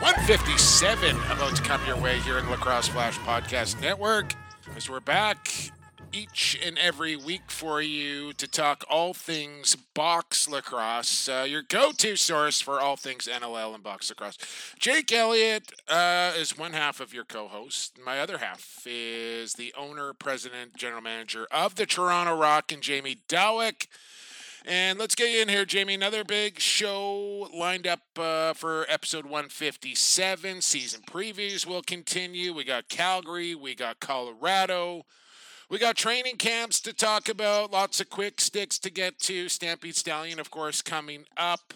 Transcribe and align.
157, 0.00 1.14
about 1.30 1.54
to 1.54 1.62
come 1.62 1.78
your 1.86 1.96
way 1.98 2.18
here 2.20 2.38
in 2.38 2.46
the 2.46 2.52
Lacrosse 2.52 2.88
Flash 2.88 3.18
Podcast 3.18 3.78
Network. 3.82 4.34
As 4.74 4.88
we're 4.88 4.98
back 4.98 5.52
each 6.10 6.58
and 6.64 6.78
every 6.78 7.16
week 7.16 7.50
for 7.50 7.82
you 7.82 8.32
to 8.32 8.48
talk 8.48 8.82
all 8.88 9.12
things 9.12 9.76
box 9.92 10.48
lacrosse, 10.48 11.28
uh, 11.28 11.44
your 11.46 11.60
go-to 11.60 12.16
source 12.16 12.62
for 12.62 12.80
all 12.80 12.96
things 12.96 13.28
NLL 13.30 13.74
and 13.74 13.82
box 13.82 14.08
lacrosse. 14.08 14.38
Jake 14.78 15.12
Elliott 15.12 15.70
uh, 15.86 16.32
is 16.34 16.56
one 16.56 16.72
half 16.72 17.00
of 17.00 17.12
your 17.12 17.24
co-host. 17.24 17.98
My 18.02 18.20
other 18.20 18.38
half 18.38 18.86
is 18.86 19.52
the 19.52 19.74
owner, 19.76 20.14
president, 20.14 20.76
general 20.76 21.02
manager 21.02 21.46
of 21.50 21.74
the 21.74 21.84
Toronto 21.84 22.34
Rock, 22.34 22.72
and 22.72 22.80
Jamie 22.80 23.18
Dawick. 23.28 23.86
And 24.66 24.98
let's 24.98 25.14
get 25.14 25.30
you 25.30 25.40
in 25.40 25.48
here, 25.48 25.64
Jamie. 25.64 25.94
Another 25.94 26.22
big 26.22 26.60
show 26.60 27.48
lined 27.54 27.86
up 27.86 28.00
uh, 28.18 28.52
for 28.52 28.84
episode 28.88 29.24
157. 29.24 30.60
Season 30.60 31.00
previews 31.08 31.66
will 31.66 31.82
continue. 31.82 32.52
We 32.52 32.64
got 32.64 32.88
Calgary, 32.88 33.54
we 33.54 33.74
got 33.74 34.00
Colorado, 34.00 35.06
we 35.70 35.78
got 35.78 35.96
training 35.96 36.36
camps 36.36 36.78
to 36.80 36.92
talk 36.92 37.28
about. 37.28 37.72
Lots 37.72 38.00
of 38.00 38.10
quick 38.10 38.40
sticks 38.40 38.78
to 38.80 38.90
get 38.90 39.18
to. 39.20 39.48
Stampede 39.48 39.96
Stallion, 39.96 40.38
of 40.38 40.50
course, 40.50 40.82
coming 40.82 41.24
up. 41.38 41.72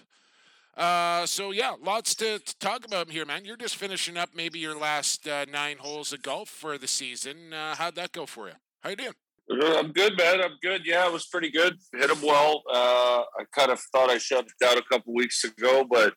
Uh, 0.77 1.25
so 1.25 1.53
yeah, 1.53 1.75
lots 1.81 2.15
to, 2.17 2.39
to, 2.41 2.59
talk 2.59 2.85
about 2.85 3.09
here, 3.09 3.25
man. 3.25 3.45
You're 3.45 3.57
just 3.57 3.77
finishing 3.77 4.17
up 4.17 4.31
maybe 4.35 4.59
your 4.59 4.77
last 4.77 5.27
uh, 5.27 5.47
nine 5.51 5.77
holes 5.79 6.13
of 6.13 6.23
golf 6.23 6.49
for 6.49 6.77
the 6.77 6.89
season. 6.89 7.53
Uh, 7.55 7.77
how'd 7.77 7.95
that 7.95 8.13
go 8.13 8.27
for 8.27 8.49
you? 8.49 8.55
How 8.81 8.91
you 8.91 8.97
doing? 8.97 9.15
Uh, 9.51 9.79
I'm 9.79 9.93
good, 9.93 10.17
man. 10.17 10.41
I'm 10.43 10.57
good. 10.63 10.87
Yeah, 10.87 11.07
it 11.07 11.13
was 11.13 11.27
pretty 11.27 11.51
good. 11.51 11.77
Hit 11.93 12.11
him 12.11 12.23
well. 12.23 12.63
Uh, 12.71 13.23
I 13.39 13.45
kind 13.53 13.71
of 13.71 13.79
thought 13.81 14.11
I 14.11 14.19
shut 14.19 14.47
it 14.47 14.53
down 14.61 14.79
a 14.79 14.83
couple 14.83 15.13
weeks 15.13 15.45
ago, 15.45 15.85
but 15.89 16.15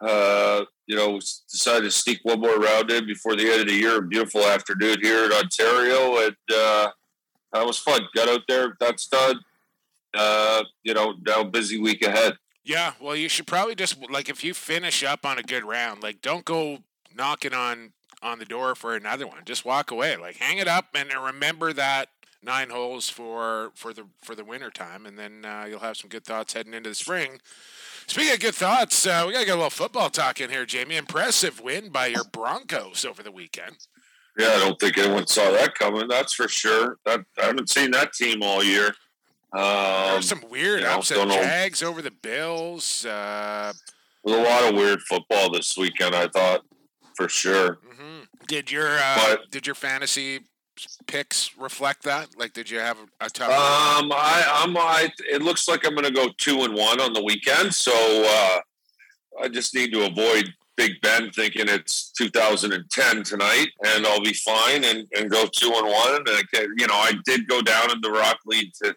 uh, 0.00 0.64
you 0.86 0.96
know, 0.96 1.18
decided 1.18 1.84
to 1.84 1.90
sneak 1.90 2.20
one 2.22 2.40
more 2.40 2.58
round 2.58 2.90
in 2.90 3.06
before 3.06 3.36
the 3.36 3.50
end 3.50 3.60
of 3.60 3.68
the 3.68 3.74
year. 3.74 4.00
Beautiful 4.00 4.42
afternoon 4.42 4.96
here 5.00 5.26
in 5.26 5.32
Ontario, 5.32 6.16
and 6.26 6.36
uh, 6.54 6.90
that 7.52 7.66
was 7.66 7.78
fun. 7.78 8.00
Got 8.14 8.28
out 8.28 8.42
there. 8.48 8.76
That's 8.80 9.06
done. 9.06 9.40
Uh, 10.14 10.64
you 10.82 10.94
know, 10.94 11.14
now 11.24 11.44
busy 11.44 11.80
week 11.80 12.02
ahead. 12.02 12.34
Yeah, 12.64 12.92
well, 13.00 13.16
you 13.16 13.28
should 13.28 13.46
probably 13.46 13.74
just 13.74 13.96
like 14.10 14.28
if 14.28 14.42
you 14.42 14.54
finish 14.54 15.04
up 15.04 15.26
on 15.26 15.38
a 15.38 15.42
good 15.42 15.64
round, 15.64 16.02
like 16.02 16.22
don't 16.22 16.44
go 16.44 16.78
knocking 17.14 17.54
on 17.54 17.92
on 18.22 18.38
the 18.38 18.44
door 18.44 18.74
for 18.74 18.94
another 18.94 19.26
one. 19.26 19.44
Just 19.44 19.64
walk 19.64 19.90
away. 19.90 20.16
Like 20.16 20.36
hang 20.36 20.58
it 20.58 20.68
up 20.68 20.86
and 20.94 21.10
remember 21.12 21.72
that 21.72 22.08
nine 22.42 22.70
holes 22.70 23.08
for 23.08 23.72
for 23.74 23.92
the 23.92 24.04
for 24.22 24.34
the 24.34 24.44
winter 24.44 24.70
time, 24.70 25.06
and 25.06 25.18
then 25.18 25.44
uh, 25.44 25.66
you'll 25.68 25.80
have 25.80 25.96
some 25.96 26.08
good 26.08 26.24
thoughts 26.24 26.52
heading 26.52 26.74
into 26.74 26.90
the 26.90 26.94
spring. 26.94 27.40
Speaking 28.06 28.34
of 28.34 28.40
good 28.40 28.54
thoughts, 28.54 29.06
uh, 29.06 29.24
we 29.26 29.32
gotta 29.32 29.46
get 29.46 29.52
a 29.52 29.56
little 29.56 29.70
football 29.70 30.10
talk 30.10 30.40
in 30.40 30.50
here, 30.50 30.66
Jamie. 30.66 30.96
Impressive 30.96 31.60
win 31.60 31.90
by 31.90 32.06
your 32.06 32.24
Broncos 32.24 33.04
over 33.04 33.22
the 33.22 33.32
weekend. 33.32 33.76
Yeah, 34.38 34.48
I 34.48 34.58
don't 34.60 34.80
think 34.80 34.98
anyone 34.98 35.26
saw 35.26 35.50
that 35.50 35.74
coming. 35.74 36.08
That's 36.08 36.34
for 36.34 36.48
sure. 36.48 36.98
That 37.04 37.20
I 37.40 37.46
haven't 37.46 37.70
seen 37.70 37.90
that 37.92 38.12
team 38.12 38.42
all 38.42 38.64
year. 38.64 38.94
Um, 39.52 40.12
There's 40.12 40.28
some 40.28 40.44
weird 40.50 40.80
you 40.80 40.86
know, 40.86 40.98
upset 40.98 41.28
Jags 41.28 41.82
over 41.82 42.00
the 42.00 42.10
Bills. 42.10 43.04
Uh, 43.04 43.72
There's 44.24 44.38
a 44.38 44.42
lot 44.42 44.68
of 44.68 44.74
weird 44.74 45.00
football 45.02 45.50
this 45.50 45.76
weekend. 45.76 46.14
I 46.14 46.28
thought 46.28 46.62
for 47.14 47.28
sure. 47.28 47.78
Mm-hmm. 47.86 48.20
Did 48.46 48.70
your 48.70 48.88
uh, 48.88 49.16
but, 49.36 49.50
did 49.50 49.66
your 49.66 49.74
fantasy 49.74 50.40
picks 51.06 51.56
reflect 51.56 52.02
that? 52.04 52.28
Like, 52.36 52.52
did 52.52 52.70
you 52.70 52.78
have 52.78 52.98
a 53.20 53.28
tough? 53.28 53.50
Um, 53.50 54.12
I, 54.12 54.62
I'm. 54.64 54.76
I. 54.76 55.10
It 55.30 55.42
looks 55.42 55.68
like 55.68 55.86
I'm 55.86 55.94
going 55.94 56.06
to 56.06 56.12
go 56.12 56.28
two 56.38 56.62
and 56.62 56.74
one 56.74 57.00
on 57.00 57.12
the 57.12 57.22
weekend, 57.22 57.74
so 57.74 57.92
uh, 57.94 58.60
I 59.42 59.48
just 59.48 59.74
need 59.74 59.92
to 59.92 60.06
avoid 60.06 60.52
Big 60.76 61.00
Ben 61.02 61.30
thinking 61.30 61.68
it's 61.68 62.10
2010 62.12 63.22
tonight, 63.22 63.68
and 63.84 64.06
I'll 64.06 64.22
be 64.22 64.32
fine 64.32 64.84
and, 64.84 65.06
and 65.16 65.30
go 65.30 65.46
two 65.46 65.72
and 65.74 65.86
one. 65.86 66.16
And 66.16 66.28
I, 66.28 66.42
you 66.76 66.86
know, 66.86 66.94
I 66.94 67.12
did 67.24 67.46
go 67.46 67.60
down 67.60 67.90
in 67.90 68.00
the 68.00 68.10
Rock 68.10 68.38
League 68.46 68.72
to 68.82 68.94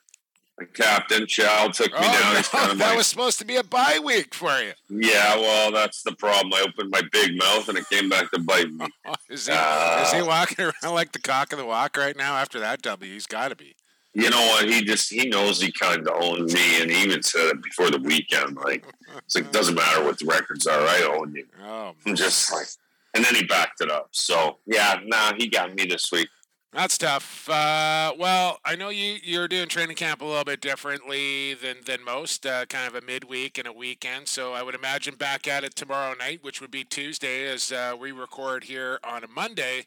the 0.57 0.66
captain 0.66 1.27
Chow 1.27 1.67
took 1.67 1.91
me 1.91 1.97
oh, 1.99 2.01
down. 2.01 2.33
No, 2.35 2.41
kind 2.41 2.71
of 2.71 2.77
that 2.77 2.89
like, 2.89 2.97
was 2.97 3.07
supposed 3.07 3.39
to 3.39 3.45
be 3.45 3.57
a 3.57 3.63
bye 3.63 3.99
week 4.03 4.33
for 4.33 4.57
you. 4.59 4.71
Yeah, 4.89 5.35
well, 5.35 5.71
that's 5.71 6.03
the 6.03 6.13
problem. 6.13 6.53
I 6.53 6.66
opened 6.67 6.91
my 6.91 7.01
big 7.11 7.38
mouth 7.38 7.67
and 7.67 7.77
it 7.77 7.89
came 7.89 8.09
back 8.09 8.31
to 8.31 8.39
bite 8.39 8.71
me. 8.71 8.88
is, 9.29 9.47
he, 9.47 9.53
uh, 9.53 10.03
is 10.03 10.13
he 10.13 10.21
walking 10.21 10.66
around 10.66 10.93
like 10.93 11.11
the 11.11 11.19
cock 11.19 11.51
of 11.51 11.59
the 11.59 11.66
walk 11.66 11.97
right 11.97 12.16
now 12.16 12.35
after 12.35 12.59
that 12.59 12.81
W? 12.81 13.11
He's 13.11 13.27
got 13.27 13.49
to 13.49 13.55
be. 13.55 13.75
You 14.13 14.29
know 14.29 14.39
what? 14.39 14.69
He 14.69 14.81
just 14.81 15.11
he 15.11 15.27
knows 15.27 15.61
he 15.61 15.73
kind 15.73 16.07
of 16.07 16.23
owns 16.23 16.53
me, 16.53 16.81
and 16.81 16.89
he 16.89 17.03
even 17.03 17.22
said 17.22 17.47
it 17.47 17.61
before 17.61 17.91
the 17.91 17.99
weekend. 17.99 18.55
Like 18.55 18.85
it's 19.17 19.35
like 19.35 19.51
doesn't 19.51 19.75
matter 19.75 20.05
what 20.05 20.17
the 20.19 20.25
records 20.25 20.66
are, 20.67 20.79
I 20.79 21.01
own 21.03 21.35
you. 21.35 21.45
Oh, 21.61 21.91
I'm 22.05 22.16
just 22.16 22.49
like, 22.53 22.67
and 23.13 23.25
then 23.25 23.35
he 23.35 23.43
backed 23.43 23.81
it 23.81 23.91
up. 23.91 24.07
So 24.11 24.59
yeah, 24.66 25.01
nah, 25.03 25.33
he 25.37 25.49
got 25.49 25.75
me 25.75 25.85
this 25.85 26.13
week. 26.13 26.29
That's 26.75 26.97
tough. 26.97 27.50
Uh, 27.50 28.12
well, 28.19 28.59
I 28.66 28.75
know 28.75 28.90
you 28.90 29.18
you're 29.24 29.47
doing 29.47 29.69
training 29.69 29.96
camp 29.96 30.22
a 30.22 30.25
little 30.25 30.44
bit 30.44 30.59
differently 30.59 31.53
than 31.53 31.78
than 31.86 32.03
most, 32.03 32.46
uh, 32.46 32.66
kind 32.66 32.86
of 32.86 33.02
a 33.02 33.06
midweek 33.06 33.58
and 33.58 33.66
a 33.66 33.72
weekend. 33.72 34.28
So 34.28 34.52
I 34.52 34.62
would 34.62 34.75
imagine 34.75 35.16
back 35.16 35.47
at 35.47 35.64
it 35.64 35.74
tomorrow 35.74 36.14
night, 36.19 36.44
which 36.44 36.59
would 36.59 36.72
be 36.72 36.84
Tuesday, 36.84 37.47
as 37.47 37.72
uh, 37.72 37.96
we 37.97 38.12
record 38.12 38.66
here 38.66 39.00
on 39.06 39.24
a 39.24 39.28
Monday. 39.28 39.85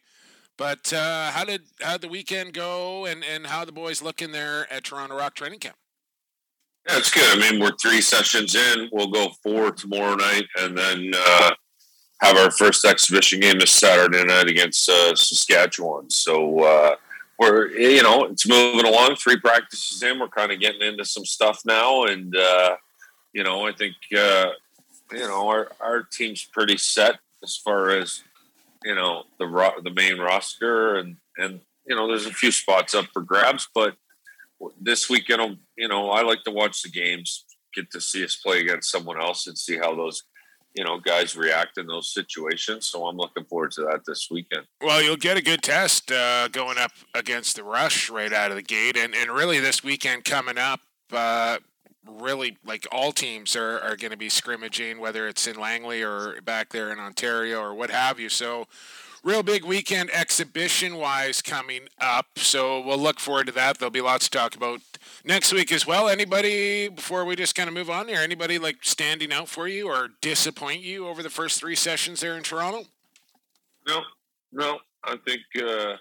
But 0.57 0.91
uh, 0.95 1.31
how 1.33 1.45
did 1.45 1.65
how 1.83 1.99
the 1.99 2.09
weekend 2.09 2.55
go, 2.55 3.05
and 3.05 3.23
and 3.23 3.49
how 3.49 3.67
the 3.67 3.73
boys 3.73 4.01
looking 4.01 4.33
there 4.33 4.67
at 4.73 4.85
Toronto 4.85 5.15
Rock 5.15 5.35
training 5.35 5.59
camp? 5.59 5.77
Yeah, 6.89 6.97
it's 6.97 7.11
good. 7.11 7.37
I 7.37 7.39
mean, 7.39 7.61
we're 7.61 7.77
three 7.83 8.01
sessions 8.01 8.55
in. 8.55 8.89
We'll 8.93 9.11
go 9.11 9.29
four 9.43 9.73
tomorrow 9.73 10.15
night, 10.15 10.47
and 10.59 10.77
then 10.77 11.11
uh, 11.15 11.51
have 12.21 12.37
our 12.37 12.51
first 12.51 12.85
exhibition 12.85 13.41
game 13.41 13.59
this 13.59 13.71
Saturday 13.71 14.25
night 14.25 14.49
against 14.49 14.89
uh, 14.89 15.15
Saskatchewan. 15.15 16.11
So 16.11 16.61
uh, 16.61 16.97
we're 17.39 17.71
you 17.71 18.03
know 18.03 18.25
it's 18.25 18.49
moving 18.49 18.87
along. 18.87 19.17
Three 19.17 19.39
practices 19.39 20.03
in, 20.03 20.19
we're 20.19 20.29
kind 20.29 20.53
of 20.53 20.61
getting 20.61 20.83
into 20.83 21.05
some 21.05 21.25
stuff 21.25 21.63
now, 21.65 22.05
and 22.05 22.35
uh, 22.37 22.77
you 23.33 23.45
know 23.45 23.67
I 23.67 23.73
think 23.73 23.95
uh, 24.17 24.51
you 25.13 25.21
know 25.21 25.49
our 25.49 25.71
our 25.81 26.03
team's 26.03 26.45
pretty 26.45 26.77
set 26.77 27.19
as 27.43 27.57
far 27.57 27.91
as 27.91 28.23
you 28.85 28.95
know 28.95 29.25
the 29.39 29.47
ro- 29.47 29.81
the 29.83 29.93
main 29.93 30.19
roster, 30.19 30.97
and 30.97 31.17
and 31.37 31.61
you 31.87 31.95
know 31.95 32.09
there's 32.09 32.27
a 32.27 32.33
few 32.33 32.51
spots 32.51 32.95
up 32.95 33.07
for 33.13 33.23
grabs, 33.23 33.69
but 33.75 33.97
this 34.81 35.09
weekend 35.09 35.59
you 35.77 35.89
know 35.89 36.11
I 36.11 36.23
like 36.23 36.43
to 36.45 36.51
watch 36.51 36.83
the 36.83 36.91
games, 36.91 37.45
get 37.73 37.93
to 37.93 38.01
see 38.01 38.25
us 38.25 38.35
play 38.35 38.61
against 38.61 38.91
someone 38.91 39.21
else, 39.21 39.47
and 39.47 39.57
see 39.57 39.79
how 39.79 39.95
those 39.95 40.25
you 40.79 40.85
know 40.85 41.01
guys 41.01 41.37
react 41.37 41.77
in 41.77 41.89
those 41.89 42.09
situations. 42.09 42.87
So 42.87 43.07
I'm 43.07 43.17
looking 43.17 43.45
forward 43.45 43.73
to 43.73 43.83
that 43.83 44.05
this 44.07 44.29
weekend. 44.31 44.65
Well, 44.81 45.03
you'll 45.03 45.17
get 45.17 45.37
a 45.37 45.43
good 45.43 45.61
test 45.61 46.13
uh, 46.13 46.47
going 46.47 46.79
up 46.79 46.93
against 47.15 47.57
the 47.57 47.65
Rush 47.65 48.09
right 48.09 48.33
out 48.33 48.53
of 48.53 48.57
the 48.57 48.63
gate, 48.63 48.97
and 48.97 49.13
and 49.13 49.29
really 49.29 49.59
this 49.59 49.83
weekend 49.83 50.25
coming 50.25 50.57
up. 50.57 50.81
Uh, 51.13 51.59
really, 52.09 52.57
like 52.65 52.87
all 52.93 53.11
teams 53.11 53.57
are, 53.57 53.81
are 53.81 53.97
going 53.97 54.13
to 54.13 54.17
be 54.17 54.29
scrimmaging, 54.29 55.01
whether 55.01 55.27
it's 55.27 55.49
in 55.49 55.59
Langley 55.59 56.03
or 56.03 56.41
back 56.43 56.71
there 56.71 56.93
in 56.93 57.01
Ontario 57.01 57.61
or 57.61 57.75
what 57.75 57.91
have 57.91 58.21
you. 58.21 58.29
So, 58.29 58.69
real 59.23 59.43
big 59.43 59.65
weekend 59.65 60.11
exhibition 60.13 60.97
wise 60.97 61.43
coming 61.43 61.89
up. 62.01 62.27
So 62.37 62.81
we'll 62.81 62.99
look 62.99 63.21
forward 63.21 63.47
to 63.47 63.53
that. 63.53 63.79
There'll 63.79 63.91
be 63.91 64.01
lots 64.01 64.29
to 64.29 64.39
talk 64.39 64.55
about 64.55 64.81
next 65.25 65.53
week 65.53 65.73
as 65.73 65.87
well. 65.87 66.09
Anybody 66.09 66.89
before 66.89 67.25
we 67.25 67.37
just 67.37 67.55
kind 67.55 67.69
of 67.69 67.75
move 67.75 67.91
on 67.91 68.09
here? 68.09 68.21
Anybody 68.21 68.59
like 68.59 68.77
standing 68.83 69.33
out 69.33 69.49
for 69.49 69.69
you 69.69 69.89
or 69.89 70.09
disappoint 70.21 70.83
you 70.83 71.09
over 71.09 71.23
the 71.23 71.31
first 71.31 71.61
three 71.61 71.75
sessions 71.75 72.21
there 72.21 72.37
in 72.37 72.43
Toronto? 72.43 72.85
No, 73.87 74.03
no. 74.53 74.79
I 75.05 75.17
think 75.25 75.41
uh, 75.57 75.97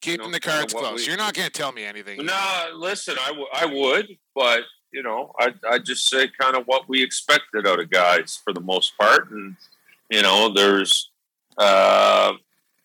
keeping 0.00 0.20
you 0.20 0.26
know, 0.26 0.32
the 0.32 0.40
cards 0.40 0.72
close. 0.72 1.00
We, 1.00 1.06
You're 1.06 1.16
not 1.16 1.34
going 1.34 1.46
to 1.46 1.52
tell 1.52 1.72
me 1.72 1.84
anything. 1.84 2.24
No, 2.24 2.70
listen, 2.74 3.16
I, 3.20 3.28
w- 3.28 3.46
I 3.52 3.66
would, 3.66 4.16
but 4.34 4.62
you 4.92 5.02
know, 5.02 5.32
I 5.38 5.54
I 5.68 5.78
just 5.78 6.08
say 6.08 6.28
kind 6.28 6.56
of 6.56 6.64
what 6.66 6.88
we 6.88 7.02
expected 7.02 7.66
out 7.66 7.80
of 7.80 7.90
guys 7.90 8.40
for 8.42 8.52
the 8.52 8.60
most 8.60 8.96
part, 8.98 9.30
and 9.30 9.56
you 10.10 10.22
know, 10.22 10.52
there's 10.52 11.10
uh, 11.58 12.32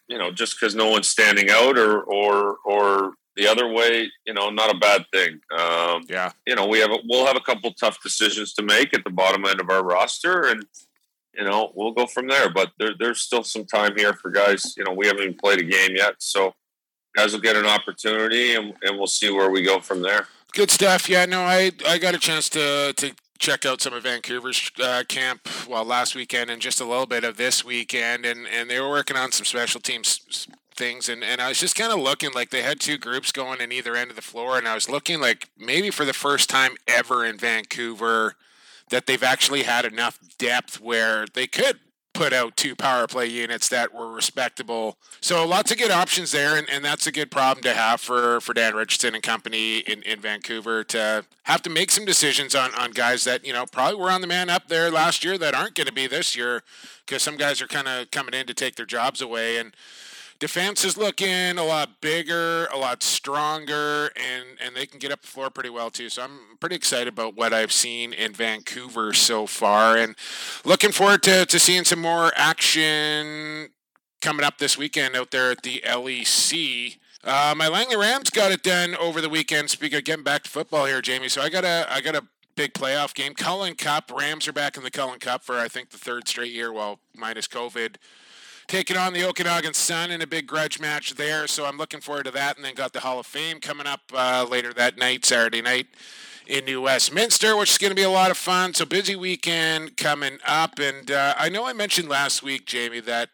you 0.07 0.17
know, 0.17 0.31
just 0.31 0.59
because 0.59 0.75
no 0.75 0.89
one's 0.89 1.09
standing 1.09 1.49
out 1.49 1.77
or 1.77 2.01
or 2.01 2.57
or 2.65 3.13
the 3.35 3.47
other 3.47 3.71
way, 3.71 4.09
you 4.25 4.33
know, 4.33 4.49
not 4.49 4.73
a 4.73 4.79
bad 4.79 5.05
thing. 5.13 5.39
Um, 5.57 6.03
yeah, 6.09 6.31
you 6.45 6.55
know, 6.55 6.67
we 6.67 6.79
have 6.79 6.91
a, 6.91 6.97
we'll 7.07 7.25
have 7.25 7.37
a 7.37 7.41
couple 7.41 7.71
tough 7.73 8.01
decisions 8.01 8.53
to 8.53 8.63
make 8.63 8.93
at 8.93 9.03
the 9.03 9.11
bottom 9.11 9.45
end 9.45 9.61
of 9.61 9.69
our 9.69 9.83
roster, 9.83 10.47
and 10.47 10.65
you 11.33 11.43
know, 11.43 11.71
we'll 11.75 11.91
go 11.91 12.07
from 12.07 12.27
there. 12.27 12.49
But 12.49 12.71
there, 12.79 12.91
there's 12.97 13.21
still 13.21 13.43
some 13.43 13.65
time 13.65 13.93
here 13.95 14.13
for 14.13 14.31
guys. 14.31 14.75
You 14.75 14.83
know, 14.83 14.93
we 14.93 15.07
haven't 15.07 15.23
even 15.23 15.35
played 15.35 15.59
a 15.59 15.63
game 15.63 15.95
yet, 15.95 16.15
so 16.19 16.53
guys 17.15 17.33
will 17.33 17.41
get 17.41 17.55
an 17.55 17.65
opportunity, 17.65 18.55
and, 18.55 18.73
and 18.81 18.97
we'll 18.97 19.07
see 19.07 19.29
where 19.29 19.51
we 19.51 19.61
go 19.61 19.79
from 19.79 20.01
there. 20.01 20.27
Good 20.53 20.71
stuff. 20.71 21.09
Yeah, 21.09 21.25
no, 21.25 21.41
I 21.41 21.71
I 21.87 21.97
got 21.99 22.15
a 22.15 22.19
chance 22.19 22.49
to 22.49 22.93
to 22.93 23.13
check 23.39 23.65
out 23.65 23.81
some 23.81 23.93
of 23.93 24.03
Vancouver's 24.03 24.71
uh, 24.81 25.03
camp 25.07 25.47
well 25.67 25.85
last 25.85 26.15
weekend 26.15 26.49
and 26.49 26.61
just 26.61 26.81
a 26.81 26.85
little 26.85 27.05
bit 27.05 27.23
of 27.23 27.37
this 27.37 27.63
weekend, 27.63 28.25
and 28.25 28.47
and 28.47 28.69
they 28.69 28.79
were 28.79 28.89
working 28.89 29.17
on 29.17 29.31
some 29.31 29.45
special 29.45 29.81
teams 29.81 30.47
things 30.77 31.09
and, 31.09 31.23
and 31.23 31.41
I 31.41 31.49
was 31.49 31.59
just 31.59 31.75
kind 31.75 31.91
of 31.91 31.99
looking 31.99 32.31
like 32.33 32.51
they 32.51 32.61
had 32.61 32.79
two 32.79 32.97
groups 32.99 33.31
going 33.31 33.59
in 33.59 33.71
either 33.71 33.95
end 33.95 34.11
of 34.11 34.15
the 34.15 34.21
floor 34.21 34.57
and 34.59 34.67
I 34.67 34.75
was 34.75 34.87
looking 34.87 35.19
like 35.19 35.49
maybe 35.57 35.89
for 35.89 36.05
the 36.05 36.13
first 36.13 36.49
time 36.49 36.77
ever 36.87 37.25
in 37.25 37.37
Vancouver 37.37 38.35
that 38.89 39.07
they've 39.07 39.23
actually 39.23 39.63
had 39.63 39.85
enough 39.85 40.19
depth 40.37 40.79
where 40.79 41.25
they 41.33 41.47
could 41.47 41.79
put 42.17 42.33
out 42.33 42.57
two 42.57 42.75
power 42.75 43.05
play 43.05 43.27
units 43.27 43.69
that 43.69 43.93
were 43.93 44.11
respectable. 44.11 44.97
So 45.21 45.47
lots 45.47 45.71
of 45.71 45.77
good 45.77 45.91
options 45.91 46.31
there, 46.31 46.57
and, 46.57 46.67
and 46.67 46.83
that's 46.83 47.05
a 47.05 47.11
good 47.11 47.29
problem 47.29 47.61
to 47.61 47.75
have 47.75 48.01
for, 48.01 48.41
for 48.41 48.55
Dan 48.55 48.73
Richardson 48.73 49.13
and 49.13 49.21
company 49.21 49.79
in, 49.79 50.01
in 50.01 50.19
Vancouver 50.19 50.83
to 50.85 51.25
have 51.43 51.61
to 51.61 51.69
make 51.69 51.91
some 51.91 52.05
decisions 52.05 52.55
on, 52.55 52.73
on 52.73 52.89
guys 52.91 53.23
that, 53.25 53.45
you 53.45 53.53
know, 53.53 53.67
probably 53.67 53.99
were 53.99 54.09
on 54.09 54.21
the 54.21 54.27
man 54.27 54.49
up 54.49 54.67
there 54.67 54.89
last 54.89 55.23
year 55.23 55.37
that 55.37 55.53
aren't 55.53 55.75
going 55.75 55.85
to 55.85 55.93
be 55.93 56.07
this 56.07 56.35
year 56.35 56.63
because 57.05 57.21
some 57.21 57.37
guys 57.37 57.61
are 57.61 57.67
kind 57.67 57.87
of 57.87 58.09
coming 58.09 58.33
in 58.33 58.47
to 58.47 58.53
take 58.55 58.75
their 58.75 58.85
jobs 58.87 59.21
away. 59.21 59.57
And 59.57 59.75
defense 60.39 60.85
is 60.85 60.97
looking 60.97 61.57
a 61.57 61.63
lot 61.63 62.01
bigger, 62.01 62.65
a 62.67 62.77
lot 62.77 63.03
stronger, 63.03 64.11
and 64.15 64.45
and 64.63 64.75
they 64.75 64.85
can 64.85 64.99
get 64.99 65.11
up 65.11 65.21
the 65.21 65.27
floor 65.27 65.49
pretty 65.49 65.69
well 65.69 65.89
too. 65.89 66.09
So 66.09 66.23
I'm 66.23 66.57
pretty 66.59 66.75
excited 66.75 67.07
about 67.07 67.35
what 67.35 67.53
I've 67.53 67.71
seen 67.71 68.13
in 68.13 68.33
Vancouver 68.33 69.13
so 69.13 69.47
far, 69.47 69.97
and 69.97 70.15
looking 70.65 70.91
forward 70.91 71.23
to 71.23 71.45
to 71.45 71.59
seeing 71.59 71.83
some 71.83 72.01
more 72.01 72.31
action 72.35 73.69
coming 74.21 74.45
up 74.45 74.57
this 74.57 74.77
weekend 74.77 75.15
out 75.15 75.31
there 75.31 75.51
at 75.51 75.63
the 75.63 75.81
LEC. 75.85 76.97
Uh, 77.23 77.53
my 77.57 77.67
Langley 77.67 77.97
Rams 77.97 78.29
got 78.29 78.51
it 78.51 78.63
done 78.63 78.95
over 78.95 79.21
the 79.21 79.29
weekend. 79.29 79.69
Speaking 79.69 79.97
of 79.97 80.03
getting 80.03 80.23
back 80.23 80.43
to 80.43 80.49
football 80.49 80.85
here, 80.85 81.01
Jamie. 81.01 81.29
So 81.29 81.41
I 81.41 81.49
got 81.49 81.65
a 81.65 81.85
I 81.89 82.01
got 82.01 82.15
a 82.15 82.23
big 82.55 82.73
playoff 82.73 83.13
game. 83.13 83.33
Cullen 83.33 83.75
Cup. 83.75 84.11
Rams 84.15 84.47
are 84.47 84.53
back 84.53 84.77
in 84.77 84.83
the 84.83 84.91
Cullen 84.91 85.19
Cup 85.19 85.43
for 85.43 85.59
I 85.59 85.67
think 85.67 85.89
the 85.89 85.97
third 85.97 86.27
straight 86.27 86.51
year. 86.51 86.71
Well, 86.71 86.99
minus 87.15 87.47
COVID 87.47 87.95
taking 88.67 88.97
on 88.97 89.13
the 89.13 89.27
Okanagan 89.27 89.73
Sun 89.73 90.11
in 90.11 90.21
a 90.21 90.27
big 90.27 90.45
grudge 90.45 90.79
match 90.79 91.15
there. 91.15 91.47
So 91.47 91.65
I'm 91.65 91.77
looking 91.77 92.01
forward 92.01 92.25
to 92.25 92.31
that. 92.31 92.57
And 92.57 92.65
then 92.65 92.75
got 92.75 92.93
the 92.93 92.99
Hall 92.99 93.19
of 93.19 93.25
Fame 93.25 93.59
coming 93.59 93.87
up 93.87 94.01
uh, 94.13 94.45
later 94.49 94.73
that 94.73 94.97
night, 94.97 95.25
Saturday 95.25 95.61
night 95.61 95.87
in 96.45 96.65
New 96.65 96.81
Westminster, 96.81 97.55
which 97.57 97.71
is 97.71 97.77
going 97.77 97.91
to 97.91 97.95
be 97.95 98.03
a 98.03 98.09
lot 98.09 98.31
of 98.31 98.37
fun. 98.37 98.73
So 98.73 98.85
busy 98.85 99.15
weekend 99.15 99.97
coming 99.97 100.39
up. 100.45 100.79
And 100.79 101.11
uh, 101.11 101.35
I 101.37 101.49
know 101.49 101.65
I 101.65 101.73
mentioned 101.73 102.09
last 102.09 102.43
week, 102.43 102.65
Jamie, 102.65 102.99
that 103.01 103.29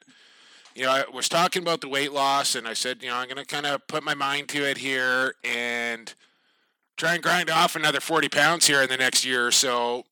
you 0.76 0.84
know 0.84 0.92
I 0.92 1.04
was 1.14 1.30
talking 1.30 1.62
about 1.62 1.82
the 1.82 1.90
weight 1.90 2.12
loss, 2.12 2.56
and 2.56 2.68
I 2.68 2.74
said, 2.74 3.04
you 3.04 3.10
know, 3.10 3.16
I'm 3.16 3.28
going 3.28 3.38
to 3.38 3.46
kind 3.46 3.66
of 3.66 3.86
put 3.88 4.04
my 4.04 4.16
mind 4.16 4.50
to 4.50 4.68
it 4.68 4.80
here 4.80 5.36
and 5.44 6.14
try 6.98 7.14
and 7.16 7.24
grind 7.24 7.50
off 7.50 7.76
another 7.76 8.00
40 8.00 8.30
pounds 8.30 8.68
here 8.68 8.82
in 8.82 8.90
the 8.90 8.98
next 8.98 9.26
year 9.26 9.48
or 9.48 9.52
so. 9.52 10.06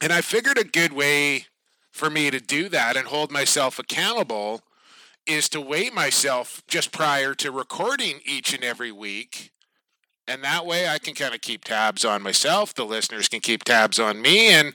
And 0.00 0.12
I 0.12 0.20
figured 0.20 0.58
a 0.58 0.64
good 0.64 0.92
way 0.92 1.46
for 1.94 2.10
me 2.10 2.28
to 2.28 2.40
do 2.40 2.68
that 2.68 2.96
and 2.96 3.06
hold 3.06 3.30
myself 3.30 3.78
accountable 3.78 4.62
is 5.28 5.48
to 5.48 5.60
weigh 5.60 5.90
myself 5.90 6.60
just 6.66 6.90
prior 6.90 7.34
to 7.34 7.52
recording 7.52 8.18
each 8.24 8.52
and 8.52 8.64
every 8.64 8.90
week. 8.90 9.52
And 10.26 10.42
that 10.42 10.66
way 10.66 10.88
I 10.88 10.98
can 10.98 11.14
kind 11.14 11.36
of 11.36 11.40
keep 11.40 11.62
tabs 11.62 12.04
on 12.04 12.20
myself. 12.20 12.74
The 12.74 12.84
listeners 12.84 13.28
can 13.28 13.38
keep 13.38 13.62
tabs 13.62 14.00
on 14.00 14.20
me. 14.20 14.48
And, 14.48 14.74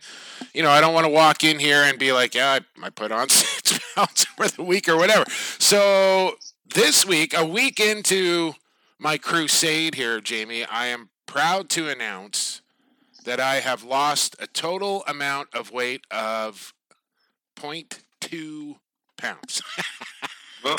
you 0.53 0.63
know, 0.63 0.69
I 0.69 0.79
don't 0.79 0.93
want 0.93 1.07
to 1.07 1.11
walk 1.11 1.43
in 1.43 1.59
here 1.59 1.83
and 1.83 1.99
be 1.99 2.13
like, 2.13 2.33
yeah, 2.33 2.59
I, 2.81 2.85
I 2.85 2.89
put 2.89 3.11
on 3.11 3.27
six 3.29 3.77
pounds 3.93 4.23
for 4.37 4.47
the 4.47 4.63
week 4.63 4.87
or 4.87 4.95
whatever. 4.95 5.25
So 5.57 6.35
this 6.73 7.05
week, 7.05 7.37
a 7.37 7.45
week 7.45 7.81
into 7.81 8.53
my 8.97 9.17
crusade 9.17 9.95
here, 9.95 10.21
Jamie, 10.21 10.63
I 10.63 10.85
am 10.87 11.09
proud 11.25 11.69
to 11.71 11.89
announce 11.89 12.61
that 13.25 13.41
I 13.41 13.55
have 13.55 13.83
lost 13.83 14.37
a 14.39 14.47
total 14.47 15.03
amount 15.05 15.49
of 15.53 15.69
weight 15.69 16.05
of 16.09 16.73
0.2 17.59 18.75
pounds. 19.17 19.61
well, 20.63 20.77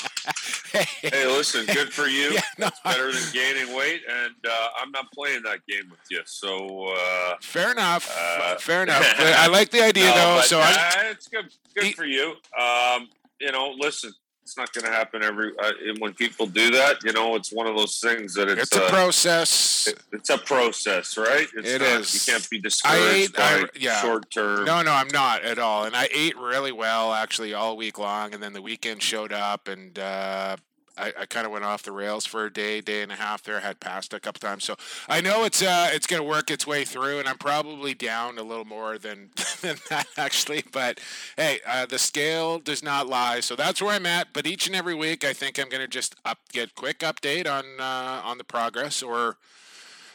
hey, 0.72 1.26
listen, 1.26 1.66
good 1.66 1.92
for 1.92 2.06
you. 2.06 2.30
Yeah, 2.34 2.40
no, 2.58 2.64
That's 2.66 2.80
better 2.80 3.12
than 3.12 3.22
gaining 3.32 3.76
weight, 3.76 4.02
and 4.08 4.34
uh, 4.48 4.68
I'm 4.80 4.90
not 4.90 5.10
playing 5.12 5.42
that 5.42 5.60
game 5.68 5.90
with 5.90 6.00
you. 6.10 6.20
So 6.24 6.88
uh, 6.88 7.36
fair 7.40 7.72
enough. 7.72 8.10
Uh, 8.16 8.56
fair 8.56 8.82
enough. 8.84 9.02
I 9.18 9.46
like 9.48 9.70
the 9.70 9.82
idea 9.82 10.06
no, 10.10 10.14
though. 10.14 10.40
So 10.42 10.62
it's 11.10 11.28
good. 11.28 11.52
Good 11.74 11.94
for 11.94 12.04
you. 12.04 12.34
Um, 12.58 13.08
you 13.40 13.52
know, 13.52 13.74
listen 13.78 14.12
it's 14.50 14.56
not 14.56 14.72
going 14.72 14.84
to 14.84 14.90
happen 14.90 15.22
every 15.22 15.52
uh, 15.62 15.70
when 16.00 16.12
people 16.12 16.44
do 16.44 16.72
that 16.72 16.96
you 17.04 17.12
know 17.12 17.36
it's 17.36 17.52
one 17.52 17.68
of 17.68 17.76
those 17.76 18.00
things 18.00 18.34
that 18.34 18.48
it's, 18.48 18.62
it's 18.62 18.76
a, 18.76 18.82
a 18.82 18.88
process 18.88 19.86
it, 19.86 20.00
it's 20.10 20.28
a 20.28 20.38
process 20.38 21.16
right 21.16 21.46
it's 21.56 21.68
it 21.68 21.80
not, 21.80 22.00
is. 22.00 22.14
you 22.26 22.32
can't 22.32 22.50
be 22.50 22.58
discouraged 22.58 23.00
I 23.00 23.14
ate, 23.14 23.32
by 23.32 23.42
I, 23.42 23.64
yeah. 23.78 24.00
short 24.02 24.28
term 24.28 24.64
no 24.64 24.82
no 24.82 24.90
i'm 24.90 25.06
not 25.08 25.44
at 25.44 25.60
all 25.60 25.84
and 25.84 25.94
i 25.94 26.08
ate 26.12 26.36
really 26.36 26.72
well 26.72 27.12
actually 27.12 27.54
all 27.54 27.76
week 27.76 27.96
long 27.96 28.34
and 28.34 28.42
then 28.42 28.52
the 28.52 28.62
weekend 28.62 29.02
showed 29.02 29.32
up 29.32 29.68
and 29.68 29.96
uh, 30.00 30.56
I, 31.00 31.12
I 31.20 31.26
kind 31.26 31.46
of 31.46 31.52
went 31.52 31.64
off 31.64 31.82
the 31.82 31.92
rails 31.92 32.26
for 32.26 32.44
a 32.44 32.52
day, 32.52 32.80
day 32.80 33.02
and 33.02 33.10
a 33.10 33.14
half 33.16 33.42
there. 33.42 33.56
I 33.56 33.60
had 33.60 33.80
pasta 33.80 34.16
a 34.16 34.20
couple 34.20 34.40
times, 34.46 34.64
so 34.64 34.76
I 35.08 35.20
know 35.20 35.44
it's 35.44 35.62
uh, 35.62 35.88
it's 35.92 36.06
going 36.06 36.22
to 36.22 36.28
work 36.28 36.50
its 36.50 36.66
way 36.66 36.84
through, 36.84 37.18
and 37.18 37.28
I'm 37.28 37.38
probably 37.38 37.94
down 37.94 38.38
a 38.38 38.42
little 38.42 38.66
more 38.66 38.98
than 38.98 39.30
than 39.62 39.76
that 39.88 40.06
actually. 40.16 40.62
But 40.70 41.00
hey, 41.36 41.60
uh, 41.66 41.86
the 41.86 41.98
scale 41.98 42.58
does 42.58 42.82
not 42.82 43.08
lie, 43.08 43.40
so 43.40 43.56
that's 43.56 43.80
where 43.80 43.92
I'm 43.92 44.06
at. 44.06 44.32
But 44.32 44.46
each 44.46 44.66
and 44.66 44.76
every 44.76 44.94
week, 44.94 45.24
I 45.24 45.32
think 45.32 45.58
I'm 45.58 45.68
going 45.68 45.82
to 45.82 45.88
just 45.88 46.14
up 46.24 46.38
get 46.52 46.74
quick 46.74 46.98
update 47.00 47.50
on 47.50 47.64
uh, 47.80 48.22
on 48.24 48.38
the 48.38 48.44
progress 48.44 49.02
or 49.02 49.36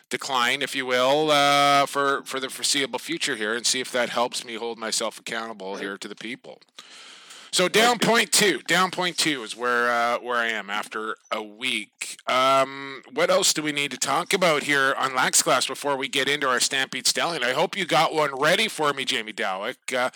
decline, 0.10 0.62
if 0.62 0.76
you 0.76 0.86
will, 0.86 1.32
uh, 1.32 1.86
for 1.88 2.22
for 2.24 2.40
the 2.40 2.50
foreseeable 2.50 3.00
future 3.00 3.36
here, 3.36 3.56
and 3.56 3.66
see 3.66 3.80
if 3.82 3.92
that 3.92 4.10
helps 4.10 4.46
me 4.46 4.56
hold 4.56 4.78
myself 4.78 5.20
accountable 5.20 5.78
here 5.78 5.98
to 5.98 6.08
the 6.08 6.16
people. 6.16 6.60
So 7.56 7.70
down 7.70 8.00
point 8.00 8.34
two, 8.34 8.60
down 8.68 8.92
point 8.92 9.18
two 9.18 9.42
is 9.44 9.56
where 9.56 9.90
uh, 9.90 10.20
where 10.20 10.36
I 10.36 10.48
am 10.48 10.70
after 10.70 11.16
a 11.32 11.42
week. 11.42 12.18
Um, 12.28 13.02
what 13.14 13.30
else 13.30 13.54
do 13.54 13.64
we 13.64 13.72
need 13.72 13.92
to 13.92 13.98
talk 13.98 14.34
about 14.34 14.64
here 14.64 14.94
on 14.98 15.16
Lax 15.16 15.42
Class 15.42 15.66
before 15.66 15.96
we 15.96 16.10
get 16.10 16.28
into 16.28 16.50
our 16.50 16.60
Stampede 16.60 17.08
Stallion? 17.08 17.46
I 17.46 17.54
hope 17.54 17.78
you 17.78 17.86
got 17.86 18.14
one 18.14 18.38
ready 18.38 18.68
for 18.68 18.92
me, 18.92 19.06
Jamie 19.06 19.32
Dawick. 19.32 19.78
Uh, 19.94 20.10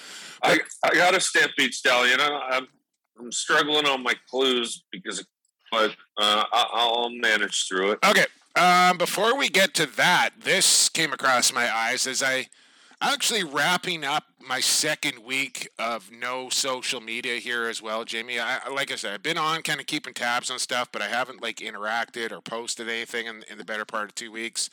I, 0.43 0.59
I 0.83 0.93
got 0.93 1.15
a 1.15 1.21
Stampede 1.21 1.73
Stallion. 1.73 2.19
I'm, 2.19 2.67
I'm 3.17 3.31
struggling 3.31 3.85
on 3.85 4.03
my 4.03 4.15
clues 4.29 4.83
because, 4.91 5.25
but 5.71 5.95
uh, 6.17 6.43
I'll 6.51 7.09
manage 7.09 7.69
through 7.69 7.91
it. 7.91 7.99
Okay. 8.05 8.25
Um, 8.57 8.97
before 8.97 9.37
we 9.37 9.47
get 9.47 9.73
to 9.75 9.85
that, 9.85 10.31
this 10.41 10.89
came 10.89 11.13
across 11.13 11.53
my 11.53 11.73
eyes 11.73 12.05
as 12.05 12.21
I 12.21 12.47
actually 13.01 13.43
wrapping 13.43 14.03
up 14.03 14.25
my 14.45 14.59
second 14.59 15.19
week 15.19 15.69
of 15.77 16.11
no 16.11 16.49
social 16.49 17.01
media 17.01 17.35
here 17.35 17.67
as 17.67 17.81
well, 17.81 18.03
Jamie. 18.03 18.39
I, 18.39 18.67
like 18.69 18.91
I 18.91 18.95
said, 18.95 19.13
I've 19.13 19.23
been 19.23 19.37
on 19.37 19.61
kind 19.61 19.79
of 19.79 19.85
keeping 19.85 20.13
tabs 20.13 20.49
on 20.49 20.59
stuff, 20.59 20.91
but 20.91 21.01
I 21.01 21.07
haven't 21.07 21.41
like 21.41 21.57
interacted 21.57 22.31
or 22.31 22.41
posted 22.41 22.89
anything 22.89 23.27
in, 23.27 23.43
in 23.49 23.57
the 23.57 23.65
better 23.65 23.85
part 23.85 24.05
of 24.05 24.15
two 24.15 24.31
weeks. 24.31 24.69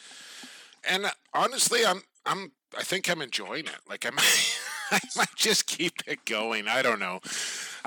And 0.89 1.07
uh, 1.07 1.11
honestly, 1.35 1.85
I'm 1.85 2.03
I'm 2.25 2.53
I 2.77 2.83
think 2.83 3.09
I'm 3.09 3.23
enjoying 3.23 3.67
it. 3.67 3.81
Like 3.89 4.07
I 4.07 4.11
might 4.15 4.59
I 4.91 5.01
might 5.17 5.35
just 5.37 5.67
keep 5.67 5.95
it 6.07 6.25
going. 6.25 6.69
I 6.69 6.83
don't 6.83 6.99
know. 7.01 7.21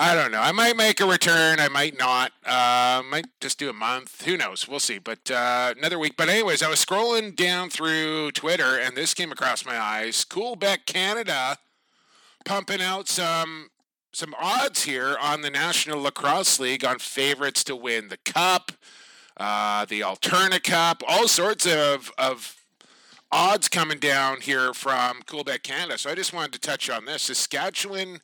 I 0.01 0.15
don't 0.15 0.31
know. 0.31 0.39
I 0.39 0.53
might 0.53 0.77
make 0.77 1.01
a 1.01 1.05
return. 1.05 1.59
I 1.59 1.67
might 1.67 1.99
not. 1.99 2.31
Uh, 2.45 3.03
might 3.11 3.25
just 3.41 3.59
do 3.59 3.69
a 3.69 3.73
month. 3.73 4.23
Who 4.23 4.37
knows? 4.37 4.65
We'll 4.65 4.79
see. 4.79 4.97
But 4.97 5.29
uh, 5.29 5.73
another 5.77 5.99
week. 5.99 6.15
But 6.15 6.29
anyways, 6.29 6.63
I 6.63 6.69
was 6.69 6.83
scrolling 6.83 7.35
down 7.35 7.69
through 7.69 8.31
Twitter, 8.31 8.79
and 8.79 8.95
this 8.95 9.13
came 9.13 9.29
across 9.29 9.65
my 9.65 9.77
eyes. 9.77 10.23
Coolbet 10.23 10.85
Canada 10.85 11.57
pumping 12.45 12.81
out 12.81 13.09
some 13.09 13.71
some 14.13 14.33
odds 14.39 14.83
here 14.83 15.17
on 15.21 15.41
the 15.41 15.49
National 15.49 16.01
Lacrosse 16.01 16.61
League 16.61 16.85
on 16.85 16.99
favorites 16.99 17.65
to 17.65 17.75
win 17.75 18.07
the 18.07 18.17
cup, 18.23 18.71
uh, 19.35 19.83
the 19.83 19.99
Alterna 19.99 20.63
Cup, 20.63 21.03
all 21.09 21.27
sorts 21.27 21.65
of 21.65 22.09
of 22.17 22.55
odds 23.33 23.67
coming 23.67 23.99
down 23.99 24.39
here 24.39 24.73
from 24.73 25.23
Coolbet 25.23 25.61
Canada. 25.61 25.97
So 25.97 26.09
I 26.09 26.15
just 26.15 26.31
wanted 26.31 26.53
to 26.53 26.59
touch 26.59 26.89
on 26.89 27.03
this. 27.03 27.23
Saskatchewan 27.23 28.21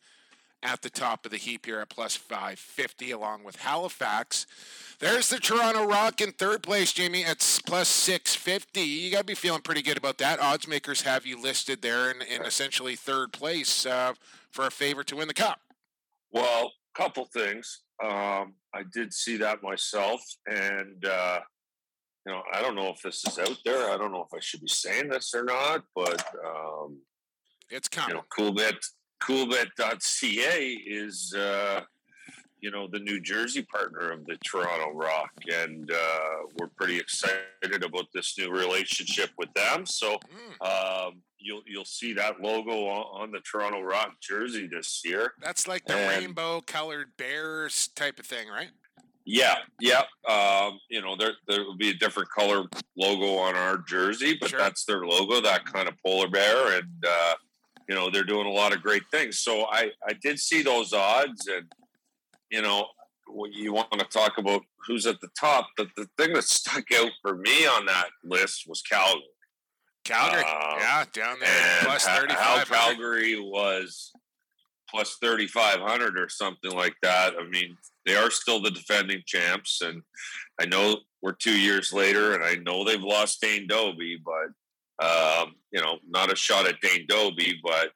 at 0.65 0.81
the 0.81 0.89
top 0.89 1.25
of 1.25 1.31
the 1.31 1.38
heap 1.38 1.67
here 1.67 1.79
at 1.79 1.89
plus 1.89 2.15
550, 2.15 3.12
along 3.12 3.43
with 3.43 3.57
Halifax. 3.57 4.48
There's 5.00 5.29
the 5.29 5.38
Toronto 5.38 5.86
Rock 5.86 6.22
in 6.22 6.31
third 6.31 6.63
place, 6.63 6.91
Jamie, 6.91 7.24
at 7.24 7.38
plus 7.65 7.88
650. 7.88 8.81
You 8.81 9.12
got 9.12 9.19
to 9.19 9.25
be 9.25 9.36
feeling 9.36 9.62
pretty 9.62 9.84
good 9.84 9.98
about 9.98 10.17
that. 10.17 10.39
Odds 10.39 10.67
makers 10.67 11.03
have 11.03 11.25
you 11.25 11.39
listed 11.39 11.81
there 11.81 12.10
in, 12.10 12.22
in 12.24 12.41
essentially 12.43 12.95
third 12.95 13.31
place 13.31 13.86
uh, 13.86 14.13
for 14.50 14.65
a 14.65 14.72
favorite 14.72 15.07
to 15.07 15.15
win 15.15 15.27
the 15.27 15.34
cup. 15.34 15.60
Well, 16.31 16.72
couple 16.95 17.25
things. 17.25 17.81
Um, 18.03 18.53
I 18.74 18.84
did 18.91 19.13
see 19.13 19.38
that 19.38 19.62
myself, 19.62 20.22
and 20.48 21.05
uh, 21.05 21.39
you 22.25 22.34
know, 22.34 22.41
I 22.53 22.62
don't 22.62 22.75
know 22.75 22.89
if 22.89 23.01
this 23.01 23.24
is 23.25 23.38
out 23.38 23.57
there. 23.63 23.91
I 23.91 23.98
don't 23.98 24.12
know 24.12 24.25
if 24.25 24.36
I 24.36 24.39
should 24.39 24.62
be 24.62 24.67
saying 24.67 25.10
this 25.10 25.34
or 25.34 25.43
not, 25.43 25.84
but 25.93 26.25
um, 26.43 27.00
it's 27.69 27.88
coming. 27.88 28.15
You 28.15 28.15
know, 28.15 28.24
Coolbet 28.36 28.77
coolbet.ca 29.22 30.72
is 30.86 31.34
uh, 31.38 31.81
you 32.62 32.72
know 32.72 32.88
the 32.88 33.00
New 33.00 33.19
Jersey 33.22 33.63
partner 33.63 34.12
of 34.12 34.25
the 34.25 34.38
Toronto 34.45 34.91
Rock, 34.98 35.31
and 35.51 35.89
uh, 35.91 36.29
we're 36.60 36.67
pretty 36.75 36.98
excited 36.98 37.84
about 37.84 38.05
this 38.13 38.38
new 38.38 38.50
relationship 38.51 39.29
with 39.38 39.53
them. 39.53 39.86
So 39.86 40.17
Mm, 40.62 41.07
um, 41.07 41.22
you'll 41.38 41.62
you'll 41.67 41.86
see 41.86 42.13
that 42.13 42.41
logo 42.41 42.88
on, 42.88 43.22
on 43.24 43.31
the 43.31 43.39
Toronto 43.41 43.81
Rock 43.81 44.13
jersey 44.22 44.67
this 44.72 45.01
year. 45.05 45.34
that's 45.41 45.67
like 45.67 45.86
the 45.86 45.95
And- 45.95 46.22
rainbow 46.25 46.62
colored 46.62 47.10
bears 47.17 47.89
type 47.95 48.19
of 48.19 48.25
thing, 48.25 48.48
right? 48.50 48.69
Yeah, 49.27 49.55
yeah. 49.79 50.03
Um, 50.27 50.79
you 50.89 51.01
know, 51.01 51.15
there 51.15 51.34
there 51.48 51.63
will 51.63 51.77
be 51.77 51.89
a 51.89 51.93
different 51.95 52.29
color 52.29 52.63
logo 52.95 53.38
on 53.38 53.55
our 53.55 53.77
jersey, 53.79 54.38
but 54.39 54.50
Sure. 54.51 54.60
that's 54.60 54.86
their 54.86 55.03
logo, 55.05 55.41
that 55.41 55.65
kind 55.65 55.88
of 55.88 55.95
polar 56.05 56.27
bear, 56.29 56.77
and 56.77 57.03
uh, 57.07 57.34
you 57.87 57.95
know 57.95 58.09
they're 58.09 58.23
doing 58.23 58.47
a 58.47 58.51
lot 58.51 58.73
of 58.73 58.81
great 58.81 59.03
things. 59.11 59.39
So 59.39 59.65
I 59.65 59.91
I 60.07 60.13
did 60.21 60.39
see 60.39 60.61
those 60.61 60.93
odds, 60.93 61.47
and 61.47 61.65
you 62.49 62.61
know 62.61 62.87
you 63.51 63.73
want 63.73 63.91
to 63.91 64.05
talk 64.05 64.37
about 64.37 64.61
who's 64.85 65.05
at 65.05 65.19
the 65.21 65.29
top, 65.39 65.67
the 65.77 65.87
the 65.97 66.07
thing 66.17 66.33
that 66.33 66.43
stuck 66.43 66.85
out 66.93 67.11
for 67.21 67.35
me 67.37 67.65
on 67.65 67.85
that 67.85 68.07
list 68.23 68.65
was 68.67 68.81
Calgary, 68.81 69.23
Calgary, 70.03 70.43
Uh, 70.45 70.75
yeah, 70.79 71.05
down 71.13 71.37
there 71.39 71.79
plus 71.83 72.05
thirty 72.05 72.33
how. 72.33 72.63
Calgary 72.63 73.39
was 73.39 74.11
plus 74.89 75.17
thirty 75.21 75.47
five 75.47 75.79
hundred 75.79 76.17
or 76.19 76.29
something 76.29 76.71
like 76.71 76.95
that. 77.01 77.33
I 77.39 77.47
mean, 77.47 77.77
they 78.05 78.15
are 78.15 78.31
still 78.31 78.61
the 78.61 78.71
defending 78.71 79.23
champs, 79.25 79.81
and 79.81 80.01
I 80.59 80.65
know 80.65 80.97
we're 81.21 81.33
two 81.33 81.59
years 81.59 81.91
later, 81.91 82.35
and 82.35 82.43
I 82.43 82.55
know 82.55 82.83
they've 82.83 83.01
lost 83.01 83.41
Dane 83.41 83.67
Dobbie, 83.67 84.19
but 84.23 84.53
um, 84.99 85.55
you 85.71 85.81
know, 85.81 85.97
not 86.07 86.31
a 86.31 86.35
shot 86.35 86.67
at 86.67 86.79
Dane 86.81 87.05
Dobbie, 87.07 87.59
but 87.63 87.91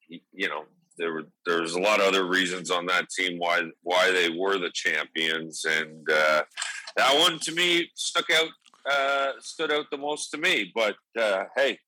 he- 0.00 0.22
you 0.32 0.48
know, 0.48 0.64
there 0.98 1.12
were 1.12 1.24
there 1.44 1.60
was 1.62 1.74
a 1.74 1.80
lot 1.80 2.00
of 2.00 2.06
other 2.06 2.24
reasons 2.26 2.70
on 2.70 2.86
that 2.86 3.08
team 3.10 3.38
why 3.38 3.62
why 3.82 4.10
they 4.10 4.30
were 4.30 4.58
the 4.58 4.70
champions, 4.72 5.64
and 5.64 6.08
uh, 6.10 6.42
that 6.96 7.18
one 7.18 7.38
to 7.40 7.52
me 7.52 7.90
stuck 7.94 8.30
out 8.30 8.48
uh, 8.90 9.32
stood 9.40 9.70
out 9.72 9.86
the 9.90 9.98
most 9.98 10.30
to 10.30 10.38
me. 10.38 10.72
But 10.74 10.96
uh, 11.20 11.44
hey, 11.56 11.78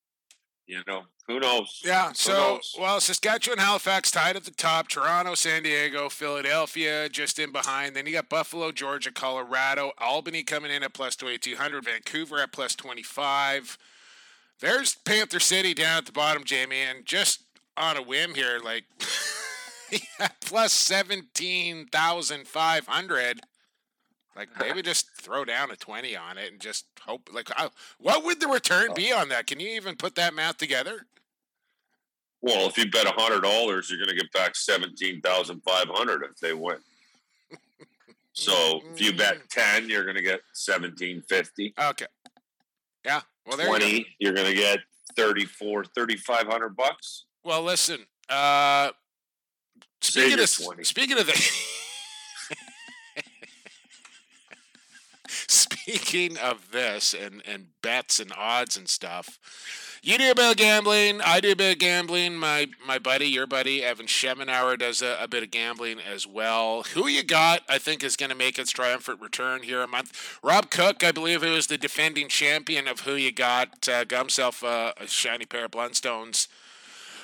you 0.67 0.83
know, 0.87 1.05
who 1.26 1.40
knows? 1.40 1.81
Yeah. 1.83 2.09
Who 2.09 2.14
So, 2.14 2.33
knows? 2.33 2.75
well, 2.78 3.00
Saskatchewan, 3.00 3.59
Halifax 3.59 4.11
tied 4.11 4.37
at 4.37 4.45
the 4.45 4.50
top. 4.50 4.88
Toronto, 4.88 5.35
San 5.35 5.62
Diego, 5.62 6.11
Philadelphia 6.11 7.09
just 7.09 7.38
in 7.38 7.50
behind. 7.52 7.97
Then 7.97 8.05
you 8.07 8.12
got 8.12 8.28
Buffalo, 8.28 8.73
Georgia, 8.73 9.11
Colorado, 9.12 9.93
Albany 9.99 10.43
coming 10.43 10.71
in 10.71 10.83
at 10.83 10.93
plus 10.93 11.17
2200, 11.17 11.85
Vancouver 11.85 12.40
at 12.40 12.52
plus 12.52 12.75
25. 12.75 13.78
There's 14.61 14.95
Panther 14.95 15.41
City 15.41 15.75
down 15.75 15.99
at 15.99 16.07
the 16.07 16.12
bottom, 16.12 16.45
Jamie, 16.45 16.81
and 16.81 17.05
just 17.07 17.43
on 17.77 17.97
a 17.97 18.03
whim 18.03 18.35
here, 18.35 18.61
like 18.62 18.85
plus 20.41 20.73
17,500. 20.73 23.41
Like 24.37 24.49
maybe 24.61 24.83
just 24.83 25.09
throw 25.21 25.45
down 25.45 25.73
a 25.73 25.77
20 25.77 26.17
on 26.17 26.38
it 26.38 26.53
and 26.53 26.61
just 26.61 26.87
hope. 27.00 27.29
Like, 27.33 27.50
I, 27.57 27.71
what 27.99 28.25
would 28.25 28.41
the 28.41 28.47
return 28.47 28.95
be 28.95 29.12
on 29.12 29.29
that? 29.31 29.49
Can 29.49 29.59
you 29.59 29.71
even 29.71 29.97
put 29.97 30.15
that 30.15 30.33
math 30.33 30.59
together? 30.59 31.07
Well, 32.41 32.69
if 32.69 32.79
you 32.79 32.88
bet 32.88 33.07
a 33.07 33.11
hundred 33.11 33.43
dollars, 33.43 33.91
you're 33.91 33.99
going 33.99 34.17
to 34.17 34.23
get 34.23 34.31
back 34.33 34.55
seventeen 34.55 35.21
thousand 35.21 35.61
five 35.62 35.88
hundred 35.88 36.23
if 36.23 36.37
they 36.38 36.53
win. 36.53 36.79
So 38.35 38.83
if 38.93 39.00
you 39.00 39.15
bet 39.15 39.50
ten, 39.50 39.91
you're 39.91 40.05
going 40.05 40.15
to 40.15 40.23
get 40.23 40.43
seventeen 40.53 41.23
fifty. 41.23 41.75
Okay. 41.77 42.07
Yeah. 43.05 43.23
Well, 43.49 43.57
there 43.57 43.67
you 43.67 43.73
go. 43.73 43.78
Twenty, 43.78 44.07
you're 44.19 44.35
going 44.35 44.47
to 44.47 44.55
get 44.55 44.81
34, 45.17 45.85
3500 45.95 46.76
bucks. 46.76 47.25
Well, 47.43 47.62
listen. 47.62 48.00
Uh, 48.28 48.90
speaking 50.02 50.38
of 50.38 50.55
20. 50.55 50.85
speaking 50.85 51.19
of 51.19 51.26
the 51.26 51.33
speaking 55.88 56.37
of 56.37 56.71
this 56.71 57.14
and 57.14 57.42
and 57.47 57.68
bets 57.80 58.21
and 58.21 58.33
odds 58.37 58.76
and 58.76 58.88
stuff, 58.88 59.38
you 60.02 60.18
do 60.18 60.30
a 60.30 60.35
bit 60.35 60.50
of 60.50 60.57
gambling. 60.57 61.21
I 61.23 61.40
do 61.40 61.52
a 61.52 61.57
bit 61.57 61.73
of 61.73 61.78
gambling. 61.78 62.37
My 62.37 62.68
my 62.87 62.99
buddy, 62.99 63.26
your 63.26 63.47
buddy, 63.47 63.83
Evan 63.83 64.07
Schemenauer 64.07 64.78
does 64.78 65.00
a, 65.00 65.16
a 65.21 65.26
bit 65.26 65.42
of 65.42 65.50
gambling 65.50 65.99
as 66.00 66.26
well. 66.26 66.83
Who 66.95 67.07
you 67.07 67.23
got? 67.23 67.62
I 67.68 67.78
think 67.78 68.04
is 68.04 68.16
going 68.16 68.30
to 68.30 68.37
make 68.37 68.59
its 68.59 68.71
triumphant 68.71 69.21
return 69.21 69.62
here 69.62 69.83
a 69.83 69.88
month. 69.88 70.38
Rob 70.42 70.71
Cook, 70.71 71.02
I 71.02 71.11
believe, 71.11 71.42
who 71.42 71.54
is 71.54 71.68
the 71.68 71.78
defending 71.78 72.28
champion 72.28 72.87
of 72.87 73.00
Who 73.00 73.14
You 73.14 73.33
Got, 73.33 73.88
uh, 73.88 74.04
got 74.04 74.21
himself 74.21 74.62
uh, 74.62 74.92
a 74.99 75.07
shiny 75.07 75.47
pair 75.47 75.64
of 75.64 75.71
Blundstones 75.71 76.49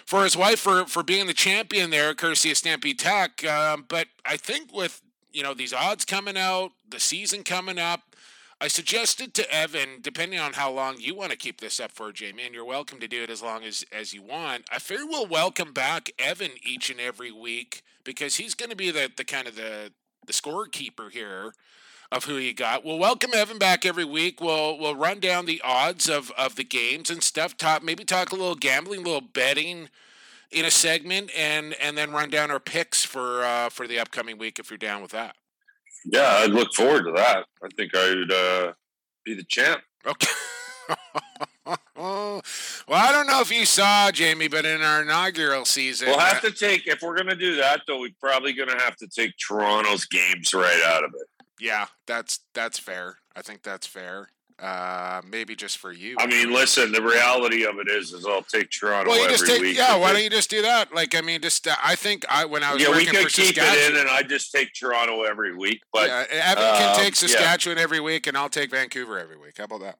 for 0.06 0.24
his 0.24 0.36
wife 0.36 0.60
for 0.60 0.86
for 0.86 1.02
being 1.02 1.26
the 1.26 1.34
champion 1.34 1.90
there, 1.90 2.14
courtesy 2.14 2.50
of 2.50 2.56
Stampede 2.56 2.98
Tack. 2.98 3.44
Um, 3.44 3.84
but 3.86 4.08
I 4.24 4.38
think 4.38 4.72
with 4.72 5.02
you 5.32 5.42
know 5.42 5.52
these 5.52 5.74
odds 5.74 6.06
coming 6.06 6.38
out, 6.38 6.72
the 6.88 7.00
season 7.00 7.44
coming 7.44 7.78
up, 7.78 8.13
I 8.64 8.68
suggested 8.68 9.34
to 9.34 9.54
Evan, 9.54 10.00
depending 10.00 10.40
on 10.40 10.54
how 10.54 10.70
long 10.70 10.96
you 10.98 11.14
want 11.14 11.32
to 11.32 11.36
keep 11.36 11.60
this 11.60 11.78
up 11.78 11.92
for, 11.92 12.10
Jamie, 12.12 12.44
and 12.46 12.54
you're 12.54 12.64
welcome 12.64 12.98
to 12.98 13.06
do 13.06 13.22
it 13.22 13.28
as 13.28 13.42
long 13.42 13.62
as 13.62 13.84
as 13.92 14.14
you 14.14 14.22
want. 14.22 14.64
I 14.72 14.78
figure 14.78 15.04
we'll 15.04 15.26
welcome 15.26 15.74
back 15.74 16.10
Evan 16.18 16.52
each 16.62 16.88
and 16.88 16.98
every 16.98 17.30
week 17.30 17.82
because 18.04 18.36
he's 18.36 18.54
going 18.54 18.70
to 18.70 18.76
be 18.76 18.90
the 18.90 19.12
the 19.14 19.22
kind 19.22 19.46
of 19.46 19.54
the 19.54 19.92
the 20.26 20.32
scorekeeper 20.32 21.10
here 21.10 21.52
of 22.10 22.24
who 22.24 22.36
you 22.36 22.54
got. 22.54 22.86
We'll 22.86 22.98
welcome 22.98 23.32
Evan 23.34 23.58
back 23.58 23.84
every 23.84 24.06
week. 24.06 24.40
We'll 24.40 24.78
we'll 24.78 24.96
run 24.96 25.20
down 25.20 25.44
the 25.44 25.60
odds 25.62 26.08
of, 26.08 26.30
of 26.30 26.56
the 26.56 26.64
games 26.64 27.10
and 27.10 27.22
stuff. 27.22 27.58
Talk 27.58 27.82
maybe 27.82 28.06
talk 28.06 28.32
a 28.32 28.34
little 28.34 28.54
gambling, 28.54 29.00
a 29.00 29.04
little 29.04 29.20
betting 29.20 29.90
in 30.50 30.64
a 30.64 30.70
segment, 30.70 31.30
and 31.36 31.74
and 31.82 31.98
then 31.98 32.12
run 32.12 32.30
down 32.30 32.50
our 32.50 32.60
picks 32.60 33.04
for 33.04 33.44
uh, 33.44 33.68
for 33.68 33.86
the 33.86 33.98
upcoming 33.98 34.38
week 34.38 34.58
if 34.58 34.70
you're 34.70 34.78
down 34.78 35.02
with 35.02 35.10
that. 35.10 35.36
Yeah, 36.04 36.28
I'd 36.28 36.50
look 36.50 36.72
forward 36.74 37.04
to 37.04 37.12
that. 37.12 37.46
I 37.62 37.68
think 37.76 37.94
I 37.94 38.14
would 38.14 38.32
uh, 38.32 38.72
be 39.24 39.34
the 39.34 39.44
champ. 39.44 39.82
Okay. 40.06 40.26
well, 41.96 42.42
I 42.88 43.10
don't 43.12 43.26
know 43.26 43.40
if 43.40 43.50
you 43.50 43.64
saw 43.64 44.10
Jamie, 44.10 44.48
but 44.48 44.66
in 44.66 44.82
our 44.82 45.02
inaugural 45.02 45.64
season, 45.64 46.08
We'll 46.08 46.18
have 46.18 46.42
to 46.42 46.50
take 46.50 46.86
if 46.86 47.00
we're 47.02 47.14
going 47.14 47.28
to 47.28 47.36
do 47.36 47.56
that, 47.56 47.82
though. 47.86 48.00
We're 48.00 48.10
probably 48.20 48.52
going 48.52 48.68
to 48.68 48.76
have 48.84 48.96
to 48.96 49.06
take 49.06 49.32
Toronto's 49.38 50.04
games 50.04 50.52
right 50.52 50.82
out 50.86 51.04
of 51.04 51.14
it. 51.14 51.44
yeah, 51.58 51.86
that's 52.06 52.40
that's 52.54 52.78
fair. 52.78 53.16
I 53.34 53.42
think 53.42 53.62
that's 53.62 53.86
fair. 53.86 54.28
Uh, 54.56 55.20
maybe 55.28 55.56
just 55.56 55.78
for 55.78 55.90
you. 55.90 56.14
I 56.20 56.26
mean, 56.26 56.52
listen, 56.52 56.92
the 56.92 57.02
reality 57.02 57.66
of 57.66 57.78
it 57.80 57.88
is, 57.88 58.12
is 58.12 58.24
I'll 58.24 58.42
take 58.42 58.70
Toronto 58.70 59.10
well, 59.10 59.18
you 59.18 59.24
every 59.24 59.36
just 59.36 59.46
take 59.46 59.60
week. 59.60 59.76
yeah. 59.76 59.96
Why 59.96 60.12
don't 60.12 60.22
you 60.22 60.30
just 60.30 60.48
do 60.48 60.62
that? 60.62 60.94
Like, 60.94 61.16
I 61.16 61.22
mean, 61.22 61.40
just 61.40 61.66
uh, 61.66 61.74
I 61.82 61.96
think 61.96 62.24
I 62.30 62.44
when 62.44 62.62
I 62.62 62.72
was 62.72 62.82
Yeah, 62.82 62.90
we 62.90 63.04
could 63.04 63.28
keep 63.30 63.56
it 63.58 63.90
in, 63.90 63.98
and 63.98 64.08
I 64.08 64.22
just 64.22 64.52
take 64.52 64.72
Toronto 64.72 65.24
every 65.24 65.56
week. 65.56 65.82
But 65.92 66.08
yeah, 66.08 66.24
Evan 66.30 66.62
can 66.62 66.90
um, 66.90 66.96
take 66.96 67.20
yeah. 67.20 67.28
Saskatchewan 67.28 67.78
every 67.78 68.00
week, 68.00 68.28
and 68.28 68.36
I'll 68.36 68.48
take 68.48 68.70
Vancouver 68.70 69.18
every 69.18 69.36
week. 69.36 69.58
How 69.58 69.64
about 69.64 69.80
that? 69.80 69.98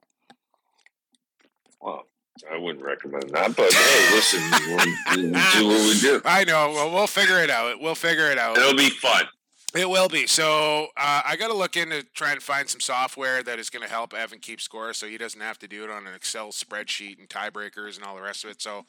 well, 1.85 2.07
I 2.51 2.57
wouldn't 2.57 2.83
recommend 2.83 3.29
that. 3.31 3.55
But 3.55 3.71
hey, 3.71 4.15
listen, 4.15 4.41
we'll, 4.67 5.31
we'll 5.31 5.51
do 5.53 5.67
what 5.67 5.93
we 5.93 5.99
do. 5.99 6.21
I 6.25 6.43
know. 6.43 6.71
Well, 6.71 6.93
we'll 6.93 7.07
figure 7.07 7.39
it 7.39 7.49
out. 7.49 7.79
We'll 7.79 7.95
figure 7.95 8.29
it 8.31 8.37
out. 8.37 8.57
It'll 8.57 8.75
be 8.75 8.89
fun. 8.89 9.25
It 9.75 9.89
will 9.89 10.07
be. 10.07 10.25
So 10.25 10.87
uh, 10.95 11.21
I 11.25 11.35
got 11.35 11.49
to 11.49 11.53
look 11.53 11.75
into 11.75 12.03
try 12.13 12.31
and 12.31 12.41
find 12.41 12.69
some 12.69 12.79
software 12.79 13.43
that 13.43 13.59
is 13.59 13.69
going 13.69 13.83
to 13.83 13.91
help 13.91 14.13
Evan 14.13 14.39
keep 14.39 14.61
score, 14.61 14.93
so 14.93 15.05
he 15.05 15.17
doesn't 15.17 15.41
have 15.41 15.59
to 15.59 15.67
do 15.67 15.83
it 15.83 15.89
on 15.89 16.07
an 16.07 16.13
Excel 16.15 16.49
spreadsheet 16.49 17.19
and 17.19 17.27
tiebreakers 17.27 17.97
and 17.97 18.05
all 18.05 18.15
the 18.15 18.21
rest 18.21 18.45
of 18.45 18.49
it. 18.51 18.61
So 18.61 18.85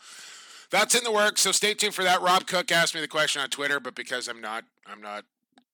that's 0.71 0.95
in 0.95 1.03
the 1.03 1.11
works. 1.11 1.41
So 1.41 1.51
stay 1.51 1.75
tuned 1.75 1.95
for 1.95 2.05
that. 2.05 2.23
Rob 2.23 2.47
Cook 2.47 2.71
asked 2.71 2.95
me 2.95 3.01
the 3.01 3.09
question 3.09 3.43
on 3.43 3.49
Twitter, 3.51 3.81
but 3.81 3.97
because 3.97 4.29
I'm 4.29 4.41
not, 4.41 4.65
I'm 4.87 5.01
not 5.01 5.25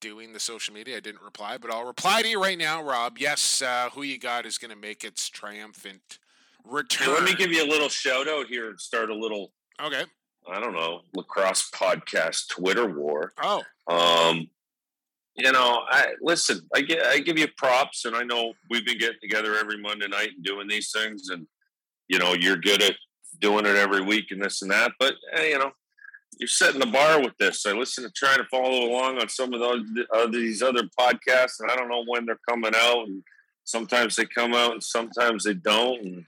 doing 0.00 0.32
the 0.32 0.40
social 0.40 0.72
media, 0.74 0.96
I 0.96 1.00
didn't 1.00 1.22
reply. 1.22 1.58
But 1.58 1.70
I'll 1.70 1.84
reply 1.86 2.22
to 2.22 2.28
you 2.28 2.42
right 2.42 2.58
now, 2.58 2.82
Rob. 2.82 3.18
Yes, 3.18 3.60
uh, 3.60 3.90
who 3.92 4.02
you 4.02 4.18
got 4.18 4.46
is 4.46 4.56
going 4.56 4.70
to 4.70 4.76
make 4.76 5.04
its 5.04 5.28
triumphant 5.28 6.18
return. 6.64 7.06
So 7.08 7.12
let 7.12 7.24
me 7.24 7.34
give 7.34 7.52
you 7.52 7.62
a 7.62 7.68
little 7.68 7.90
shout 7.90 8.28
out 8.28 8.46
here 8.46 8.70
and 8.70 8.80
start 8.80 9.10
a 9.10 9.14
little, 9.14 9.52
Okay. 9.80 10.04
I 10.50 10.58
don't 10.58 10.72
know, 10.74 11.02
lacrosse 11.14 11.70
podcast 11.70 12.48
Twitter 12.48 12.86
war. 12.86 13.32
Oh, 13.42 13.62
Um, 13.86 14.48
you 15.36 15.50
know, 15.50 15.82
I 15.88 16.08
listen. 16.20 16.60
I 16.74 16.82
get, 16.82 17.02
I 17.06 17.18
give 17.20 17.38
you 17.38 17.48
props, 17.56 18.04
and 18.04 18.14
I 18.14 18.22
know 18.22 18.52
we've 18.70 18.84
been 18.84 18.98
getting 18.98 19.20
together 19.20 19.56
every 19.56 19.78
Monday 19.78 20.08
night 20.08 20.30
and 20.34 20.44
doing 20.44 20.68
these 20.68 20.90
things, 20.90 21.28
and 21.30 21.46
you 22.08 22.18
know, 22.18 22.34
you're 22.34 22.56
good 22.56 22.82
at 22.82 22.94
doing 23.40 23.64
it 23.64 23.76
every 23.76 24.02
week 24.02 24.26
and 24.30 24.42
this 24.42 24.62
and 24.62 24.70
that. 24.70 24.92
But 24.98 25.14
eh, 25.34 25.48
you 25.48 25.58
know, 25.58 25.72
you're 26.38 26.48
setting 26.48 26.80
the 26.80 26.86
bar 26.86 27.20
with 27.20 27.36
this. 27.38 27.64
I 27.66 27.72
listen 27.72 28.04
to 28.04 28.10
trying 28.10 28.38
to 28.38 28.46
follow 28.50 28.86
along 28.86 29.18
on 29.18 29.28
some 29.28 29.54
of 29.54 29.60
those 29.60 29.84
uh, 30.14 30.26
these 30.26 30.62
other 30.62 30.82
podcasts, 30.98 31.60
and 31.60 31.70
I 31.70 31.76
don't 31.76 31.88
know 31.88 32.04
when 32.06 32.26
they're 32.26 32.38
coming 32.48 32.72
out. 32.76 33.06
And 33.06 33.22
sometimes 33.64 34.16
they 34.16 34.26
come 34.26 34.52
out, 34.52 34.72
and 34.72 34.82
sometimes 34.82 35.44
they 35.44 35.54
don't. 35.54 36.04
And 36.04 36.24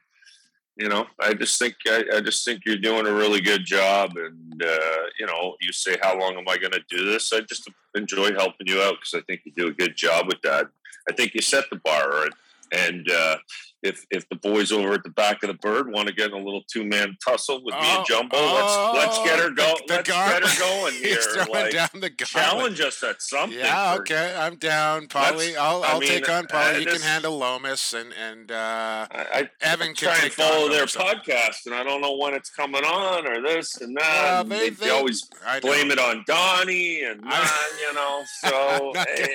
you 0.77 0.89
know, 0.89 1.07
I 1.21 1.35
just 1.35 1.59
think 1.59 1.75
I, 1.87 2.03
I 2.15 2.21
just 2.21 2.45
think 2.45 2.63
you're 2.67 2.77
doing 2.77 3.07
a 3.07 3.13
really 3.13 3.41
good 3.41 3.65
job. 3.65 4.17
And 4.17 4.63
uh, 4.63 5.03
you 5.19 5.27
know, 5.27 5.57
you 5.61 5.73
say, 5.73 5.97
"How 6.03 6.19
long 6.19 6.37
am 6.37 6.49
I 6.49 6.59
going 6.59 6.73
to 6.73 6.83
do 6.89 7.11
this?" 7.11 7.33
I 7.33 7.41
just 7.41 7.71
enjoy 7.95 8.33
helping 8.33 8.67
you 8.67 8.81
out 8.81 8.95
because 8.95 9.15
I 9.15 9.21
think 9.27 9.43
you 9.45 9.53
do 9.53 9.69
a 9.69 9.73
good 9.73 9.97
job 9.97 10.27
with 10.27 10.43
that. 10.43 10.67
I 11.09 11.13
think 11.13 11.35
you 11.35 11.43
set 11.43 11.65
the 11.71 11.77
bar, 11.77 12.25
and, 12.25 12.35
and 12.73 13.11
uh, 13.11 13.37
if 13.85 14.05
if 14.11 14.29
the 14.31 14.37
boys 14.37 14.73
over 14.73 14.93
at 14.95 15.03
the 15.05 15.11
back 15.11 15.43
of 15.43 15.49
the 15.49 15.55
bird 15.55 15.93
want 15.93 16.09
to 16.09 16.15
get 16.15 16.29
in 16.29 16.33
a 16.35 16.39
little 16.45 16.63
two 16.73 16.85
man 16.85 17.17
tussle 17.25 17.63
with 17.65 17.75
me 17.75 17.81
Oh, 17.83 17.99
and 17.99 18.07
Jumbo, 18.07 18.37
oh, 18.37 18.93
let's 18.97 19.17
let's 19.19 19.29
get 19.29 19.39
her 19.39 19.51
the- 19.51 19.55
go. 19.55 19.75
the 19.87 19.95
let's 19.95 20.09
gauntlet. 20.11 20.43
get 20.43 20.51
her 20.53 20.61
going 20.65 20.93
He's 20.95 21.03
here. 21.05 21.21
throwing 21.21 21.51
Like, 21.51 21.73
down 21.73 21.89
the 21.95 22.11
gauntlet. 22.11 22.29
challenge 22.29 22.81
us 22.81 23.03
at 23.03 23.23
something. 23.23 23.59
Yeah, 23.59 23.95
for- 23.95 24.01
okay, 24.03 24.35
I'm 24.37 24.57
down, 24.57 25.07
Polly. 25.09 25.57
I'll 25.57 25.85
I 25.85 25.89
I'll 25.89 26.01
mean, 26.01 26.09
take 26.09 26.29
on 26.29 26.47
Polly. 26.47 26.77
uh, 26.77 26.79
you 26.79 26.87
can 26.87 27.01
handle 27.03 27.37
Lomas, 27.39 27.93
and 27.93 28.13
and 28.15 28.51
uh, 28.51 29.07
I, 29.11 29.27
I 29.35 29.51
Evan 29.61 29.89
can 29.95 30.09
try 30.09 30.19
and 30.23 30.33
follow 30.33 30.69
their 30.69 30.87
podcast, 30.87 31.67
and 31.67 31.75
I 31.75 31.83
don't 31.85 32.01
know 32.01 32.17
when 32.17 32.35
it's 32.35 32.51
coming 32.51 32.85
on 32.85 33.27
or 33.27 33.43
this 33.43 33.81
and 33.81 33.97
that. 33.97 34.03
Well, 34.25 34.41
and 34.43 34.51
they- 34.51 34.71
they, 34.71 34.87
they- 34.87 34.91
always 34.91 35.29
I 35.47 35.61
blame 35.61 35.91
it 35.91 35.99
on 35.99 36.25
Donnie 36.27 37.03
and 37.03 37.21
I- 37.25 37.29
not, 37.29 37.81
you 37.81 37.93
know. 37.95 38.23
I'm 38.45 38.51
So 38.51 38.93
eh, 38.97 39.27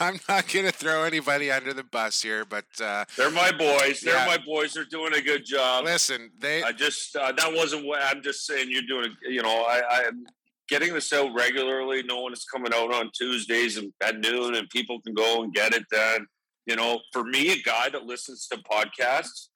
I'm 0.00 0.20
not 0.28 0.52
gonna 0.52 0.72
throw 0.72 1.04
anybody 1.04 1.50
under 1.50 1.72
the 1.72 1.84
bus 1.84 2.22
here, 2.22 2.44
but 2.44 2.64
uh, 2.80 3.04
they're 3.16 3.30
my 3.30 3.52
boys. 3.52 3.85
They're 3.92 4.14
Yeah. 4.14 4.26
my 4.26 4.38
boys. 4.38 4.72
They're 4.74 4.84
doing 4.84 5.14
a 5.14 5.20
good 5.20 5.44
job. 5.44 5.84
listen, 5.84 6.30
they 6.38 6.62
I 6.62 6.72
just 6.72 7.14
uh, 7.16 7.32
that 7.32 7.52
wasn't 7.52 7.86
what 7.86 8.00
I'm 8.02 8.22
just 8.22 8.46
saying. 8.46 8.70
You're 8.70 8.82
doing. 8.82 9.14
You 9.28 9.42
know, 9.42 9.62
I, 9.64 10.04
I'm 10.06 10.24
getting 10.68 10.92
this 10.94 11.12
out 11.12 11.32
regularly, 11.34 12.02
No 12.02 12.20
one 12.22 12.32
is 12.32 12.44
coming 12.44 12.72
out 12.74 12.92
on 12.92 13.10
Tuesdays 13.14 13.76
and 13.76 13.92
at 14.02 14.18
noon, 14.18 14.54
and 14.56 14.68
people 14.70 15.00
can 15.02 15.14
go 15.14 15.42
and 15.42 15.54
get 15.54 15.72
it. 15.74 15.84
Then, 15.90 16.26
you 16.66 16.74
know, 16.76 17.00
for 17.12 17.22
me, 17.24 17.52
a 17.52 17.62
guy 17.62 17.88
that 17.90 18.04
listens 18.04 18.48
to 18.48 18.58
podcasts, 18.58 19.48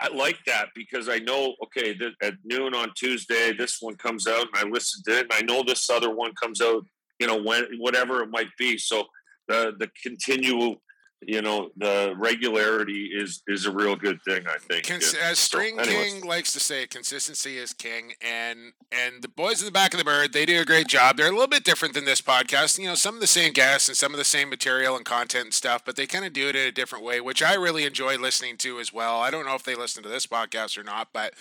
I 0.00 0.08
like 0.08 0.38
that 0.46 0.68
because 0.74 1.08
I 1.08 1.18
know, 1.18 1.54
okay, 1.64 1.94
th- 1.94 2.14
at 2.22 2.34
noon 2.44 2.74
on 2.74 2.92
Tuesday, 2.96 3.52
this 3.52 3.78
one 3.80 3.96
comes 3.96 4.26
out, 4.26 4.46
and 4.54 4.56
I 4.56 4.62
listen 4.70 5.02
to 5.04 5.18
it, 5.18 5.26
and 5.30 5.32
I 5.32 5.40
know 5.42 5.62
this 5.62 5.88
other 5.90 6.14
one 6.14 6.32
comes 6.34 6.60
out. 6.60 6.84
You 7.18 7.26
know, 7.26 7.42
when 7.42 7.64
whatever 7.78 8.22
it 8.22 8.30
might 8.30 8.50
be. 8.58 8.76
So 8.78 9.04
the 9.48 9.74
the 9.78 9.88
continual. 10.02 10.82
You 11.22 11.40
know 11.40 11.70
the 11.76 12.14
regularity 12.18 13.10
is 13.12 13.42
is 13.48 13.64
a 13.64 13.72
real 13.72 13.96
good 13.96 14.22
thing. 14.22 14.44
I 14.46 14.58
think. 14.58 14.86
Cons- 14.86 15.14
And 15.14 15.22
as 15.22 15.38
String 15.38 15.80
anyways. 15.80 16.12
King 16.12 16.24
likes 16.24 16.52
to 16.52 16.60
say, 16.60 16.86
consistency 16.86 17.56
is 17.56 17.72
king, 17.72 18.12
and 18.20 18.74
and 18.92 19.22
the 19.22 19.28
boys 19.28 19.60
in 19.60 19.66
the 19.66 19.72
back 19.72 19.94
of 19.94 19.98
the 19.98 20.04
bird, 20.04 20.34
they 20.34 20.44
do 20.44 20.60
a 20.60 20.64
great 20.64 20.88
job. 20.88 21.16
They're 21.16 21.28
a 21.28 21.32
little 21.32 21.46
bit 21.48 21.64
different 21.64 21.94
than 21.94 22.04
this 22.04 22.20
podcast. 22.20 22.78
You 22.78 22.88
know, 22.88 22.94
some 22.94 23.14
of 23.14 23.20
the 23.22 23.26
same 23.26 23.52
guests 23.54 23.88
and 23.88 23.96
some 23.96 24.12
of 24.12 24.18
the 24.18 24.24
same 24.24 24.50
material 24.50 24.94
and 24.94 25.06
content 25.06 25.44
and 25.44 25.54
stuff, 25.54 25.82
but 25.84 25.96
they 25.96 26.06
kind 26.06 26.24
of 26.26 26.34
do 26.34 26.48
it 26.48 26.56
in 26.56 26.66
a 26.68 26.72
different 26.72 27.04
way, 27.04 27.20
which 27.20 27.42
I 27.42 27.54
really 27.54 27.84
enjoy 27.84 28.18
listening 28.18 28.58
to 28.58 28.78
as 28.78 28.92
well. 28.92 29.20
I 29.20 29.30
don't 29.30 29.46
know 29.46 29.54
if 29.54 29.62
they 29.64 29.74
listen 29.74 30.02
to 30.02 30.08
this 30.10 30.26
podcast 30.26 30.76
or 30.76 30.82
not, 30.84 31.08
but 31.14 31.32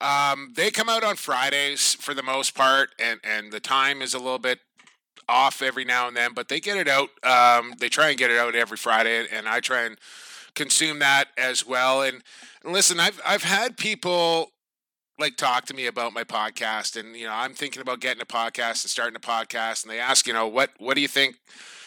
um, 0.00 0.52
they 0.54 0.70
come 0.70 0.88
out 0.88 1.02
on 1.02 1.16
Fridays 1.16 1.94
for 1.94 2.14
the 2.14 2.22
most 2.22 2.54
part, 2.54 2.90
and 2.98 3.18
and 3.24 3.52
the 3.52 3.60
time 3.60 4.02
is 4.02 4.14
a 4.14 4.18
little 4.18 4.38
bit 4.38 4.60
off 5.28 5.62
every 5.62 5.84
now 5.84 6.08
and 6.08 6.16
then, 6.16 6.32
but 6.34 6.48
they 6.48 6.60
get 6.60 6.76
it 6.76 6.88
out. 6.88 7.10
Um, 7.24 7.74
they 7.78 7.88
try 7.88 8.10
and 8.10 8.18
get 8.18 8.30
it 8.30 8.38
out 8.38 8.54
every 8.54 8.76
Friday, 8.76 9.26
and 9.32 9.48
I 9.48 9.60
try 9.60 9.82
and 9.82 9.98
consume 10.54 10.98
that 11.00 11.26
as 11.36 11.66
well. 11.66 12.02
And, 12.02 12.22
listen, 12.64 13.00
I've 13.00 13.20
I've 13.24 13.44
had 13.44 13.76
people 13.76 14.52
like 15.18 15.36
talk 15.36 15.64
to 15.66 15.74
me 15.74 15.86
about 15.86 16.12
my 16.12 16.24
podcast, 16.24 16.98
and 16.98 17.16
you 17.16 17.26
know, 17.26 17.32
I'm 17.32 17.54
thinking 17.54 17.82
about 17.82 18.00
getting 18.00 18.22
a 18.22 18.26
podcast 18.26 18.84
and 18.84 18.90
starting 18.90 19.16
a 19.16 19.20
podcast, 19.20 19.84
and 19.84 19.90
they 19.90 19.98
ask, 19.98 20.26
you 20.26 20.32
know, 20.32 20.46
what 20.46 20.70
what 20.78 20.94
do 20.94 21.00
you 21.00 21.08
think? 21.08 21.36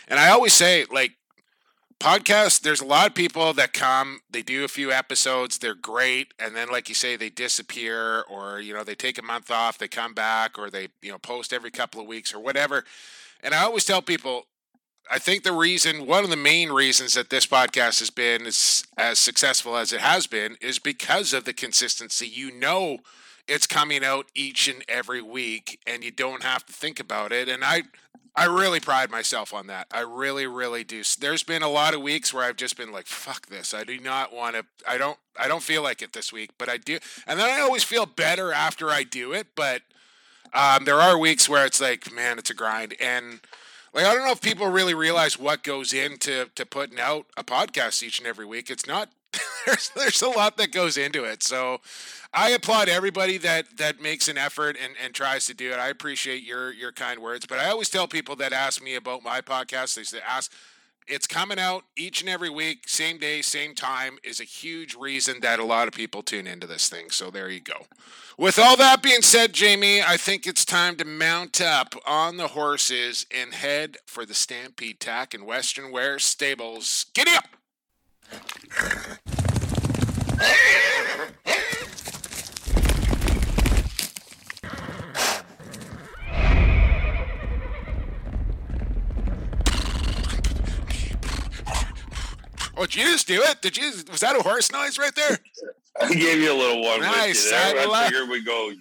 And 0.08 0.19
I 0.19 0.29
always 0.29 0.53
say, 0.53 0.86
like, 0.91 1.12
podcasts. 2.00 2.60
There's 2.62 2.81
a 2.81 2.86
lot 2.86 3.08
of 3.08 3.13
people 3.13 3.53
that 3.53 3.74
come, 3.74 4.22
they 4.29 4.41
do 4.41 4.63
a 4.63 4.67
few 4.67 4.91
episodes, 4.91 5.58
they're 5.58 5.75
great, 5.75 6.34
and 6.39 6.55
then, 6.55 6.72
like 6.72 6.89
you 6.89 6.96
say, 6.96 7.15
they 7.15 7.29
disappear, 7.29 8.22
or 8.22 8.60
you 8.60 8.74
know, 8.74 8.84
they 8.84 8.96
take 8.96 9.17
a 9.17 9.24
month 9.24 9.51
off, 9.51 9.77
they 9.77 9.88
come 9.88 10.13
back, 10.13 10.58
or 10.58 10.69
they 10.69 10.89
you 11.01 11.12
know 11.12 11.17
post 11.17 11.53
every 11.53 11.72
couple 11.72 12.01
of 12.01 12.08
weeks 12.08 12.34
or 12.34 12.39
whatever. 12.39 12.86
And 13.41 13.53
I 13.53 13.63
always 13.63 13.86
tell 13.86 14.01
people, 14.01 14.46
I 15.12 15.17
think 15.17 15.43
the 15.43 15.53
reason, 15.53 16.05
one 16.05 16.24
of 16.24 16.29
the 16.29 16.38
main 16.38 16.72
reasons 16.72 17.13
that 17.15 17.29
this 17.29 17.48
podcast 17.48 18.00
has 18.00 18.10
been 18.12 18.46
as, 18.46 18.84
as 18.98 19.17
successful 19.17 19.75
as 19.75 19.91
it 19.91 20.01
has 20.01 20.27
been 20.27 20.55
is 20.62 20.77
because 20.77 21.34
of 21.34 21.46
the 21.46 21.53
consistency. 21.53 22.27
You 22.27 22.51
know, 22.51 23.00
it's 23.48 23.65
coming 23.65 24.05
out 24.05 24.27
each 24.36 24.67
and 24.67 24.84
every 24.88 25.22
week, 25.22 25.79
and 25.88 26.03
you 26.03 26.12
don't 26.12 26.43
have 26.43 26.65
to 26.67 26.74
think 26.74 27.00
about 27.00 27.31
it. 27.31 27.50
And 27.50 27.63
I, 27.63 27.84
I 28.36 28.46
really 28.46 28.79
pride 28.79 29.10
myself 29.10 29.51
on 29.51 29.65
that. 29.67 29.87
I 29.92 30.01
really, 30.01 30.46
really 30.46 30.83
do. 30.83 31.01
There's 31.20 31.44
been 31.44 31.63
a 31.63 31.70
lot 31.70 31.96
of 31.96 32.01
weeks 32.01 32.31
where 32.31 32.44
I've 32.44 32.57
just 32.57 32.77
been 32.77 32.92
like, 32.92 33.07
"Fuck 33.07 33.48
this! 33.48 33.74
I 33.74 33.83
do 33.83 34.00
not 34.00 34.31
want 34.31 34.55
to. 34.55 34.66
I 34.87 35.00
don't. 35.00 35.18
I 35.37 35.48
don't 35.48 35.63
feel 35.63 35.81
like 35.81 36.03
it 36.03 36.13
this 36.13 36.31
week." 36.31 36.51
But 36.59 36.70
I 36.70 36.77
do, 36.77 37.00
and 37.25 37.40
then 37.40 37.50
I 37.50 37.61
always 37.61 37.83
feel 37.83 38.05
better 38.05 38.53
after 38.53 38.92
I 38.92 39.03
do 39.03 39.33
it. 39.33 39.48
But 39.55 39.81
um, 40.53 40.85
there 40.85 41.00
are 41.00 41.18
weeks 41.18 41.48
where 41.48 41.66
it's 41.66 41.81
like, 41.81 42.12
man, 42.14 42.40
it's 42.40 42.50
a 42.50 42.53
grind, 42.53 42.96
and 43.00 43.40
like 43.94 44.05
I 44.05 44.14
don't 44.14 44.25
know 44.25 44.31
if 44.31 44.42
people 44.42 44.68
really 44.68 44.94
realize 44.94 45.40
what 45.40 45.64
goes 45.64 45.94
into 45.94 46.46
to 46.55 46.66
putting 46.66 47.00
out 47.00 47.25
a 47.38 47.44
podcast 47.44 48.03
each 48.03 48.20
and 48.20 48.27
every 48.27 48.46
week. 48.46 48.70
It's 48.70 48.88
not 48.88 49.09
there's 49.66 49.90
there's 49.96 50.22
a 50.22 50.29
lot 50.29 50.57
that 50.57 50.72
goes 50.72 50.98
into 50.98 51.24
it. 51.24 51.44
So 51.44 51.81
I 52.33 52.51
applaud 52.51 52.90
everybody 52.90 53.38
that 53.40 53.77
that 53.77 54.01
makes 54.01 54.27
an 54.27 54.38
effort 54.38 54.77
and, 54.81 54.94
and 55.03 55.14
tries 55.14 55.46
to 55.48 55.53
do 55.53 55.72
it. 55.72 55.79
I 55.79 55.90
appreciate 55.90 56.44
your 56.44 56.72
your 56.72 56.92
kind 56.92 57.20
words, 57.20 57.46
but 57.46 57.59
I 57.59 57.70
always 57.70 57.90
tell 57.90 58.07
people 58.07 58.35
that 58.38 58.53
ask 58.53 58.83
me 58.83 58.96
about 58.96 59.24
my 59.24 59.42
podcast, 59.42 59.96
they 59.96 60.03
say 60.03 60.20
ask 60.27 60.51
it's 61.09 61.27
coming 61.27 61.59
out 61.59 61.83
each 61.98 62.22
and 62.22 62.29
every 62.29 62.50
week, 62.50 62.87
same 62.87 63.17
day, 63.17 63.41
same 63.41 63.74
time, 63.75 64.17
is 64.24 64.39
a 64.39 64.45
huge 64.45 64.95
reason 64.95 65.39
that 65.41 65.59
a 65.59 65.65
lot 65.65 65.87
of 65.87 65.93
people 65.93 66.22
tune 66.22 66.48
into 66.48 66.67
this 66.67 66.87
thing. 66.87 67.09
So 67.09 67.31
there 67.31 67.50
you 67.50 67.59
go. 67.59 67.87
With 68.37 68.57
all 68.57 68.77
that 68.77 69.03
being 69.03 69.22
said, 69.22 69.51
Jamie, 69.53 70.01
I 70.01 70.15
think 70.15 70.48
it's 70.48 70.63
time 70.63 70.95
to 70.98 71.05
mount 71.05 71.59
up 71.59 71.95
on 72.05 72.37
the 72.37 72.50
horses 72.50 73.25
and 73.35 73.53
head 73.53 73.98
for 74.05 74.25
the 74.25 74.33
Stampede 74.33 75.00
Tack 75.00 75.33
in 75.33 75.45
Western 75.45 75.91
Wear 75.91 76.19
Stables. 76.19 77.07
Giddy 77.13 77.31
up! 77.31 77.45
Oh, 92.79 92.85
did 92.85 92.96
you 92.96 93.03
just 93.03 93.27
do 93.27 93.42
it? 93.44 93.61
Did 93.61 93.75
you? 93.75 93.92
Was 94.09 94.22
that 94.22 94.37
a 94.37 94.42
horse 94.42 94.72
noise 94.72 94.98
right 94.98 95.13
there? 95.13 95.37
I 96.01 96.13
gave 96.13 96.39
you 96.39 96.53
a 96.53 96.55
little 96.55 96.81
one 96.81 97.01
Nice, 97.01 97.44
with 97.44 97.51
you 97.51 97.51
there. 97.51 97.89
I 97.89 97.92
I, 97.94 98.05
figured 98.05 98.29
we 98.29 98.42
go. 98.42 98.72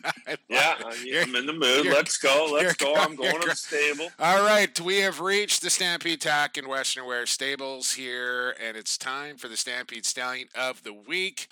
Yeah. 0.49 0.77
I'm 1.21 1.35
in 1.35 1.47
the 1.47 1.53
mood. 1.53 1.87
Let's 1.87 2.17
go. 2.17 2.49
Let's 2.53 2.75
go. 2.75 2.95
I'm 2.95 3.17
going 3.17 3.41
to 3.41 3.49
the 3.49 3.57
stable. 3.57 4.09
All 4.21 4.45
right, 4.45 4.79
we 4.81 4.99
have 4.99 5.19
reached 5.19 5.63
the 5.63 5.71
Stampede 5.71 6.21
Tack 6.21 6.57
in 6.57 6.69
Western 6.69 7.07
Wear 7.07 7.27
Stables 7.27 7.95
here, 7.95 8.55
and 8.65 8.77
it's 8.77 8.97
time 8.97 9.37
for 9.37 9.49
the 9.49 9.57
Stampede 9.57 10.07
Stallion 10.07 10.47
of 10.55 10.85
the 10.85 10.93
Week. 10.93 11.49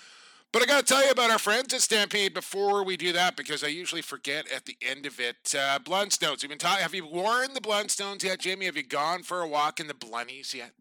But 0.53 0.61
I 0.61 0.65
got 0.67 0.87
to 0.87 0.93
tell 0.93 1.03
you 1.03 1.11
about 1.11 1.31
our 1.31 1.39
friends 1.39 1.73
at 1.73 1.81
Stampede 1.81 2.33
before 2.33 2.85
we 2.85 2.95
do 2.95 3.11
that 3.11 3.35
because 3.35 3.61
I 3.61 3.67
usually 3.67 4.01
forget 4.01 4.49
at 4.49 4.63
the 4.63 4.77
end 4.81 5.05
of 5.05 5.19
it. 5.19 5.53
Uh, 5.53 5.79
Blundstones. 5.79 6.43
You've 6.43 6.49
been 6.49 6.59
ta- 6.59 6.77
have 6.79 6.95
you 6.95 7.05
worn 7.05 7.53
the 7.53 7.59
Blundstones 7.59 8.23
yet, 8.23 8.39
Jamie? 8.39 8.67
Have 8.67 8.77
you 8.77 8.83
gone 8.83 9.23
for 9.23 9.41
a 9.41 9.47
walk 9.47 9.81
in 9.81 9.87
the 9.87 9.93
Blunnies 9.93 10.53
yet? 10.53 10.71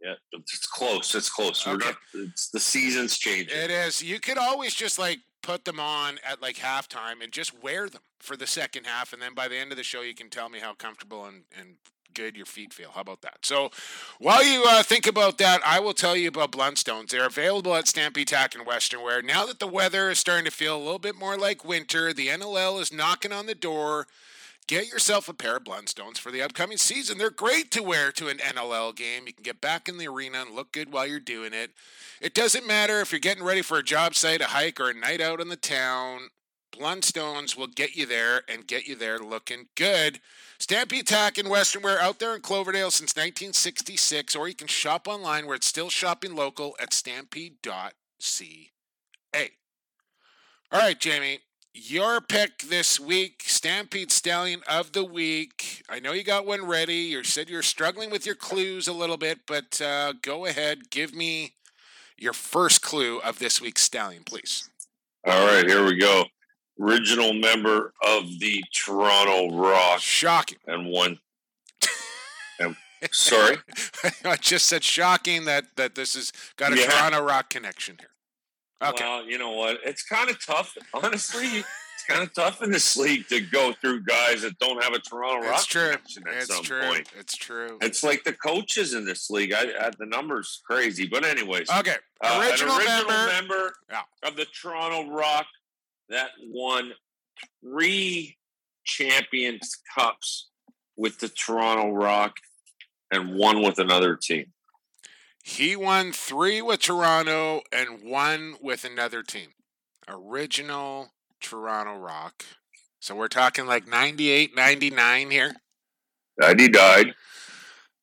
Yeah, 0.00 0.14
it's 0.32 0.66
close. 0.66 1.14
It's 1.14 1.30
close. 1.30 1.66
We're 1.66 1.78
not, 1.78 1.96
it's 2.14 2.50
the 2.50 2.60
season's 2.60 3.16
changing. 3.18 3.56
It 3.56 3.70
is. 3.70 4.02
You 4.02 4.20
could 4.20 4.38
always 4.38 4.74
just 4.74 4.98
like 4.98 5.20
put 5.42 5.64
them 5.64 5.80
on 5.80 6.18
at 6.28 6.42
like 6.42 6.56
halftime 6.56 7.22
and 7.22 7.32
just 7.32 7.62
wear 7.62 7.88
them 7.88 8.02
for 8.18 8.36
the 8.36 8.46
second 8.46 8.86
half, 8.86 9.12
and 9.12 9.22
then 9.22 9.34
by 9.34 9.48
the 9.48 9.56
end 9.56 9.70
of 9.70 9.76
the 9.76 9.84
show, 9.84 10.02
you 10.02 10.14
can 10.14 10.28
tell 10.28 10.48
me 10.48 10.58
how 10.58 10.74
comfortable 10.74 11.24
and 11.24 11.44
and 11.58 11.76
good 12.16 12.36
your 12.36 12.46
feet 12.46 12.72
feel. 12.72 12.90
How 12.94 13.02
about 13.02 13.20
that? 13.22 13.38
So, 13.42 13.70
while 14.18 14.42
you 14.42 14.64
uh, 14.66 14.82
think 14.82 15.06
about 15.06 15.38
that, 15.38 15.60
I 15.64 15.80
will 15.80 15.92
tell 15.92 16.16
you 16.16 16.28
about 16.28 16.50
Blundstones. 16.50 17.10
They're 17.10 17.26
available 17.26 17.74
at 17.74 17.86
Stampede 17.86 18.28
Tack 18.28 18.54
and 18.54 18.66
Western 18.66 19.02
Wear. 19.02 19.22
Now 19.22 19.44
that 19.46 19.60
the 19.60 19.66
weather 19.66 20.10
is 20.10 20.18
starting 20.18 20.46
to 20.46 20.50
feel 20.50 20.76
a 20.76 20.78
little 20.78 20.98
bit 20.98 21.14
more 21.14 21.36
like 21.36 21.64
winter, 21.64 22.12
the 22.12 22.28
NLL 22.28 22.80
is 22.80 22.92
knocking 22.92 23.32
on 23.32 23.46
the 23.46 23.54
door. 23.54 24.06
Get 24.68 24.88
yourself 24.88 25.28
a 25.28 25.34
pair 25.34 25.56
of 25.56 25.64
Blundstones 25.64 26.18
for 26.18 26.32
the 26.32 26.42
upcoming 26.42 26.76
season. 26.76 27.18
They're 27.18 27.30
great 27.30 27.70
to 27.70 27.84
wear 27.84 28.10
to 28.12 28.26
an 28.26 28.38
NLL 28.38 28.96
game. 28.96 29.24
You 29.26 29.32
can 29.32 29.44
get 29.44 29.60
back 29.60 29.88
in 29.88 29.96
the 29.96 30.08
arena 30.08 30.42
and 30.42 30.56
look 30.56 30.72
good 30.72 30.92
while 30.92 31.06
you're 31.06 31.20
doing 31.20 31.52
it. 31.52 31.70
It 32.20 32.34
doesn't 32.34 32.66
matter 32.66 33.00
if 33.00 33.12
you're 33.12 33.20
getting 33.20 33.44
ready 33.44 33.62
for 33.62 33.78
a 33.78 33.84
job 33.84 34.16
site, 34.16 34.40
a 34.40 34.46
hike, 34.46 34.80
or 34.80 34.90
a 34.90 34.94
night 34.94 35.20
out 35.20 35.40
in 35.40 35.50
the 35.50 35.56
town. 35.56 36.30
Blundstones 36.72 37.56
will 37.56 37.68
get 37.68 37.94
you 37.94 38.06
there 38.06 38.42
and 38.48 38.66
get 38.66 38.88
you 38.88 38.96
there 38.96 39.20
looking 39.20 39.68
good. 39.76 40.18
Stampede 40.58 41.06
Tack 41.06 41.38
and 41.38 41.48
Western 41.48 41.82
Wear 41.82 42.00
out 42.00 42.18
there 42.18 42.34
in 42.34 42.40
Cloverdale 42.40 42.90
since 42.90 43.14
1966, 43.14 44.34
or 44.34 44.48
you 44.48 44.54
can 44.54 44.66
shop 44.66 45.06
online 45.06 45.46
where 45.46 45.54
it's 45.54 45.66
still 45.66 45.90
shopping 45.90 46.34
local 46.34 46.76
at 46.80 46.92
stampede.ca. 46.92 48.70
All 50.72 50.80
right, 50.80 50.98
Jamie, 50.98 51.38
your 51.76 52.20
pick 52.20 52.58
this 52.62 52.98
week, 52.98 53.42
Stampede 53.46 54.10
Stallion 54.10 54.62
of 54.68 54.92
the 54.92 55.04
Week. 55.04 55.82
I 55.88 56.00
know 56.00 56.12
you 56.12 56.24
got 56.24 56.46
one 56.46 56.66
ready. 56.66 56.94
You 56.94 57.22
said 57.22 57.50
you're 57.50 57.62
struggling 57.62 58.10
with 58.10 58.24
your 58.24 58.34
clues 58.34 58.88
a 58.88 58.92
little 58.92 59.16
bit, 59.16 59.40
but 59.46 59.80
uh, 59.80 60.14
go 60.22 60.46
ahead, 60.46 60.90
give 60.90 61.14
me 61.14 61.54
your 62.16 62.32
first 62.32 62.80
clue 62.82 63.18
of 63.18 63.38
this 63.38 63.60
week's 63.60 63.82
Stallion, 63.82 64.22
please. 64.24 64.68
All 65.26 65.46
right, 65.46 65.66
here 65.66 65.84
we 65.84 65.98
go. 65.98 66.24
Original 66.80 67.32
member 67.34 67.92
of 68.06 68.24
the 68.38 68.62
Toronto 68.74 69.56
Rock 69.56 70.00
Shocking. 70.00 70.58
and 70.66 70.90
one 70.90 71.18
and 72.60 72.76
Sorry. 73.12 73.58
I 74.24 74.36
just 74.36 74.66
said 74.66 74.82
shocking 74.82 75.44
that 75.44 75.76
that 75.76 75.94
this 75.94 76.14
has 76.14 76.32
got 76.56 76.72
a 76.72 76.78
Yeah. 76.78 76.86
Toronto 76.86 77.22
Rock 77.22 77.50
connection 77.50 77.96
here. 78.00 78.10
Okay. 78.84 79.04
Well, 79.04 79.24
you 79.24 79.38
know 79.38 79.52
what? 79.52 79.78
It's 79.84 80.02
kind 80.02 80.28
of 80.30 80.44
tough. 80.44 80.76
Honestly, 80.92 81.46
it's 81.46 82.04
kind 82.06 82.22
of 82.22 82.32
tough 82.34 82.62
in 82.62 82.70
this 82.70 82.96
league 82.96 83.26
to 83.28 83.40
go 83.40 83.72
through 83.80 84.02
guys 84.02 84.42
that 84.42 84.58
don't 84.58 84.82
have 84.84 84.92
a 84.92 84.98
Toronto 84.98 85.46
Rock 85.48 85.54
it's 85.56 85.66
true. 85.66 85.82
connection 85.82 86.24
at 86.28 86.34
It's 86.34 86.54
some 86.54 86.62
true. 86.64 86.82
point. 86.82 87.08
It's 87.18 87.36
true. 87.36 87.78
It's 87.80 88.02
like 88.02 88.24
the 88.24 88.34
coaches 88.34 88.92
in 88.94 89.04
this 89.06 89.30
league. 89.30 89.52
I, 89.54 89.62
I 89.80 89.90
the 89.98 90.04
numbers 90.06 90.60
crazy, 90.66 91.06
but 91.06 91.24
anyways, 91.24 91.70
Okay. 91.70 91.96
uh, 92.20 92.44
original, 92.46 92.76
original 92.76 93.06
member. 93.06 93.32
member 93.32 93.72
Yeah. 93.90 94.02
of 94.22 94.36
the 94.36 94.44
Toronto 94.46 95.10
Rock 95.10 95.46
that 96.10 96.30
won 96.44 96.92
three 97.62 98.36
Champions 98.84 99.78
Cups 99.96 100.48
with 100.96 101.18
the 101.18 101.28
Toronto 101.28 101.90
Rock 101.92 102.36
and 103.10 103.34
one 103.36 103.62
with 103.62 103.78
another 103.78 104.16
team. 104.16 104.52
He 105.46 105.76
won 105.76 106.10
three 106.10 106.60
with 106.60 106.80
Toronto 106.80 107.62
and 107.70 108.02
one 108.02 108.56
with 108.60 108.84
another 108.84 109.22
team. 109.22 109.50
Original 110.08 111.12
Toronto 111.40 111.96
Rock. 111.96 112.44
So 112.98 113.14
we're 113.14 113.28
talking 113.28 113.64
like 113.64 113.86
98, 113.86 114.56
99 114.56 115.30
here. 115.30 115.54
Eddie 116.42 116.68
died. 116.68 117.14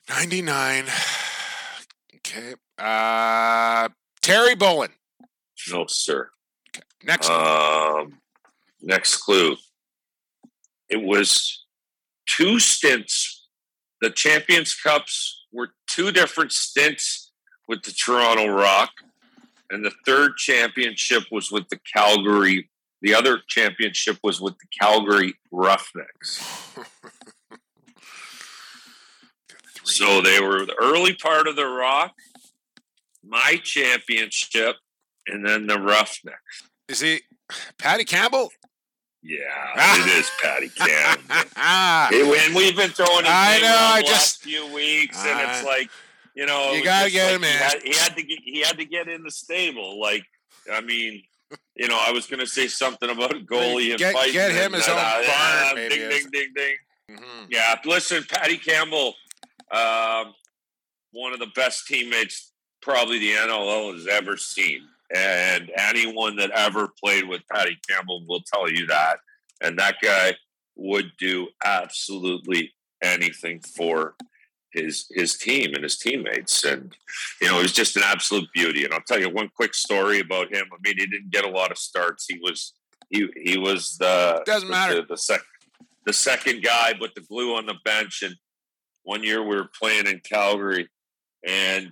99. 0.10 0.86
Okay. 2.26 2.54
Uh, 2.80 3.90
Terry 4.22 4.56
Bolin. 4.56 4.92
No, 5.70 5.86
sir. 5.90 6.30
Next. 7.04 7.30
Um, 7.30 8.22
next 8.82 9.18
clue. 9.18 9.58
It 10.90 11.04
was 11.04 11.66
two 12.26 12.60
stints. 12.60 13.46
The 14.00 14.10
Champions 14.10 14.74
Cups 14.74 15.46
were 15.52 15.72
two 15.86 16.14
different 16.14 16.54
stints 16.54 17.23
with 17.74 17.84
the 17.84 17.92
Toronto 17.92 18.48
Rock, 18.50 18.92
and 19.72 19.84
the 19.84 19.92
third 20.06 20.38
championship 20.38 21.24
was 21.32 21.52
with 21.52 21.68
the 21.70 21.80
Calgary. 21.96 22.70
The 23.02 23.16
other 23.16 23.40
championship 23.48 24.18
was 24.24 24.40
with 24.40 24.54
the 24.60 24.68
Calgary 24.80 25.34
Roughnecks. 25.52 26.44
So 29.86 30.22
they 30.22 30.40
were 30.40 30.66
the 30.66 30.78
early 30.82 31.14
part 31.14 31.46
of 31.46 31.58
the 31.58 31.66
Rock, 31.66 32.14
my 33.22 33.60
championship, 33.64 34.78
and 35.28 35.46
then 35.46 35.68
the 35.68 35.78
Roughnecks. 35.78 36.64
Is 36.88 37.02
he 37.02 37.20
Patty 37.78 38.06
Campbell? 38.06 38.52
Yeah, 39.22 39.40
it 39.76 40.08
is 40.20 40.32
Patty 40.42 40.70
Campbell. 40.78 41.24
Ah, 41.58 42.10
and 42.14 42.56
we've 42.56 42.78
been 42.78 42.92
throwing. 42.92 43.26
I 43.28 43.60
know, 43.62 43.78
I 43.78 44.02
just- 44.06 44.42
few 44.42 44.74
weeks, 44.74 45.18
and 45.26 45.50
it's 45.52 45.66
like 45.66 45.90
you 46.36 46.46
know, 46.46 46.74
you 46.74 46.84
gotta 46.84 47.12
get 47.12 47.26
like 47.26 47.36
him 47.36 47.41
he. 47.43 47.48
Had, 47.58 47.84
he 47.84 47.93
had 47.96 48.15
to 48.15 48.24
get. 48.24 48.39
He 48.43 48.62
had 48.62 48.78
to 48.78 48.86
get 48.86 49.08
in 49.08 49.24
the 49.24 49.32
stable. 49.32 50.00
Like, 50.00 50.24
I 50.72 50.82
mean, 50.82 51.24
you 51.76 51.88
know, 51.88 52.00
I 52.00 52.12
was 52.12 52.26
going 52.28 52.39
to 52.39 52.48
say 52.48 52.67
something 52.67 53.10
about 53.10 53.32
goalie 53.46 53.89
and 53.91 54.00
Get- 54.00 54.13
fighting 54.13 54.34
get 54.34 54.52
him 54.52 54.74
his 54.74 54.88
own 54.88 54.96
barn, 54.96 55.24
yeah, 55.24 55.72
maybe, 55.76 55.96
Ding, 55.96 56.10
ding, 56.10 56.30
ding, 56.32 56.54
ding. 56.56 57.17
mhm. 57.17 57.48
Yeah, 57.50 57.76
listen, 57.86 58.24
Patty 58.30 58.58
Campbell, 58.58 59.13
um, 59.72 60.34
one 61.12 61.34
of 61.34 61.39
the 61.39 61.52
best 61.56 61.88
teammates 61.88 62.52
probably 62.82 63.19
the 63.19 63.32
NLL 63.34 63.93
has 63.93 64.08
ever 64.08 64.38
seen. 64.38 64.82
And 65.15 65.72
anyone 65.78 66.38
that 66.38 66.50
ever 66.52 66.89
played 67.04 67.28
with 67.28 67.41
Patty 67.52 67.78
Campbell 67.88 68.26
will 68.28 68.41
tell 68.52 68.69
you 68.69 68.88
that. 68.88 69.17
And 69.62 69.78
that 69.78 69.98
guy 70.02 70.34
would 70.76 71.12
do 71.19 71.50
absolutely 71.63 72.74
anything 73.04 73.60
for 73.60 74.15
his 74.74 75.06
his 75.12 75.38
team 75.38 75.74
and 75.74 75.84
his 75.84 75.98
teammates. 75.98 76.64
And 76.64 76.96
you 77.42 77.48
know, 77.48 77.58
he 77.58 77.62
was 77.64 77.72
just 77.74 77.96
an 77.98 78.04
absolute 78.06 78.48
beauty. 78.54 78.84
And 78.86 78.94
I'll 78.94 79.02
tell 79.02 79.20
you 79.20 79.30
one 79.30 79.50
quick 79.56 79.74
story 79.74 80.20
about 80.20 80.54
him. 80.54 80.66
I 80.72 80.78
mean, 80.84 80.98
he 80.98 81.06
didn't 81.06 81.32
get 81.32 81.46
a 81.46 81.50
lot 81.50 81.72
of 81.72 81.78
starts. 81.78 82.26
He 82.28 82.40
was 82.42 82.74
he 83.10 83.28
he 83.44 83.58
was 83.58 83.98
the 83.98 84.42
Doesn't 84.46 84.68
the- 84.70 84.74
matter. 84.76 84.96
the, 85.02 85.08
the 85.10 85.18
second 85.18 85.46
the 86.06 86.14
second 86.14 86.64
guy, 86.64 86.94
but 87.00 87.16
the 87.16 87.22
glue 87.22 87.56
on 87.56 87.66
the 87.66 87.76
bench. 87.86 88.24
And 88.24 88.36
one 89.04 89.24
year 89.24 89.42
we 89.42 89.56
were 89.56 89.70
playing 89.80 90.08
in 90.08 90.20
Calgary, 90.20 90.90
and 91.46 91.92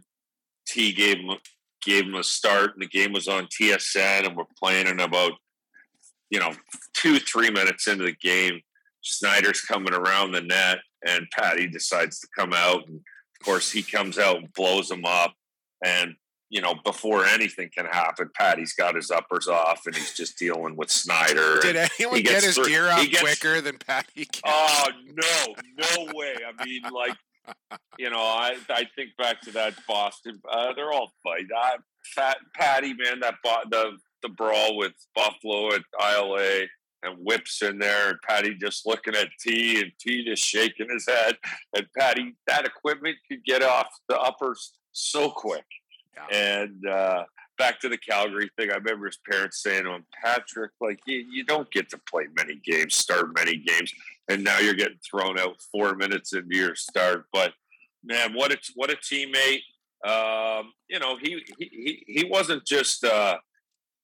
T 0.67 0.91
gave 0.93 1.17
him 1.17 1.29
gave 1.83 2.05
him 2.05 2.15
a 2.15 2.23
start, 2.23 2.73
and 2.73 2.81
the 2.81 2.87
game 2.87 3.11
was 3.13 3.27
on 3.27 3.47
TSN, 3.47 4.25
and 4.27 4.35
we're 4.35 4.43
playing 4.57 4.87
in 4.87 4.99
about 4.99 5.33
you 6.29 6.39
know 6.39 6.51
two 6.93 7.19
three 7.19 7.49
minutes 7.51 7.87
into 7.87 8.05
the 8.05 8.15
game. 8.21 8.61
Snyder's 9.01 9.61
coming 9.61 9.93
around 9.93 10.31
the 10.31 10.41
net, 10.41 10.79
and 11.05 11.27
Patty 11.31 11.67
decides 11.67 12.19
to 12.19 12.27
come 12.37 12.53
out, 12.53 12.87
and 12.87 12.97
of 12.97 13.45
course 13.45 13.71
he 13.71 13.81
comes 13.83 14.17
out 14.17 14.37
and 14.37 14.53
blows 14.53 14.89
him 14.91 15.05
up, 15.05 15.33
and 15.83 16.15
you 16.49 16.61
know 16.61 16.75
before 16.83 17.25
anything 17.25 17.69
can 17.75 17.85
happen, 17.85 18.29
Patty's 18.35 18.73
got 18.73 18.95
his 18.95 19.09
uppers 19.11 19.47
off, 19.47 19.81
and 19.85 19.95
he's 19.95 20.13
just 20.13 20.37
dealing 20.37 20.75
with 20.75 20.91
Snyder. 20.91 21.59
Did 21.61 21.75
anyone 21.99 22.21
get 22.21 22.43
his 22.43 22.55
through- 22.55 22.65
gear 22.67 22.89
off 22.89 23.07
gets- 23.09 23.21
quicker 23.21 23.61
than 23.61 23.77
Patty? 23.77 24.25
Campbell? 24.25 24.51
Oh 24.83 24.87
no, 25.13 25.55
no 25.77 26.13
way! 26.13 26.35
I 26.47 26.65
mean, 26.65 26.81
like 26.91 27.15
you 27.97 28.09
know, 28.09 28.19
I 28.21 28.55
I 28.69 28.85
think 28.95 29.11
back 29.17 29.41
to 29.41 29.51
that 29.51 29.73
Boston. 29.87 30.39
Uh, 30.49 30.73
they're 30.75 30.91
all 30.91 31.11
fight. 31.23 31.45
I, 31.57 31.77
Pat, 32.17 32.37
Patty, 32.55 32.93
man, 32.93 33.19
that 33.21 33.35
bo- 33.43 33.63
the 33.69 33.97
the 34.23 34.29
brawl 34.29 34.77
with 34.77 34.93
Buffalo 35.15 35.73
at 35.73 35.81
ILA 35.99 36.65
and 37.03 37.17
Whips 37.19 37.61
in 37.61 37.79
there, 37.79 38.09
and 38.09 38.17
Patty 38.27 38.55
just 38.55 38.85
looking 38.85 39.15
at 39.15 39.27
T 39.39 39.81
and 39.81 39.91
T 39.99 40.23
just 40.25 40.43
shaking 40.43 40.89
his 40.89 41.07
head, 41.07 41.37
and 41.75 41.87
Patty 41.97 42.35
that 42.47 42.65
equipment 42.65 43.17
could 43.27 43.43
get 43.45 43.63
off 43.63 43.87
the 44.07 44.19
uppers 44.19 44.73
so 44.91 45.29
quick. 45.29 45.65
Yeah. 46.15 46.37
And 46.37 46.85
uh, 46.87 47.23
back 47.57 47.79
to 47.79 47.89
the 47.89 47.97
Calgary 47.97 48.49
thing, 48.57 48.71
I 48.71 48.75
remember 48.75 49.05
his 49.05 49.19
parents 49.29 49.63
saying 49.63 49.85
to 49.85 49.91
him, 49.91 50.05
Patrick, 50.23 50.71
like 50.81 50.99
you, 51.07 51.25
you 51.31 51.45
don't 51.45 51.71
get 51.71 51.89
to 51.91 51.99
play 52.09 52.25
many 52.37 52.59
games, 52.63 52.95
start 52.95 53.33
many 53.33 53.57
games 53.57 53.93
and 54.31 54.43
now 54.43 54.59
you're 54.59 54.73
getting 54.73 54.99
thrown 55.09 55.37
out 55.37 55.61
four 55.71 55.95
minutes 55.95 56.33
into 56.33 56.55
your 56.55 56.75
start. 56.75 57.25
But 57.33 57.53
man, 58.03 58.33
what 58.33 58.51
a 58.51 58.57
what 58.75 58.89
a 58.89 58.95
teammate! 58.95 59.61
Um, 60.05 60.71
you 60.89 60.99
know, 60.99 61.17
he 61.21 61.41
he 61.57 61.65
he- 61.65 62.03
he 62.07 62.23
wasn't 62.29 62.65
just 62.65 63.03
uh, 63.03 63.37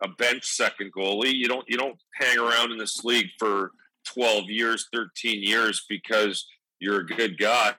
a 0.02 0.08
bench 0.08 0.46
second 0.46 0.92
goalie. 0.94 1.34
You 1.34 1.48
don't 1.48 1.66
you 1.68 1.78
don't 1.78 1.98
hang 2.16 2.38
around 2.38 2.72
in 2.72 2.78
this 2.78 3.04
league 3.04 3.30
for 3.40 3.72
twelve 4.06 4.50
years, 4.50 4.88
thirteen 4.94 5.42
years 5.42 5.86
because 5.90 6.46
you're 6.80 7.02
a 7.02 7.06
good 7.06 7.38
guy. 7.38 7.74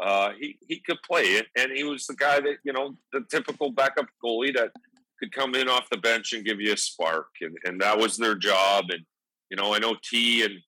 Uh, 0.00 0.30
he 0.38 0.56
he 0.68 0.80
could 0.80 0.98
play 1.02 1.22
it, 1.22 1.46
and 1.56 1.72
he 1.72 1.84
was 1.84 2.06
the 2.06 2.14
guy 2.14 2.40
that 2.40 2.58
you 2.64 2.72
know 2.72 2.96
the 3.12 3.24
typical 3.30 3.70
backup 3.70 4.06
goalie 4.24 4.54
that 4.54 4.70
could 5.18 5.32
come 5.32 5.54
in 5.54 5.68
off 5.68 5.90
the 5.90 5.98
bench 5.98 6.32
and 6.32 6.44
give 6.44 6.60
you 6.60 6.72
a 6.72 6.76
spark, 6.76 7.26
and 7.40 7.56
and 7.64 7.80
that 7.80 7.98
was 7.98 8.16
their 8.16 8.36
job. 8.36 8.86
And 8.90 9.04
you 9.50 9.56
know, 9.56 9.74
I 9.74 9.78
know 9.78 9.96
T 10.02 10.44
and 10.44 10.60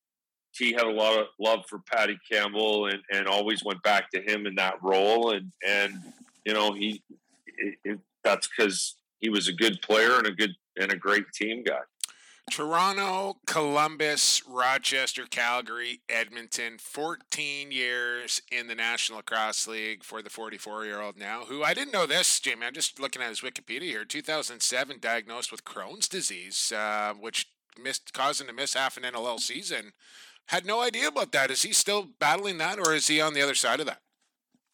T 0.55 0.73
had 0.73 0.85
a 0.85 0.91
lot 0.91 1.19
of 1.19 1.27
love 1.39 1.65
for 1.69 1.81
Patty 1.91 2.19
Campbell 2.31 2.87
and, 2.87 3.01
and 3.13 3.27
always 3.27 3.65
went 3.65 3.83
back 3.83 4.11
to 4.11 4.21
him 4.21 4.47
in 4.47 4.55
that 4.57 4.83
role. 4.83 5.31
And, 5.31 5.53
and 5.67 5.95
you 6.45 6.55
know, 6.55 6.73
he 6.73 7.03
it, 7.47 7.75
it, 7.85 7.99
that's 8.25 8.49
because 8.49 8.97
he 9.21 9.29
was 9.29 9.49
a 9.49 9.53
good 9.53 9.81
player 9.83 10.19
and 10.19 10.27
a 10.27 10.33
good 10.33 10.55
and 10.77 10.93
a 10.93 10.97
great 10.97 11.25
team 11.33 11.63
guy. 11.63 11.81
Toronto, 12.51 13.37
Columbus, 13.47 14.43
Rochester, 14.47 15.25
Calgary, 15.31 16.01
Edmonton, 16.09 16.79
14 16.79 17.71
years 17.71 18.43
in 18.51 18.67
the 18.67 18.75
National 18.75 19.19
Lacrosse 19.19 19.69
League 19.69 20.03
for 20.03 20.21
the 20.21 20.31
44 20.31 20.85
year 20.85 21.01
old 21.01 21.17
now, 21.17 21.45
who 21.45 21.63
I 21.63 21.75
didn't 21.75 21.93
know 21.93 22.07
this, 22.07 22.41
Jamie. 22.41 22.67
I'm 22.67 22.75
just 22.75 22.99
looking 22.99 23.23
at 23.23 23.29
his 23.29 23.41
Wikipedia 23.41 23.83
here. 23.83 24.05
2007, 24.05 24.99
diagnosed 25.01 25.53
with 25.53 25.65
Crohn's 25.65 26.09
disease, 26.09 26.73
uh, 26.77 27.15
which 27.19 27.47
missed, 27.81 28.13
caused 28.13 28.41
him 28.41 28.49
to 28.49 28.53
miss 28.53 28.75
half 28.75 28.97
an 28.97 29.05
NLL 29.05 29.39
season. 29.39 29.93
Had 30.47 30.67
no 30.67 30.83
idea 30.83 31.07
about 31.07 31.31
that. 31.33 31.53
Is 31.53 31.63
he 31.63 31.73
still 31.73 32.09
battling 32.19 32.59
that, 32.59 32.79
or 32.81 32.93
is 32.93 33.07
he 33.07 33.21
on 33.21 33.35
the 33.35 33.43
other 33.43 33.55
side 33.55 33.79
of 33.79 33.87
that? 33.87 34.01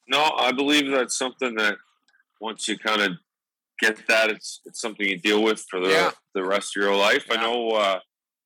No, 0.08 0.32
I 0.38 0.52
believe 0.52 0.90
that's 0.90 1.18
something 1.18 1.54
that 1.56 1.76
once 2.40 2.68
you 2.68 2.78
kind 2.78 3.02
of 3.02 3.12
get 3.80 4.06
that, 4.08 4.30
it's 4.30 4.60
it's 4.64 4.80
something 4.80 5.06
you 5.06 5.18
deal 5.18 5.42
with 5.42 5.64
for 5.70 5.80
the 5.80 5.90
Yeah. 5.90 6.10
the 6.34 6.44
rest 6.44 6.76
of 6.76 6.82
your 6.82 6.94
life. 6.96 7.24
I 7.30 7.36
know. 7.36 7.70
Uh, 7.70 7.98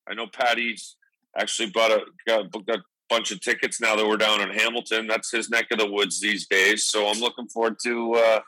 I 0.09 0.15
know 0.15 0.27
Patty's 0.27 0.97
actually 1.39 1.71
bought 1.71 1.91
a 1.93 2.01
got, 2.27 2.51
got 2.67 2.79
a 2.79 2.83
bunch 3.09 3.31
of 3.31 3.41
tickets 3.41 3.81
now 3.81 3.95
that 3.97 4.07
we're 4.07 4.17
down 4.17 4.41
in 4.41 4.51
Hamilton. 4.51 5.07
That's 5.07 5.31
his 5.31 5.51
neck 5.51 5.67
of 5.73 5.79
the 5.79 5.91
woods 5.91 6.21
these 6.21 6.47
days. 6.49 6.87
So 6.87 7.07
I'm 7.09 7.21
looking 7.21 7.49
forward 7.49 7.77
to 7.85 8.15
uh, 8.15 8.41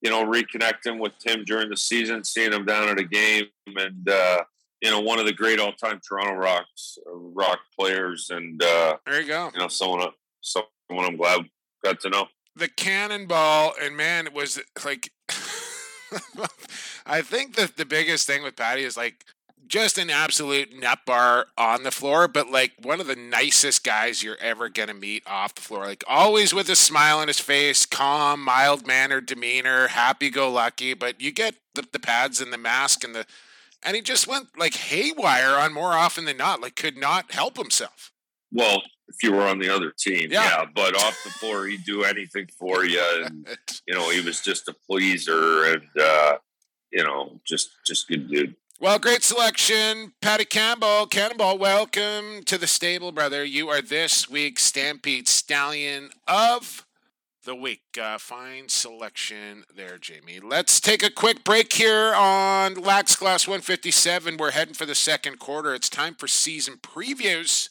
you 0.00 0.10
know 0.10 0.24
reconnecting 0.24 0.98
with 0.98 1.12
Tim 1.18 1.44
during 1.44 1.68
the 1.70 1.76
season, 1.76 2.24
seeing 2.24 2.52
him 2.52 2.64
down 2.64 2.88
at 2.88 2.98
a 2.98 3.04
game, 3.04 3.46
and 3.76 4.08
uh, 4.08 4.42
you 4.80 4.90
know 4.90 5.00
one 5.00 5.18
of 5.18 5.26
the 5.26 5.32
great 5.32 5.58
all 5.60 5.72
time 5.72 6.00
Toronto 6.06 6.34
Rocks 6.34 6.98
uh, 7.06 7.12
rock 7.14 7.58
players, 7.78 8.28
and 8.30 8.62
uh, 8.62 8.96
There 9.06 9.20
you 9.20 9.28
go. 9.28 9.50
you 9.52 9.60
know 9.60 9.68
someone 9.68 10.08
someone 10.40 10.66
I'm 11.06 11.16
glad 11.16 11.40
got 11.84 12.00
to 12.00 12.10
know. 12.10 12.26
the 12.56 12.68
cannonball 12.68 13.72
and 13.82 13.96
man 13.96 14.26
it 14.26 14.32
was 14.32 14.60
like 14.84 15.10
i 17.06 17.20
think 17.22 17.54
that 17.56 17.76
the 17.76 17.84
biggest 17.84 18.26
thing 18.26 18.42
with 18.42 18.56
patty 18.56 18.84
is 18.84 18.96
like 18.96 19.24
just 19.72 19.96
an 19.96 20.10
absolute 20.10 20.78
nut 20.78 20.98
bar 21.06 21.46
on 21.56 21.82
the 21.82 21.90
floor, 21.90 22.28
but 22.28 22.50
like 22.50 22.72
one 22.82 23.00
of 23.00 23.06
the 23.06 23.16
nicest 23.16 23.82
guys 23.82 24.22
you're 24.22 24.36
ever 24.38 24.68
gonna 24.68 24.92
meet 24.92 25.22
off 25.26 25.54
the 25.54 25.62
floor. 25.62 25.86
Like 25.86 26.04
always 26.06 26.52
with 26.52 26.68
a 26.68 26.76
smile 26.76 27.20
on 27.20 27.28
his 27.28 27.40
face, 27.40 27.86
calm, 27.86 28.42
mild 28.44 28.86
mannered 28.86 29.24
demeanor, 29.24 29.88
happy 29.88 30.28
go 30.28 30.50
lucky. 30.52 30.92
But 30.92 31.22
you 31.22 31.32
get 31.32 31.54
the, 31.74 31.86
the 31.90 31.98
pads 31.98 32.38
and 32.38 32.52
the 32.52 32.58
mask 32.58 33.02
and 33.02 33.14
the 33.14 33.24
and 33.82 33.96
he 33.96 34.02
just 34.02 34.28
went 34.28 34.58
like 34.58 34.74
haywire 34.74 35.56
on 35.56 35.72
more 35.72 35.94
often 35.94 36.26
than 36.26 36.36
not. 36.36 36.60
Like 36.60 36.76
could 36.76 36.98
not 36.98 37.32
help 37.32 37.56
himself. 37.56 38.12
Well, 38.52 38.82
if 39.12 39.22
you 39.22 39.32
were 39.32 39.42
on 39.42 39.58
the 39.58 39.68
other 39.68 39.92
team, 39.96 40.30
yeah. 40.30 40.44
yeah 40.44 40.64
but 40.74 40.96
off 40.96 41.22
the 41.24 41.30
floor, 41.30 41.66
he'd 41.66 41.84
do 41.84 42.04
anything 42.04 42.48
for 42.58 42.84
you, 42.84 43.02
and 43.24 43.46
you 43.86 43.94
know 43.94 44.10
he 44.10 44.20
was 44.20 44.40
just 44.40 44.68
a 44.68 44.74
pleaser, 44.88 45.64
and 45.64 45.82
uh, 46.00 46.36
you 46.90 47.04
know 47.04 47.40
just 47.46 47.70
just 47.86 48.08
good 48.08 48.30
dude. 48.30 48.54
Well, 48.80 48.98
great 48.98 49.22
selection. 49.22 50.12
Patty 50.20 50.44
Campbell, 50.44 51.06
Cannonball, 51.06 51.56
welcome 51.56 52.42
to 52.46 52.58
the 52.58 52.66
stable, 52.66 53.12
brother. 53.12 53.44
You 53.44 53.68
are 53.68 53.80
this 53.80 54.28
week's 54.28 54.64
Stampede 54.64 55.28
Stallion 55.28 56.10
of 56.26 56.84
the 57.44 57.54
week. 57.54 57.98
Uh, 58.00 58.18
fine 58.18 58.68
selection 58.68 59.64
there, 59.74 59.98
Jamie. 59.98 60.40
Let's 60.40 60.80
take 60.80 61.04
a 61.04 61.10
quick 61.10 61.44
break 61.44 61.72
here 61.72 62.12
on 62.12 62.74
Lax 62.74 63.14
Class 63.14 63.46
157. 63.46 64.36
We're 64.36 64.50
heading 64.50 64.74
for 64.74 64.86
the 64.86 64.96
second 64.96 65.38
quarter. 65.38 65.74
It's 65.74 65.88
time 65.88 66.14
for 66.14 66.26
season 66.26 66.78
previews. 66.82 67.68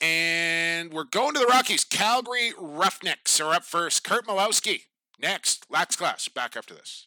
And 0.00 0.92
we're 0.92 1.04
going 1.04 1.34
to 1.34 1.40
the 1.40 1.46
Rockies. 1.46 1.84
Calgary 1.84 2.52
Roughnecks 2.58 3.40
are 3.40 3.54
up 3.54 3.64
first. 3.64 4.04
Curt 4.04 4.26
Malawsky 4.26 4.82
next. 5.20 5.66
Lax 5.70 5.96
Class 5.96 6.28
back 6.28 6.56
after 6.56 6.74
this. 6.74 7.06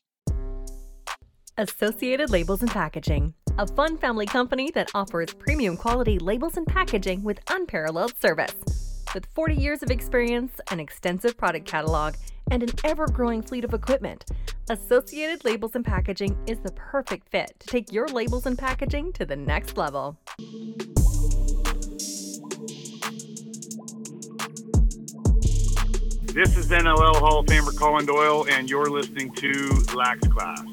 Associated 1.58 2.30
Labels 2.30 2.62
and 2.62 2.71
Packaging, 2.71 3.34
a 3.58 3.67
fun 3.67 3.97
family 3.97 4.25
company 4.25 4.71
that 4.71 4.89
offers 4.95 5.34
premium 5.34 5.77
quality 5.77 6.17
labels 6.17 6.58
and 6.58 6.65
packaging 6.65 7.23
with 7.23 7.39
unparalleled 7.49 8.13
service. 8.19 8.56
With 9.13 9.25
40 9.36 9.56
years 9.56 9.84
of 9.84 9.91
experience, 9.91 10.54
an 10.71 10.80
extensive 10.80 11.38
product 11.38 11.67
catalog, 11.67 12.15
and 12.49 12.63
an 12.63 12.69
ever 12.86 13.08
growing 13.08 13.41
fleet 13.41 13.65
of 13.65 13.73
equipment, 13.73 14.25
Associated 14.69 15.43
Labels 15.43 15.75
and 15.75 15.86
Packaging 15.86 16.38
is 16.47 16.60
the 16.60 16.71
perfect 16.71 17.30
fit 17.30 17.54
to 17.60 17.67
take 17.67 17.91
your 17.91 18.08
labels 18.08 18.45
and 18.45 18.58
packaging 18.58 19.12
to 19.13 19.25
the 19.25 19.36
next 19.36 19.77
level. 19.77 20.17
This 26.34 26.56
is 26.56 26.70
NLL 26.70 27.17
Hall 27.17 27.39
of 27.39 27.46
Famer 27.48 27.78
Colin 27.78 28.06
Doyle, 28.06 28.46
and 28.48 28.70
you're 28.70 28.89
listening 28.89 29.34
to 29.34 29.84
Lax 29.94 30.26
Class. 30.30 30.63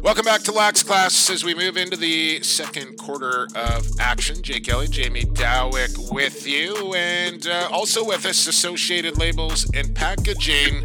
Welcome 0.00 0.24
back 0.24 0.42
to 0.42 0.52
Lax 0.52 0.84
Class 0.84 1.28
as 1.28 1.42
we 1.42 1.56
move 1.56 1.76
into 1.76 1.96
the 1.96 2.40
second 2.44 2.98
quarter 2.98 3.48
of 3.56 3.88
action. 3.98 4.42
Jake 4.42 4.68
Elliott, 4.68 4.92
Jamie 4.92 5.24
Dawick 5.24 6.12
with 6.12 6.46
you, 6.46 6.94
and 6.94 7.48
uh, 7.48 7.68
also 7.72 8.04
with 8.04 8.24
us, 8.26 8.46
Associated 8.46 9.18
Labels 9.18 9.68
and 9.74 9.92
Packaging, 9.92 10.84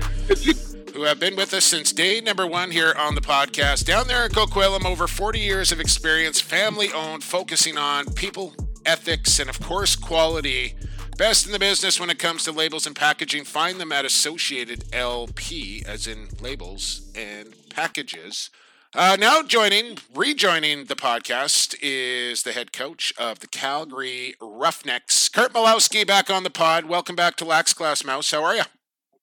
who 0.95 1.03
have 1.03 1.19
been 1.19 1.35
with 1.35 1.53
us 1.53 1.65
since 1.65 1.93
day 1.93 2.21
number 2.21 2.47
one 2.47 2.71
here 2.71 2.95
on 2.97 3.13
the 3.13 3.21
podcast. 3.21 3.85
Down 3.85 4.07
there 4.07 4.25
in 4.25 4.31
Coquitlam, 4.31 4.83
over 4.83 5.05
40 5.05 5.39
years 5.39 5.71
of 5.71 5.79
experience, 5.79 6.41
family 6.41 6.91
owned, 6.91 7.23
focusing 7.23 7.77
on 7.77 8.11
people, 8.15 8.55
ethics, 8.83 9.37
and 9.37 9.47
of 9.47 9.59
course, 9.59 9.95
quality. 9.95 10.73
Best 11.17 11.45
in 11.45 11.51
the 11.51 11.59
business 11.59 11.99
when 11.99 12.09
it 12.09 12.17
comes 12.17 12.43
to 12.43 12.51
labels 12.51 12.87
and 12.87 12.95
packaging. 12.95 13.43
Find 13.43 13.79
them 13.79 13.91
at 13.91 14.03
Associated 14.03 14.85
LP, 14.91 15.83
as 15.87 16.07
in 16.07 16.27
labels 16.41 17.03
and 17.15 17.53
packages. 17.69 18.49
Uh, 18.95 19.15
now 19.19 19.43
joining, 19.43 19.99
rejoining 20.15 20.85
the 20.85 20.95
podcast 20.95 21.75
is 21.83 22.41
the 22.41 22.51
head 22.51 22.73
coach 22.73 23.13
of 23.17 23.39
the 23.39 23.47
Calgary 23.47 24.33
Roughnecks, 24.41 25.29
Curt 25.29 25.53
Malawsky, 25.53 26.05
back 26.05 26.31
on 26.31 26.41
the 26.41 26.49
pod. 26.49 26.85
Welcome 26.85 27.15
back 27.15 27.35
to 27.37 27.45
Lax 27.45 27.73
Class 27.73 28.03
Mouse. 28.03 28.31
How 28.31 28.43
are 28.43 28.55
you? 28.55 28.63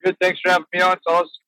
Good. 0.05 0.17
Thanks 0.21 0.41
for 0.41 0.53
having 0.53 0.67
me 0.73 0.81
on, 0.81 0.97
fellas. 1.05 1.41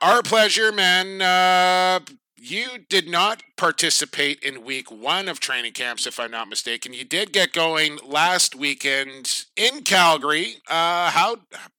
Our 0.00 0.22
pleasure, 0.22 0.72
man. 0.72 1.22
Uh, 1.22 2.00
you 2.36 2.78
did 2.90 3.08
not 3.08 3.42
participate 3.56 4.42
in 4.42 4.64
week 4.64 4.92
one 4.92 5.28
of 5.28 5.40
training 5.40 5.72
camps, 5.72 6.06
if 6.06 6.20
I'm 6.20 6.30
not 6.30 6.48
mistaken. 6.48 6.92
You 6.92 7.04
did 7.04 7.32
get 7.32 7.54
going 7.54 7.98
last 8.04 8.54
weekend 8.54 9.43
in 9.56 9.82
Calgary. 9.82 10.56
Uh, 10.68 11.10
how 11.10 11.36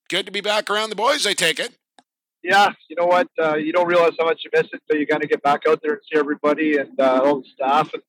good 0.10 0.26
to 0.26 0.32
be 0.32 0.42
back 0.42 0.70
around 0.70 0.90
the 0.90 0.96
boys, 0.96 1.26
I 1.26 1.34
take 1.34 1.60
it 1.60 1.78
yeah, 2.46 2.72
you 2.90 2.96
know 2.96 3.08
what? 3.08 3.28
Uh, 3.42 3.56
you 3.56 3.74
don't 3.74 3.88
realize 3.88 4.12
how 4.20 4.26
much 4.26 4.42
you 4.44 4.52
miss 4.54 4.68
it 4.72 4.82
until 4.88 5.02
you 5.02 5.08
kind 5.08 5.24
of 5.24 5.30
get 5.30 5.42
back 5.42 5.62
out 5.68 5.80
there 5.82 5.94
and 5.94 6.02
see 6.04 6.20
everybody 6.20 6.78
and 6.78 7.00
uh, 7.00 7.22
all 7.24 7.40
the 7.40 7.48
staff. 7.54 7.90
And, 7.92 8.04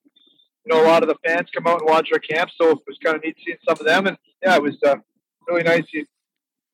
you 0.65 0.75
know, 0.75 0.83
a 0.83 0.87
lot 0.87 1.03
of 1.03 1.09
the 1.09 1.17
fans 1.25 1.49
come 1.55 1.67
out 1.67 1.81
and 1.81 1.89
watch 1.89 2.11
our 2.13 2.19
camp. 2.19 2.51
So 2.61 2.71
it 2.71 2.79
was 2.87 2.99
kind 3.03 3.17
of 3.17 3.25
neat 3.25 3.37
seeing 3.45 3.57
some 3.67 3.79
of 3.81 3.87
them. 3.87 4.07
And 4.07 4.19
yeah, 4.43 4.57
it 4.57 4.63
was 4.63 4.77
uh, 4.87 4.97
really 5.49 5.63
nice 5.63 5.85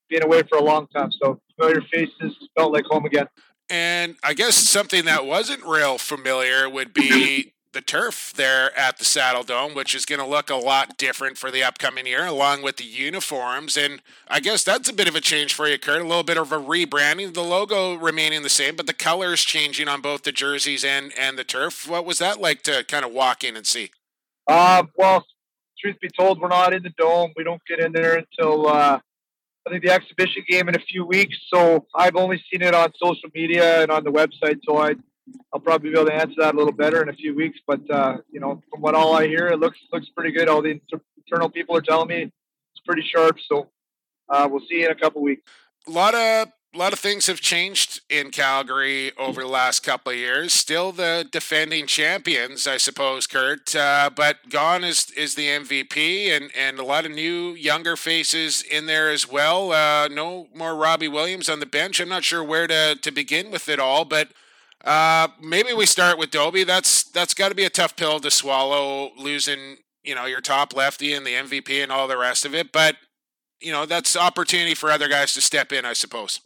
being 0.08 0.24
away 0.24 0.42
for 0.42 0.58
a 0.58 0.62
long 0.62 0.88
time. 0.88 1.12
So 1.22 1.40
familiar 1.56 1.82
faces 1.82 2.36
felt 2.56 2.72
like 2.72 2.84
home 2.86 3.04
again. 3.04 3.28
And 3.70 4.16
I 4.24 4.34
guess 4.34 4.56
something 4.56 5.04
that 5.04 5.24
wasn't 5.24 5.64
real 5.64 5.98
familiar 5.98 6.68
would 6.68 6.92
be 6.92 7.54
the 7.72 7.80
turf 7.80 8.32
there 8.36 8.76
at 8.78 8.98
the 8.98 9.04
Saddle 9.04 9.42
Dome, 9.42 9.74
which 9.74 9.94
is 9.94 10.04
going 10.04 10.18
to 10.18 10.26
look 10.26 10.50
a 10.50 10.56
lot 10.56 10.96
different 10.96 11.38
for 11.38 11.50
the 11.50 11.62
upcoming 11.62 12.06
year, 12.06 12.26
along 12.26 12.62
with 12.62 12.76
the 12.76 12.84
uniforms. 12.84 13.76
And 13.76 14.00
I 14.28 14.40
guess 14.40 14.62
that's 14.62 14.88
a 14.88 14.92
bit 14.92 15.08
of 15.08 15.16
a 15.16 15.20
change 15.20 15.54
for 15.54 15.68
you, 15.68 15.78
Curt. 15.78 16.00
A 16.00 16.04
little 16.04 16.22
bit 16.22 16.36
of 16.36 16.52
a 16.52 16.58
rebranding. 16.58 17.34
The 17.34 17.42
logo 17.42 17.94
remaining 17.94 18.42
the 18.42 18.48
same, 18.48 18.76
but 18.76 18.86
the 18.86 18.94
colors 18.94 19.42
changing 19.42 19.88
on 19.88 20.00
both 20.00 20.22
the 20.22 20.32
jerseys 20.32 20.84
and 20.84 21.12
and 21.18 21.38
the 21.38 21.44
turf. 21.44 21.88
What 21.88 22.04
was 22.04 22.18
that 22.18 22.40
like 22.40 22.62
to 22.62 22.84
kind 22.84 23.04
of 23.04 23.12
walk 23.12 23.44
in 23.44 23.56
and 23.56 23.66
see? 23.66 23.90
Uh, 24.46 24.84
well, 24.96 25.24
truth 25.78 25.96
be 26.00 26.08
told, 26.08 26.40
we're 26.40 26.48
not 26.48 26.72
in 26.72 26.82
the 26.82 26.92
dome. 26.98 27.32
We 27.36 27.44
don't 27.44 27.62
get 27.66 27.80
in 27.80 27.92
there 27.92 28.16
until 28.16 28.68
uh, 28.68 29.00
I 29.66 29.70
think 29.70 29.84
the 29.84 29.90
exhibition 29.90 30.44
game 30.48 30.68
in 30.68 30.76
a 30.76 30.80
few 30.80 31.04
weeks. 31.04 31.36
So 31.52 31.86
I've 31.94 32.16
only 32.16 32.42
seen 32.50 32.62
it 32.62 32.74
on 32.74 32.92
social 33.02 33.28
media 33.34 33.82
and 33.82 33.90
on 33.90 34.04
the 34.04 34.10
website. 34.10 34.58
So 34.64 34.78
I 34.78 34.94
I'll 35.52 35.60
probably 35.60 35.90
be 35.90 35.98
able 35.98 36.10
to 36.10 36.14
answer 36.14 36.34
that 36.38 36.54
a 36.54 36.58
little 36.58 36.72
better 36.72 37.02
in 37.02 37.08
a 37.08 37.12
few 37.12 37.34
weeks. 37.34 37.58
But 37.66 37.88
uh, 37.90 38.18
you 38.30 38.40
know, 38.40 38.62
from 38.70 38.80
what 38.80 38.94
all 38.94 39.14
I 39.14 39.26
hear, 39.26 39.48
it 39.48 39.58
looks 39.58 39.78
looks 39.92 40.08
pretty 40.10 40.32
good. 40.32 40.48
All 40.48 40.62
the 40.62 40.80
internal 41.18 41.48
people 41.48 41.76
are 41.76 41.82
telling 41.82 42.08
me 42.08 42.22
it's 42.22 42.82
pretty 42.84 43.02
sharp. 43.02 43.38
So 43.48 43.68
uh, 44.28 44.48
we'll 44.50 44.62
see 44.68 44.84
in 44.84 44.90
a 44.90 44.94
couple 44.94 45.22
weeks. 45.22 45.42
A 45.86 45.90
lot 45.90 46.14
of 46.14 46.48
a 46.74 46.78
lot 46.78 46.94
of 46.94 46.98
things 46.98 47.26
have 47.26 47.40
changed 47.40 48.00
in 48.08 48.30
Calgary 48.30 49.12
over 49.18 49.42
the 49.42 49.48
last 49.48 49.80
couple 49.80 50.10
of 50.10 50.16
years. 50.16 50.54
Still 50.54 50.90
the 50.90 51.26
defending 51.30 51.86
champions, 51.86 52.66
I 52.66 52.78
suppose, 52.78 53.26
Curt. 53.26 53.76
Uh, 53.76 54.08
but 54.14 54.48
gone 54.48 54.82
is 54.82 55.10
is 55.10 55.34
the 55.34 55.48
MVP, 55.48 56.34
and 56.34 56.50
and 56.56 56.78
a 56.78 56.84
lot 56.84 57.04
of 57.04 57.12
new 57.12 57.52
younger 57.52 57.94
faces 57.94 58.62
in 58.62 58.86
there 58.86 59.10
as 59.10 59.30
well. 59.30 59.72
Uh, 59.72 60.08
no 60.08 60.48
more 60.54 60.74
Robbie 60.74 61.08
Williams 61.08 61.48
on 61.48 61.60
the 61.60 61.66
bench. 61.66 62.00
I'm 62.00 62.08
not 62.08 62.24
sure 62.24 62.42
where 62.42 62.66
to 62.66 62.96
to 62.96 63.10
begin 63.10 63.50
with 63.50 63.68
it 63.68 63.78
all, 63.78 64.04
but 64.04 64.32
uh, 64.84 65.28
maybe 65.40 65.72
we 65.72 65.86
start 65.86 66.18
with 66.18 66.30
Dobbie. 66.30 66.64
That's 66.64 67.04
that's 67.04 67.34
got 67.34 67.50
to 67.50 67.54
be 67.54 67.64
a 67.64 67.70
tough 67.70 67.96
pill 67.96 68.18
to 68.20 68.30
swallow, 68.30 69.12
losing 69.16 69.76
you 70.02 70.14
know 70.14 70.26
your 70.26 70.40
top 70.40 70.74
lefty 70.74 71.14
and 71.14 71.24
the 71.24 71.34
MVP 71.34 71.82
and 71.82 71.92
all 71.92 72.08
the 72.08 72.18
rest 72.18 72.44
of 72.44 72.54
it. 72.54 72.72
But 72.72 72.96
you 73.60 73.72
know 73.72 73.86
that's 73.86 74.16
opportunity 74.16 74.74
for 74.74 74.90
other 74.90 75.08
guys 75.08 75.34
to 75.34 75.40
step 75.40 75.72
in, 75.72 75.84
I 75.84 75.92
suppose. 75.92 76.40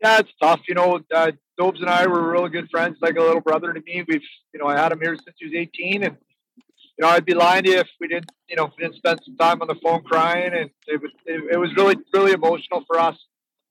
Yeah, 0.00 0.18
it's 0.18 0.32
tough. 0.40 0.60
You 0.68 0.74
know, 0.74 1.00
uh, 1.14 1.32
Dobes 1.58 1.80
and 1.80 1.90
I 1.90 2.06
were 2.06 2.30
really 2.30 2.50
good 2.50 2.68
friends, 2.70 2.98
like 3.00 3.16
a 3.16 3.20
little 3.20 3.40
brother 3.40 3.72
to 3.72 3.80
me. 3.80 4.04
We've 4.06 4.22
you 4.52 4.60
know 4.60 4.66
I 4.66 4.76
had 4.76 4.92
him 4.92 5.00
here 5.00 5.16
since 5.16 5.36
he 5.38 5.46
was 5.46 5.54
18, 5.54 6.04
and 6.04 6.16
you 6.56 7.02
know 7.02 7.08
I'd 7.08 7.24
be 7.24 7.34
lying 7.34 7.64
to 7.64 7.70
you 7.70 7.78
if 7.78 7.88
we 8.00 8.06
didn't 8.06 8.30
you 8.48 8.56
know 8.56 8.66
if 8.66 8.72
we 8.78 8.84
didn't 8.84 8.96
spend 8.96 9.20
some 9.24 9.36
time 9.36 9.60
on 9.60 9.66
the 9.68 9.76
phone 9.82 10.02
crying, 10.02 10.52
and 10.54 10.70
it 10.86 11.02
was 11.02 11.10
it, 11.26 11.54
it 11.54 11.56
was 11.56 11.74
really 11.76 11.96
really 12.12 12.32
emotional 12.32 12.84
for 12.86 13.00
us. 13.00 13.16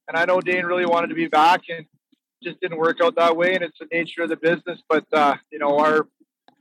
And 0.09 0.17
I 0.17 0.25
know 0.25 0.41
Dane 0.41 0.65
really 0.65 0.85
wanted 0.85 1.07
to 1.07 1.15
be 1.15 1.27
back, 1.27 1.61
and 1.69 1.85
just 2.43 2.59
didn't 2.61 2.77
work 2.77 2.97
out 3.01 3.15
that 3.15 3.35
way, 3.37 3.53
and 3.53 3.63
it's 3.63 3.77
the 3.79 3.87
nature 3.91 4.23
of 4.23 4.29
the 4.29 4.37
business. 4.37 4.79
But 4.89 5.05
uh, 5.13 5.35
you 5.51 5.59
know, 5.59 5.79
our 5.79 6.07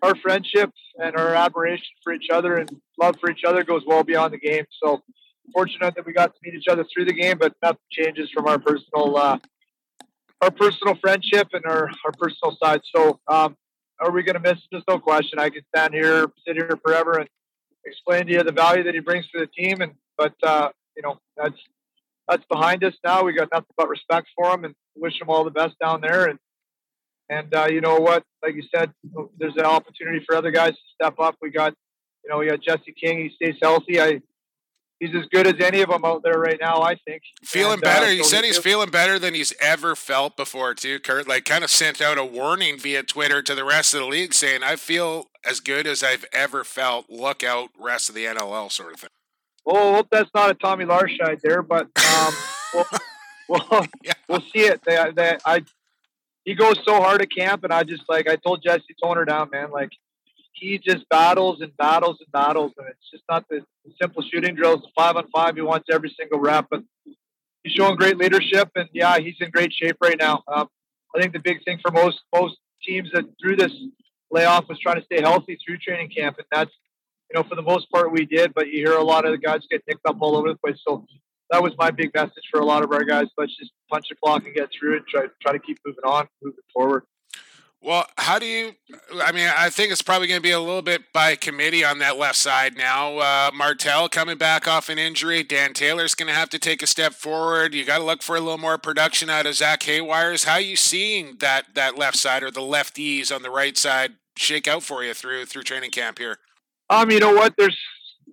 our 0.02 0.14
friendship 0.16 0.70
and 0.98 1.16
our 1.16 1.34
admiration 1.34 1.88
for 2.02 2.12
each 2.12 2.30
other 2.30 2.56
and 2.56 2.80
love 3.00 3.16
for 3.20 3.30
each 3.30 3.44
other 3.46 3.64
goes 3.64 3.82
well 3.86 4.02
beyond 4.02 4.32
the 4.32 4.38
game. 4.38 4.64
So 4.82 5.02
fortunate 5.52 5.94
that 5.96 6.06
we 6.06 6.12
got 6.12 6.34
to 6.34 6.40
meet 6.42 6.54
each 6.54 6.68
other 6.68 6.84
through 6.92 7.06
the 7.06 7.12
game, 7.12 7.38
but 7.38 7.54
nothing 7.62 7.80
changes 7.90 8.30
from 8.30 8.46
our 8.46 8.58
personal 8.58 9.16
uh, 9.16 9.38
our 10.40 10.50
personal 10.50 10.94
friendship 10.94 11.48
and 11.52 11.64
our, 11.66 11.90
our 12.04 12.12
personal 12.12 12.56
side. 12.62 12.80
So 12.94 13.20
um, 13.28 13.56
are 14.00 14.10
we 14.10 14.22
going 14.22 14.34
to 14.34 14.40
miss? 14.40 14.58
There's 14.70 14.84
no 14.88 14.98
question. 14.98 15.38
I 15.38 15.50
could 15.50 15.64
stand 15.74 15.92
here, 15.92 16.26
sit 16.46 16.56
here 16.56 16.78
forever, 16.82 17.18
and 17.18 17.28
explain 17.84 18.26
to 18.26 18.32
you 18.32 18.42
the 18.42 18.52
value 18.52 18.82
that 18.84 18.94
he 18.94 19.00
brings 19.00 19.28
to 19.30 19.40
the 19.40 19.46
team. 19.46 19.80
And 19.80 19.92
but 20.16 20.34
uh, 20.42 20.70
you 20.96 21.02
know 21.02 21.18
that's 21.36 21.58
that's 22.28 22.44
behind 22.50 22.85
us 22.85 22.94
now. 23.04 23.24
We 23.24 23.33
got 23.33 23.48
nothing 23.52 23.66
but 23.76 23.88
respect 23.88 24.28
for 24.37 24.52
him 24.54 24.64
and 24.64 24.74
wish 24.96 25.20
him 25.20 25.28
all 25.28 25.44
the 25.44 25.50
best 25.50 25.74
down 25.80 26.00
there. 26.00 26.26
And 26.26 26.38
and 27.28 27.54
uh, 27.54 27.66
you 27.70 27.80
know 27.80 27.96
what? 27.98 28.24
Like 28.42 28.54
you 28.54 28.62
said, 28.74 28.92
there's 29.38 29.56
an 29.56 29.64
opportunity 29.64 30.24
for 30.26 30.35
other 30.37 30.50
guys 30.50 30.72
to 30.72 30.80
step 30.94 31.14
up. 31.20 31.37
We 31.40 31.50
got, 31.50 31.74
you 32.24 32.30
know, 32.30 32.38
we 32.38 32.48
got 32.48 32.61
Jesse 32.61 32.92
King. 33.00 33.18
He 33.20 33.30
stays 33.35 33.56
healthy. 33.62 34.00
I 34.00 34.20
he's 34.98 35.14
as 35.14 35.26
good 35.33 35.46
as 35.46 35.54
any 35.64 35.80
of 35.80 35.88
them 35.90 36.04
out 36.04 36.22
there 36.24 36.38
right 36.38 36.59
now. 36.61 36.83
I 36.83 36.96
think 37.06 37.22
feeling 37.44 37.74
And, 37.74 37.83
better. 37.83 38.06
uh, 38.06 38.11
he 38.11 38.24
said 38.24 38.42
he- 38.42 38.48
he's 38.48 38.59
feeling 38.59 38.90
better 38.90 39.18
than 39.18 39.33
he's 39.35 39.52
ever 39.61 39.94
felt 39.96 40.37
before, 40.37 40.74
too. 40.74 40.98
Curt, 41.00 41.26
like, 41.26 41.44
kind 41.46 41.64
of 41.64 41.70
sent 41.70 42.02
out 42.02 42.18
a 42.18 42.24
warning 42.24 42.78
via 42.78 43.02
Twitter 43.02 43.40
to 43.42 43.54
the 43.54 43.64
rest 43.64 43.94
of 43.94 44.00
the 44.00 44.06
league, 44.06 44.35
saying, 44.35 44.62
"I 44.62 44.76
feel 44.76 45.30
as 45.44 45.61
good 45.61 45.87
as 45.87 46.02
I've 46.02 46.26
ever 46.33 46.64
felt. 46.64 47.09
Look 47.09 47.42
out, 47.42 47.70
rest 47.78 48.09
of 48.11 48.14
the 48.14 48.26
NLL, 48.26 48.68
sort 48.68 48.92
of 48.92 49.00
thing." 49.00 49.11
Well, 49.64 49.94
hope 49.94 50.09
that's 50.11 50.31
not 50.35 50.51
a 50.51 50.55
Tommy 50.55 50.85
Larscheid 50.85 51.40
there, 51.42 51.62
but 51.62 51.88
um, 52.18 52.35
we'll, 52.75 52.85
we'll, 53.70 53.87
Yeah. 54.03 54.12
we'll 54.29 54.40
see 54.40 54.61
it. 54.61 54.81
They, 54.85 54.96
they, 55.14 55.37
I, 55.44 55.64
he 56.44 56.55
goes 56.55 56.77
so 56.85 57.01
hard 57.01 57.20
at 57.23 57.31
camp, 57.31 57.64
and 57.64 57.73
I 57.73 57.83
just 57.85 58.05
like 58.09 58.29
I 58.29 58.37
told 58.37 58.62
Jesse, 58.62 58.85
tone 59.03 59.16
her 59.16 59.25
down, 59.25 59.51
man. 59.51 59.70
Like 59.70 59.90
he 60.53 60.79
just 60.79 61.09
battles 61.09 61.61
and 61.61 61.77
battles 61.77 62.16
and 62.20 62.31
battles, 62.33 62.73
and 62.79 62.87
it's 62.88 63.11
just 63.11 63.25
not 63.31 63.44
the 63.49 63.62
simple 64.01 64.23
shooting 64.23 64.55
drills. 64.55 64.81
The 64.83 64.88
five 64.96 65.16
on 65.16 65.29
five, 65.35 65.55
he 65.55 65.62
wants 65.62 65.88
every 65.92 66.14
single 66.18 66.40
rep, 66.40 66.66
but 66.70 66.83
he's 67.62 67.73
showing 67.75 67.96
great 67.96 68.16
leadership, 68.16 68.70
and 68.75 68.88
yeah, 68.92 69.18
he's 69.18 69.37
in 69.40 69.51
great 69.51 69.73
shape 69.73 69.96
right 70.01 70.18
now. 70.18 70.42
Um, 70.49 70.68
I 71.14 71.20
think 71.20 71.33
the 71.33 71.40
big 71.40 71.62
thing 71.64 71.79
for 71.83 71.90
most 71.90 72.20
most 72.35 72.57
teams 72.83 73.11
that 73.12 73.25
through 73.40 73.57
this 73.57 73.73
layoff 74.31 74.68
was 74.68 74.79
trying 74.79 74.96
to 74.96 75.05
stay 75.05 75.20
healthy 75.20 75.59
through 75.64 75.77
training 75.79 76.09
camp, 76.09 76.37
and 76.38 76.46
that's 76.51 76.70
you 77.30 77.40
know, 77.40 77.48
for 77.48 77.54
the 77.54 77.62
most 77.62 77.90
part, 77.90 78.12
we 78.12 78.26
did, 78.26 78.52
but 78.54 78.68
you 78.68 78.84
hear 78.84 78.96
a 78.96 79.04
lot 79.04 79.24
of 79.24 79.30
the 79.30 79.38
guys 79.38 79.60
get 79.70 79.82
nicked 79.86 80.04
up 80.06 80.16
all 80.20 80.36
over 80.36 80.48
the 80.48 80.58
place. 80.58 80.78
So 80.86 81.06
that 81.50 81.62
was 81.62 81.72
my 81.78 81.90
big 81.90 82.12
message 82.14 82.44
for 82.50 82.60
a 82.60 82.64
lot 82.64 82.82
of 82.82 82.92
our 82.92 83.04
guys. 83.04 83.26
Let's 83.38 83.56
just 83.56 83.72
punch 83.90 84.06
the 84.08 84.16
clock 84.16 84.44
and 84.46 84.54
get 84.54 84.70
through 84.78 84.96
it. 84.96 85.02
Try 85.08 85.26
try 85.40 85.52
to 85.52 85.58
keep 85.58 85.78
moving 85.86 86.04
on, 86.04 86.28
moving 86.42 86.58
forward. 86.72 87.04
Well, 87.82 88.04
how 88.18 88.38
do 88.38 88.44
you? 88.44 88.72
I 89.22 89.32
mean, 89.32 89.48
I 89.56 89.70
think 89.70 89.90
it's 89.90 90.02
probably 90.02 90.26
going 90.26 90.38
to 90.38 90.42
be 90.42 90.50
a 90.50 90.60
little 90.60 90.82
bit 90.82 91.12
by 91.14 91.34
committee 91.34 91.82
on 91.82 91.98
that 92.00 92.18
left 92.18 92.36
side 92.36 92.76
now. 92.76 93.18
Uh, 93.18 93.50
Martell 93.54 94.08
coming 94.10 94.36
back 94.36 94.68
off 94.68 94.90
an 94.90 94.98
injury. 94.98 95.42
Dan 95.42 95.72
Taylor's 95.72 96.14
going 96.14 96.28
to 96.28 96.34
have 96.34 96.50
to 96.50 96.58
take 96.58 96.82
a 96.82 96.86
step 96.86 97.14
forward. 97.14 97.72
You 97.72 97.86
got 97.86 97.98
to 97.98 98.04
look 98.04 98.22
for 98.22 98.36
a 98.36 98.40
little 98.40 98.58
more 98.58 98.76
production 98.76 99.30
out 99.30 99.46
of 99.46 99.54
Zach 99.54 99.80
Haywires. 99.84 100.44
How 100.44 100.54
are 100.54 100.60
you 100.60 100.76
seeing 100.76 101.36
that 101.38 101.74
that 101.74 101.96
left 101.96 102.18
side 102.18 102.42
or 102.42 102.50
the 102.50 102.60
lefties 102.60 103.34
on 103.34 103.42
the 103.42 103.50
right 103.50 103.78
side 103.78 104.16
shake 104.36 104.68
out 104.68 104.82
for 104.82 105.02
you 105.02 105.14
through 105.14 105.46
through 105.46 105.62
training 105.62 105.90
camp 105.90 106.18
here? 106.18 106.36
Um, 106.90 107.11
you 107.11 107.20
know 107.20 107.33
what? 107.33 107.55
There's 107.57 107.79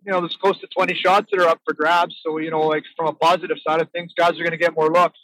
you 0.03 0.11
know, 0.11 0.21
there's 0.21 0.37
close 0.41 0.59
to 0.61 0.67
20 0.67 0.93
shots 0.95 1.27
that 1.31 1.41
are 1.41 1.49
up 1.49 1.59
for 1.65 1.73
grabs. 1.73 2.15
So 2.25 2.39
you 2.39 2.49
know, 2.49 2.61
like 2.61 2.83
from 2.95 3.07
a 3.07 3.13
positive 3.13 3.57
side 3.65 3.81
of 3.81 3.91
things, 3.91 4.11
guys 4.17 4.31
are 4.31 4.43
going 4.43 4.51
to 4.51 4.57
get 4.57 4.73
more 4.75 4.91
looks. 4.91 5.19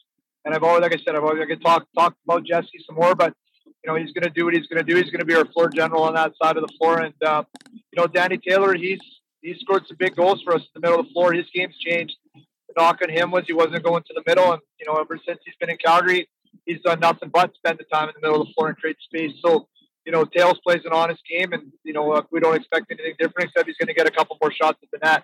And 0.46 0.54
I've 0.54 0.64
always, 0.64 0.82
like 0.82 0.94
I 0.94 0.98
said, 0.98 1.16
I've 1.16 1.24
always 1.24 1.42
I 1.42 1.46
could 1.46 1.64
talk 1.64 1.88
talk 1.98 2.16
about 2.28 2.46
Jesse 2.46 2.84
some 2.86 2.96
more, 2.96 3.16
but 3.16 3.34
you 3.66 3.92
know, 3.92 3.96
he's 3.96 4.12
going 4.12 4.24
to 4.24 4.30
do 4.30 4.46
what 4.46 4.54
he's 4.54 4.68
going 4.68 4.84
to 4.86 4.90
do. 4.90 4.96
He's 4.96 5.10
going 5.10 5.20
to 5.20 5.26
be 5.26 5.36
our 5.36 5.46
floor 5.46 5.70
general 5.70 6.04
on 6.04 6.14
that 6.14 6.34
side 6.42 6.58
of 6.58 6.68
the 6.68 6.74
floor. 6.78 7.00
And 7.00 7.14
uh, 7.26 7.44
you 7.72 7.98
know, 7.98 8.08
Danny 8.08 8.38
Taylor, 8.38 8.76
he's 8.76 9.00
he's 9.42 9.58
scored 9.62 9.84
some 9.88 9.98
big 9.98 10.16
goals 10.16 10.42
for 10.44 10.54
us 10.54 10.62
in 10.62 10.68
the 10.76 10.82
middle 10.82 11.00
of 11.00 11.08
the 11.08 11.14
floor. 11.14 11.34
His 11.34 11.46
game's 11.54 11.78
changed. 11.78 12.16
The 12.36 12.74
knock 12.78 13.00
on 13.02 13.10
him 13.10 13.32
was 13.32 13.46
he 13.48 13.54
wasn't 13.54 13.84
going 13.84 14.04
to 14.04 14.14
the 14.14 14.24
middle, 14.28 14.52
and 14.52 14.62
you 14.80 14.86
know, 14.86 15.00
ever 15.00 15.20
since 15.26 15.40
he's 15.44 15.56
been 15.60 15.70
in 15.70 15.78
Calgary, 15.78 16.28
he's 16.66 16.82
done 16.82 17.00
nothing 17.00 17.30
but 17.30 17.56
spend 17.56 17.80
the 17.80 17.86
time 17.86 18.10
in 18.10 18.16
the 18.20 18.28
middle 18.28 18.42
of 18.42 18.48
the 18.48 18.54
floor 18.54 18.70
and 18.70 18.78
create 18.78 18.98
space. 19.02 19.32
So 19.44 19.68
you 20.06 20.12
know, 20.12 20.26
Tails 20.26 20.60
plays 20.66 20.82
an 20.86 20.92
honest 20.94 21.22
game, 21.30 21.54
and 21.54 21.72
you 21.84 21.94
know, 21.94 22.12
uh, 22.14 22.22
we 22.32 22.40
don't 22.40 22.56
expect 22.56 22.92
anything 22.92 23.16
different 23.20 23.50
except 23.50 23.68
he's 23.68 23.78
going 23.78 23.88
to 23.88 23.94
get 23.94 24.08
a 24.08 24.12
couple 24.12 24.38
more 24.42 24.52
shots 24.52 24.80
at 24.84 24.90
the 24.92 25.00
net. 25.06 25.24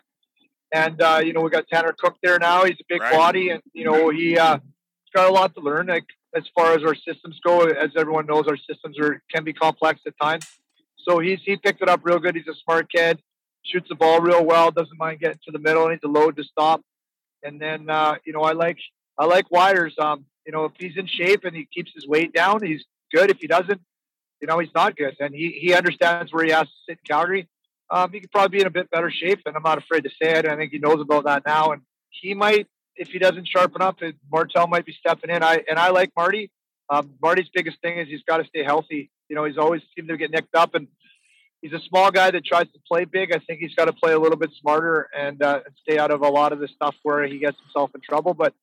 And 0.71 1.01
uh, 1.01 1.21
you 1.23 1.33
know, 1.33 1.41
we 1.41 1.49
got 1.49 1.67
Tanner 1.67 1.93
Cook 1.97 2.17
there 2.23 2.37
now. 2.39 2.63
He's 2.65 2.75
a 2.79 2.85
big 2.87 3.01
Right. 3.01 3.11
body, 3.13 3.49
and 3.49 3.61
you 3.73 3.85
know, 3.85 4.09
he 4.09 4.37
uh, 4.37 4.57
he's 4.57 5.11
got 5.13 5.29
a 5.29 5.33
lot 5.33 5.53
to 5.55 5.61
learn. 5.61 5.87
Like 5.87 6.05
as 6.35 6.43
far 6.55 6.73
as 6.73 6.83
our 6.83 6.95
systems 6.95 7.39
go, 7.43 7.61
as 7.63 7.91
everyone 7.97 8.25
knows, 8.27 8.47
our 8.47 8.57
systems 8.57 8.99
are 8.99 9.21
can 9.33 9.43
be 9.43 9.53
complex 9.53 10.01
at 10.05 10.13
times. 10.21 10.45
So 11.07 11.19
he's 11.19 11.39
he 11.43 11.57
picked 11.57 11.81
it 11.81 11.89
up 11.89 12.01
real 12.03 12.19
good. 12.19 12.35
He's 12.35 12.47
a 12.47 12.53
smart 12.63 12.91
kid, 12.91 13.19
shoots 13.65 13.89
the 13.89 13.95
ball 13.95 14.21
real 14.21 14.45
well, 14.45 14.69
doesn't 14.71 14.97
mind 14.97 15.19
getting 15.19 15.39
to 15.45 15.51
the 15.51 15.59
middle, 15.59 15.83
and 15.85 15.93
he's 15.93 16.07
a 16.07 16.11
load 16.11 16.37
to 16.37 16.43
stop. 16.43 16.81
And 17.43 17.59
then 17.59 17.89
uh, 17.89 18.15
you 18.25 18.33
know, 18.33 18.41
I 18.41 18.51
like 18.51 18.77
I 19.17 19.25
like 19.25 19.49
Wires. 19.49 19.95
Um, 19.99 20.25
you 20.45 20.51
know, 20.51 20.65
if 20.65 20.73
he's 20.77 20.97
in 20.97 21.07
shape 21.07 21.45
and 21.45 21.55
he 21.55 21.67
keeps 21.73 21.91
his 21.95 22.07
weight 22.07 22.31
down, 22.33 22.63
he's 22.63 22.83
good. 23.13 23.29
If 23.31 23.37
he 23.39 23.47
doesn't, 23.47 23.81
you 24.41 24.47
know, 24.47 24.59
he's 24.59 24.73
not 24.73 24.95
good. 24.95 25.15
And 25.19 25.33
he 25.33 25.57
he 25.61 25.73
understands 25.73 26.31
where 26.31 26.45
he 26.45 26.51
has 26.51 26.67
to 26.67 26.73
sit 26.87 26.99
in 26.99 27.15
Calgary. 27.15 27.47
Um, 27.91 28.11
he 28.11 28.19
could 28.19 28.31
probably 28.31 28.57
be 28.57 28.61
in 28.61 28.67
a 28.67 28.71
bit 28.71 28.89
better 28.91 29.09
shape, 29.09 29.41
and 29.45 29.55
I'm 29.55 29.63
not 29.63 29.79
afraid 29.79 30.03
to 30.03 30.09
say 30.09 30.37
it. 30.37 30.45
I 30.45 30.55
think 30.55 30.71
he 30.71 30.77
knows 30.77 31.01
about 31.01 31.25
that 31.25 31.43
now, 31.45 31.71
and 31.71 31.81
he 32.09 32.33
might, 32.33 32.67
if 32.95 33.09
he 33.09 33.19
doesn't 33.19 33.47
sharpen 33.47 33.81
up, 33.81 33.99
Martel 34.31 34.67
might 34.67 34.85
be 34.85 34.93
stepping 34.93 35.29
in. 35.29 35.41
I 35.43 35.63
and 35.67 35.79
I 35.79 35.89
like 35.89 36.11
Marty. 36.15 36.51
Um, 36.89 37.11
Marty's 37.21 37.49
biggest 37.53 37.81
thing 37.81 37.97
is 37.97 38.07
he's 38.07 38.23
got 38.23 38.37
to 38.37 38.45
stay 38.45 38.63
healthy. 38.63 39.11
You 39.27 39.35
know, 39.35 39.45
he's 39.45 39.57
always 39.57 39.81
seemed 39.95 40.09
to 40.09 40.17
get 40.17 40.31
nicked 40.31 40.55
up, 40.55 40.75
and 40.75 40.87
he's 41.61 41.73
a 41.73 41.79
small 41.79 42.11
guy 42.11 42.31
that 42.31 42.45
tries 42.45 42.67
to 42.71 42.79
play 42.87 43.05
big. 43.05 43.33
I 43.33 43.39
think 43.39 43.59
he's 43.59 43.75
got 43.75 43.85
to 43.85 43.93
play 43.93 44.13
a 44.13 44.19
little 44.19 44.37
bit 44.37 44.51
smarter 44.59 45.07
and, 45.15 45.41
uh, 45.41 45.61
stay 45.83 45.97
out 45.97 46.11
of 46.11 46.21
a 46.21 46.27
lot 46.29 46.51
of 46.51 46.59
the 46.59 46.67
stuff 46.67 46.95
where 47.03 47.25
he 47.27 47.37
gets 47.37 47.57
himself 47.59 47.91
in 47.93 48.01
trouble. 48.01 48.33
But 48.33 48.53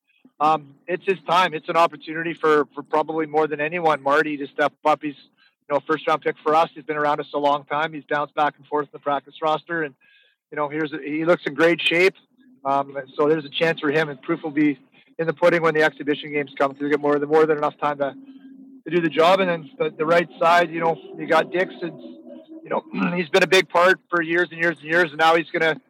um, 0.41 0.75
it's 0.87 1.05
his 1.05 1.19
time. 1.29 1.55
It's 1.55 1.69
an 1.69 1.77
opportunity 1.77 2.35
for 2.35 2.67
for 2.75 2.83
probably 2.83 3.27
more 3.27 3.47
than 3.47 3.61
anyone, 3.61 4.03
Marty, 4.03 4.37
to 4.39 4.47
step 4.49 4.73
up. 4.85 5.03
He's 5.03 5.15
you 5.69 5.75
know 5.75 5.81
first 5.87 6.07
round 6.07 6.23
pick 6.23 6.37
for 6.43 6.55
us. 6.55 6.71
He's 6.75 6.85
been 6.85 6.97
around 6.97 7.21
us 7.21 7.27
a 7.35 7.39
long 7.39 7.65
time. 7.65 7.93
He's 7.93 8.05
bounced 8.05 8.35
back 8.35 8.55
and 8.57 8.67
forth 8.67 8.85
in 8.85 8.91
the 8.93 8.99
practice 8.99 9.35
roster, 9.43 9.83
and 9.83 9.95
you 10.51 10.57
know 10.57 10.69
here's 10.69 10.93
he 11.05 11.25
looks 11.25 11.43
in 11.47 11.55
great 11.55 11.81
shape. 11.81 12.15
Um, 12.65 12.97
so 13.15 13.29
there's 13.29 13.45
a 13.45 13.51
chance 13.51 13.81
for 13.81 13.91
him, 13.91 14.09
and 14.09 14.21
proof 14.23 14.43
will 14.43 14.51
be 14.51 14.79
in 15.19 15.27
the 15.27 15.33
pudding 15.33 15.63
when 15.63 15.75
the 15.75 15.83
exhibition 15.83 16.33
games 16.33 16.53
come. 16.59 16.75
To 16.75 16.89
get 16.89 17.01
more 17.01 17.19
than 17.19 17.29
more 17.29 17.47
than 17.47 17.59
enough 17.59 17.79
time 17.79 17.99
to 17.99 18.15
to 18.85 18.91
do 18.95 19.01
the 19.01 19.09
job. 19.09 19.41
And 19.41 19.51
then 19.51 19.71
the, 19.79 19.91
the 19.97 20.07
right 20.07 20.29
side, 20.39 20.71
you 20.71 20.81
know, 20.81 20.97
you 21.19 21.27
got 21.27 21.51
Dixon. 21.51 22.21
You 22.63 22.71
know, 22.71 22.85
he's 23.17 23.29
been 23.29 23.43
a 23.43 23.49
big 23.49 23.69
part 23.69 24.01
for 24.09 24.23
years 24.23 24.49
and 24.51 24.61
years 24.61 24.79
and 24.79 24.87
years, 24.87 25.11
and 25.11 25.19
now 25.19 25.35
he's 25.35 25.51
gonna 25.51 25.81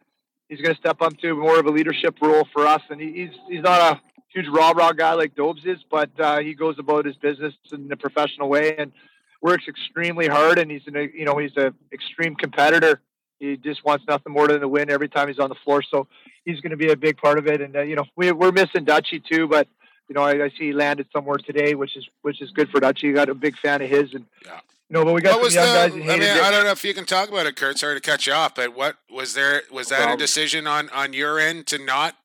he's 0.49 0.61
gonna 0.61 0.75
step 0.75 1.01
up 1.01 1.17
to 1.19 1.35
more 1.35 1.59
of 1.59 1.65
a 1.65 1.71
leadership 1.71 2.15
role 2.21 2.47
for 2.53 2.65
us. 2.65 2.81
And 2.89 2.99
he, 2.99 3.11
he's 3.11 3.39
he's 3.47 3.61
not 3.61 3.79
a 3.79 4.01
huge 4.29 4.47
raw 4.47 4.71
raw 4.71 4.91
guy 4.91 5.13
like 5.13 5.35
Dobes 5.35 5.65
is, 5.65 5.79
but 5.89 6.09
uh, 6.19 6.39
he 6.39 6.53
goes 6.53 6.79
about 6.79 7.05
his 7.05 7.15
business 7.15 7.53
in 7.71 7.91
a 7.91 7.97
professional 7.97 8.49
way 8.49 8.75
and 8.77 8.91
works 9.41 9.65
extremely 9.67 10.27
hard. 10.27 10.59
And 10.59 10.69
he's 10.71 10.81
an, 10.87 11.11
you 11.13 11.25
know 11.25 11.37
he's 11.37 11.55
a 11.57 11.73
extreme 11.91 12.35
competitor. 12.35 13.01
He 13.39 13.55
just 13.57 13.85
wants 13.85 14.03
nothing 14.07 14.33
more 14.33 14.47
than 14.47 14.61
to 14.61 14.67
win 14.67 14.89
every 14.89 15.07
time 15.09 15.27
he's 15.27 15.37
on 15.39 15.49
the 15.49 15.55
floor. 15.63 15.83
So 15.83 16.07
he's 16.43 16.59
going 16.61 16.71
to 16.71 16.77
be 16.77 16.89
a 16.91 16.95
big 16.97 17.17
part 17.17 17.37
of 17.37 17.45
it. 17.47 17.61
And 17.61 17.75
uh, 17.75 17.81
you 17.81 17.95
know 17.95 18.05
we, 18.15 18.31
we're 18.31 18.51
missing 18.51 18.83
Dutchy 18.83 19.19
too, 19.19 19.47
but 19.47 19.67
you 20.09 20.15
know 20.15 20.21
I, 20.23 20.45
I 20.45 20.49
see 20.49 20.65
he 20.67 20.73
landed 20.73 21.07
somewhere 21.13 21.37
today, 21.37 21.75
which 21.75 21.95
is 21.95 22.07
which 22.23 22.41
is 22.41 22.51
good 22.51 22.69
for 22.69 22.79
Dutchy. 22.79 23.11
Got 23.13 23.29
a 23.29 23.35
big 23.35 23.55
fan 23.57 23.81
of 23.81 23.89
his, 23.89 24.13
and 24.13 24.25
Yeah. 24.45 24.59
you 24.89 24.93
know, 24.93 25.05
but 25.05 25.13
we 25.13 25.21
got 25.21 25.39
What 25.39 25.51
some 25.51 25.61
was 25.61 25.65
young 25.65 25.67
the? 25.67 25.73
guys. 25.73 25.93
in 25.95 26.01
I 26.01 26.05
mean, 26.13 26.21
Hayden 26.21 26.43
I 26.45 26.51
don't 26.51 26.63
know 26.63 26.71
if 26.71 26.83
you 26.83 26.93
can 26.95 27.05
talk 27.05 27.29
about 27.29 27.45
it, 27.45 27.55
Curt. 27.55 27.77
Sorry 27.77 27.93
to 27.95 28.01
cut 28.01 28.25
you 28.25 28.33
off, 28.33 28.55
but 28.55 28.75
what 28.75 28.97
was 29.09 29.33
there? 29.35 29.61
Was 29.71 29.89
that 29.89 30.11
a 30.13 30.17
decision 30.17 30.65
on 30.65 30.89
on 30.89 31.13
your 31.13 31.37
end 31.39 31.67
to 31.67 31.77
not 31.77 32.15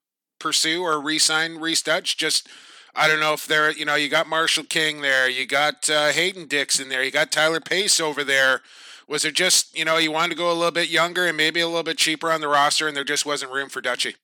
pursue 0.40 0.82
or 0.82 1.00
re-sign 1.00 1.56
Reese 1.56 1.82
Dutch? 1.82 2.16
Just 2.16 2.48
I 2.94 3.08
don't 3.08 3.20
know 3.20 3.32
if 3.32 3.46
they're, 3.46 3.70
You 3.72 3.84
know, 3.84 3.94
you 3.94 4.08
got 4.08 4.28
Marshall 4.28 4.64
King 4.64 5.00
there, 5.00 5.28
you 5.28 5.46
got 5.46 5.88
uh, 5.88 6.08
Hayden 6.10 6.46
Dixon 6.46 6.88
there, 6.88 7.02
you 7.02 7.10
got 7.10 7.32
Tyler 7.32 7.60
Pace 7.60 8.00
over 8.00 8.22
there. 8.22 8.60
Was 9.08 9.24
it 9.24 9.34
just 9.34 9.76
you 9.76 9.84
know 9.84 9.98
you 9.98 10.12
wanted 10.12 10.30
to 10.30 10.36
go 10.36 10.50
a 10.50 10.54
little 10.54 10.70
bit 10.70 10.88
younger 10.88 11.26
and 11.26 11.36
maybe 11.36 11.60
a 11.60 11.66
little 11.66 11.82
bit 11.82 11.98
cheaper 11.98 12.30
on 12.30 12.40
the 12.40 12.48
roster, 12.48 12.86
and 12.86 12.96
there 12.96 13.04
just 13.04 13.26
wasn't 13.26 13.52
room 13.52 13.68
for 13.68 13.80
Dutchy? 13.80 14.14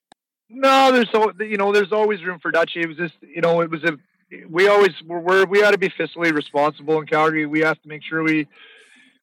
No, 0.49 0.93
there's 0.93 1.11
so 1.11 1.33
you 1.41 1.57
know, 1.57 1.73
there's 1.73 1.93
always 1.93 2.25
room 2.25 2.39
for 2.41 2.51
Dutchy. 2.51 2.81
It 2.81 2.89
was 2.89 2.97
just 2.97 3.15
you 3.21 3.43
know, 3.43 3.61
it 3.61 3.71
was 3.71 3.85
a 3.85 3.99
we 4.49 4.69
always 4.69 4.93
we're, 5.05 5.21
we're 5.21 5.47
we 5.47 5.63
ought 5.63 5.73
to 5.73 5.79
be 5.79 5.91
fiscally 5.91 6.33
responsible 6.33 6.99
in 7.01 7.07
Calgary. 7.07 7.47
We 7.47 7.61
have 7.61 7.81
to 7.83 7.89
make 7.89 8.03
sure 8.03 8.23
we 8.23 8.47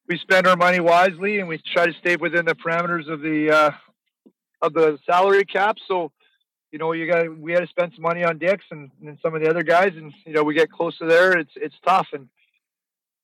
we 0.08 0.18
spend 0.18 0.46
our 0.46 0.56
money 0.56 0.80
wisely 0.80 1.38
and 1.40 1.48
we 1.48 1.60
try 1.72 1.86
to 1.86 1.94
stay 1.94 2.16
within 2.16 2.44
the 2.44 2.54
parameters 2.54 3.10
of 3.10 3.20
the 3.20 3.50
uh, 3.50 3.70
of 4.62 4.72
the 4.72 4.98
salary 5.04 5.44
cap. 5.44 5.76
So 5.88 6.12
you 6.76 6.78
know, 6.78 6.92
you 6.92 7.10
got 7.10 7.34
we 7.38 7.52
had 7.52 7.60
to 7.60 7.66
spend 7.68 7.92
some 7.94 8.02
money 8.02 8.22
on 8.22 8.36
Dix 8.36 8.62
and, 8.70 8.90
and 9.02 9.16
some 9.22 9.34
of 9.34 9.40
the 9.40 9.48
other 9.48 9.62
guys, 9.62 9.92
and 9.96 10.12
you 10.26 10.34
know, 10.34 10.42
we 10.42 10.52
get 10.52 10.70
close 10.70 10.98
to 10.98 11.06
there. 11.06 11.38
It's 11.38 11.52
it's 11.56 11.74
tough 11.84 12.08
and. 12.12 12.28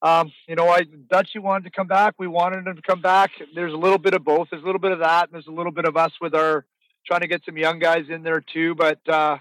Um, 0.01 0.33
you 0.49 0.57
know, 0.57 0.69
I 0.69 0.81
Dutchy 0.83 1.39
wanted 1.39 1.63
to 1.63 1.71
come 1.71 1.87
back. 1.87 2.15
We 2.19 2.27
wanted 2.27 2.67
him 2.67 2.75
to 2.75 2.83
come 2.83 3.01
back. 3.01 3.31
There's 3.55 3.73
a 3.73 3.77
little 3.77 3.99
bit 3.99 4.15
of 4.15 4.25
both. 4.25 4.49
There's 4.51 4.63
a 4.63 4.67
little 4.67 4.81
bit 4.81 4.91
of 4.91 4.99
that, 4.99 5.27
and 5.29 5.33
there's 5.33 5.47
a 5.47 5.53
little 5.53 5.71
bit 5.71 5.85
of 5.85 5.97
us 5.97 6.11
with 6.21 6.35
our 6.35 6.65
trying 7.07 7.21
to 7.21 7.29
get 7.29 7.45
some 7.45 7.57
young 7.57 7.79
guys 7.79 8.07
in 8.09 8.25
there 8.25 8.41
too. 8.41 8.75
But 8.75 8.99
uh, 9.09 9.39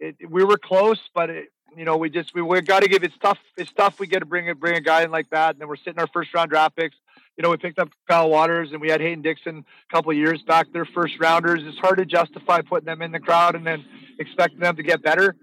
it, 0.00 0.16
we 0.28 0.42
were 0.42 0.58
close, 0.58 0.98
but 1.14 1.30
it, 1.30 1.52
you 1.76 1.84
know, 1.84 1.96
we 1.96 2.10
just 2.10 2.34
we, 2.34 2.42
we 2.42 2.60
got 2.60 2.82
to 2.82 2.88
give 2.88 3.04
it's 3.04 3.16
tough. 3.18 3.38
It's 3.56 3.70
tough. 3.72 4.00
We 4.00 4.08
get 4.08 4.18
to 4.18 4.26
bring 4.26 4.50
a 4.50 4.54
bring 4.56 4.74
a 4.74 4.80
guy 4.80 5.04
in 5.04 5.12
like 5.12 5.30
that, 5.30 5.50
and 5.50 5.60
then 5.60 5.68
we're 5.68 5.76
sitting 5.76 6.00
our 6.00 6.08
first 6.08 6.34
round 6.34 6.50
draft 6.50 6.74
picks. 6.74 6.96
You 7.40 7.44
know, 7.44 7.52
we 7.52 7.56
picked 7.56 7.78
up 7.78 7.88
Kyle 8.06 8.28
Waters, 8.28 8.68
and 8.72 8.82
we 8.82 8.90
had 8.90 9.00
Hayden 9.00 9.22
Dixon 9.22 9.64
a 9.90 9.94
couple 9.94 10.10
of 10.10 10.18
years 10.18 10.42
back. 10.42 10.70
Their 10.74 10.84
first 10.84 11.14
rounders. 11.18 11.62
It's 11.64 11.78
hard 11.78 11.96
to 11.96 12.04
justify 12.04 12.60
putting 12.60 12.84
them 12.84 13.00
in 13.00 13.12
the 13.12 13.18
crowd 13.18 13.54
and 13.54 13.66
then 13.66 13.82
expecting 14.18 14.60
them 14.60 14.76
to 14.76 14.82
get 14.82 15.02
better. 15.02 15.34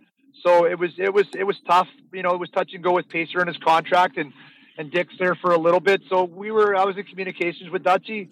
So 0.44 0.68
it 0.68 0.78
was 0.78 0.92
it 1.00 1.12
was 1.12 1.26
it 1.34 1.44
was 1.44 1.56
tough. 1.66 1.88
You 2.14 2.22
know, 2.22 2.36
it 2.36 2.40
was 2.40 2.52
touch 2.52 2.76
and 2.76 2.84
go 2.84 2.94
with 2.94 3.10
Pacer 3.10 3.40
and 3.40 3.48
his 3.48 3.58
contract, 3.58 4.18
and 4.18 4.32
and 4.78 4.91
Dick's 4.91 5.16
there 5.18 5.34
for 5.34 5.54
a 5.54 5.58
little 5.58 5.80
bit. 5.80 6.04
So 6.08 6.24
we 6.24 6.52
were 6.52 6.76
I 6.76 6.86
was 6.86 6.98
in 6.98 7.04
communications 7.06 7.72
with 7.72 7.82
Dutchy 7.82 8.30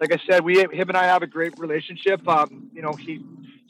like 0.00 0.12
I 0.12 0.18
said, 0.30 0.44
we 0.44 0.60
him 0.60 0.88
and 0.88 0.96
I 0.96 1.06
have 1.06 1.22
a 1.22 1.26
great 1.26 1.58
relationship. 1.58 2.26
Um, 2.28 2.70
you 2.72 2.80
know, 2.80 2.92
he 2.92 3.24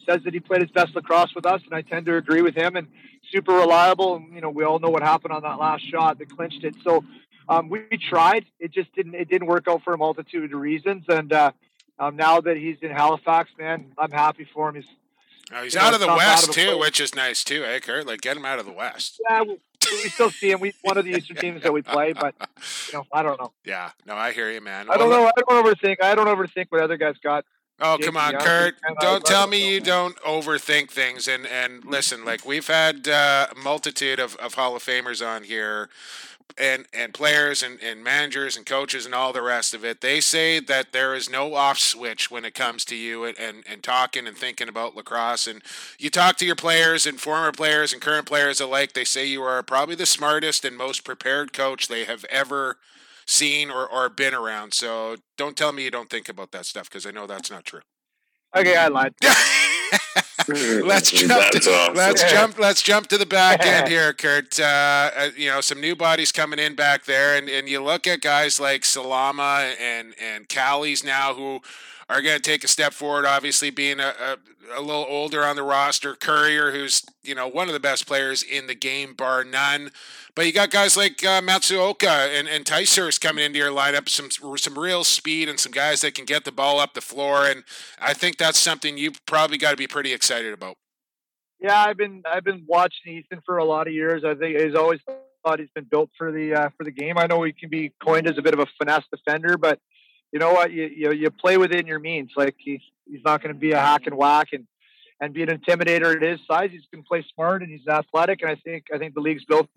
says 0.07 0.21
that 0.25 0.35
he 0.35 0.41
played 0.41 0.61
his 0.61 0.71
best 0.71 0.95
lacrosse 0.95 1.35
with 1.35 1.47
us, 1.47 1.63
and 1.65 1.75
I 1.75 1.81
tend 1.81 2.05
to 2.07 2.17
agree 2.17 2.43
with 2.43 2.55
him. 2.55 2.77
And 2.77 2.89
super 3.33 3.53
reliable. 3.53 4.17
And 4.17 4.35
you 4.35 4.41
know, 4.41 4.51
we 4.51 4.65
all 4.65 4.79
know 4.79 4.91
what 4.91 5.03
happened 5.03 5.33
on 5.33 5.43
that 5.43 5.59
last 5.59 5.89
shot 5.89 6.19
that 6.19 6.31
clinched 6.35 6.65
it. 6.65 6.75
So 6.85 7.05
um, 7.51 7.69
we, 7.69 7.83
we 7.91 7.99
tried. 7.99 8.47
It 8.59 8.73
just 8.73 8.95
didn't. 8.95 9.15
It 9.15 9.29
didn't 9.29 9.49
work 9.49 9.69
out 9.69 9.83
for 9.83 9.93
a 9.93 9.99
multitude 9.99 10.53
of 10.55 10.61
reasons. 10.61 11.05
And 11.09 11.33
uh, 11.33 11.53
um, 11.99 12.17
now 12.17 12.41
that 12.41 12.57
he's 12.57 12.79
in 12.83 12.91
Halifax, 12.91 13.51
man, 13.59 13.93
I'm 13.99 14.11
happy 14.13 14.49
for 14.55 14.71
him. 14.71 14.77
He's 14.77 14.85
Oh, 15.53 15.65
he's 15.65 15.75
You 15.75 15.81
know, 15.81 15.87
out 15.87 15.95
of 15.95 16.01
the 16.01 16.07
West 16.07 16.49
of 16.49 16.55
too, 16.55 16.67
place. 16.67 16.81
which 16.81 17.01
is 17.01 17.15
nice 17.15 17.43
too, 17.43 17.65
eh, 17.65 17.81
Curt? 17.81 18.07
Like 18.07 18.21
get 18.21 18.37
him 18.37 18.45
out 18.45 18.61
of 18.61 18.67
the 18.67 18.73
West. 18.73 19.21
yeah, 19.29 19.43
we, 19.43 19.59
we 19.91 20.09
still 20.09 20.31
see 20.31 20.53
him. 20.53 20.61
We 20.61 20.73
one 20.83 20.97
of 20.97 21.05
the 21.05 21.11
Eastern 21.11 21.37
teams 21.45 21.63
that 21.65 21.73
we 21.73 21.83
play, 21.83 22.13
but 22.13 22.35
you 22.87 22.95
know, 22.99 23.07
I 23.13 23.23
don't 23.25 23.41
know. 23.41 23.53
Yeah, 23.65 23.91
no, 24.07 24.15
I 24.15 24.31
hear 24.33 24.51
you, 24.51 24.61
man. 24.61 24.89
I 24.89 24.97
don't 24.97 25.09
Well, 25.09 25.23
know. 25.25 25.27
I 25.37 25.41
don't 25.41 25.65
overthink. 25.67 25.97
I 26.03 26.15
don't 26.15 26.29
overthink 26.29 26.67
what 26.69 26.81
other 26.83 26.97
guys 26.97 27.17
got. 27.23 27.45
Oh, 27.81 27.99
come 28.01 28.17
on, 28.17 28.35
Curt. 28.37 28.77
Don't 29.01 29.25
tell 29.25 29.47
me 29.49 29.73
you 29.75 29.81
don't 29.81 30.15
overthink 30.19 30.91
things. 30.91 31.27
And, 31.27 31.47
and 31.47 31.83
listen, 31.85 32.25
like 32.27 32.45
we've 32.45 32.67
had 32.67 33.09
uh, 33.09 33.47
a 33.51 33.59
multitude 33.59 34.21
of, 34.21 34.37
of 34.37 34.55
Hall 34.55 34.77
of 34.77 34.85
Famers 34.85 35.27
on 35.27 35.45
here 35.45 35.89
and, 36.59 36.87
and 36.93 37.15
players 37.15 37.63
and, 37.63 37.81
and 37.83 38.03
managers 38.03 38.57
and 38.57 38.67
coaches 38.67 39.07
and 39.07 39.15
all 39.15 39.33
the 39.33 39.43
rest 39.43 39.75
of 39.75 39.85
it. 39.85 40.01
They 40.01 40.21
say 40.21 40.61
that 40.61 40.93
there 40.93 41.15
is 41.15 41.31
no 41.31 41.55
off 41.55 41.79
switch 41.79 42.31
when 42.31 42.45
it 42.45 42.55
comes 42.55 42.85
to 42.87 42.97
you 42.97 43.25
and, 43.25 43.39
and, 43.39 43.65
and 43.69 43.83
talking 43.83 44.27
and 44.27 44.37
thinking 44.37 44.69
about 44.69 44.97
lacrosse. 44.97 45.47
And 45.47 45.63
you 45.99 46.11
talk 46.11 46.37
to 46.37 46.47
your 46.47 46.57
players 46.57 47.07
and 47.07 47.21
former 47.21 47.53
players 47.53 47.93
and 47.93 48.03
current 48.03 48.27
players 48.27 48.61
alike. 48.61 48.93
They 48.93 49.05
say 49.05 49.27
you 49.27 49.43
are 49.43 49.63
probably 49.63 49.95
the 49.95 50.07
smartest 50.07 50.65
and 50.65 50.77
most 50.77 51.05
prepared 51.05 51.53
coach 51.53 51.89
they 51.89 52.05
have 52.05 52.25
ever 52.25 52.77
seen 53.27 53.71
or, 53.71 53.87
or 53.87 54.09
been 54.09 54.35
around. 54.35 54.75
So 54.75 55.17
don't 55.37 55.57
tell 55.57 55.73
me 55.73 55.85
you 55.85 55.91
don't 55.91 56.11
think 56.11 56.29
about 56.29 56.53
that 56.53 56.67
stuff 56.67 56.89
because 56.89 57.07
I 57.07 57.11
know 57.11 57.27
that's 57.27 57.51
not 57.51 57.65
true. 57.65 57.81
Okay, 58.57 58.77
I 58.77 58.89
lied. 58.89 59.15
let's 60.85 61.11
jump. 61.11 61.51
To, 61.53 61.71
awesome. 61.71 61.95
Let's 61.95 62.23
jump. 62.31 62.59
Let's 62.59 62.83
jump 62.83 63.07
to 63.09 63.19
the 63.19 63.27
back 63.27 63.65
end 63.65 63.89
here, 63.89 64.13
Curt. 64.13 64.59
Uh, 64.59 64.65
uh, 64.65 65.29
you 65.37 65.49
know, 65.49 65.61
some 65.61 65.81
new 65.81 65.95
bodies 65.95 66.33
coming 66.33 66.59
in 66.59 66.75
back 66.75 67.05
there, 67.05 67.37
and, 67.37 67.49
and 67.49 67.69
you 67.69 67.83
look 67.83 68.07
at 68.07 68.21
guys 68.21 68.59
like 68.59 68.85
Salama 68.85 69.73
and 69.81 70.15
and 70.21 70.49
Callies 70.49 71.05
now 71.05 71.35
who 71.35 71.61
are 72.11 72.21
going 72.21 72.37
to 72.37 72.43
take 72.43 72.65
a 72.65 72.69
step 72.69 72.93
forward. 72.93 73.25
Obviously, 73.25 73.71
being 73.71 74.01
a, 74.01 74.13
a 74.21 74.37
a 74.77 74.81
little 74.81 75.07
older 75.09 75.45
on 75.45 75.57
the 75.57 75.63
roster, 75.63 76.15
Currier, 76.15 76.73
who's 76.73 77.05
you 77.23 77.35
know 77.35 77.49
one 77.49 77.69
of 77.69 77.73
the 77.73 77.81
best 77.81 78.07
players 78.07 78.43
in 78.43 78.67
the 78.67 78.75
game, 78.75 79.15
bar 79.15 79.45
none. 79.45 79.91
But 80.35 80.47
you 80.47 80.53
got 80.53 80.71
guys 80.71 80.97
like 80.97 81.25
uh, 81.25 81.41
Matsuoka 81.41 82.39
and, 82.39 82.49
and 82.49 82.65
Ticehurst 82.65 83.21
coming 83.21 83.45
into 83.45 83.59
your 83.59 83.71
lineup, 83.71 84.09
some 84.09 84.31
some 84.31 84.79
real 84.79 85.05
speed 85.05 85.49
and 85.49 85.59
some 85.59 85.73
guys 85.73 86.01
that 86.03 86.15
can 86.15 86.25
get 86.25 86.45
the 86.45 86.53
ball 86.53 86.79
up 86.79 86.95
the 86.95 87.01
floor. 87.01 87.47
And 87.47 87.65
I 88.01 88.13
think 88.13 88.37
that's 88.37 88.59
something 88.59 88.99
you 88.99 89.13
probably 89.27 89.59
got 89.59 89.71
to 89.71 89.77
be 89.77 89.87
pretty 89.87 90.13
excited 90.13 90.53
about. 90.53 90.77
Yeah, 91.61 91.79
I've 91.79 91.97
been 91.97 92.23
I've 92.27 92.45
been 92.45 92.65
watching 92.67 93.19
Ethan 93.19 93.43
for 93.47 93.59
a 93.59 93.65
lot 93.65 93.87
of 93.87 93.93
years. 93.93 94.25
I 94.25 94.35
think 94.35 94.59
he's 94.59 94.75
always 94.75 95.01
thought 95.45 95.59
he's 95.59 95.71
been 95.75 95.87
built 95.91 96.11
for 96.17 96.33
the 96.33 96.55
uh, 96.55 96.69
for 96.77 96.85
the 96.85 96.91
game. 96.91 97.19
I 97.19 97.27
know 97.27 97.43
he 97.43 97.53
can 97.53 97.71
be 97.71 97.93
coined 98.05 98.29
as 98.29 98.39
a 98.39 98.43
bit 98.43 98.55
of 98.55 98.61
a 98.61 98.67
finesse 98.79 99.05
defender, 99.13 99.57
but 99.57 99.79
you 100.33 100.39
know 100.39 100.53
what? 100.53 100.73
You 100.73 100.91
you, 100.95 101.13
you 101.13 101.31
play 101.31 101.57
within 101.57 101.87
your 101.87 101.99
means. 101.99 102.31
Like 102.37 102.57
he's 102.59 102.81
he's 103.07 103.23
not 103.25 103.43
going 103.43 103.55
to 103.55 103.59
be 103.59 103.73
a 103.73 103.81
hack 103.81 104.07
and 104.07 104.17
whack 104.17 104.49
and 104.53 104.67
and 105.21 105.35
be 105.35 105.43
an 105.43 105.49
intimidator 105.49 106.17
at 106.17 106.23
his 106.23 106.41
size. 106.51 106.71
He's 106.71 106.87
going 106.93 107.03
to 107.05 107.09
play 107.09 107.25
smart 107.35 107.63
and 107.63 107.71
he's 107.71 107.87
athletic. 107.87 108.43
And 108.43 108.51
I 108.51 108.55
think 108.57 108.87
I 108.93 108.99
think 108.99 109.15
the 109.15 109.21
league's 109.21 109.45
built 109.45 109.69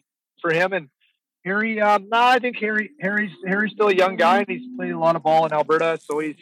for 0.41 0.54
him. 0.54 0.74
And 0.74 0.89
Harry, 1.43 1.82
um, 1.82 2.08
no, 2.10 2.18
I 2.18 2.39
think 2.39 2.58
Harry 2.58 2.91
Harry's 3.01 3.32
Harry's 3.45 3.74
still 3.74 3.89
a 3.89 3.95
young 3.95 4.16
guy 4.16 4.39
and 4.39 4.47
he's 4.47 4.68
played 4.78 4.91
a 4.91 4.99
lot 4.99 5.16
of 5.16 5.24
ball 5.24 5.45
in 5.45 5.54
Alberta, 5.54 5.99
so 6.01 6.20
he's 6.20 6.36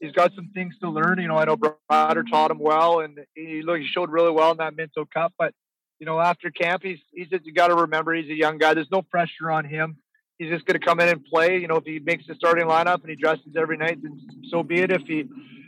he's 0.00 0.12
got 0.12 0.34
some 0.34 0.50
things 0.54 0.74
to 0.80 0.90
learn. 0.90 1.20
You 1.20 1.28
know, 1.28 1.36
I 1.36 1.44
know 1.44 1.56
Brader 1.56 2.28
taught 2.28 2.50
him 2.50 2.58
well, 2.58 3.00
and 3.00 3.20
he 3.34 3.62
look 3.62 3.78
he 3.78 3.86
showed 3.86 4.10
really 4.10 4.30
well 4.30 4.50
in 4.50 4.58
that 4.58 4.76
Minto 4.76 5.04
Cup. 5.04 5.32
But 5.38 5.54
you 6.00 6.06
know, 6.06 6.20
after 6.20 6.50
camp, 6.50 6.82
he's 6.82 6.98
he's 7.12 7.28
just, 7.28 7.46
you 7.46 7.52
got 7.52 7.68
to 7.68 7.74
remember 7.74 8.12
he's 8.14 8.30
a 8.30 8.34
young 8.34 8.58
guy. 8.58 8.74
There's 8.74 8.90
no 8.90 9.02
pressure 9.02 9.50
on 9.50 9.64
him. 9.64 9.98
He's 10.38 10.50
just 10.50 10.66
going 10.66 10.78
to 10.78 10.84
come 10.84 11.00
in 11.00 11.08
and 11.08 11.24
play. 11.24 11.58
You 11.58 11.68
know, 11.68 11.76
if 11.76 11.84
he 11.84 11.98
makes 12.00 12.26
the 12.26 12.34
starting 12.34 12.66
lineup 12.66 13.00
and 13.02 13.10
he 13.10 13.16
dresses 13.16 13.54
every 13.56 13.76
night, 13.76 14.02
then 14.02 14.20
so 14.50 14.62
be 14.62 14.80
it. 14.80 14.90
If 14.90 15.02
he, 15.02 15.24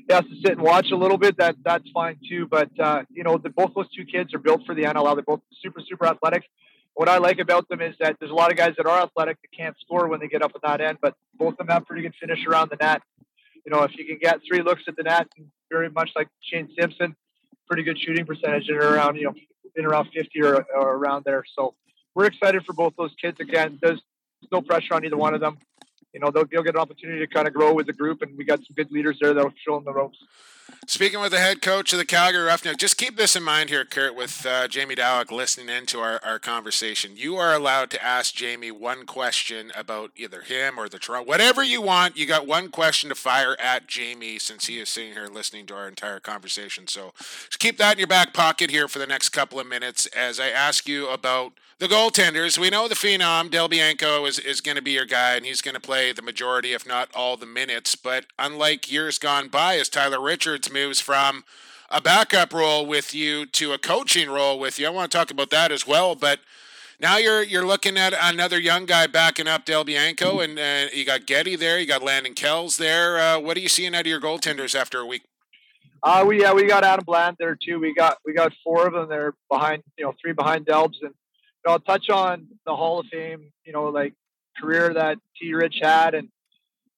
has 0.08 0.22
to 0.22 0.36
sit 0.36 0.52
and 0.52 0.62
watch 0.62 0.92
a 0.92 0.96
little 0.96 1.18
bit, 1.18 1.36
that 1.38 1.56
that's 1.64 1.90
fine 1.92 2.16
too. 2.28 2.46
But 2.46 2.70
uh, 2.78 3.02
you 3.10 3.24
know, 3.24 3.38
the, 3.38 3.50
both 3.50 3.72
those 3.74 3.90
two 3.90 4.04
kids 4.04 4.32
are 4.34 4.38
built 4.38 4.60
for 4.64 4.72
the 4.72 4.82
NLL. 4.82 5.14
They're 5.14 5.24
both 5.24 5.40
super 5.60 5.80
super 5.80 6.06
athletic. 6.06 6.44
What 6.94 7.08
I 7.08 7.18
like 7.18 7.40
about 7.40 7.68
them 7.68 7.80
is 7.80 7.96
that 7.98 8.16
there's 8.20 8.30
a 8.30 8.34
lot 8.34 8.52
of 8.52 8.56
guys 8.56 8.74
that 8.76 8.86
are 8.86 9.02
athletic 9.02 9.38
that 9.42 9.48
can't 9.56 9.76
score 9.80 10.06
when 10.06 10.20
they 10.20 10.28
get 10.28 10.42
up 10.42 10.52
at 10.54 10.62
that 10.62 10.80
end, 10.80 10.98
but 11.02 11.14
both 11.34 11.54
of 11.54 11.58
them 11.58 11.68
have 11.68 11.86
pretty 11.86 12.02
good 12.02 12.14
finish 12.20 12.38
around 12.46 12.70
the 12.70 12.76
net 12.80 13.02
you 13.66 13.72
know, 13.72 13.82
if 13.82 13.98
you 13.98 14.06
can 14.06 14.18
get 14.18 14.40
three 14.48 14.62
looks 14.62 14.82
at 14.86 14.96
the 14.96 15.02
net, 15.02 15.26
very 15.70 15.90
much 15.90 16.10
like 16.14 16.28
Shane 16.40 16.68
Simpson, 16.78 17.16
pretty 17.66 17.82
good 17.82 17.98
shooting 18.00 18.24
percentage 18.24 18.70
at 18.70 18.76
around, 18.76 19.16
you 19.16 19.24
know, 19.24 19.34
in 19.74 19.84
around 19.84 20.08
50 20.14 20.40
or, 20.42 20.64
or 20.74 20.94
around 20.94 21.24
there. 21.24 21.42
So 21.58 21.74
we're 22.14 22.26
excited 22.26 22.64
for 22.64 22.72
both 22.72 22.94
those 22.96 23.12
kids. 23.20 23.38
Again, 23.40 23.78
there's 23.82 24.00
no 24.50 24.62
pressure 24.62 24.94
on 24.94 25.04
either 25.04 25.16
one 25.16 25.34
of 25.34 25.40
them. 25.40 25.58
You 26.12 26.20
know, 26.20 26.30
they'll, 26.30 26.46
they'll 26.46 26.62
get 26.62 26.74
an 26.74 26.80
opportunity 26.80 27.20
to 27.20 27.26
kind 27.26 27.46
of 27.46 27.52
grow 27.52 27.74
with 27.74 27.86
the 27.86 27.92
group, 27.92 28.22
and 28.22 28.36
we 28.38 28.44
got 28.44 28.58
some 28.60 28.74
good 28.74 28.90
leaders 28.90 29.18
there 29.20 29.34
that'll 29.34 29.52
show 29.64 29.74
them 29.74 29.84
the 29.84 29.92
ropes. 29.92 30.18
Speaking 30.88 31.20
with 31.20 31.32
the 31.32 31.38
head 31.38 31.62
coach 31.62 31.92
of 31.92 31.98
the 31.98 32.04
Calgary 32.04 32.44
Roughnecks, 32.44 32.76
just 32.76 32.96
keep 32.96 33.16
this 33.16 33.36
in 33.36 33.42
mind 33.42 33.70
here, 33.70 33.84
Curt, 33.84 34.14
with 34.14 34.46
uh, 34.46 34.68
Jamie 34.68 34.94
Dawick 34.94 35.30
listening 35.30 35.68
into 35.68 35.98
our, 35.98 36.20
our 36.24 36.38
conversation. 36.38 37.16
You 37.16 37.36
are 37.36 37.54
allowed 37.54 37.90
to 37.90 38.02
ask 38.02 38.34
Jamie 38.34 38.70
one 38.70 39.04
question 39.04 39.72
about 39.76 40.12
either 40.16 40.42
him 40.42 40.78
or 40.78 40.88
the 40.88 40.98
Toronto, 40.98 41.28
whatever 41.28 41.62
you 41.62 41.82
want. 41.82 42.16
You 42.16 42.26
got 42.26 42.46
one 42.46 42.70
question 42.70 43.08
to 43.08 43.14
fire 43.14 43.56
at 43.60 43.86
Jamie 43.86 44.38
since 44.38 44.66
he 44.66 44.78
is 44.78 44.88
sitting 44.88 45.12
here 45.12 45.26
listening 45.26 45.66
to 45.66 45.74
our 45.74 45.88
entire 45.88 46.20
conversation. 46.20 46.86
So 46.86 47.12
just 47.18 47.58
keep 47.58 47.78
that 47.78 47.94
in 47.94 47.98
your 47.98 48.06
back 48.06 48.32
pocket 48.32 48.70
here 48.70 48.88
for 48.88 48.98
the 49.00 49.06
next 49.06 49.30
couple 49.30 49.58
of 49.58 49.66
minutes 49.66 50.06
as 50.06 50.38
I 50.38 50.48
ask 50.48 50.88
you 50.88 51.08
about 51.08 51.52
the 51.78 51.86
goaltenders. 51.86 52.58
We 52.58 52.70
know 52.70 52.88
the 52.88 52.94
phenom, 52.94 53.50
Del 53.50 53.68
Bianco, 53.68 54.24
is, 54.24 54.38
is 54.38 54.60
going 54.60 54.76
to 54.76 54.82
be 54.82 54.92
your 54.92 55.04
guy, 55.04 55.36
and 55.36 55.44
he's 55.44 55.60
going 55.60 55.74
to 55.74 55.80
play 55.80 56.12
the 56.12 56.22
majority, 56.22 56.72
if 56.72 56.86
not 56.86 57.10
all, 57.14 57.36
the 57.36 57.46
minutes. 57.46 57.96
But 57.96 58.26
unlike 58.38 58.90
years 58.90 59.18
gone 59.18 59.48
by, 59.48 59.76
as 59.76 59.88
Tyler 59.88 60.20
Richards 60.20 60.72
moves 60.72 61.00
from 61.00 61.44
a 61.90 62.00
backup 62.00 62.52
role 62.52 62.86
with 62.86 63.14
you 63.14 63.46
to 63.46 63.72
a 63.72 63.78
coaching 63.78 64.30
role 64.30 64.58
with 64.58 64.78
you, 64.78 64.86
I 64.86 64.90
want 64.90 65.10
to 65.10 65.18
talk 65.18 65.30
about 65.30 65.50
that 65.50 65.70
as 65.70 65.86
well. 65.86 66.14
But 66.14 66.40
now 66.98 67.18
you're 67.18 67.42
you're 67.42 67.66
looking 67.66 67.98
at 67.98 68.14
another 68.18 68.58
young 68.58 68.86
guy 68.86 69.06
backing 69.06 69.46
up 69.46 69.66
Del 69.66 69.84
Bianco, 69.84 70.40
and 70.40 70.58
uh, 70.58 70.86
you 70.94 71.04
got 71.04 71.26
Getty 71.26 71.56
there, 71.56 71.78
you 71.78 71.86
got 71.86 72.02
Landon 72.02 72.34
Kells 72.34 72.78
there. 72.78 73.18
Uh, 73.18 73.38
what 73.38 73.56
are 73.56 73.60
you 73.60 73.68
seeing 73.68 73.94
out 73.94 74.00
of 74.02 74.06
your 74.06 74.20
goaltenders 74.20 74.74
after 74.74 75.00
a 75.00 75.06
week? 75.06 75.24
Uh, 76.02 76.24
we 76.26 76.40
yeah, 76.40 76.54
we 76.54 76.66
got 76.66 76.84
Adam 76.84 77.04
Bland 77.04 77.36
there 77.38 77.56
too. 77.60 77.78
We 77.78 77.92
got 77.92 78.16
we 78.24 78.32
got 78.32 78.52
four 78.64 78.86
of 78.86 78.94
them. 78.94 79.10
They're 79.10 79.34
behind, 79.50 79.82
you 79.98 80.06
know, 80.06 80.14
three 80.22 80.32
behind 80.32 80.64
Delbs, 80.64 80.94
and 81.02 81.12
I'll 81.66 81.80
touch 81.80 82.10
on 82.10 82.48
the 82.64 82.74
Hall 82.74 83.00
of 83.00 83.06
Fame, 83.06 83.52
you 83.64 83.72
know, 83.72 83.86
like 83.88 84.14
career 84.60 84.94
that 84.94 85.18
T. 85.40 85.52
Rich 85.54 85.78
had, 85.82 86.14
and 86.14 86.28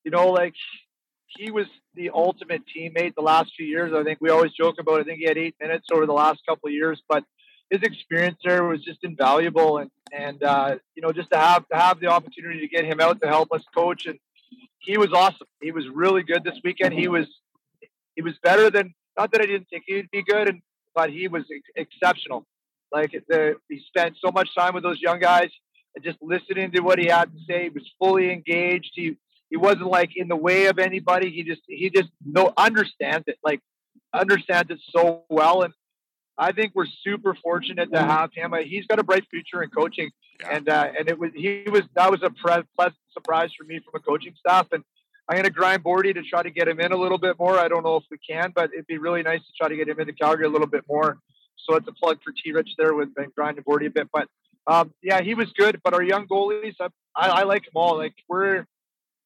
you 0.05 0.11
know, 0.11 0.29
like 0.31 0.55
he 1.27 1.51
was 1.51 1.67
the 1.95 2.11
ultimate 2.11 2.63
teammate 2.75 3.15
the 3.15 3.23
last 3.23 3.53
few 3.57 3.67
years. 3.67 3.93
I 3.95 4.03
think 4.05 4.19
we 4.21 4.31
always 4.31 4.53
joke 4.53 4.77
about. 4.81 5.01
I 5.01 5.05
think 5.05 5.19
he 5.19 5.25
had 5.25 5.39
eight 5.39 5.57
minutes 5.61 5.89
over 5.93 6.07
the 6.07 6.13
last 6.13 6.41
couple 6.47 6.69
of 6.69 6.73
years, 6.73 7.03
but 7.09 7.25
his 7.71 7.83
experience 7.83 8.39
there 8.45 8.65
was 8.65 8.83
just 8.83 9.01
invaluable, 9.03 9.79
and 9.79 9.91
and 10.13 10.43
uh, 10.43 10.77
you 10.95 11.03
know, 11.03 11.13
just 11.13 11.31
to 11.31 11.39
have 11.39 11.69
to 11.69 11.77
have 11.77 12.01
the 12.01 12.07
opportunity 12.07 12.61
to 12.61 12.69
get 12.69 12.85
him 12.85 13.01
out 13.01 13.21
to 13.21 13.29
help 13.29 13.53
us 13.53 13.63
coach, 13.75 14.07
and 14.07 14.19
he 14.79 14.97
was 14.97 15.13
awesome. 15.13 15.47
He 15.61 15.73
was 15.73 15.85
really 15.89 16.23
good 16.23 16.45
this 16.45 16.59
weekend. 16.65 16.95
He 16.95 17.09
was 17.09 17.27
he 18.15 18.23
was 18.23 18.35
better 18.43 18.71
than 18.71 18.95
not 19.17 19.33
that 19.33 19.41
I 19.41 19.47
didn't 19.47 19.69
think 19.69 19.85
he'd 19.87 20.11
be 20.11 20.23
good, 20.23 20.49
and 20.49 20.63
but 20.95 21.11
he 21.11 21.29
was 21.29 21.45
ex- 21.55 21.89
exceptional. 21.93 22.47
Like 22.93 23.13
the, 23.29 23.57
he 23.69 23.83
spent 23.87 24.17
so 24.25 24.31
much 24.31 24.55
time 24.57 24.75
with 24.75 24.83
those 24.83 25.01
young 25.01 25.21
guys 25.21 25.51
and 25.95 26.05
just 26.05 26.19
listening 26.23 26.71
to 26.73 26.81
what 26.81 26.99
he 26.99 27.07
had 27.07 27.33
to 27.33 27.39
say. 27.49 27.65
He 27.65 27.69
was 27.71 27.91
fully 27.99 28.33
engaged. 28.33 28.93
He 28.95 29.17
he 29.51 29.57
wasn't 29.57 29.87
like 29.89 30.11
in 30.17 30.29
the 30.29 30.37
way 30.37 30.67
of 30.67 30.79
anybody. 30.79 31.31
He 31.31 31.43
just 31.45 31.63
he 31.67 31.91
just 31.91 32.09
no 32.25 32.53
understands 32.57 33.25
it 33.27 33.39
like 33.45 33.61
understands 34.15 34.71
it 34.71 34.79
so 34.91 35.25
well. 35.29 35.63
And 35.63 35.75
I 36.37 36.53
think 36.53 36.73
we're 36.75 36.87
super 37.03 37.35
fortunate 37.43 37.93
to 37.93 37.99
have 38.01 38.31
him. 38.33 38.55
Uh, 38.55 38.59
He's 38.59 38.87
got 38.87 38.99
a 38.99 39.03
bright 39.05 39.25
future 39.31 39.63
in 39.63 39.71
coaching, 39.71 40.11
Yeah. 40.41 40.57
and 40.57 40.69
uh, 40.69 40.89
and 40.99 41.09
it 41.09 41.19
was 41.19 41.31
he 41.35 41.65
was 41.71 41.83
that 41.95 42.11
was 42.11 42.23
a 42.23 42.31
pre- 42.31 42.63
pleasant 42.77 42.97
surprise 43.13 43.51
for 43.59 43.65
me 43.65 43.81
from 43.81 43.99
a 44.01 44.03
coaching 44.03 44.35
staff 44.39 44.69
and. 44.73 44.85
I'm 45.31 45.35
going 45.35 45.45
to 45.45 45.51
grind 45.51 45.85
Bordy 45.85 46.15
to 46.15 46.23
try 46.23 46.43
to 46.43 46.51
get 46.51 46.69
him 46.69 46.81
in 46.81 46.91
a 46.91 46.97
little 46.97 47.19
bit 47.19 47.39
more. 47.39 47.59
I 47.59 47.69
don't 47.69 47.83
know 47.85 47.97
if 47.97 48.05
we 48.11 48.17
can, 48.17 48.51
but 48.55 48.71
it'd 48.73 48.87
be 48.87 48.97
really 48.97 49.23
nice 49.23 49.41
to 49.41 49.53
try 49.59 49.69
to 49.69 49.77
get 49.77 49.87
him 49.87 50.01
into 50.01 50.15
Calgary 50.15 50.47
a 50.47 50.49
little 50.49 50.67
bit 50.67 50.85
more. 50.89 51.19
So 51.69 51.77
it's 51.77 51.89
a 51.89 51.93
plug 51.93 52.19
for 52.25 52.33
T 52.33 52.53
Rich 52.53 52.71
there 52.79 52.95
with 52.95 53.15
been 53.15 53.31
grinding 53.37 53.65
Bordy 53.65 53.87
a 53.87 53.91
bit. 53.91 54.09
But 54.13 54.29
um, 54.67 54.93
yeah, 55.03 55.21
he 55.23 55.35
was 55.35 55.49
good. 55.57 55.81
But 55.85 55.95
our 55.95 56.03
young 56.03 56.27
goalies, 56.27 56.75
I, 56.81 56.89
I, 57.17 57.29
I 57.29 57.43
like 57.45 57.65
them 57.65 57.73
all. 57.75 57.97
Like 57.99 58.15
we're 58.29 58.65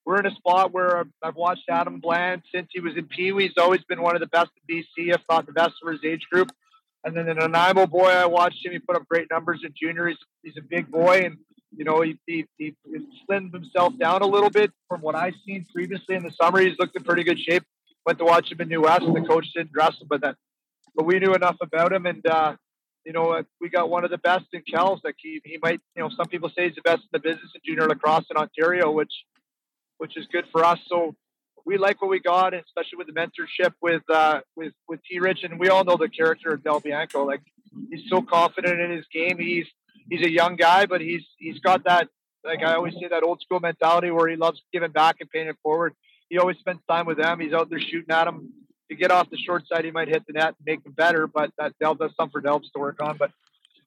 we're 0.04 0.18
in 0.18 0.26
a 0.26 0.34
spot 0.34 0.72
where 0.72 0.98
I've- 0.98 1.10
I've 1.22 1.36
watched 1.36 1.64
Adam 1.68 2.00
Bland 2.00 2.42
since 2.52 2.66
he 2.72 2.80
was 2.80 2.96
in 2.96 3.06
Pee 3.06 3.30
Wee. 3.30 3.44
He's 3.44 3.56
always 3.56 3.82
been 3.84 4.02
one 4.02 4.16
of 4.16 4.20
the 4.20 4.26
best 4.26 4.50
in 4.68 4.76
BC, 4.76 5.14
if 5.14 5.20
not 5.30 5.46
the 5.46 5.52
best 5.52 5.74
for 5.80 5.92
his 5.92 6.00
age 6.04 6.26
group. 6.30 6.50
And 7.04 7.16
then 7.16 7.26
the 7.26 7.34
Nanaimo 7.34 7.86
boy, 7.86 8.08
I 8.10 8.26
watched 8.26 8.64
him. 8.64 8.72
He 8.72 8.78
put 8.80 8.96
up 8.96 9.06
great 9.08 9.28
numbers 9.30 9.60
in 9.64 9.72
junior. 9.80 10.08
He's, 10.08 10.18
he's 10.42 10.56
a 10.56 10.62
big 10.62 10.90
boy, 10.90 11.22
and 11.24 11.36
you 11.76 11.84
know 11.84 12.00
he, 12.02 12.18
he 12.26 12.46
he 12.58 12.74
slimmed 13.28 13.52
himself 13.52 13.96
down 13.98 14.22
a 14.22 14.26
little 14.26 14.50
bit 14.50 14.72
from 14.88 15.00
what 15.02 15.14
I've 15.14 15.34
seen 15.46 15.66
previously 15.72 16.16
in 16.16 16.22
the 16.24 16.32
summer. 16.32 16.58
He's 16.60 16.78
looked 16.78 16.96
in 16.96 17.04
pretty 17.04 17.22
good 17.24 17.38
shape. 17.38 17.62
Went 18.06 18.18
to 18.18 18.24
watch 18.24 18.50
him 18.50 18.60
in 18.60 18.68
New 18.68 18.82
West, 18.82 19.02
the 19.02 19.20
coach 19.20 19.46
didn't 19.54 19.72
dress 19.72 19.94
him, 20.00 20.08
but 20.10 20.22
that 20.22 20.36
but 20.94 21.04
we 21.04 21.18
knew 21.18 21.34
enough 21.34 21.56
about 21.60 21.92
him, 21.92 22.06
and 22.06 22.26
uh, 22.26 22.56
you 23.04 23.12
know 23.12 23.42
we 23.60 23.68
got 23.68 23.90
one 23.90 24.04
of 24.04 24.10
the 24.10 24.18
best 24.18 24.46
in 24.52 24.62
Kells. 24.62 25.00
Like 25.04 25.16
he 25.18 25.40
he 25.44 25.58
might 25.62 25.80
you 25.96 26.02
know 26.02 26.10
some 26.16 26.26
people 26.26 26.48
say 26.48 26.66
he's 26.66 26.76
the 26.76 26.82
best 26.82 27.02
in 27.02 27.08
the 27.12 27.18
business 27.18 27.50
in 27.54 27.60
junior 27.64 27.88
lacrosse 27.88 28.26
in 28.30 28.36
Ontario, 28.36 28.90
which 28.90 29.12
which 29.98 30.16
is 30.16 30.26
good 30.32 30.44
for 30.50 30.64
us. 30.64 30.78
So 30.88 31.14
we 31.64 31.78
like 31.78 32.02
what 32.02 32.10
we 32.10 32.20
got, 32.20 32.54
especially 32.54 32.98
with 32.98 33.06
the 33.06 33.12
mentorship 33.12 33.72
with 33.80 34.02
uh, 34.10 34.40
with 34.56 34.72
with 34.88 35.00
T. 35.08 35.18
Rich, 35.20 35.44
and 35.44 35.58
we 35.58 35.68
all 35.68 35.84
know 35.84 35.96
the 35.96 36.08
character 36.08 36.52
of 36.52 36.64
Del 36.64 36.80
Bianco. 36.80 37.24
Like 37.24 37.42
he's 37.90 38.08
so 38.08 38.22
confident 38.22 38.80
in 38.80 38.90
his 38.90 39.06
game. 39.12 39.38
He's 39.38 39.66
he's 40.10 40.22
a 40.22 40.30
young 40.30 40.56
guy, 40.56 40.86
but 40.86 41.00
he's 41.00 41.24
he's 41.38 41.58
got 41.60 41.84
that 41.84 42.08
like 42.44 42.62
I 42.62 42.74
always 42.74 42.94
say 42.94 43.08
that 43.08 43.22
old 43.22 43.40
school 43.40 43.60
mentality 43.60 44.10
where 44.10 44.28
he 44.28 44.36
loves 44.36 44.60
giving 44.72 44.90
back 44.90 45.16
and 45.20 45.30
paying 45.30 45.48
it 45.48 45.56
forward. 45.62 45.94
He 46.28 46.38
always 46.38 46.56
spends 46.58 46.80
time 46.88 47.06
with 47.06 47.18
them. 47.18 47.40
He's 47.40 47.52
out 47.52 47.68
there 47.70 47.80
shooting 47.80 48.10
at 48.10 48.24
them. 48.24 48.52
To 48.92 48.98
get 48.98 49.10
off 49.10 49.30
the 49.30 49.38
short 49.38 49.66
side, 49.66 49.84
he 49.86 49.90
might 49.90 50.08
hit 50.08 50.22
the 50.26 50.34
net 50.34 50.48
and 50.48 50.56
make 50.66 50.84
them 50.84 50.92
better, 50.92 51.26
but 51.26 51.50
that 51.58 51.72
Del 51.80 51.94
does 51.94 52.10
something 52.16 52.32
for 52.32 52.42
Delbs 52.42 52.70
to 52.74 52.78
work 52.78 53.02
on. 53.02 53.16
But 53.16 53.30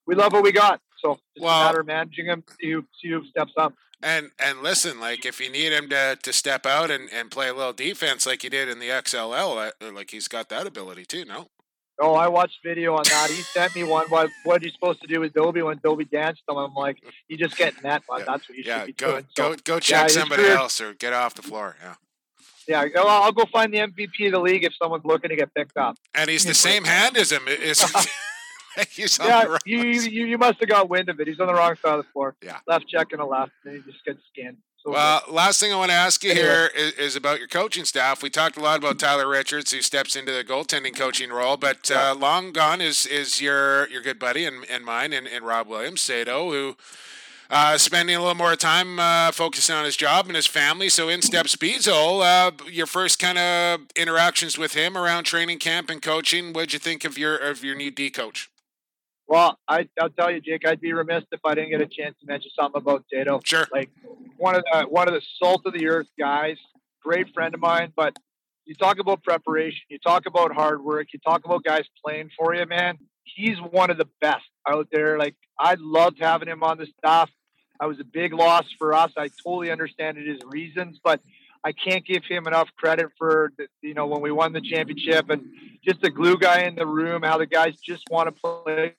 we 0.08 0.16
love 0.16 0.34
what 0.34 0.42
we 0.44 0.52
got. 0.52 0.82
So 1.00 1.20
it's 1.36 1.44
Well- 1.44 1.62
a 1.62 1.66
matter 1.66 1.82
of 1.82 1.86
managing 1.88 2.26
him. 2.26 2.44
See 2.60 2.72
who, 2.72 2.86
see 3.02 3.10
who 3.10 3.24
steps 3.28 3.54
up. 3.58 3.74
And 4.04 4.32
and 4.40 4.62
listen, 4.62 5.00
like 5.00 5.26
if 5.26 5.40
you 5.40 5.50
need 5.50 5.72
him 5.72 5.90
to, 5.90 6.18
to 6.22 6.34
step 6.34 6.66
out 6.66 6.90
and, 6.92 7.08
and 7.14 7.32
play 7.32 7.48
a 7.50 7.54
little 7.54 7.72
defense 7.74 8.26
like 8.26 8.42
he 8.42 8.50
did 8.50 8.68
in 8.68 8.80
the 8.80 8.90
XLL, 8.90 9.72
uh, 9.82 9.92
like 9.94 10.12
he's 10.12 10.28
got 10.28 10.50
that 10.50 10.66
ability 10.68 11.06
too. 11.06 11.24
No, 11.26 11.48
Oh, 11.98 12.14
I 12.14 12.28
watched 12.28 12.60
video 12.64 12.96
on 12.96 13.04
that. 13.06 13.30
He 13.30 13.42
sent 13.42 13.74
me 13.74 13.84
one. 13.84 14.08
What 14.10 14.30
what 14.44 14.62
are 14.62 14.66
you 14.66 14.72
supposed 14.72 15.02
to 15.02 15.08
do 15.08 15.22
with 15.22 15.34
Dobbie 15.34 15.62
when 15.62 15.80
Dobbie 15.82 16.04
danced 16.06 16.42
him? 16.50 16.58
I'm 16.58 16.74
like, 16.74 16.98
you 17.30 17.38
just 17.38 17.56
get 17.58 17.82
net. 17.84 18.04
Well, 18.10 18.20
Yeah. 18.20 18.26
That's 18.28 18.50
what 18.50 18.58
you 18.58 18.64
yeah, 18.68 18.80
should 18.80 18.86
be 18.88 18.94
go 18.94 19.12
doing. 19.12 19.26
So, 19.38 19.50
go 19.52 19.56
go 19.64 19.80
check 19.80 20.04
his 20.06 20.14
somebody 20.16 20.44
career- 20.44 20.58
else 20.58 20.82
or 20.82 20.94
get 20.94 21.14
off 21.14 21.34
the 21.36 21.42
floor. 21.42 21.78
Yeah, 21.82 21.96
yeah, 22.68 22.86
I'll, 22.98 23.08
I'll 23.08 23.32
go 23.32 23.46
find 23.52 23.74
the 23.74 23.78
MVP 23.80 24.28
of 24.28 24.32
the 24.34 24.40
league 24.40 24.64
if 24.64 24.74
someone's 24.82 25.06
looking 25.06 25.30
to 25.30 25.36
get 25.36 25.54
picked 25.54 25.78
up. 25.78 25.96
and 26.14 26.30
he's 26.30 26.44
the 26.46 26.54
same 26.54 26.84
hand 26.86 27.18
as 27.18 27.32
him. 27.32 27.48
Is 27.48 27.82
he's 28.92 29.20
on 29.20 29.28
the 29.28 29.32
Yeah, 29.32 29.44
right 29.46 29.62
you, 29.66 29.80
you 29.84 30.26
you 30.26 30.38
must 30.38 30.60
have 30.60 30.70
got 30.70 30.90
wind 30.90 31.10
of 31.10 31.20
it. 31.20 31.28
He's 31.28 31.40
on 31.40 31.48
the 31.48 31.54
wrong 31.54 31.76
side 31.82 32.00
of 32.00 32.06
the 32.06 32.12
floor. 32.12 32.36
Yeah. 32.44 32.60
left 32.68 32.88
check 32.88 33.08
and 33.12 33.22
a 33.22 33.26
left, 33.26 33.52
and 33.64 33.76
he 33.76 33.82
just 33.92 34.04
gets 34.06 34.20
skinned. 34.32 34.58
So 34.84 34.92
Well, 34.92 35.22
last 35.32 35.60
thing 35.60 35.74
I 35.74 35.78
want 35.78 35.90
to 35.92 35.96
ask 35.96 36.24
you 36.24 36.32
Anyway. 36.32 36.46
here 36.46 36.70
is, 36.76 36.92
is 36.94 37.16
about 37.16 37.40
your 37.40 37.48
coaching 37.48 37.86
staff. 37.86 38.22
We 38.22 38.30
talked 38.30 38.56
a 38.58 38.60
lot 38.62 38.78
about 38.78 39.00
Tyler 39.00 39.28
Richards, 39.28 39.72
who 39.72 39.82
steps 39.82 40.16
into 40.16 40.32
the 40.32 40.44
goaltending 40.44 40.96
coaching 40.96 41.32
role, 41.32 41.58
but 41.58 41.90
uh, 41.90 42.14
long 42.18 42.52
gone 42.52 42.82
is 42.82 43.06
is 43.06 43.42
your 43.42 43.88
your 43.90 44.02
good 44.04 44.20
buddy 44.20 44.46
and, 44.46 44.66
and 44.70 44.84
mine 44.86 45.14
and, 45.14 45.26
and 45.28 45.46
Rob 45.46 45.68
Williams, 45.68 46.02
Sato, 46.02 46.52
who 46.52 46.76
uh, 47.50 47.78
spending 47.78 48.16
a 48.16 48.20
little 48.20 48.36
more 48.36 48.56
time 48.56 49.00
uh, 49.00 49.32
focusing 49.32 49.76
on 49.76 49.86
his 49.86 49.96
job 49.96 50.28
and 50.28 50.36
his 50.36 50.48
family. 50.48 50.90
So 50.90 51.10
in 51.10 51.22
steps 51.22 51.56
Bezo. 51.56 52.22
Uh, 52.24 52.52
your 52.70 52.86
first 52.86 53.20
kind 53.20 53.38
of 53.38 53.82
interactions 53.96 54.58
with 54.58 54.74
him 54.74 54.98
around 54.98 55.24
training 55.24 55.60
camp 55.60 55.90
and 55.90 56.02
coaching. 56.02 56.54
What'd 56.54 56.74
you 56.74 56.80
think 56.80 57.06
of 57.06 57.18
your 57.18 57.38
of 57.38 57.64
your 57.64 57.76
new 57.76 57.92
D 57.92 58.10
coach? 58.10 58.50
Well, 59.28 59.58
I, 59.68 59.88
I'll 60.00 60.10
tell 60.10 60.30
you, 60.30 60.40
Jake, 60.40 60.68
I'd 60.68 60.80
be 60.80 60.94
remiss 60.94 61.24
if 61.32 61.40
I 61.44 61.56
didn't 61.56 61.72
get 61.72 61.82
a 61.82 61.88
chance 61.88 62.16
to 62.20 62.28
mention 62.28 62.52
something 62.58 62.80
about 62.80 63.06
Tato. 63.12 63.40
Sure. 63.44 63.68
Like 63.72 63.90
one 64.38 64.56
of 64.56 64.64
the 64.72 64.84
one 64.84 65.08
of 65.08 65.14
the 65.14 65.22
salt 65.42 65.64
of 65.66 65.74
the 65.74 65.88
earth 65.88 66.08
guys, 66.20 66.58
great 67.02 67.34
friend 67.34 67.54
of 67.54 67.60
mine. 67.60 67.92
But 67.96 68.16
you 68.66 68.76
talk 68.76 69.00
about 69.00 69.24
preparation, 69.24 69.82
you 69.90 70.00
talk 70.00 70.26
about 70.26 70.54
hard 70.54 70.84
work, 70.84 71.08
you 71.14 71.20
talk 71.20 71.46
about 71.46 71.64
guys 71.64 71.86
playing 72.04 72.30
for 72.38 72.54
you, 72.56 72.66
man. 72.66 72.98
He's 73.24 73.58
one 73.58 73.90
of 73.90 73.98
the 73.98 74.08
best 74.22 74.46
out 74.68 74.88
there. 74.92 75.18
Like 75.18 75.36
I 75.60 75.76
loved 75.80 76.20
having 76.20 76.48
him 76.48 76.64
on 76.64 76.78
the 76.78 76.88
staff. 76.98 77.30
I 77.80 77.88
was 77.88 78.00
a 78.00 78.04
big 78.04 78.34
loss 78.34 78.66
for 78.78 78.94
us. 78.94 79.12
I 79.18 79.30
totally 79.44 79.72
understand 79.72 80.18
his 80.18 80.40
reasons, 80.46 81.00
but 81.04 81.22
I 81.64 81.72
can't 81.72 82.06
give 82.06 82.24
him 82.24 82.48
enough 82.48 82.70
credit 82.78 83.08
for 83.18 83.52
the, 83.58 83.68
you 83.82 83.96
know 83.96 84.06
when 84.06 84.22
we 84.22 84.32
won 84.32 84.54
the 84.54 84.62
championship 84.62 85.30
and 85.30 85.42
just 85.84 86.00
the 86.02 86.12
glue 86.12 86.38
guy 86.38 86.62
in 86.62 86.76
the 86.76 86.86
room. 86.86 87.24
How 87.24 87.38
the 87.38 87.48
guys 87.48 87.76
just 87.84 88.04
want 88.10 88.34
to 88.34 88.42
play 88.42 88.94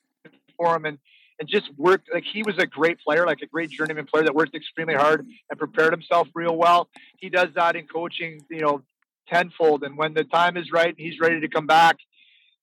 for 0.57 0.75
him 0.75 0.85
and 0.85 0.99
and 1.39 1.49
just 1.49 1.71
work 1.77 2.03
like 2.13 2.25
he 2.25 2.43
was 2.43 2.57
a 2.59 2.67
great 2.67 2.99
player, 3.01 3.27
like 3.27 3.43
a 3.43 3.47
great 3.47 3.71
journeyman 3.71 4.07
player 4.07 4.25
that 4.25 4.35
worked 4.35 4.55
extremely 4.55 4.95
hard 4.95 5.27
and 5.51 5.59
prepared 5.59 5.93
himself 5.93 6.29
real 6.35 6.57
well. 6.57 6.89
He 7.19 7.29
does 7.29 7.51
that 7.55 7.77
in 7.77 7.87
coaching, 7.87 8.41
you 8.51 8.61
know, 8.61 8.83
tenfold. 9.29 9.83
And 9.83 9.97
when 9.99 10.15
the 10.15 10.25
time 10.25 10.57
is 10.57 10.73
right 10.73 10.95
he's 10.97 11.21
ready 11.21 11.41
to 11.41 11.49
come 11.49 11.67
back, 11.67 11.99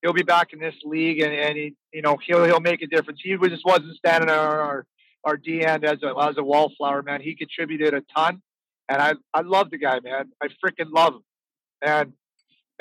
he'll 0.03 0.13
be 0.13 0.21
back 0.21 0.53
in 0.53 0.59
this 0.59 0.75
league 0.83 1.21
and, 1.21 1.33
and 1.33 1.57
he, 1.57 1.75
you 1.91 2.03
know, 2.03 2.17
he'll 2.23 2.43
he'll 2.43 2.59
make 2.59 2.83
a 2.83 2.87
difference. 2.87 3.21
He 3.23 3.35
just 3.35 3.65
wasn't 3.65 3.95
standing 3.95 4.29
on 4.29 4.37
our 4.37 4.61
our, 4.61 4.85
our 5.23 5.37
D 5.37 5.65
end 5.65 5.83
as 5.83 6.03
a 6.03 6.13
as 6.21 6.37
a 6.37 6.43
wallflower, 6.43 7.01
man. 7.01 7.21
He 7.21 7.35
contributed 7.35 7.95
a 7.95 8.01
ton. 8.15 8.41
And 8.89 9.01
I, 9.01 9.13
I 9.33 9.41
love 9.41 9.71
the 9.71 9.77
guy, 9.77 9.99
man. 10.03 10.31
I 10.41 10.47
freaking 10.63 10.91
love 10.93 11.15
him. 11.15 11.23
And 11.81 12.13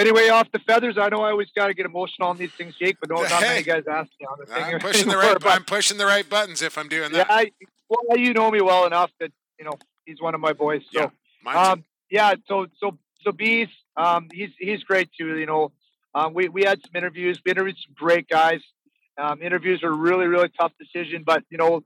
anyway, 0.01 0.29
off 0.29 0.51
the 0.53 0.59
feathers, 0.59 0.97
I 0.99 1.09
know 1.09 1.23
I 1.23 1.31
always 1.31 1.49
got 1.57 1.69
to 1.69 1.75
get 1.75 1.87
emotional 1.87 2.29
on 2.29 2.37
these 2.37 2.51
things, 2.53 2.75
Jake, 2.77 2.97
but 3.01 3.09
no, 3.09 3.23
not 3.23 3.41
many 3.41 3.63
guys 3.63 3.85
ask 3.89 4.11
me 4.21 4.27
on 4.27 4.39
the 4.41 4.47
thing. 4.47 4.75
I'm 4.75 4.81
pushing 4.81 5.09
the 5.09 5.17
right. 5.17 5.39
but- 5.41 5.53
I'm 5.53 5.65
pushing 5.65 5.99
the 5.99 6.07
right 6.07 6.29
buttons 6.29 6.61
if 6.61 6.77
I'm 6.77 6.89
doing 6.89 7.13
yeah, 7.13 7.19
that. 7.19 7.27
I, 7.31 7.53
well, 7.89 8.19
you 8.19 8.33
know 8.33 8.51
me 8.51 8.61
well 8.61 8.85
enough 8.85 9.11
that 9.21 9.31
you 9.59 9.65
know 9.65 9.79
he's 10.05 10.21
one 10.21 10.35
of 10.35 10.41
my 10.41 10.53
boys. 10.53 10.83
So, 10.93 11.13
Yeah, 11.45 11.71
um, 11.71 11.85
yeah. 12.11 12.35
So, 12.49 12.67
so, 12.81 12.99
so 13.23 13.31
bees, 13.31 13.69
um, 13.97 14.29
he's 14.33 14.51
he's 14.59 14.83
great 14.83 15.11
too. 15.17 15.39
You 15.39 15.47
know, 15.47 15.73
um, 16.15 16.35
we 16.35 16.49
we 16.49 16.65
had 16.65 16.81
some 16.83 16.93
interviews. 16.95 17.41
We 17.45 17.51
interviewed 17.51 17.77
some 17.77 17.95
great 17.95 18.29
guys. 18.29 18.61
Um, 19.21 19.43
interviews 19.43 19.83
are 19.83 19.93
really 19.93 20.27
really 20.27 20.51
tough 20.61 20.73
decision, 20.79 21.23
but 21.25 21.45
you 21.51 21.59
know, 21.59 21.83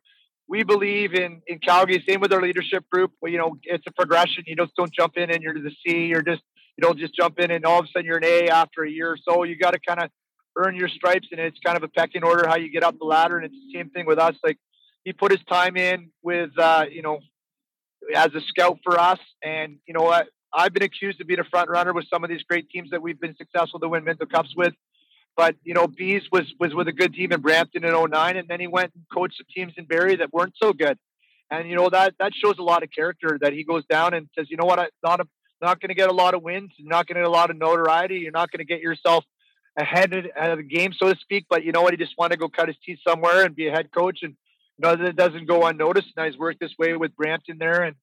we 0.49 0.63
believe 0.63 1.15
in 1.15 1.43
in 1.47 1.59
Calgary. 1.59 2.03
Same 2.09 2.21
with 2.21 2.33
our 2.33 2.43
leadership 2.43 2.85
group. 2.91 3.13
Well, 3.21 3.31
you 3.31 3.39
know, 3.39 3.57
it's 3.65 3.85
a 3.87 3.93
progression. 3.93 4.45
You 4.47 4.57
just 4.57 4.75
don't 4.77 4.93
jump 4.93 5.17
in 5.17 5.31
and 5.31 5.43
you're 5.43 5.55
the 5.55 5.73
C. 5.87 6.07
You're 6.07 6.23
just 6.23 6.43
you 6.77 6.83
don't 6.83 6.99
just 6.99 7.15
jump 7.15 7.39
in 7.39 7.51
and 7.51 7.65
all 7.65 7.81
of 7.81 7.87
a 7.87 7.89
sudden 7.89 8.07
you're 8.07 8.19
an 8.19 8.25
A 8.25 8.49
after 8.49 8.83
a 8.83 8.91
year 8.91 9.13
or 9.13 9.19
so. 9.29 9.45
You 9.45 9.57
got 9.57 9.73
to 9.73 9.81
kind 9.87 10.03
of 10.03 10.11
earn 10.57 10.75
your 10.75 10.89
stripes, 10.89 11.29
and 11.31 11.41
it's 11.41 11.59
kind 11.65 11.77
of 11.77 11.83
a 11.83 11.89
pecking 11.89 12.25
order 12.25 12.49
how 12.49 12.57
you 12.57 12.71
get 12.71 12.83
up 12.83 12.99
the 12.99 13.05
ladder. 13.05 13.37
And 13.37 13.47
it's 13.47 13.55
the 13.55 13.79
same 13.79 13.91
thing 13.91 14.07
with 14.07 14.19
us. 14.19 14.35
Like 14.45 14.59
he 15.05 15.13
put 15.13 15.31
his 15.31 15.43
time 15.45 15.77
in 15.77 16.11
with 16.23 16.51
uh, 16.59 16.87
you 16.91 17.03
know 17.03 17.21
as 18.15 18.35
a 18.35 18.41
scout 18.41 18.79
for 18.83 18.99
us, 18.99 19.21
and 19.43 19.79
you 19.87 19.95
know 19.95 20.03
what. 20.03 20.29
I've 20.53 20.73
been 20.73 20.83
accused 20.83 21.21
of 21.21 21.27
being 21.27 21.41
a 21.41 21.45
front 21.45 21.69
runner 21.69 21.93
with 21.93 22.07
some 22.09 22.25
of 22.25 22.31
these 22.31 22.43
great 22.43 22.71
teams 22.71 22.91
that 22.91 23.03
we've 23.03 23.21
been 23.21 23.37
successful 23.37 23.81
to 23.81 23.89
win 23.89 24.05
Minto 24.05 24.27
Cups 24.27 24.55
with. 24.57 24.75
But 25.37 25.57
you 25.65 25.75
know, 25.75 25.87
Bees 25.87 26.23
was 26.33 26.53
was 26.59 26.75
with 26.75 26.89
a 26.89 26.93
good 26.93 27.13
team 27.13 27.33
in 27.33 27.41
Brampton 27.41 27.85
in 27.85 27.93
09, 27.93 28.37
and 28.37 28.49
then 28.49 28.59
he 28.59 28.67
went 28.67 28.93
and 28.95 29.05
coached 29.13 29.37
some 29.37 29.47
teams 29.55 29.75
in 29.77 29.85
Barrie 29.85 30.17
that 30.17 30.33
weren't 30.33 30.55
so 30.61 30.73
good. 30.73 30.99
And 31.51 31.69
you 31.69 31.77
know 31.77 31.91
that 31.91 32.15
that 32.19 32.33
shows 32.35 32.59
a 32.59 32.63
lot 32.63 32.83
of 32.83 32.91
character 32.91 33.39
that 33.43 33.53
he 33.53 33.63
goes 33.63 33.85
down 33.87 34.15
and 34.15 34.29
says, 34.37 34.47
you 34.51 34.57
know 34.57 34.65
what, 34.65 34.79
I'm 34.79 34.89
not 35.05 35.21
not 35.61 35.81
going 35.81 35.89
to 35.89 35.95
get 35.95 36.09
a 36.09 36.13
lot 36.13 36.35
of 36.35 36.43
wins, 36.43 36.73
you're 36.77 36.89
not 36.89 37.07
going 37.07 37.17
to 37.17 37.23
get 37.23 37.29
a 37.29 37.31
lot 37.31 37.51
of 37.51 37.57
notoriety, 37.57 38.17
you're 38.17 38.33
not 38.33 38.51
going 38.51 38.59
to 38.59 38.65
get 38.65 38.81
yourself 38.81 39.25
ahead 39.77 40.13
of, 40.15 40.59
the 40.59 40.63
game, 40.63 40.93
so 40.93 41.13
to 41.13 41.19
speak. 41.21 41.47
But 41.49 41.65
you 41.65 41.73
know 41.73 41.83
what, 41.83 41.93
he 41.93 41.99
just 41.99 42.15
wanted 42.19 42.37
to 42.37 42.41
go 42.41 42.49
cut 42.49 42.69
his 42.69 42.77
teeth 42.85 42.99
somewhere 43.07 43.45
and 43.45 43.55
be 43.55 43.69
a 43.69 43.73
head 43.73 43.91
coach, 43.93 44.21
and 44.23 44.35
you 44.79 44.83
know 44.83 44.97
that 44.97 45.17
doesn't 45.17 45.47
go 45.47 45.67
unnoticed. 45.67 46.09
Now 46.17 46.25
he's 46.25 46.39
worked 46.39 46.61
this 46.61 46.75
way 46.79 46.97
with 46.97 47.15
Brampton 47.17 47.59
there, 47.59 47.83
and 47.83 47.97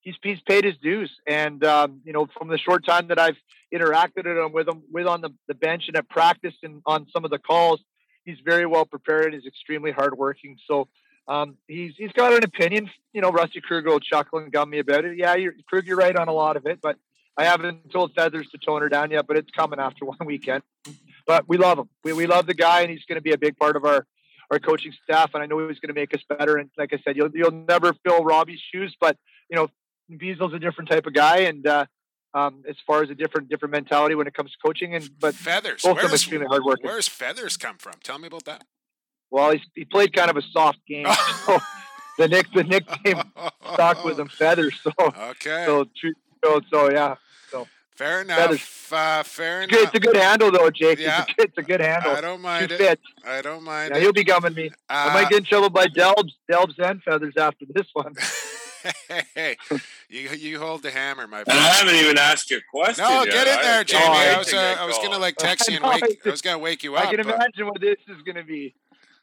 he's 0.00 0.14
he's 0.22 0.40
paid 0.40 0.64
his 0.64 0.76
dues. 0.78 1.10
And 1.26 1.64
um, 1.64 2.00
you 2.04 2.12
know, 2.12 2.26
from 2.36 2.48
the 2.48 2.58
short 2.58 2.86
time 2.86 3.08
that 3.08 3.18
I've 3.18 3.36
interacted 3.74 4.52
with 4.52 4.68
him 4.68 4.82
with 4.90 5.06
on 5.06 5.20
the, 5.20 5.30
the 5.46 5.54
bench 5.54 5.84
and 5.88 5.96
at 5.96 6.08
practice 6.08 6.54
and 6.62 6.82
on 6.86 7.06
some 7.12 7.24
of 7.24 7.30
the 7.30 7.38
calls, 7.38 7.80
he's 8.24 8.38
very 8.44 8.66
well 8.66 8.84
prepared. 8.84 9.34
He's 9.34 9.46
extremely 9.46 9.90
hardworking. 9.90 10.56
So 10.66 10.88
um, 11.26 11.56
he's 11.66 11.94
he's 11.96 12.12
got 12.12 12.32
an 12.32 12.44
opinion. 12.44 12.90
You 13.12 13.20
know, 13.20 13.30
Rusty 13.30 13.60
Kruger 13.60 13.90
will 13.90 14.00
chuckle 14.00 14.38
and 14.38 14.52
gum 14.52 14.70
me 14.70 14.78
about 14.78 15.04
it. 15.04 15.18
Yeah, 15.18 15.34
you're, 15.34 15.54
Krug, 15.68 15.86
you're 15.86 15.96
right 15.96 16.16
on 16.16 16.28
a 16.28 16.32
lot 16.32 16.56
of 16.56 16.66
it, 16.66 16.80
but 16.80 16.96
I 17.36 17.44
haven't 17.44 17.90
told 17.92 18.12
Feathers 18.14 18.48
to 18.50 18.58
tone 18.58 18.82
her 18.82 18.88
down 18.88 19.10
yet. 19.10 19.26
But 19.26 19.36
it's 19.36 19.50
coming 19.50 19.78
after 19.78 20.04
one 20.04 20.18
weekend. 20.24 20.62
But 21.26 21.46
we 21.46 21.58
love 21.58 21.78
him. 21.78 21.88
We, 22.04 22.14
we 22.14 22.26
love 22.26 22.46
the 22.46 22.54
guy, 22.54 22.80
and 22.80 22.90
he's 22.90 23.04
going 23.04 23.16
to 23.16 23.22
be 23.22 23.32
a 23.32 23.38
big 23.38 23.56
part 23.56 23.76
of 23.76 23.84
our 23.84 24.06
our 24.50 24.58
coaching 24.58 24.94
staff. 25.04 25.32
And 25.34 25.42
I 25.42 25.46
know 25.46 25.68
he's 25.68 25.78
going 25.78 25.94
to 25.94 26.00
make 26.00 26.14
us 26.14 26.22
better. 26.26 26.56
And 26.56 26.70
like 26.78 26.94
I 26.94 26.98
said, 27.04 27.16
you'll 27.16 27.30
you'll 27.34 27.64
never 27.68 27.92
fill 28.06 28.24
Robbie's 28.24 28.60
shoes, 28.72 28.96
but 28.98 29.16
you 29.50 29.56
know, 29.56 29.68
Beasel's 30.16 30.54
a 30.54 30.58
different 30.58 30.90
type 30.90 31.06
of 31.06 31.12
guy, 31.14 31.38
and 31.40 31.66
uh, 31.66 31.86
um, 32.34 32.62
as 32.68 32.76
far 32.86 33.02
as 33.02 33.10
a 33.10 33.14
different 33.14 33.48
different 33.48 33.72
mentality 33.72 34.14
when 34.14 34.26
it 34.26 34.34
comes 34.34 34.50
to 34.52 34.56
coaching. 34.64 34.94
And 34.94 35.08
but 35.20 35.34
feathers. 35.34 35.82
both 35.82 36.02
of 36.02 36.12
extremely 36.12 36.46
hardworking. 36.46 36.86
where's 36.86 37.08
feathers 37.08 37.56
come 37.56 37.76
from? 37.78 37.94
Tell 38.02 38.18
me 38.18 38.26
about 38.28 38.44
that. 38.44 38.64
well, 39.30 39.50
he's, 39.52 39.60
he 39.74 39.84
played 39.84 40.12
kind 40.14 40.30
of 40.30 40.36
a 40.36 40.42
soft 40.42 40.78
game, 40.88 41.06
so 41.46 41.58
the 42.18 42.28
nick 42.28 42.46
the 42.54 42.64
nickname 42.64 43.22
stuck 43.74 44.04
with 44.04 44.18
him, 44.18 44.28
Feathers. 44.28 44.78
So 44.82 44.92
Okay. 44.98 45.64
so 45.66 45.84
so 46.44 46.60
so 46.70 46.90
yeah, 46.90 47.16
fair 47.96 48.22
enough. 48.22 48.92
Uh, 48.92 49.22
fair 49.22 49.62
it's, 49.62 49.70
good, 49.70 49.80
enough. 49.80 49.94
it's 49.94 50.04
a 50.06 50.06
good 50.12 50.16
handle 50.16 50.50
though, 50.50 50.70
Jake. 50.70 50.98
Yeah. 50.98 51.24
It's, 51.28 51.30
a, 51.38 51.42
it's 51.42 51.58
a 51.58 51.62
good 51.62 51.80
handle. 51.80 52.12
I 52.12 52.20
don't 52.22 52.40
mind 52.40 52.72
it. 52.72 52.98
I 53.26 53.42
don't 53.42 53.62
mind 53.64 53.90
Yeah, 53.90 53.98
it. 53.98 54.02
he'll 54.02 54.12
be 54.14 54.24
gumming 54.24 54.54
me. 54.54 54.70
I 54.88 55.08
Uh, 55.10 55.12
might 55.14 55.28
get 55.28 55.38
in 55.40 55.44
trouble 55.44 55.68
by 55.68 55.86
Delbs, 55.88 56.30
Delbs 56.50 56.78
and 56.78 57.02
Feathers 57.02 57.34
after 57.36 57.66
this 57.68 57.86
one. 57.92 58.14
hey, 59.34 59.56
you 60.08 60.28
you 60.30 60.58
hold 60.58 60.82
the 60.82 60.90
hammer, 60.90 61.26
my 61.26 61.44
friend. 61.44 61.58
I 61.58 61.62
haven't 61.62 61.94
even 61.94 62.18
asked 62.18 62.50
you 62.50 62.58
a 62.58 62.60
question. 62.70 63.04
No, 63.04 63.24
yet. 63.24 63.32
get 63.32 63.48
in 63.48 63.62
there, 63.62 63.84
Jamie. 63.84 64.04
don't 64.04 64.16
I 64.16 64.38
was 64.38 64.52
uh, 64.52 64.76
I 64.78 64.86
was 64.86 64.98
gonna 64.98 65.18
like 65.18 65.36
text 65.36 65.68
you 65.68 65.76
and 65.76 65.84
wake. 66.02 66.02
I 66.02 66.28
I 66.28 66.30
was 66.30 66.42
gonna 66.42 66.58
wake 66.58 66.82
you 66.82 66.96
up. 66.96 67.06
I 67.06 67.14
can 67.14 67.24
but- 67.24 67.34
imagine 67.34 67.66
what 67.66 67.80
this 67.80 67.98
is 68.08 68.22
going 68.22 68.36
to 68.36 68.44
be. 68.44 68.74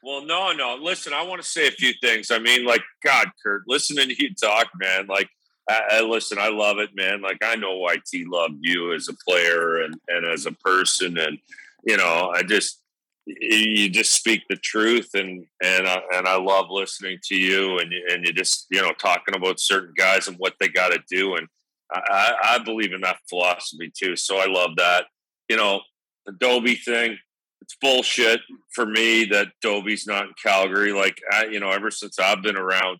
Well, 0.02 0.24
no, 0.24 0.52
no. 0.52 0.78
Listen, 0.80 1.12
I 1.12 1.22
want 1.22 1.42
to 1.42 1.48
say 1.48 1.66
a 1.66 1.72
few 1.72 1.92
things. 2.00 2.30
I 2.30 2.38
mean, 2.38 2.64
like, 2.64 2.82
God, 3.02 3.26
Curt, 3.42 3.62
listening 3.66 4.08
to 4.08 4.22
you 4.22 4.32
talk, 4.34 4.68
man, 4.76 5.08
like, 5.08 5.28
I, 5.68 5.82
I 5.90 6.00
listen, 6.02 6.38
I 6.38 6.48
love 6.48 6.78
it, 6.78 6.90
man. 6.94 7.22
Like, 7.22 7.38
I 7.42 7.56
know 7.56 7.78
why 7.78 7.96
T 8.06 8.24
loved 8.24 8.58
you 8.60 8.94
as 8.94 9.08
a 9.08 9.14
player 9.28 9.82
and, 9.82 9.96
and 10.06 10.24
as 10.24 10.46
a 10.46 10.52
person. 10.52 11.18
And, 11.18 11.38
you 11.82 11.96
know, 11.96 12.32
I 12.32 12.44
just, 12.44 12.82
you 13.26 13.88
just 13.88 14.12
speak 14.12 14.42
the 14.48 14.56
truth 14.56 15.10
and, 15.14 15.44
and, 15.62 15.86
I, 15.88 16.00
and 16.14 16.28
I 16.28 16.36
love 16.36 16.66
listening 16.70 17.18
to 17.24 17.34
you 17.36 17.78
and, 17.78 17.90
you- 17.90 18.06
and 18.10 18.24
you 18.26 18.32
just, 18.32 18.66
you 18.70 18.80
know, 18.80 18.92
talking 18.92 19.34
about 19.34 19.58
certain 19.60 19.92
guys 19.96 20.28
and 20.28 20.36
what 20.38 20.54
they 20.60 20.68
got 20.68 20.92
to 20.92 21.00
do. 21.10 21.34
And, 21.36 21.48
I, 21.92 22.32
I 22.42 22.58
believe 22.58 22.92
in 22.92 23.02
that 23.02 23.18
philosophy 23.28 23.92
too. 23.96 24.16
So 24.16 24.38
I 24.38 24.46
love 24.46 24.70
that. 24.76 25.04
You 25.48 25.56
know, 25.56 25.80
the 26.26 26.32
Dobbie 26.32 26.74
thing, 26.74 27.16
it's 27.60 27.76
bullshit 27.80 28.40
for 28.72 28.84
me 28.86 29.24
that 29.26 29.48
Dobbie's 29.62 30.06
not 30.06 30.24
in 30.26 30.32
Calgary. 30.42 30.92
Like, 30.92 31.20
I, 31.30 31.46
you 31.46 31.60
know, 31.60 31.70
ever 31.70 31.90
since 31.92 32.18
I've 32.18 32.42
been 32.42 32.56
around, 32.56 32.98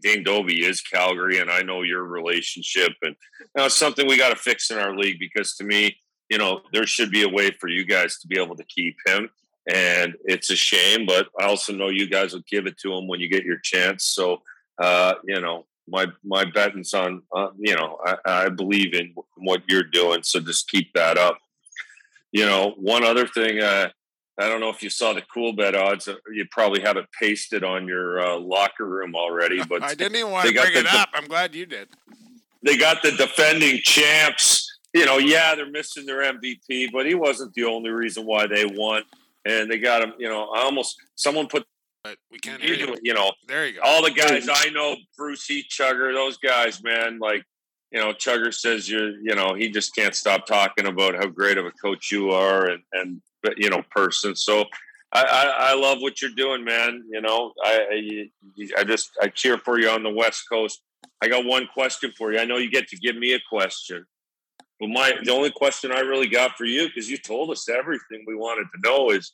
Dane 0.00 0.24
Dobbie 0.24 0.64
is 0.64 0.80
Calgary, 0.80 1.38
and 1.38 1.48
I 1.48 1.62
know 1.62 1.82
your 1.82 2.02
relationship, 2.02 2.92
and 3.02 3.14
you 3.38 3.46
know, 3.56 3.66
it's 3.66 3.76
something 3.76 4.08
we 4.08 4.16
got 4.16 4.30
to 4.30 4.36
fix 4.36 4.70
in 4.72 4.78
our 4.78 4.96
league 4.96 5.20
because 5.20 5.54
to 5.56 5.64
me, 5.64 5.96
you 6.28 6.38
know, 6.38 6.62
there 6.72 6.86
should 6.86 7.12
be 7.12 7.22
a 7.22 7.28
way 7.28 7.52
for 7.52 7.68
you 7.68 7.84
guys 7.84 8.18
to 8.18 8.26
be 8.26 8.40
able 8.40 8.56
to 8.56 8.64
keep 8.64 8.96
him. 9.06 9.30
And 9.72 10.14
it's 10.24 10.50
a 10.50 10.56
shame, 10.56 11.06
but 11.06 11.28
I 11.40 11.46
also 11.46 11.72
know 11.72 11.88
you 11.88 12.08
guys 12.08 12.32
will 12.32 12.44
give 12.48 12.66
it 12.66 12.78
to 12.78 12.92
him 12.92 13.08
when 13.08 13.20
you 13.20 13.28
get 13.28 13.44
your 13.44 13.58
chance. 13.58 14.04
So, 14.04 14.42
uh, 14.78 15.14
you 15.24 15.40
know, 15.40 15.66
my 15.88 16.06
my 16.24 16.44
betting's 16.44 16.94
on. 16.94 17.22
Uh, 17.34 17.48
you 17.58 17.74
know, 17.74 17.98
I, 18.04 18.16
I 18.24 18.48
believe 18.48 18.94
in 18.94 19.14
what 19.36 19.62
you're 19.68 19.82
doing, 19.82 20.22
so 20.22 20.40
just 20.40 20.68
keep 20.68 20.92
that 20.94 21.18
up. 21.18 21.38
You 22.32 22.46
know, 22.46 22.74
one 22.76 23.04
other 23.04 23.26
thing. 23.26 23.60
Uh, 23.60 23.90
I 24.38 24.48
don't 24.48 24.60
know 24.60 24.68
if 24.68 24.82
you 24.82 24.90
saw 24.90 25.14
the 25.14 25.22
Coolbet 25.22 25.74
odds. 25.74 26.08
Uh, 26.08 26.16
you 26.32 26.46
probably 26.50 26.80
have 26.82 26.96
it 26.96 27.06
pasted 27.18 27.64
on 27.64 27.88
your 27.88 28.20
uh, 28.20 28.38
locker 28.38 28.84
room 28.84 29.16
already. 29.16 29.62
But 29.64 29.82
I 29.82 29.94
didn't 29.94 30.16
even 30.16 30.30
want 30.30 30.48
to 30.48 30.54
bring 30.54 30.76
it 30.76 30.86
up. 30.86 31.08
I'm 31.14 31.26
glad 31.26 31.54
you 31.54 31.66
did. 31.66 31.88
They 32.62 32.76
got 32.76 33.02
the 33.02 33.12
defending 33.12 33.80
champs. 33.82 34.70
You 34.92 35.06
know, 35.06 35.18
yeah, 35.18 35.54
they're 35.54 35.70
missing 35.70 36.06
their 36.06 36.22
MVP, 36.32 36.90
but 36.92 37.06
he 37.06 37.14
wasn't 37.14 37.54
the 37.54 37.64
only 37.64 37.90
reason 37.90 38.24
why 38.24 38.46
they 38.46 38.64
won. 38.66 39.02
And 39.46 39.70
they 39.70 39.78
got 39.78 40.02
him. 40.02 40.14
You 40.18 40.28
know, 40.28 40.48
I 40.50 40.62
almost 40.62 40.96
someone 41.14 41.46
put 41.46 41.64
but 42.06 42.18
we 42.30 42.38
can't 42.38 42.62
hear 42.62 42.74
you. 42.74 42.96
You 43.02 43.14
know, 43.14 43.32
there 43.48 43.66
you 43.66 43.74
go. 43.74 43.80
All 43.84 44.02
the 44.02 44.12
guys 44.12 44.48
I 44.48 44.70
know, 44.70 44.94
Bruce 45.16 45.44
Heat, 45.44 45.66
Chugger, 45.68 46.14
those 46.14 46.36
guys, 46.38 46.82
man. 46.82 47.18
Like, 47.18 47.42
you 47.90 47.98
know, 47.98 48.12
Chugger 48.12 48.54
says 48.54 48.88
you're, 48.88 49.10
you 49.10 49.34
know, 49.34 49.54
he 49.54 49.70
just 49.70 49.94
can't 49.94 50.14
stop 50.14 50.46
talking 50.46 50.86
about 50.86 51.16
how 51.16 51.26
great 51.26 51.58
of 51.58 51.66
a 51.66 51.72
coach 51.72 52.12
you 52.12 52.30
are 52.30 52.66
and 52.66 52.82
and 52.92 53.20
you 53.56 53.70
know 53.70 53.82
person. 53.90 54.36
So 54.36 54.66
I, 55.12 55.22
I, 55.22 55.70
I 55.70 55.74
love 55.74 55.98
what 56.00 56.22
you're 56.22 56.30
doing, 56.30 56.64
man. 56.64 57.02
You 57.10 57.22
know, 57.22 57.52
I, 57.64 58.28
I 58.56 58.80
I 58.80 58.84
just 58.84 59.10
I 59.20 59.26
cheer 59.26 59.58
for 59.58 59.80
you 59.80 59.88
on 59.88 60.04
the 60.04 60.10
West 60.10 60.44
Coast. 60.48 60.82
I 61.22 61.28
got 61.28 61.44
one 61.44 61.66
question 61.72 62.12
for 62.16 62.32
you. 62.32 62.38
I 62.38 62.44
know 62.44 62.58
you 62.58 62.70
get 62.70 62.88
to 62.88 62.96
give 62.96 63.16
me 63.16 63.34
a 63.34 63.40
question. 63.48 64.04
But 64.78 64.88
my 64.88 65.14
the 65.22 65.32
only 65.32 65.50
question 65.50 65.92
I 65.92 66.00
really 66.00 66.28
got 66.28 66.56
for 66.56 66.64
you, 66.64 66.86
because 66.88 67.08
you 67.10 67.16
told 67.16 67.50
us 67.50 67.68
everything 67.68 68.24
we 68.26 68.34
wanted 68.34 68.66
to 68.74 68.80
know, 68.82 69.10
is 69.10 69.32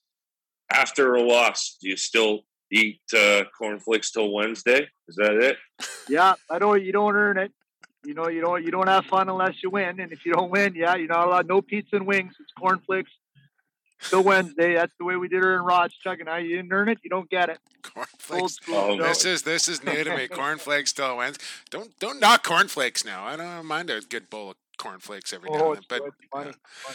after 0.73 1.15
a 1.15 1.23
loss, 1.23 1.77
do 1.81 1.89
you 1.89 1.97
still 1.97 2.41
eat 2.73 3.01
uh, 3.17 3.45
cornflakes 3.57 4.11
till 4.11 4.33
Wednesday. 4.33 4.89
Is 5.09 5.17
that 5.17 5.35
it? 5.35 5.57
Yeah, 6.09 6.35
I 6.51 6.59
don't. 6.59 6.83
You 6.83 6.93
don't 6.93 7.15
earn 7.15 7.39
it. 7.39 7.53
You 8.05 8.15
know, 8.15 8.29
you 8.29 8.41
don't. 8.41 8.65
You 8.65 8.71
don't 8.71 8.89
have 8.89 9.05
fun 9.05 9.29
unless 9.29 9.63
you 9.63 9.71
win. 9.71 10.01
And 10.01 10.11
if 10.13 10.25
you 10.25 10.33
don't 10.33 10.51
win, 10.51 10.75
yeah, 10.75 10.97
you're 10.97 11.09
not 11.09 11.29
allowed. 11.29 11.47
No 11.47 11.63
pizza 11.63 11.97
and 11.97 12.07
wings. 12.07 12.35
It's 12.41 12.53
cornflakes 12.59 13.13
till 14.09 14.25
Wednesday. 14.25 14.75
That's 14.75 14.93
the 14.99 15.05
way 15.05 15.17
we 15.17 15.29
did 15.29 15.43
her 15.43 15.55
in 15.55 15.63
Raj 15.63 15.93
Chuck 16.03 16.19
and 16.19 16.29
I. 16.29 16.39
You 16.39 16.57
didn't 16.57 16.73
earn 16.73 16.89
it, 16.89 16.99
you 17.05 17.11
don't 17.11 17.31
get 17.31 17.49
it. 17.49 17.59
Cornflakes. 17.83 18.59
Oh, 18.69 18.97
this 18.97 19.25
is 19.25 19.43
this 19.43 19.69
is 19.69 19.85
new 19.85 20.03
to 20.03 20.17
me. 20.17 20.27
Cornflakes 20.27 20.93
till 20.93 21.17
Wednesday. 21.17 21.45
Don't 21.71 21.97
don't 22.01 22.19
knock 22.19 22.43
cornflakes 22.43 23.05
now. 23.05 23.25
I 23.25 23.37
don't 23.37 23.67
mind 23.67 23.91
a 23.91 24.01
good 24.01 24.31
bowl 24.31 24.51
of 24.51 24.57
cornflakes 24.79 25.33
every 25.33 25.51
oh, 25.51 25.59
now 25.59 25.73
and 25.73 25.85
then. 25.89 26.01
But 26.01 26.13
funny, 26.33 26.53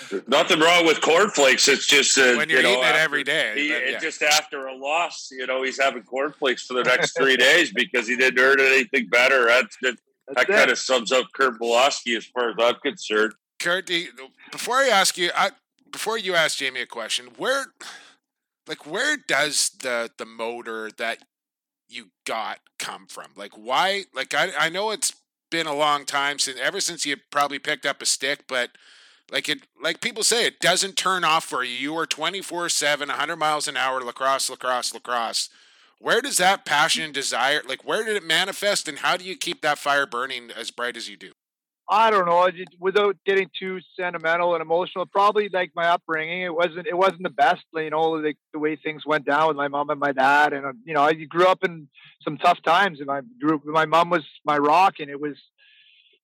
funny. 0.09 0.23
nothing 0.27 0.59
wrong 0.59 0.85
with 0.85 1.01
cornflakes. 1.01 1.67
It's 1.67 1.87
just 1.87 2.17
uh, 2.17 2.35
when 2.35 2.49
you're 2.49 2.61
you 2.61 2.67
eating 2.67 2.81
know, 2.81 2.87
it 2.87 2.95
every 2.95 3.23
day. 3.23 3.53
He, 3.55 3.69
then, 3.69 3.81
yeah. 3.91 3.99
Just 3.99 4.21
after 4.21 4.67
a 4.67 4.75
loss, 4.75 5.29
you 5.31 5.47
know, 5.47 5.63
he's 5.63 5.79
having 5.79 6.03
cornflakes 6.03 6.65
for 6.65 6.73
the 6.73 6.83
next 6.83 7.17
three 7.17 7.37
days 7.37 7.71
because 7.73 8.07
he 8.07 8.15
didn't 8.15 8.39
earn 8.39 8.59
anything 8.59 9.07
better. 9.07 9.45
That's, 9.45 9.77
that, 9.81 9.97
that 10.35 10.47
kind 10.47 10.69
of 10.69 10.77
sums 10.77 11.11
up 11.11 11.27
Curt 11.33 11.59
Malawsky 11.59 12.17
as 12.17 12.25
far 12.25 12.49
as 12.49 12.55
I'm 12.59 12.75
concerned. 12.81 13.33
Curt, 13.59 13.89
before 14.51 14.75
I 14.75 14.89
ask 14.89 15.17
you, 15.17 15.31
I, 15.35 15.51
before 15.91 16.17
you 16.17 16.35
ask 16.35 16.57
Jamie 16.57 16.81
a 16.81 16.85
question, 16.85 17.29
where, 17.37 17.65
like, 18.67 18.85
where 18.85 19.17
does 19.17 19.71
the 19.81 20.11
the 20.17 20.25
motor 20.25 20.91
that 20.97 21.19
you 21.87 22.09
got 22.25 22.59
come 22.77 23.07
from? 23.07 23.27
Like, 23.35 23.53
why? 23.57 24.03
Like, 24.13 24.33
I 24.33 24.51
I 24.59 24.69
know 24.69 24.91
it's 24.91 25.13
been 25.49 25.67
a 25.67 25.75
long 25.75 26.05
time 26.05 26.39
since 26.39 26.59
ever 26.59 26.79
since 26.79 27.05
you 27.05 27.17
probably 27.31 27.59
picked 27.59 27.85
up 27.85 28.01
a 28.01 28.05
stick, 28.05 28.45
but 28.47 28.71
like 29.31 29.49
it 29.49 29.59
like 29.81 30.01
people 30.01 30.23
say 30.23 30.45
it 30.45 30.59
doesn't 30.59 30.97
turn 30.97 31.23
off 31.23 31.45
for 31.45 31.63
you. 31.63 31.73
You 31.73 31.97
are 31.97 32.05
24/7 32.05 33.07
100 33.09 33.35
miles 33.35 33.67
an 33.67 33.77
hour 33.77 34.01
lacrosse 34.01 34.49
lacrosse 34.49 34.93
lacrosse. 34.93 35.49
Where 35.99 36.21
does 36.21 36.37
that 36.37 36.65
passion 36.65 37.03
and 37.03 37.13
desire 37.13 37.61
like 37.67 37.83
where 37.83 38.03
did 38.03 38.15
it 38.15 38.23
manifest 38.23 38.87
and 38.87 38.99
how 38.99 39.17
do 39.17 39.25
you 39.25 39.35
keep 39.35 39.61
that 39.61 39.79
fire 39.79 40.05
burning 40.05 40.51
as 40.51 40.71
bright 40.71 40.97
as 40.97 41.09
you 41.09 41.17
do? 41.17 41.33
I 41.89 42.11
don't 42.11 42.25
know. 42.25 42.49
Without 42.79 43.15
getting 43.25 43.49
too 43.57 43.79
sentimental 43.97 44.53
and 44.53 44.61
emotional, 44.61 45.05
probably 45.05 45.47
like 45.47 45.71
my 45.73 45.87
upbringing. 45.87 46.41
It 46.41 46.53
wasn't. 46.53 46.85
It 46.85 46.97
wasn't 46.97 47.23
the 47.23 47.29
best. 47.29 47.63
You 47.73 47.89
know, 47.89 48.11
like 48.11 48.37
the 48.51 48.59
way 48.59 48.75
things 48.75 49.05
went 49.05 49.25
down 49.25 49.47
with 49.47 49.57
my 49.57 49.69
mom 49.69 49.89
and 49.89 49.99
my 49.99 50.11
dad, 50.11 50.51
and 50.51 50.65
you 50.83 50.93
know, 50.93 51.01
I 51.01 51.13
grew 51.13 51.47
up 51.47 51.63
in 51.63 51.87
some 52.23 52.37
tough 52.37 52.61
times, 52.61 52.99
and 52.99 53.09
I 53.09 53.21
grew. 53.39 53.61
My 53.65 53.85
mom 53.85 54.09
was 54.09 54.25
my 54.43 54.57
rock, 54.57 54.95
and 54.99 55.09
it 55.09 55.19
was, 55.19 55.37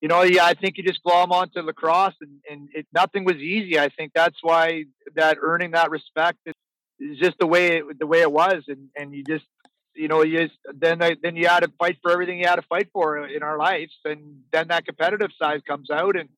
you 0.02 0.08
know, 0.08 0.22
yeah. 0.22 0.44
I 0.44 0.52
think 0.52 0.76
you 0.76 0.84
just 0.84 1.02
glom 1.02 1.32
onto 1.32 1.60
lacrosse, 1.60 2.14
and 2.20 2.40
and 2.50 2.68
it, 2.74 2.86
nothing 2.92 3.24
was 3.24 3.36
easy. 3.36 3.78
I 3.78 3.88
think 3.88 4.12
that's 4.14 4.38
why 4.42 4.84
that 5.16 5.38
earning 5.40 5.70
that 5.70 5.90
respect 5.90 6.38
is, 6.44 6.54
just 7.18 7.38
the 7.38 7.46
way 7.46 7.78
it, 7.78 7.98
the 7.98 8.06
way 8.06 8.20
it 8.20 8.30
was, 8.30 8.64
and 8.68 8.88
and 8.96 9.14
you 9.14 9.24
just 9.24 9.46
you 9.94 10.08
know, 10.08 10.22
you 10.22 10.46
just, 10.46 10.58
then 10.74 11.02
I, 11.02 11.16
then 11.22 11.36
you 11.36 11.46
had 11.46 11.60
to 11.60 11.70
fight 11.78 11.98
for 12.02 12.10
everything 12.10 12.38
you 12.38 12.46
had 12.46 12.56
to 12.56 12.62
fight 12.62 12.88
for 12.92 13.26
in 13.26 13.42
our 13.42 13.58
lives, 13.58 13.92
and 14.04 14.40
then 14.52 14.68
that 14.68 14.86
competitive 14.86 15.30
side 15.40 15.64
comes 15.64 15.90
out, 15.90 16.16
and 16.16 16.28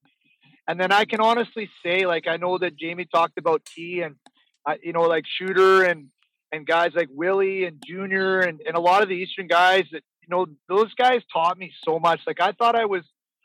and 0.69 0.81
then 0.81 0.91
I 0.93 1.05
can 1.05 1.21
honestly 1.21 1.71
say, 1.85 2.07
like, 2.07 2.27
I 2.27 2.39
know 2.39 2.59
that 2.59 2.77
Jamie 2.77 3.07
talked 3.07 3.39
about 3.39 3.65
T, 3.65 4.03
and 4.03 4.17
uh, 4.65 4.75
you 4.83 4.93
know, 4.93 5.03
like 5.03 5.25
Shooter 5.27 5.85
and 5.85 6.09
and 6.53 6.67
guys 6.67 6.91
like 6.95 7.09
Willie 7.13 7.65
and 7.65 7.83
Junior, 7.87 8.41
and 8.41 8.61
and 8.67 8.77
a 8.77 8.81
lot 8.81 9.03
of 9.03 9.09
the 9.09 9.15
Eastern 9.15 9.47
guys 9.47 9.85
that 9.93 10.03
you 10.27 10.29
know, 10.37 10.47
those 10.69 10.93
guys 10.95 11.23
taught 11.33 11.59
me 11.59 11.73
so 11.85 11.99
much. 11.99 12.21
Like, 12.27 12.41
I 12.41 12.53
thought 12.53 12.77
I 12.77 12.87
was 12.87 13.03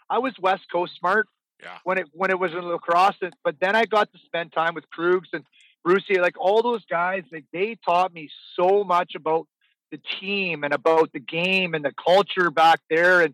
I 0.09 0.19
was 0.19 0.33
West 0.39 0.63
Coast 0.71 0.93
smart 0.99 1.27
yeah. 1.61 1.77
when 1.83 1.97
it 1.97 2.07
when 2.13 2.31
it 2.31 2.39
was 2.39 2.51
in 2.51 2.61
lacrosse, 2.61 3.15
but 3.43 3.55
then 3.59 3.75
I 3.75 3.85
got 3.85 4.11
to 4.11 4.19
spend 4.25 4.51
time 4.51 4.73
with 4.73 4.85
Krugs 4.97 5.29
and 5.33 5.43
Brucey, 5.83 6.19
like 6.19 6.35
all 6.39 6.61
those 6.61 6.85
guys, 6.85 7.23
like 7.31 7.45
they 7.53 7.77
taught 7.85 8.13
me 8.13 8.29
so 8.55 8.83
much 8.83 9.13
about 9.15 9.47
the 9.91 9.99
team 10.19 10.63
and 10.63 10.73
about 10.73 11.11
the 11.13 11.19
game 11.19 11.73
and 11.73 11.85
the 11.85 11.93
culture 11.93 12.49
back 12.49 12.79
there. 12.89 13.21
And, 13.21 13.33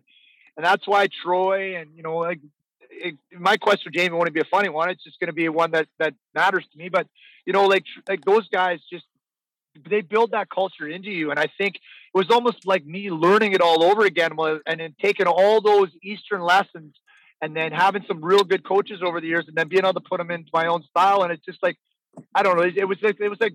and 0.56 0.66
that's 0.66 0.86
why 0.86 1.08
Troy 1.22 1.76
and, 1.76 1.90
you 1.96 2.02
know, 2.02 2.18
like 2.18 2.40
it, 2.90 3.16
my 3.32 3.56
question 3.56 3.84
for 3.84 3.96
Jamie 3.96 4.14
won't 4.14 4.32
be 4.32 4.40
a 4.40 4.44
funny 4.44 4.68
one. 4.68 4.90
It's 4.90 5.04
just 5.04 5.18
going 5.20 5.28
to 5.28 5.32
be 5.34 5.48
one 5.48 5.70
that, 5.72 5.86
that 5.98 6.14
matters 6.34 6.66
to 6.72 6.78
me. 6.78 6.88
But, 6.88 7.06
you 7.46 7.52
know, 7.52 7.66
like, 7.66 7.84
like 8.08 8.24
those 8.24 8.48
guys 8.48 8.80
just, 8.90 9.04
they 9.88 10.00
build 10.00 10.32
that 10.32 10.50
culture 10.50 10.88
into 10.88 11.10
you. 11.10 11.30
And 11.30 11.38
I 11.38 11.46
think 11.56 11.76
it 11.76 11.80
was 12.14 12.30
almost 12.30 12.66
like 12.66 12.84
me 12.84 13.10
learning 13.10 13.52
it 13.52 13.60
all 13.60 13.82
over 13.84 14.04
again 14.04 14.32
and 14.66 14.80
then 14.80 14.94
taking 15.00 15.26
all 15.26 15.60
those 15.60 15.88
Eastern 16.02 16.40
lessons 16.42 16.94
and 17.40 17.54
then 17.54 17.70
having 17.70 18.04
some 18.08 18.24
real 18.24 18.42
good 18.42 18.64
coaches 18.64 19.00
over 19.02 19.20
the 19.20 19.28
years 19.28 19.46
and 19.46 19.56
then 19.56 19.68
being 19.68 19.84
able 19.84 19.94
to 19.94 20.00
put 20.00 20.18
them 20.18 20.30
into 20.30 20.50
my 20.52 20.66
own 20.66 20.82
style. 20.84 21.22
And 21.22 21.32
it's 21.32 21.44
just 21.44 21.62
like, 21.62 21.78
I 22.34 22.42
don't 22.42 22.56
know. 22.56 22.64
It, 22.64 22.88
was 22.88 22.98
like, 23.00 23.20
it 23.20 23.28
was 23.28 23.40
like 23.40 23.54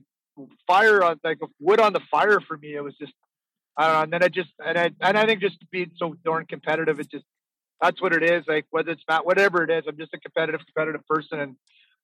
fire 0.68 1.04
on 1.04 1.20
like 1.24 1.40
wood 1.60 1.80
on 1.80 1.94
the 1.94 2.02
fire 2.12 2.40
for 2.40 2.58
me. 2.58 2.76
It 2.76 2.84
was 2.84 2.96
just 2.98 3.14
I 3.78 3.88
don't 3.88 3.94
know. 3.94 4.02
And 4.04 4.14
then 4.14 4.24
I 4.24 4.28
just 4.28 4.50
and 4.64 4.78
I 4.78 4.92
and 5.02 5.18
I 5.18 5.26
think 5.26 5.42
just 5.42 5.58
being 5.72 5.92
so 5.98 6.16
darn 6.26 6.46
competitive, 6.46 7.00
it 7.00 7.10
just 7.10 7.26
that's 7.82 8.02
what 8.02 8.14
it 8.14 8.24
is. 8.24 8.44
Like 8.48 8.66
whether 8.72 8.92
it's 8.92 9.04
not 9.10 9.26
whatever 9.26 9.64
it 9.64 9.70
is, 9.70 9.84
I'm 9.88 9.98
just 9.98 10.14
a 10.14 10.20
competitive, 10.20 10.62
competitive 10.66 11.06
person, 11.08 11.40
and 11.40 11.56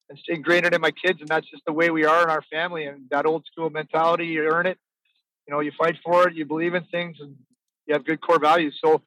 it's 0.09 0.21
ingrained 0.27 0.65
it 0.65 0.73
in 0.73 0.81
my 0.81 0.91
kids, 0.91 1.19
and 1.21 1.29
that's 1.29 1.49
just 1.49 1.63
the 1.65 1.73
way 1.73 1.89
we 1.89 2.05
are 2.05 2.23
in 2.23 2.29
our 2.29 2.43
family. 2.51 2.85
And 2.85 3.09
that 3.11 3.25
old 3.25 3.45
school 3.45 3.69
mentality, 3.69 4.27
you 4.27 4.41
earn 4.43 4.65
it. 4.65 4.77
You 5.47 5.53
know, 5.53 5.61
you 5.61 5.71
fight 5.77 5.97
for 6.03 6.27
it, 6.27 6.35
you 6.35 6.45
believe 6.45 6.75
in 6.75 6.83
things, 6.85 7.17
and 7.19 7.35
you 7.87 7.93
have 7.93 8.05
good 8.05 8.21
core 8.21 8.39
values. 8.39 8.77
So 8.83 9.01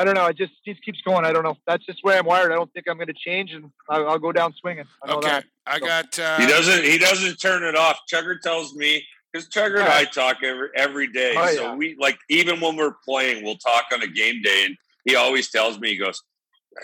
I 0.00 0.04
don't 0.04 0.14
know. 0.14 0.26
It 0.26 0.36
just 0.38 0.52
just 0.64 0.82
keeps 0.82 1.02
going. 1.02 1.26
I 1.26 1.32
don't 1.32 1.42
know. 1.42 1.58
That's 1.66 1.84
just 1.84 2.00
the 2.02 2.08
way 2.08 2.16
I'm 2.16 2.24
wired. 2.24 2.52
I 2.52 2.54
don't 2.54 2.72
think 2.72 2.88
I'm 2.88 2.96
going 2.96 3.08
to 3.08 3.12
change, 3.12 3.52
and 3.52 3.70
I'll, 3.90 4.08
I'll, 4.08 4.18
go 4.18 4.32
down 4.32 4.54
swinging. 4.58 4.84
I 5.04 5.12
okay, 5.12 5.28
that. 5.28 5.44
I 5.66 5.78
so. 5.78 5.86
got. 5.86 6.18
Uh, 6.18 6.38
he 6.38 6.46
doesn't. 6.46 6.84
He 6.84 6.96
doesn't 6.96 7.36
turn 7.36 7.64
it 7.64 7.76
off. 7.76 8.00
Chugger 8.10 8.40
tells 8.40 8.74
me 8.74 9.04
because 9.30 9.46
Chugger 9.48 9.80
and 9.80 9.88
I 9.88 10.04
talk 10.04 10.38
every 10.42 10.68
every 10.74 11.12
day. 11.12 11.34
Oh, 11.36 11.46
so 11.48 11.62
yeah. 11.62 11.74
we 11.74 11.96
like 12.00 12.18
even 12.30 12.60
when 12.60 12.76
we're 12.76 12.94
playing, 13.04 13.44
we'll 13.44 13.56
talk 13.56 13.84
on 13.92 14.02
a 14.02 14.06
game 14.06 14.40
day, 14.40 14.64
and 14.64 14.76
he 15.04 15.16
always 15.16 15.50
tells 15.50 15.78
me, 15.78 15.90
he 15.90 15.98
goes, 15.98 16.22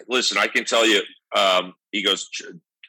"Listen, 0.09 0.37
I 0.37 0.47
can 0.47 0.67
tell 0.67 0.87
you." 0.87 1.01
Um, 1.35 1.75
he 1.93 2.03
goes, 2.03 2.29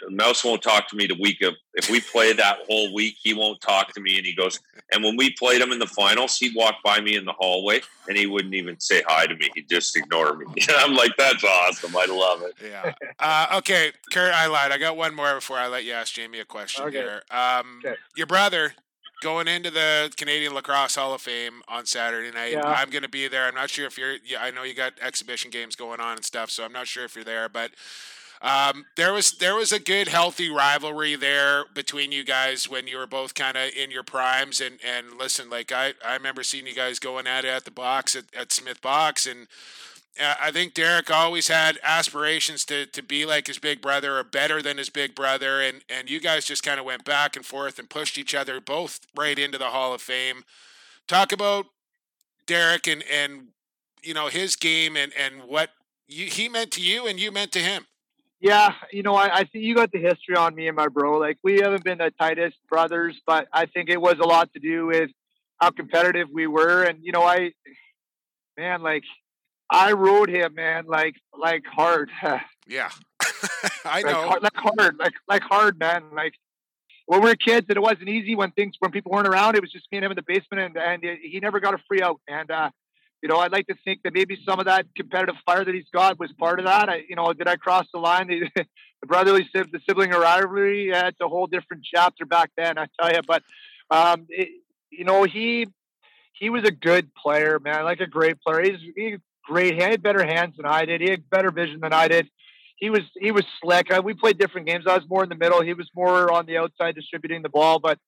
Mouse 0.10 0.44
won't 0.44 0.62
talk 0.62 0.88
to 0.90 0.96
me 0.96 1.08
the 1.08 1.18
week 1.20 1.42
of 1.42 1.56
if 1.74 1.90
we 1.90 2.00
play 2.00 2.34
that 2.34 2.60
whole 2.68 2.94
week, 2.94 3.16
he 3.22 3.34
won't 3.34 3.62
talk 3.62 3.94
to 3.94 4.02
me. 4.02 4.18
And 4.18 4.26
he 4.26 4.34
goes, 4.34 4.60
and 4.92 5.04
when 5.04 5.16
we 5.18 5.32
played 5.32 5.62
him 5.62 5.72
in 5.72 5.80
the 5.80 5.88
finals, 5.88 6.38
he'd 6.38 6.56
walk 6.56 6.76
by 6.84 7.00
me 7.02 7.16
in 7.16 7.26
the 7.26 7.34
hallway 7.34 7.82
and 8.08 8.18
he 8.18 8.26
wouldn't 8.26 8.54
even 8.54 8.80
say 8.80 9.04
hi 9.08 9.28
to 9.28 9.36
me. 9.36 9.50
He'd 9.56 9.70
just 9.70 9.96
ignore 9.96 10.36
me. 10.38 10.46
I'm 10.78 10.94
like, 10.94 11.12
that's 11.18 11.44
awesome. 11.44 11.96
I 11.96 12.06
love 12.06 12.42
it. 12.44 12.54
Yeah. 12.64 12.94
Uh, 13.20 13.58
okay, 13.58 13.92
Curt, 14.12 14.34
I 14.34 14.48
lied. 14.48 14.72
I 14.72 14.78
got 14.78 14.96
one 14.98 15.14
more 15.16 15.36
before 15.36 15.58
I 15.58 15.68
let 15.68 15.84
you 15.84 15.94
ask 15.94 16.14
Jamie 16.14 16.40
a 16.40 16.46
question 16.46 16.86
Okay. 16.86 16.98
here. 16.98 17.22
Um, 17.32 17.82
Okay. 17.86 17.96
Your 18.16 18.28
brother, 18.28 18.74
going 19.22 19.48
into 19.48 19.72
the 19.72 20.14
Canadian 20.16 20.54
Lacrosse 20.54 20.96
Hall 20.96 21.14
of 21.14 21.22
Fame 21.22 21.62
on 21.68 21.86
Saturday 21.86 22.32
night. 22.32 22.52
Yeah. 22.54 22.66
I'm 22.66 22.90
going 22.90 23.02
to 23.04 23.10
be 23.10 23.28
there. 23.28 23.46
I'm 23.48 23.56
not 23.56 23.70
sure 23.70 23.86
if 23.88 23.98
you're. 23.98 24.16
Yeah, 24.26 24.42
I 24.42 24.52
know 24.52 24.64
you 24.64 24.74
got 24.76 24.94
exhibition 25.02 25.50
games 25.52 25.76
going 25.76 26.00
on 26.00 26.18
and 26.18 26.24
stuff, 26.26 26.50
so 26.52 26.64
I'm 26.64 26.72
not 26.72 26.88
sure 26.88 27.04
if 27.04 27.16
you're 27.16 27.26
there, 27.26 27.50
but. 27.50 27.72
Um, 28.42 28.86
there 28.96 29.14
was 29.14 29.32
there 29.32 29.56
was 29.56 29.72
a 29.72 29.80
good 29.80 30.08
healthy 30.08 30.50
rivalry 30.50 31.16
there 31.16 31.66
between 31.74 32.12
you 32.12 32.24
guys 32.24 32.70
when 32.70 32.88
you 32.88 32.98
were 32.98 33.08
both 33.08 33.34
kind 33.34 33.58
of 33.58 33.72
in 33.76 33.90
your 33.90 34.04
primes 34.04 34.62
and 34.62 34.80
and 34.86 35.18
listen 35.18 35.50
like 35.50 35.72
I, 35.72 35.94
I 36.06 36.14
remember 36.14 36.44
seeing 36.44 36.68
you 36.68 36.76
guys 36.76 37.00
going 37.00 37.26
at 37.26 37.46
it 37.46 37.50
at 37.50 37.66
the 37.66 37.72
box 37.72 38.16
at, 38.16 38.26
at 38.36 38.52
Smith 38.52 38.82
Box 38.82 39.26
and 39.26 39.48
uh, 40.20 40.36
I 40.42 40.52
think 40.52 40.74
Derek 40.74 41.12
always 41.12 41.48
had 41.48 41.80
aspirations 41.84 42.66
to 42.66 42.86
to 42.88 43.04
be 43.04 43.26
like 43.26 43.48
his 43.48 43.60
big 43.60 43.82
brother 43.82 44.18
or 44.18 44.24
better 44.24 44.62
than 44.62 44.78
his 44.78 44.90
big 44.90 45.16
brother, 45.16 45.62
and 45.62 45.84
and 45.90 46.10
you 46.10 46.20
guys 46.20 46.46
just 46.46 46.64
kind 46.64 46.80
of 46.80 46.86
went 46.86 47.06
back 47.06 47.36
and 47.36 47.46
forth 47.46 47.78
and 47.80 47.90
pushed 47.90 48.18
each 48.18 48.34
other 48.34 48.60
both 48.60 49.02
right 49.16 49.38
into 49.38 49.58
the 49.58 49.66
Hall 49.66 49.94
of 49.94 50.02
Fame. 50.02 50.44
Talk 51.08 51.32
about 51.32 51.68
Derek 52.46 52.88
and 52.88 53.04
and 53.12 53.50
you 54.02 54.14
know 54.14 54.28
his 54.28 54.56
game 54.56 54.96
and 54.96 55.12
and 55.14 55.44
what 55.44 55.72
you, 56.08 56.26
he 56.28 56.50
meant 56.50 56.72
to 56.72 56.82
you 56.82 57.08
and 57.08 57.20
you 57.20 57.32
meant 57.32 57.52
to 57.54 57.60
him. 57.60 57.86
Yeah, 58.40 58.74
you 58.92 59.02
know, 59.02 59.16
I, 59.16 59.40
I 59.40 59.44
think 59.46 59.64
you 59.64 59.74
got 59.74 59.92
the 59.92 60.00
history 60.00 60.36
on 60.36 60.54
me 60.54 60.68
and 60.68 60.76
my 60.76 60.88
bro. 60.90 61.18
Like 61.18 61.38
we 61.44 61.60
haven't 61.60 61.84
been 61.84 61.98
the 61.98 62.12
tightest 62.20 62.58
brothers, 62.70 63.20
but 63.26 63.48
I 63.52 63.66
think 63.66 63.90
it 63.90 64.00
was 64.00 64.16
a 64.22 64.28
lot 64.28 64.54
to 64.54 64.60
do 64.60 64.86
with 64.86 65.10
how 65.60 65.72
competitive 65.72 66.28
we 66.32 66.46
were. 66.46 66.84
And 66.84 67.00
you 67.02 67.12
know, 67.12 67.24
I, 67.24 67.54
man, 68.56 68.84
like 68.84 69.04
I 69.72 69.94
rode 69.94 70.30
him, 70.30 70.54
man, 70.54 70.86
like 70.88 71.16
like 71.38 71.64
hard. 71.66 72.10
Yeah, 72.70 72.90
I 73.86 74.02
like, 74.02 74.06
know. 74.08 74.28
hard, 74.28 74.44
like 74.44 74.56
hard, 74.58 74.98
like 75.00 75.14
like 75.30 75.42
hard, 75.42 75.80
man. 75.80 76.04
Like 76.14 76.34
when 77.06 77.22
we 77.22 77.30
were 77.30 77.36
kids, 77.36 77.66
and 77.70 77.78
it 77.78 77.80
wasn't 77.80 78.10
easy 78.10 78.36
when 78.36 78.52
things 78.52 78.76
when 78.80 78.92
people 78.92 79.14
weren't 79.14 79.28
around. 79.30 79.56
It 79.56 79.62
was 79.62 79.72
just 79.72 79.88
me 79.90 80.00
and 80.00 80.04
him 80.04 80.12
in 80.12 80.18
the 80.18 80.22
basement, 80.22 80.76
and 80.76 80.78
and 80.78 81.18
he 81.22 81.40
never 81.40 81.62
got 81.62 81.74
a 81.74 81.78
free 81.88 82.02
out. 82.02 82.20
And 82.28 82.52
uh, 82.52 82.72
you 83.22 83.30
know, 83.30 83.40
I'd 83.40 83.52
like 83.52 83.68
to 83.68 83.76
think 83.84 84.04
that 84.04 84.14
maybe 84.14 84.38
some 84.46 84.60
of 84.60 84.66
that 84.66 84.86
competitive 84.96 85.36
fire 85.46 85.66
that 85.66 85.74
he's 85.74 85.90
got 85.92 86.20
was 86.20 86.32
part 86.34 86.60
of 86.60 86.66
that. 86.66 86.90
I, 86.90 87.04
you 87.10 87.16
know, 87.16 87.34
did 87.34 87.48
I 87.48 87.56
cross 87.56 87.86
the 87.94 88.00
line? 88.00 88.28
The, 88.56 88.66
the 89.02 89.06
brotherly 89.06 89.48
the 89.54 89.80
sibling 89.88 90.10
rivalry, 90.10 90.90
yeah, 90.90 91.10
it's 91.10 91.22
a 91.22 91.28
whole 91.28 91.46
different 91.46 91.84
chapter 91.86 92.26
back 92.26 92.50
then. 92.58 92.80
I 92.80 92.88
tell 93.00 93.14
you, 93.14 93.22
but 93.28 93.44
um, 93.92 94.26
it, 94.28 94.50
you 94.90 95.06
know, 95.06 95.24
he 95.24 95.68
he 96.34 96.50
was 96.50 96.64
a 96.64 96.72
good 96.72 97.14
player, 97.14 97.60
man, 97.60 97.84
like 97.84 98.00
a 98.00 98.08
great 98.08 98.42
player. 98.42 98.64
He's 98.64 98.80
he 98.96 99.18
great. 99.46 99.76
He 99.76 99.82
had 99.82 100.02
better 100.02 100.26
hands 100.26 100.58
than 100.58 100.66
I 100.66 100.86
did. 100.86 101.02
He 101.02 101.12
had 101.12 101.30
better 101.30 101.52
vision 101.52 101.80
than 101.80 101.94
I 101.94 102.08
did 102.08 102.28
he 102.78 102.90
was 102.90 103.02
he 103.20 103.32
was 103.32 103.44
slick. 103.62 103.92
Uh, 103.92 104.02
we 104.04 104.14
played 104.14 104.38
different 104.38 104.68
games. 104.68 104.86
I 104.88 104.96
was 104.96 105.08
more 105.10 105.24
in 105.24 105.30
the 105.30 105.36
middle. 105.36 105.62
He 105.62 105.74
was 105.74 105.90
more 105.96 106.32
on 106.32 106.46
the 106.46 106.58
outside 106.58 106.96
distributing 106.96 107.42
the 107.42 107.50
ball. 107.50 107.80
But 107.80 108.00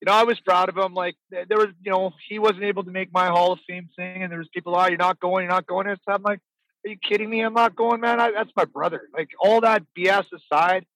you 0.00 0.06
know, 0.06 0.12
I 0.12 0.24
was 0.24 0.38
proud 0.40 0.68
of 0.68 0.76
him. 0.76 0.94
Like 0.94 1.16
there 1.30 1.58
was, 1.58 1.68
you 1.82 1.90
know, 1.90 2.12
he 2.28 2.38
wasn't 2.38 2.64
able 2.64 2.84
to 2.84 2.90
make 2.90 3.12
my 3.12 3.26
Hall 3.28 3.52
of 3.52 3.58
Fame 3.68 3.88
thing, 3.96 4.22
and 4.22 4.30
there 4.30 4.38
was 4.38 4.48
people, 4.48 4.76
oh, 4.76 4.86
you're 4.86 4.96
not 4.96 5.18
going, 5.18 5.44
you're 5.44 5.52
not 5.52 5.66
going. 5.66 5.88
And 5.88 5.98
I'm 6.06 6.22
like, 6.22 6.40
are 6.84 6.90
you 6.90 6.96
kidding 6.96 7.28
me? 7.28 7.40
I'm 7.40 7.54
not 7.54 7.74
going, 7.74 8.00
man. 8.00 8.20
I, 8.20 8.30
that's 8.30 8.52
my 8.56 8.64
brother. 8.64 9.02
Like 9.12 9.30
all 9.40 9.60
that 9.62 9.82
BS 9.96 10.26
aside, 10.32 10.86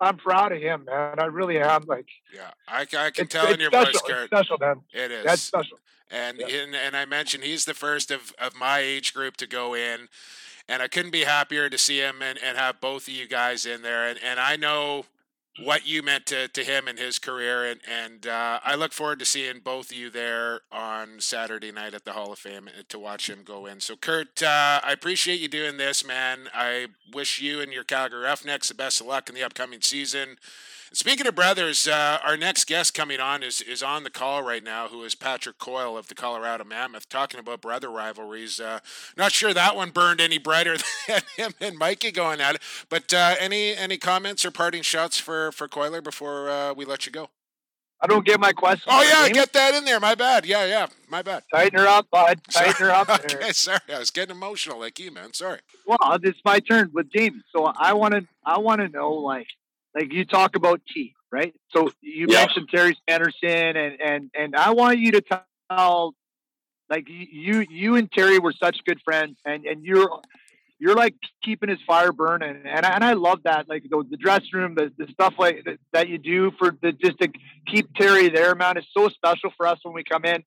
I'm 0.00 0.18
proud 0.18 0.52
of 0.52 0.60
him, 0.60 0.84
man. 0.84 1.18
I 1.18 1.26
really 1.26 1.58
am. 1.58 1.84
Like, 1.86 2.06
yeah, 2.34 2.50
I, 2.68 2.86
I 2.98 3.10
can 3.10 3.26
tell 3.26 3.52
in 3.52 3.60
your 3.60 3.70
special. 3.70 3.92
voice, 3.92 4.02
Curt. 4.02 4.24
It's 4.24 4.26
special, 4.26 4.58
man. 4.58 4.80
It 4.92 5.10
is. 5.10 5.24
That's 5.24 5.42
special. 5.42 5.78
And 6.10 6.38
Yeah. 6.38 6.48
in, 6.48 6.74
and 6.74 6.96
I 6.96 7.04
mentioned 7.04 7.44
he's 7.44 7.64
the 7.64 7.74
first 7.74 8.10
of, 8.10 8.34
of 8.38 8.56
my 8.56 8.80
age 8.80 9.14
group 9.14 9.36
to 9.38 9.46
go 9.46 9.74
in, 9.74 10.08
and 10.68 10.82
I 10.82 10.88
couldn't 10.88 11.12
be 11.12 11.24
happier 11.24 11.70
to 11.70 11.78
see 11.78 11.98
him 11.98 12.20
and, 12.20 12.38
and 12.42 12.58
have 12.58 12.80
both 12.80 13.08
of 13.08 13.14
you 13.14 13.26
guys 13.28 13.64
in 13.64 13.82
there. 13.82 14.06
And, 14.08 14.18
and 14.22 14.40
I 14.40 14.56
know 14.56 15.06
what 15.58 15.86
you 15.86 16.02
meant 16.02 16.26
to, 16.26 16.48
to 16.48 16.64
him 16.64 16.86
and 16.86 16.98
his 16.98 17.18
career, 17.18 17.64
and 17.64 17.80
and 17.88 18.26
uh, 18.26 18.60
I 18.64 18.74
look 18.74 18.92
forward 18.92 19.18
to 19.18 19.24
seeing 19.24 19.60
both 19.60 19.90
of 19.90 19.96
you 19.96 20.10
there 20.10 20.60
on 20.70 21.20
Saturday 21.20 21.72
night 21.72 21.94
at 21.94 22.04
the 22.04 22.12
Hall 22.12 22.32
of 22.32 22.38
Fame 22.38 22.68
to 22.88 22.98
watch 22.98 23.28
him 23.28 23.40
go 23.44 23.66
in. 23.66 23.80
So, 23.80 23.96
Curt, 23.96 24.42
uh, 24.42 24.80
I 24.82 24.92
appreciate 24.92 25.40
you 25.40 25.48
doing 25.48 25.76
this, 25.76 26.04
man. 26.04 26.48
I 26.54 26.88
wish 27.12 27.40
you 27.40 27.60
and 27.60 27.72
your 27.72 27.84
Calgary 27.84 28.22
Roughnecks 28.22 28.68
the 28.68 28.74
best 28.74 29.00
of 29.00 29.06
luck 29.06 29.28
in 29.28 29.34
the 29.34 29.42
upcoming 29.42 29.80
season. 29.80 30.36
Speaking 30.92 31.26
of 31.28 31.36
brothers, 31.36 31.86
uh, 31.86 32.18
our 32.24 32.36
next 32.36 32.66
guest 32.66 32.94
coming 32.94 33.20
on 33.20 33.44
is, 33.44 33.60
is 33.60 33.80
on 33.80 34.02
the 34.02 34.10
call 34.10 34.42
right 34.42 34.62
now, 34.62 34.88
who 34.88 35.04
is 35.04 35.14
Patrick 35.14 35.58
Coyle 35.58 35.96
of 35.96 36.08
the 36.08 36.16
Colorado 36.16 36.64
Mammoth, 36.64 37.08
talking 37.08 37.38
about 37.38 37.60
brother 37.60 37.88
rivalries. 37.88 38.58
Uh, 38.58 38.80
not 39.16 39.30
sure 39.30 39.54
that 39.54 39.76
one 39.76 39.90
burned 39.90 40.20
any 40.20 40.38
brighter 40.38 40.76
than 41.08 41.20
him 41.36 41.54
and 41.60 41.78
Mikey 41.78 42.10
going 42.10 42.40
at 42.40 42.56
it. 42.56 42.62
But 42.88 43.14
uh, 43.14 43.36
any 43.38 43.74
any 43.76 43.98
comments 43.98 44.44
or 44.44 44.50
parting 44.50 44.82
shots 44.82 45.16
for 45.16 45.52
for 45.52 45.68
Coiler 45.68 46.02
before 46.02 46.50
uh, 46.50 46.74
we 46.74 46.84
let 46.84 47.06
you 47.06 47.12
go? 47.12 47.30
I 48.02 48.06
don't 48.06 48.24
get 48.24 48.40
my 48.40 48.52
question. 48.52 48.88
Oh 48.88 49.02
yeah, 49.02 49.28
get 49.28 49.52
that 49.52 49.74
in 49.74 49.84
there. 49.84 50.00
My 50.00 50.14
bad. 50.14 50.46
Yeah, 50.46 50.64
yeah, 50.64 50.86
my 51.08 51.22
bad. 51.22 51.42
Tighten 51.54 51.78
her 51.78 51.86
up, 51.86 52.08
bud. 52.10 52.40
Tighten 52.50 52.86
her 52.86 52.90
up. 52.90 53.06
there. 53.06 53.38
okay, 53.38 53.52
sorry, 53.52 53.78
I 53.92 53.98
was 53.98 54.10
getting 54.10 54.34
emotional 54.34 54.80
like 54.80 54.98
you, 54.98 55.12
man. 55.12 55.34
Sorry. 55.34 55.60
Well, 55.86 55.98
it's 56.22 56.40
my 56.44 56.60
turn 56.60 56.90
with 56.94 57.12
James, 57.12 57.42
So 57.54 57.66
I 57.66 57.92
want 57.92 58.14
to, 58.14 58.26
I 58.44 58.58
want 58.58 58.80
to 58.80 58.88
know, 58.88 59.12
like, 59.12 59.46
like 59.94 60.12
you 60.12 60.24
talk 60.24 60.56
about 60.56 60.80
T, 60.92 61.14
right? 61.32 61.54
So 61.74 61.90
you 62.00 62.26
Yeah. 62.28 62.40
mentioned 62.40 62.68
Terry 62.70 62.96
Sanderson, 63.08 63.76
and 63.76 64.00
and 64.00 64.30
and 64.34 64.56
I 64.56 64.70
want 64.72 64.98
you 64.98 65.12
to 65.12 65.22
tell, 65.70 66.14
like, 66.88 67.08
you 67.08 67.66
you 67.70 67.96
and 67.96 68.10
Terry 68.10 68.38
were 68.38 68.52
such 68.52 68.78
good 68.84 69.00
friends, 69.04 69.36
and 69.44 69.64
and 69.64 69.84
you're 69.84 70.20
you're 70.78 70.94
like 70.94 71.14
keeping 71.44 71.68
his 71.68 71.78
fire 71.86 72.12
burning, 72.12 72.62
and 72.64 72.86
I, 72.86 72.94
and 72.94 73.04
I 73.04 73.12
love 73.12 73.40
that, 73.44 73.68
like 73.68 73.82
the, 73.88 74.02
the 74.10 74.16
dressing 74.16 74.48
room, 74.54 74.74
the, 74.74 74.90
the 74.96 75.12
stuff 75.12 75.34
like 75.38 75.64
that, 75.66 75.78
that 75.92 76.08
you 76.08 76.18
do 76.18 76.52
for 76.58 76.74
the 76.82 76.92
just 76.92 77.18
to 77.20 77.28
keep 77.66 77.92
Terry 77.94 78.30
there, 78.30 78.54
man, 78.54 78.78
is 78.78 78.86
so 78.96 79.08
special 79.08 79.50
for 79.56 79.66
us 79.66 79.78
when 79.82 79.92
we 79.94 80.04
come 80.04 80.24
in. 80.24 80.36
And 80.36 80.44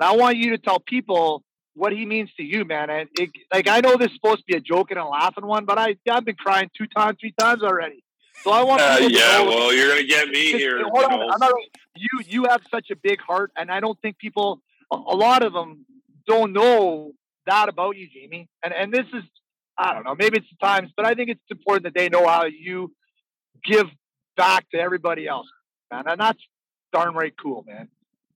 I 0.00 0.14
want 0.16 0.36
you 0.36 0.50
to 0.50 0.58
tell 0.58 0.78
people 0.78 1.42
what 1.74 1.92
he 1.92 2.06
means 2.06 2.30
to 2.36 2.44
you, 2.44 2.64
man. 2.64 2.90
And 2.90 3.08
it, 3.18 3.30
like 3.52 3.68
I 3.68 3.80
know 3.80 3.96
this 3.96 4.10
is 4.10 4.14
supposed 4.14 4.38
to 4.38 4.44
be 4.46 4.56
a 4.56 4.60
joke 4.60 4.90
and 4.90 5.00
a 5.00 5.04
laughing 5.04 5.46
one, 5.46 5.64
but 5.64 5.78
I 5.78 5.96
I've 6.08 6.24
been 6.24 6.36
crying 6.36 6.70
two 6.76 6.86
times, 6.86 7.16
three 7.20 7.34
times 7.36 7.62
already. 7.62 8.01
So 8.40 8.50
I 8.50 8.62
want 8.64 8.80
Uh, 8.82 8.96
yeah, 9.08 9.40
well, 9.42 9.72
you're 9.72 9.88
gonna 9.88 10.04
get 10.04 10.28
me 10.28 10.52
here. 10.52 10.78
you 10.78 10.84
know. 10.84 11.30
I'm 11.30 11.38
not- 11.38 11.52
you 11.94 12.08
you 12.26 12.44
have 12.44 12.62
such 12.70 12.90
a 12.90 12.96
big 12.96 13.20
heart, 13.20 13.52
and 13.56 13.70
I 13.70 13.80
don't 13.80 14.00
think 14.00 14.18
people, 14.18 14.62
a, 14.90 14.96
a 14.96 15.16
lot 15.16 15.42
of 15.42 15.52
them, 15.52 15.84
don't 16.26 16.52
know 16.52 17.12
that 17.46 17.68
about 17.68 17.96
you, 17.96 18.08
Jamie. 18.08 18.48
And 18.64 18.72
and 18.72 18.92
this 18.92 19.06
is, 19.12 19.22
I 19.78 19.92
don't 19.94 20.04
know, 20.04 20.14
maybe 20.14 20.38
it's 20.38 20.48
the 20.50 20.56
times, 20.66 20.90
but 20.96 21.06
I 21.06 21.14
think 21.14 21.30
it's 21.30 21.40
important 21.50 21.84
that 21.84 21.94
they 21.94 22.08
know 22.08 22.26
how 22.26 22.44
you 22.46 22.92
give 23.64 23.86
back 24.36 24.68
to 24.70 24.78
everybody 24.78 25.26
else, 25.28 25.48
man. 25.90 26.04
And 26.06 26.20
that's 26.20 26.42
darn 26.92 27.14
right 27.14 27.34
cool, 27.40 27.64
man. 27.66 27.88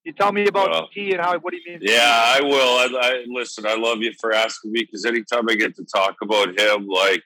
You 0.04 0.12
tell 0.12 0.30
me 0.30 0.46
about 0.46 0.70
Well, 0.70 0.88
T 0.94 1.12
and 1.12 1.20
how 1.20 1.36
what 1.38 1.52
he 1.52 1.60
means. 1.66 1.82
to 1.82 1.88
you. 1.88 1.94
Yeah, 1.96 2.34
I 2.36 2.40
will. 2.42 2.52
I, 2.96 3.08
I 3.08 3.24
listen. 3.26 3.66
I 3.66 3.74
love 3.74 3.98
you 4.02 4.12
for 4.20 4.32
asking 4.32 4.70
me 4.72 4.82
because 4.82 5.04
anytime 5.04 5.48
I 5.50 5.56
get 5.56 5.74
to 5.76 5.84
talk 5.84 6.16
about 6.22 6.58
him, 6.60 6.86
like 6.86 7.22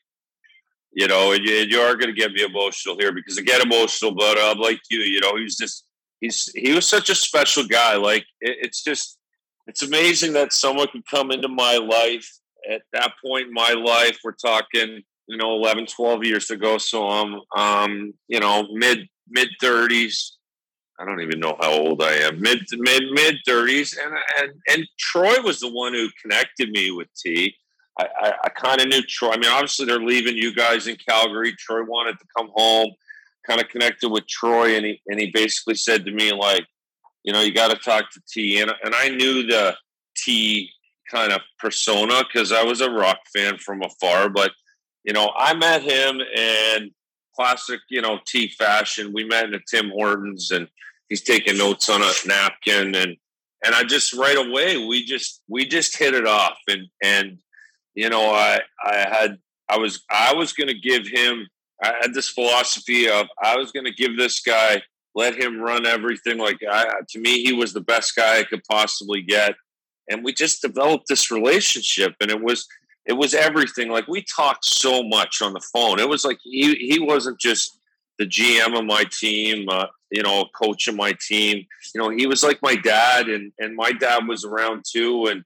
you 0.93 1.07
know, 1.07 1.33
and 1.33 1.45
you, 1.45 1.55
you 1.69 1.81
are 1.81 1.95
going 1.95 2.13
to 2.13 2.21
get 2.21 2.33
me 2.33 2.43
emotional 2.43 2.97
here 2.99 3.13
because 3.13 3.39
I 3.39 3.43
get 3.43 3.63
emotional, 3.63 4.15
but 4.15 4.39
I'm 4.41 4.59
like 4.59 4.81
you. 4.91 5.01
You 5.01 5.21
know, 5.21 5.37
he's 5.37 5.57
just 5.57 5.87
he's 6.21 6.51
he 6.55 6.73
was 6.73 6.87
such 6.87 7.11
a 7.11 7.15
special 7.15 7.65
guy. 7.65 7.97
Like 7.97 8.25
it, 8.41 8.57
it's 8.63 8.83
just 8.83 9.19
it's 9.67 9.83
amazing 9.83 10.33
that 10.33 10.53
someone 10.53 10.89
could 10.89 11.07
come 11.07 11.31
into 11.31 11.49
my 11.49 11.77
life 11.77 12.29
at 12.71 12.83
that 12.93 13.13
point 13.25 13.49
in 13.49 13.53
my 13.53 13.73
life. 13.73 14.19
We're 14.25 14.33
talking, 14.33 15.03
you 15.27 15.37
know, 15.37 15.55
11, 15.55 15.87
12 15.87 16.25
years 16.25 16.51
ago. 16.51 16.79
So 16.79 17.09
I'm, 17.09 17.41
um, 17.57 18.13
you 18.29 18.41
know, 18.41 18.67
mid 18.73 19.07
mid 19.29 19.49
thirties. 19.61 20.37
I 20.99 21.07
don't 21.07 21.23
even 21.23 21.41
know 21.41 21.57
how 21.59 21.73
old 21.73 22.03
I 22.03 22.13
am. 22.15 22.41
Mid 22.41 22.61
mid 22.73 23.05
mid 23.13 23.37
thirties, 23.47 23.97
and 23.97 24.13
and 24.39 24.53
and 24.69 24.87
Troy 24.99 25.41
was 25.41 25.61
the 25.61 25.71
one 25.71 25.95
who 25.95 26.09
connected 26.21 26.71
me 26.71 26.91
with 26.91 27.09
T. 27.15 27.55
I, 27.99 28.07
I, 28.21 28.33
I 28.45 28.49
kind 28.51 28.81
of 28.81 28.89
knew 28.89 29.03
Troy. 29.03 29.31
I 29.31 29.37
mean, 29.37 29.51
obviously 29.51 29.87
they're 29.87 30.01
leaving 30.01 30.37
you 30.37 30.55
guys 30.55 30.87
in 30.87 30.97
Calgary. 30.97 31.55
Troy 31.59 31.85
wanted 31.85 32.19
to 32.19 32.25
come 32.37 32.51
home. 32.55 32.91
Kind 33.47 33.61
of 33.61 33.69
connected 33.69 34.11
with 34.11 34.29
Troy, 34.29 34.77
and 34.77 34.85
he 34.85 35.01
and 35.07 35.19
he 35.19 35.31
basically 35.33 35.75
said 35.75 36.05
to 36.05 36.13
me 36.13 36.33
like, 36.33 36.67
you 37.25 37.33
know, 37.33 37.41
you 37.41 37.53
got 37.53 37.71
to 37.71 37.77
talk 37.77 38.11
to 38.13 38.21
T, 38.31 38.61
and 38.61 38.71
and 38.85 38.95
I 38.95 39.09
knew 39.09 39.47
the 39.47 39.75
T 40.17 40.71
kind 41.11 41.33
of 41.33 41.41
persona 41.59 42.23
because 42.23 42.53
I 42.53 42.63
was 42.63 42.81
a 42.81 42.91
rock 42.91 43.19
fan 43.35 43.57
from 43.59 43.83
afar. 43.83 44.29
But 44.29 44.53
you 45.05 45.13
know, 45.13 45.33
I 45.37 45.55
met 45.55 45.83
him 45.83 46.21
and 46.37 46.91
classic, 47.35 47.81
you 47.89 48.03
know, 48.03 48.19
T 48.27 48.49
fashion. 48.51 49.13
We 49.13 49.25
met 49.25 49.47
in 49.47 49.55
a 49.55 49.61
Tim 49.69 49.91
Hortons, 49.91 50.51
and 50.51 50.69
he's 51.09 51.23
taking 51.23 51.57
notes 51.57 51.89
on 51.89 52.03
a 52.03 52.13
napkin, 52.27 52.95
and 52.95 53.17
and 53.65 53.75
I 53.75 53.85
just 53.85 54.13
right 54.13 54.37
away 54.37 54.87
we 54.87 55.05
just 55.05 55.43
we 55.49 55.67
just 55.67 55.97
hit 55.97 56.15
it 56.15 56.27
off, 56.27 56.59
and 56.69 56.87
and 57.03 57.39
you 58.01 58.09
know, 58.09 58.31
I 58.31 58.61
I 58.83 58.97
had 58.97 59.39
I 59.69 59.77
was 59.77 60.05
I 60.11 60.33
was 60.33 60.55
going 60.55 60.69
to 60.69 60.89
give 60.89 61.07
him 61.07 61.47
I 61.83 61.93
had 62.01 62.15
this 62.15 62.31
philosophy 62.31 63.11
of 63.11 63.27
I 63.43 63.59
was 63.59 63.73
going 63.73 63.85
to 63.85 63.93
give 63.93 64.17
this 64.17 64.41
guy 64.41 64.83
let 65.15 65.39
him 65.39 65.61
run 65.61 65.85
everything 65.85 66.39
like 66.39 66.61
I, 66.67 66.87
to 67.11 67.21
me 67.21 67.43
he 67.43 67.53
was 67.53 67.75
the 67.75 67.83
best 67.83 68.17
guy 68.17 68.39
I 68.39 68.45
could 68.45 68.63
possibly 68.65 69.21
get. 69.21 69.55
And 70.09 70.25
we 70.25 70.33
just 70.33 70.63
developed 70.63 71.09
this 71.09 71.31
relationship 71.31 72.15
and 72.23 72.31
it 72.31 72.41
was 72.41 72.67
it 73.05 73.13
was 73.13 73.35
everything. 73.35 73.91
Like 73.91 74.09
we 74.09 74.25
talked 74.35 74.65
so 74.65 75.03
much 75.03 75.43
on 75.43 75.53
the 75.53 75.67
phone. 75.71 76.01
It 76.01 76.09
was 76.09 76.25
like 76.25 76.39
he 76.43 76.77
he 76.77 77.01
wasn't 77.01 77.39
just 77.39 77.79
the 78.19 78.27
GM 78.27 78.79
of 78.79 78.87
my 78.87 79.05
team 79.11 79.69
uh, 79.69 79.89
you 80.11 80.23
know, 80.23 80.47
coach 80.61 80.89
of 80.89 80.97
my 80.97 81.13
team. 81.29 81.67
You 81.95 82.01
know, 82.01 82.09
he 82.09 82.27
was 82.27 82.43
like 82.43 82.61
my 82.63 82.77
dad, 82.77 83.29
and 83.29 83.53
and 83.59 83.77
my 83.77 83.93
dad 83.93 84.27
was 84.27 84.45
around 84.45 84.85
too, 84.91 85.27
and 85.27 85.45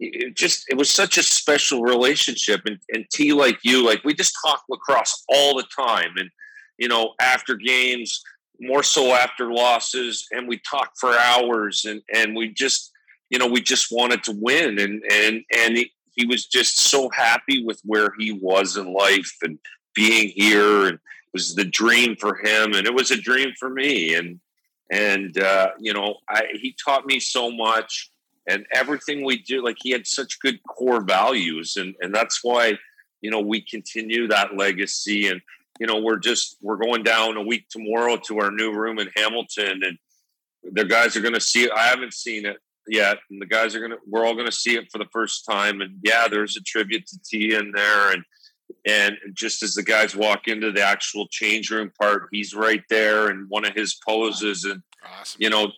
it 0.00 0.34
just 0.34 0.64
it 0.68 0.76
was 0.76 0.90
such 0.90 1.18
a 1.18 1.22
special 1.22 1.82
relationship. 1.82 2.62
And 2.66 2.78
and 2.92 3.08
T 3.10 3.32
like 3.32 3.58
you, 3.62 3.84
like 3.84 4.02
we 4.04 4.14
just 4.14 4.36
talk 4.44 4.62
lacrosse 4.68 5.24
all 5.28 5.56
the 5.56 5.66
time, 5.76 6.14
and 6.16 6.30
you 6.78 6.88
know, 6.88 7.14
after 7.20 7.54
games, 7.54 8.22
more 8.60 8.82
so 8.82 9.14
after 9.14 9.52
losses, 9.52 10.26
and 10.32 10.48
we 10.48 10.58
talk 10.58 10.92
for 10.98 11.16
hours, 11.16 11.84
and 11.84 12.02
and 12.12 12.34
we 12.34 12.48
just 12.48 12.92
you 13.28 13.38
know 13.38 13.46
we 13.46 13.60
just 13.60 13.88
wanted 13.92 14.24
to 14.24 14.32
win, 14.32 14.78
and 14.78 15.02
and 15.10 15.42
and. 15.56 15.76
He, 15.76 15.92
he 16.16 16.26
was 16.26 16.44
just 16.44 16.78
so 16.78 17.08
happy 17.10 17.64
with 17.64 17.80
where 17.84 18.12
he 18.18 18.32
was 18.32 18.76
in 18.76 18.92
life 18.92 19.32
and 19.42 19.58
being 19.94 20.28
here 20.28 20.86
and 20.86 20.98
was 21.32 21.54
the 21.54 21.64
dream 21.64 22.16
for 22.16 22.36
him 22.36 22.74
and 22.74 22.86
it 22.86 22.94
was 22.94 23.10
a 23.10 23.16
dream 23.16 23.52
for 23.58 23.70
me 23.70 24.14
and 24.14 24.40
and 24.90 25.38
uh, 25.38 25.70
you 25.78 25.92
know 25.92 26.16
I, 26.28 26.42
he 26.52 26.74
taught 26.84 27.06
me 27.06 27.20
so 27.20 27.50
much 27.50 28.09
and 28.48 28.64
everything 28.72 29.24
we 29.24 29.38
do 29.42 29.62
like 29.62 29.76
he 29.80 29.90
had 29.90 30.06
such 30.06 30.40
good 30.40 30.62
core 30.64 31.02
values 31.02 31.76
and 31.76 31.94
and 32.00 32.14
that's 32.14 32.40
why 32.42 32.74
you 33.20 33.30
know 33.30 33.40
we 33.40 33.60
continue 33.60 34.26
that 34.28 34.56
legacy 34.56 35.28
and 35.28 35.40
you 35.78 35.86
know 35.86 36.00
we're 36.00 36.18
just 36.18 36.56
we're 36.60 36.76
going 36.76 37.02
down 37.02 37.36
a 37.36 37.42
week 37.42 37.68
tomorrow 37.68 38.16
to 38.16 38.38
our 38.38 38.50
new 38.50 38.72
room 38.72 38.98
in 38.98 39.08
hamilton 39.16 39.82
and 39.82 39.98
the 40.72 40.84
guys 40.84 41.16
are 41.16 41.22
going 41.22 41.34
to 41.34 41.40
see 41.40 41.64
it 41.64 41.72
i 41.72 41.86
haven't 41.86 42.14
seen 42.14 42.46
it 42.46 42.58
yet 42.88 43.18
and 43.30 43.40
the 43.40 43.46
guys 43.46 43.74
are 43.74 43.80
going 43.80 43.90
to 43.90 43.98
we're 44.08 44.24
all 44.24 44.34
going 44.34 44.46
to 44.46 44.52
see 44.52 44.76
it 44.76 44.90
for 44.90 44.98
the 44.98 45.08
first 45.12 45.44
time 45.44 45.80
and 45.80 45.98
yeah 46.02 46.26
there's 46.28 46.56
a 46.56 46.62
tribute 46.62 47.06
to 47.06 47.18
t 47.24 47.54
in 47.54 47.72
there 47.72 48.12
and 48.12 48.24
and 48.86 49.16
just 49.34 49.62
as 49.62 49.74
the 49.74 49.82
guys 49.82 50.16
walk 50.16 50.48
into 50.48 50.72
the 50.72 50.82
actual 50.82 51.26
change 51.28 51.70
room 51.70 51.92
part, 51.98 52.28
he's 52.32 52.54
right 52.54 52.82
there 52.88 53.28
and 53.28 53.48
one 53.48 53.64
of 53.64 53.74
his 53.74 53.98
poses. 54.06 54.64
And, 54.64 54.82
awesome. 55.18 55.42
you 55.42 55.50
know, 55.50 55.72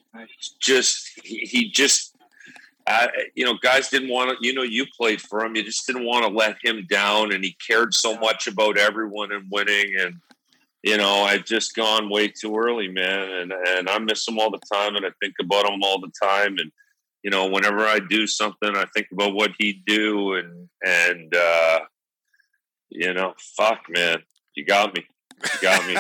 just, 0.61 1.09
he, 1.23 1.39
he 1.39 1.71
just, 1.71 2.12
uh, 2.87 3.09
you 3.35 3.45
know, 3.45 3.55
guys 3.63 3.89
didn't 3.89 4.09
want 4.09 4.31
to, 4.31 4.47
you 4.47 4.55
know, 4.55 4.63
you 4.63 4.87
played 4.97 5.21
for 5.21 5.45
him. 5.45 5.55
You 5.55 5.63
just 5.63 5.87
didn't 5.87 6.05
want 6.05 6.27
to 6.27 6.33
let 6.33 6.57
him 6.63 6.87
down. 6.89 7.33
And 7.33 7.45
he 7.45 7.57
cared 7.67 7.95
so 7.95 8.17
much 8.19 8.47
about 8.47 8.79
everyone 8.79 9.33
and 9.33 9.47
winning. 9.51 9.95
And, 9.99 10.17
you 10.83 10.97
know, 10.97 11.23
I've 11.23 11.45
just 11.45 11.75
gone 11.77 12.11
way 12.11 12.29
too 12.29 12.57
early, 12.57 12.89
man. 12.89 13.31
And, 13.31 13.53
and 13.53 13.89
I 13.89 13.99
miss 13.99 14.27
him 14.27 14.39
all 14.39 14.51
the 14.51 14.61
time. 14.73 14.97
And 14.97 15.07
I 15.07 15.11
think 15.21 15.35
about 15.41 15.71
him 15.71 15.83
all 15.83 16.01
the 16.01 16.13
time. 16.23 16.59
And, 16.59 16.73
you 17.23 17.31
know, 17.31 17.47
whenever 17.47 17.87
I 17.87 18.01
do 18.01 18.27
something, 18.27 18.77
I 18.77 18.85
think 18.95 19.09
about 19.13 19.35
what 19.35 19.53
he'd 19.59 19.85
do. 19.87 20.35
And, 20.35 20.69
and, 20.85 21.35
uh, 21.35 21.81
you 22.91 23.15
know, 23.15 23.35
fuck, 23.57 23.81
man, 23.89 24.19
you 24.55 24.65
got 24.65 24.95
me. 24.95 25.07
You 25.43 25.61
got 25.61 25.87
me. 25.87 25.97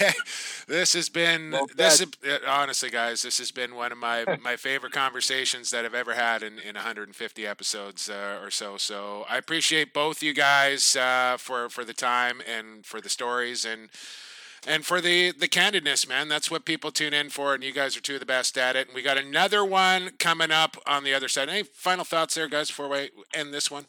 this 0.68 0.92
has 0.94 1.08
been 1.08 1.52
well, 1.52 1.66
this 1.76 2.00
is, 2.00 2.08
uh, 2.28 2.38
honestly, 2.48 2.90
guys. 2.90 3.22
This 3.22 3.38
has 3.38 3.50
been 3.50 3.74
one 3.74 3.92
of 3.92 3.98
my 3.98 4.24
my 4.42 4.56
favorite 4.56 4.92
conversations 4.92 5.70
that 5.70 5.84
I've 5.84 5.94
ever 5.94 6.14
had 6.14 6.42
in, 6.42 6.58
in 6.58 6.74
150 6.74 7.46
episodes 7.46 8.08
uh, 8.08 8.38
or 8.42 8.50
so. 8.50 8.76
So 8.76 9.24
I 9.28 9.38
appreciate 9.38 9.92
both 9.92 10.22
you 10.22 10.34
guys 10.34 10.96
uh, 10.96 11.36
for 11.38 11.68
for 11.68 11.84
the 11.84 11.94
time 11.94 12.42
and 12.46 12.84
for 12.84 13.00
the 13.00 13.08
stories 13.08 13.64
and 13.64 13.90
and 14.66 14.84
for 14.84 15.00
the 15.00 15.32
the 15.32 15.48
candidness, 15.48 16.08
man. 16.08 16.28
That's 16.28 16.50
what 16.50 16.64
people 16.64 16.90
tune 16.90 17.14
in 17.14 17.30
for, 17.30 17.54
and 17.54 17.62
you 17.62 17.72
guys 17.72 17.96
are 17.96 18.00
two 18.00 18.14
of 18.14 18.20
the 18.20 18.26
best 18.26 18.58
at 18.58 18.76
it. 18.76 18.88
And 18.88 18.94
we 18.94 19.02
got 19.02 19.18
another 19.18 19.64
one 19.64 20.10
coming 20.18 20.50
up 20.50 20.76
on 20.86 21.04
the 21.04 21.14
other 21.14 21.28
side. 21.28 21.48
Any 21.48 21.62
final 21.62 22.04
thoughts 22.04 22.34
there, 22.34 22.48
guys, 22.48 22.68
before 22.68 22.88
we 22.88 23.10
end 23.34 23.54
this 23.54 23.70
one? 23.70 23.86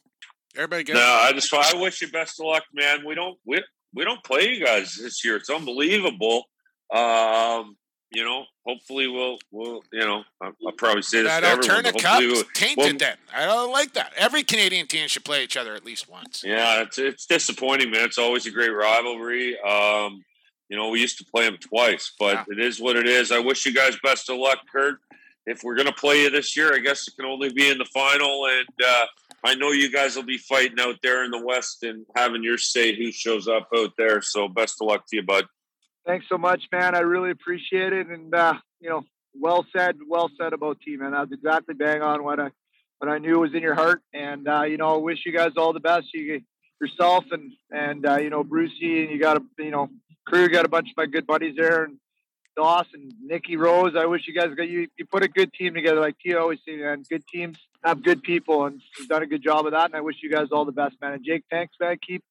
Everybody 0.55 0.83
good? 0.83 0.95
No, 0.95 1.01
I 1.01 1.31
just 1.33 1.53
I 1.53 1.79
wish 1.79 2.01
you 2.01 2.09
best 2.09 2.39
of 2.39 2.45
luck, 2.45 2.63
man. 2.73 3.05
We 3.05 3.15
don't 3.15 3.37
we 3.45 3.63
we 3.93 4.03
don't 4.03 4.23
play 4.23 4.49
you 4.49 4.63
guys 4.63 4.95
this 4.95 5.23
year. 5.23 5.35
It's 5.35 5.49
unbelievable. 5.49 6.45
Um, 6.93 7.77
you 8.11 8.25
know, 8.25 8.43
hopefully 8.65 9.07
we'll 9.07 9.37
we'll 9.51 9.81
you 9.93 9.99
know 9.99 10.23
I'll, 10.41 10.51
I'll 10.67 10.73
probably 10.73 11.01
say 11.01 11.21
this 11.21 11.31
that 11.31 11.41
to 11.41 11.51
alternate 11.51 11.97
cup 12.01 12.19
we'll, 12.19 12.43
tainted. 12.53 12.77
We'll, 12.77 12.97
then 12.97 13.17
I 13.33 13.45
don't 13.45 13.71
like 13.71 13.93
that. 13.93 14.13
Every 14.17 14.43
Canadian 14.43 14.87
team 14.87 15.07
should 15.07 15.23
play 15.23 15.43
each 15.43 15.55
other 15.55 15.73
at 15.75 15.85
least 15.85 16.09
once. 16.09 16.43
Yeah, 16.45 16.81
it's 16.81 16.99
it's 16.99 17.25
disappointing, 17.25 17.89
man. 17.89 18.03
It's 18.03 18.17
always 18.17 18.45
a 18.45 18.51
great 18.51 18.71
rivalry. 18.71 19.57
Um, 19.59 20.23
you 20.67 20.77
know, 20.77 20.89
we 20.89 20.99
used 20.99 21.17
to 21.19 21.25
play 21.25 21.45
them 21.45 21.57
twice, 21.57 22.13
but 22.19 22.33
yeah. 22.33 22.43
it 22.49 22.59
is 22.59 22.81
what 22.81 22.97
it 22.97 23.07
is. 23.07 23.31
I 23.31 23.39
wish 23.39 23.65
you 23.65 23.73
guys 23.73 23.97
best 24.03 24.29
of 24.29 24.37
luck, 24.37 24.59
Curt. 24.71 24.99
If 25.45 25.63
we're 25.63 25.75
gonna 25.75 25.93
play 25.93 26.23
you 26.23 26.29
this 26.29 26.55
year, 26.57 26.73
I 26.73 26.79
guess 26.79 27.07
it 27.07 27.15
can 27.15 27.25
only 27.25 27.51
be 27.51 27.69
in 27.69 27.77
the 27.77 27.85
final, 27.85 28.47
and 28.47 28.67
uh, 28.85 29.05
I 29.43 29.55
know 29.55 29.71
you 29.71 29.91
guys 29.91 30.15
will 30.15 30.23
be 30.23 30.37
fighting 30.37 30.79
out 30.79 30.97
there 31.01 31.23
in 31.23 31.31
the 31.31 31.43
West 31.43 31.83
and 31.83 32.05
having 32.15 32.43
your 32.43 32.57
say 32.57 32.95
who 32.95 33.11
shows 33.11 33.47
up 33.47 33.67
out 33.75 33.91
there. 33.97 34.21
So 34.21 34.47
best 34.47 34.77
of 34.81 34.87
luck 34.87 35.05
to 35.07 35.15
you, 35.15 35.23
bud. 35.23 35.45
Thanks 36.05 36.25
so 36.29 36.37
much, 36.37 36.63
man. 36.71 36.95
I 36.95 36.99
really 36.99 37.31
appreciate 37.31 37.93
it. 37.93 38.07
And 38.07 38.33
uh, 38.33 38.55
you 38.79 38.89
know, 38.89 39.03
well 39.33 39.65
said, 39.75 39.97
well 40.07 40.29
said 40.39 40.53
about 40.53 40.79
team, 40.81 40.99
man. 40.99 41.11
That's 41.11 41.31
exactly 41.31 41.75
bang 41.75 42.01
on 42.01 42.23
what 42.23 42.39
I 42.39 42.49
what 42.99 43.09
I 43.09 43.17
knew 43.17 43.39
was 43.39 43.53
in 43.53 43.61
your 43.61 43.75
heart. 43.75 44.01
And 44.13 44.47
uh, 44.47 44.63
you 44.63 44.77
know, 44.77 44.95
I 44.95 44.97
wish 44.97 45.19
you 45.25 45.31
guys 45.31 45.51
all 45.57 45.73
the 45.73 45.79
best. 45.79 46.07
You 46.13 46.41
yourself 46.79 47.25
and 47.31 47.51
and 47.71 48.05
uh, 48.05 48.17
you 48.17 48.29
know, 48.29 48.43
Brucey, 48.43 49.03
and 49.03 49.11
you 49.11 49.19
got 49.19 49.37
a 49.37 49.41
you 49.59 49.71
know, 49.71 49.89
crew. 50.27 50.49
Got 50.49 50.65
a 50.65 50.69
bunch 50.69 50.89
of 50.89 50.97
my 50.97 51.05
good 51.05 51.27
buddies 51.27 51.55
there, 51.57 51.85
and 51.85 51.97
Doss 52.55 52.87
and 52.93 53.13
Nikki 53.23 53.57
Rose. 53.57 53.93
I 53.97 54.05
wish 54.05 54.27
you 54.27 54.33
guys 54.33 54.53
got 54.55 54.69
you. 54.69 54.87
You 54.97 55.05
put 55.05 55.23
a 55.23 55.27
good 55.27 55.53
team 55.53 55.73
together, 55.73 55.99
like 55.99 56.17
Tia 56.19 56.39
always 56.39 56.59
say, 56.65 56.77
man. 56.77 57.03
Good 57.09 57.23
teams 57.27 57.57
have 57.83 58.03
good 58.03 58.21
people, 58.23 58.65
and 58.65 58.81
you've 58.97 59.07
done 59.07 59.23
a 59.23 59.27
good 59.27 59.43
job 59.43 59.65
of 59.65 59.71
that. 59.71 59.85
And 59.85 59.95
I 59.95 60.01
wish 60.01 60.17
you 60.21 60.31
guys 60.31 60.47
all 60.51 60.65
the 60.65 60.71
best, 60.71 60.95
man. 61.01 61.13
And 61.13 61.25
Jake, 61.25 61.43
thanks, 61.49 61.75
man. 61.79 61.97
Keep 62.05 62.23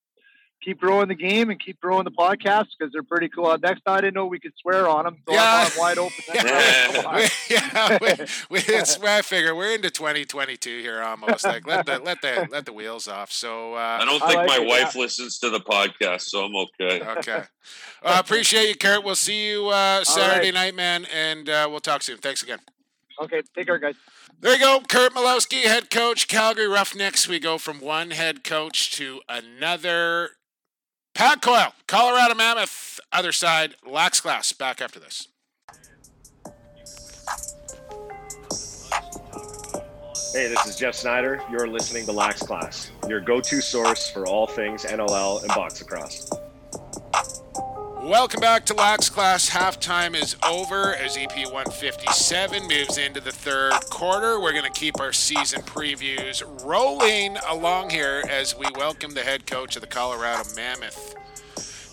keep 0.60 0.80
growing 0.80 1.08
the 1.08 1.14
game 1.14 1.50
and 1.50 1.58
keep 1.58 1.80
growing 1.80 2.04
the 2.04 2.10
podcast 2.10 2.66
because 2.78 2.92
they're 2.92 3.02
pretty 3.02 3.28
cool. 3.28 3.56
Next 3.58 3.82
time 3.82 3.98
I 3.98 4.00
didn't 4.00 4.14
know 4.14 4.26
we 4.26 4.38
could 4.38 4.52
swear 4.60 4.88
on 4.88 5.04
them, 5.04 5.16
so 5.26 5.34
yeah. 5.34 5.68
I'm 5.70 5.78
wide 5.78 5.98
open. 5.98 6.24
yeah, 6.34 7.28
yeah 7.48 7.98
we, 8.00 8.08
we, 8.50 8.58
it's, 8.66 8.98
I 9.00 9.22
figure 9.22 9.54
we're 9.54 9.74
into 9.74 9.90
2022 9.90 10.80
here 10.80 11.02
almost. 11.02 11.44
Like 11.44 11.66
let 11.66 11.86
the 11.86 11.98
let 11.98 12.20
the 12.22 12.48
let 12.50 12.66
the 12.66 12.72
wheels 12.72 13.08
off. 13.08 13.32
So 13.32 13.74
uh, 13.74 13.98
I 14.00 14.04
don't 14.04 14.20
think 14.20 14.32
I 14.32 14.46
like 14.46 14.48
my 14.48 14.64
it, 14.64 14.68
wife 14.68 14.94
yeah. 14.94 15.02
listens 15.02 15.38
to 15.40 15.50
the 15.50 15.60
podcast, 15.60 16.22
so 16.22 16.44
I'm 16.44 16.54
okay. 16.56 17.02
Okay, 17.02 17.42
I 18.02 18.16
uh, 18.16 18.20
appreciate 18.20 18.68
you, 18.68 18.76
Curt. 18.76 19.04
We'll 19.04 19.14
see 19.14 19.50
you 19.50 19.68
uh, 19.68 20.04
Saturday 20.04 20.48
right. 20.48 20.54
night, 20.54 20.74
man, 20.74 21.06
and 21.14 21.48
uh, 21.48 21.66
we'll 21.70 21.80
talk 21.80 22.02
soon. 22.02 22.18
Thanks 22.18 22.42
again. 22.42 22.58
Okay, 23.22 23.42
take 23.54 23.66
care, 23.66 23.78
guys. 23.78 23.94
There 24.40 24.54
you 24.54 24.60
go, 24.60 24.80
Curt 24.88 25.12
Malawsky, 25.12 25.64
head 25.64 25.90
coach, 25.90 26.26
Calgary 26.26 26.66
Roughnecks. 26.66 27.28
We 27.28 27.38
go 27.38 27.58
from 27.58 27.78
one 27.78 28.10
head 28.12 28.42
coach 28.42 28.90
to 28.92 29.20
another. 29.28 30.30
Pat 31.20 31.42
Coyle, 31.42 31.74
Colorado 31.86 32.34
Mammoth, 32.34 32.98
other 33.12 33.30
side, 33.30 33.74
lax 33.86 34.22
class. 34.22 34.54
Back 34.54 34.80
after 34.80 34.98
this. 34.98 35.28
Hey, 40.32 40.48
this 40.48 40.64
is 40.64 40.76
Jeff 40.76 40.94
Snyder. 40.94 41.42
You're 41.50 41.68
listening 41.68 42.06
to 42.06 42.12
Lax 42.12 42.42
Class, 42.42 42.90
your 43.06 43.20
go 43.20 43.38
to 43.38 43.60
source 43.60 44.08
for 44.08 44.26
all 44.26 44.46
things 44.46 44.86
NLL 44.86 45.42
and 45.42 45.48
box 45.48 45.82
lacrosse. 45.82 46.30
Welcome 48.02 48.40
back 48.40 48.64
to 48.66 48.74
Lax 48.74 49.10
Class. 49.10 49.50
Halftime 49.50 50.20
is 50.20 50.34
over 50.48 50.94
as 50.94 51.18
EP 51.18 51.36
157 51.36 52.62
moves 52.66 52.96
into 52.96 53.20
the 53.20 53.30
third 53.30 53.74
quarter. 53.90 54.40
We're 54.40 54.52
going 54.52 54.64
to 54.64 54.70
keep 54.70 54.98
our 54.98 55.12
season 55.12 55.60
previews 55.60 56.42
rolling 56.64 57.36
along 57.46 57.90
here 57.90 58.24
as 58.26 58.56
we 58.56 58.66
welcome 58.74 59.12
the 59.12 59.20
head 59.20 59.46
coach 59.46 59.76
of 59.76 59.82
the 59.82 59.86
Colorado 59.86 60.44
Mammoth 60.56 61.14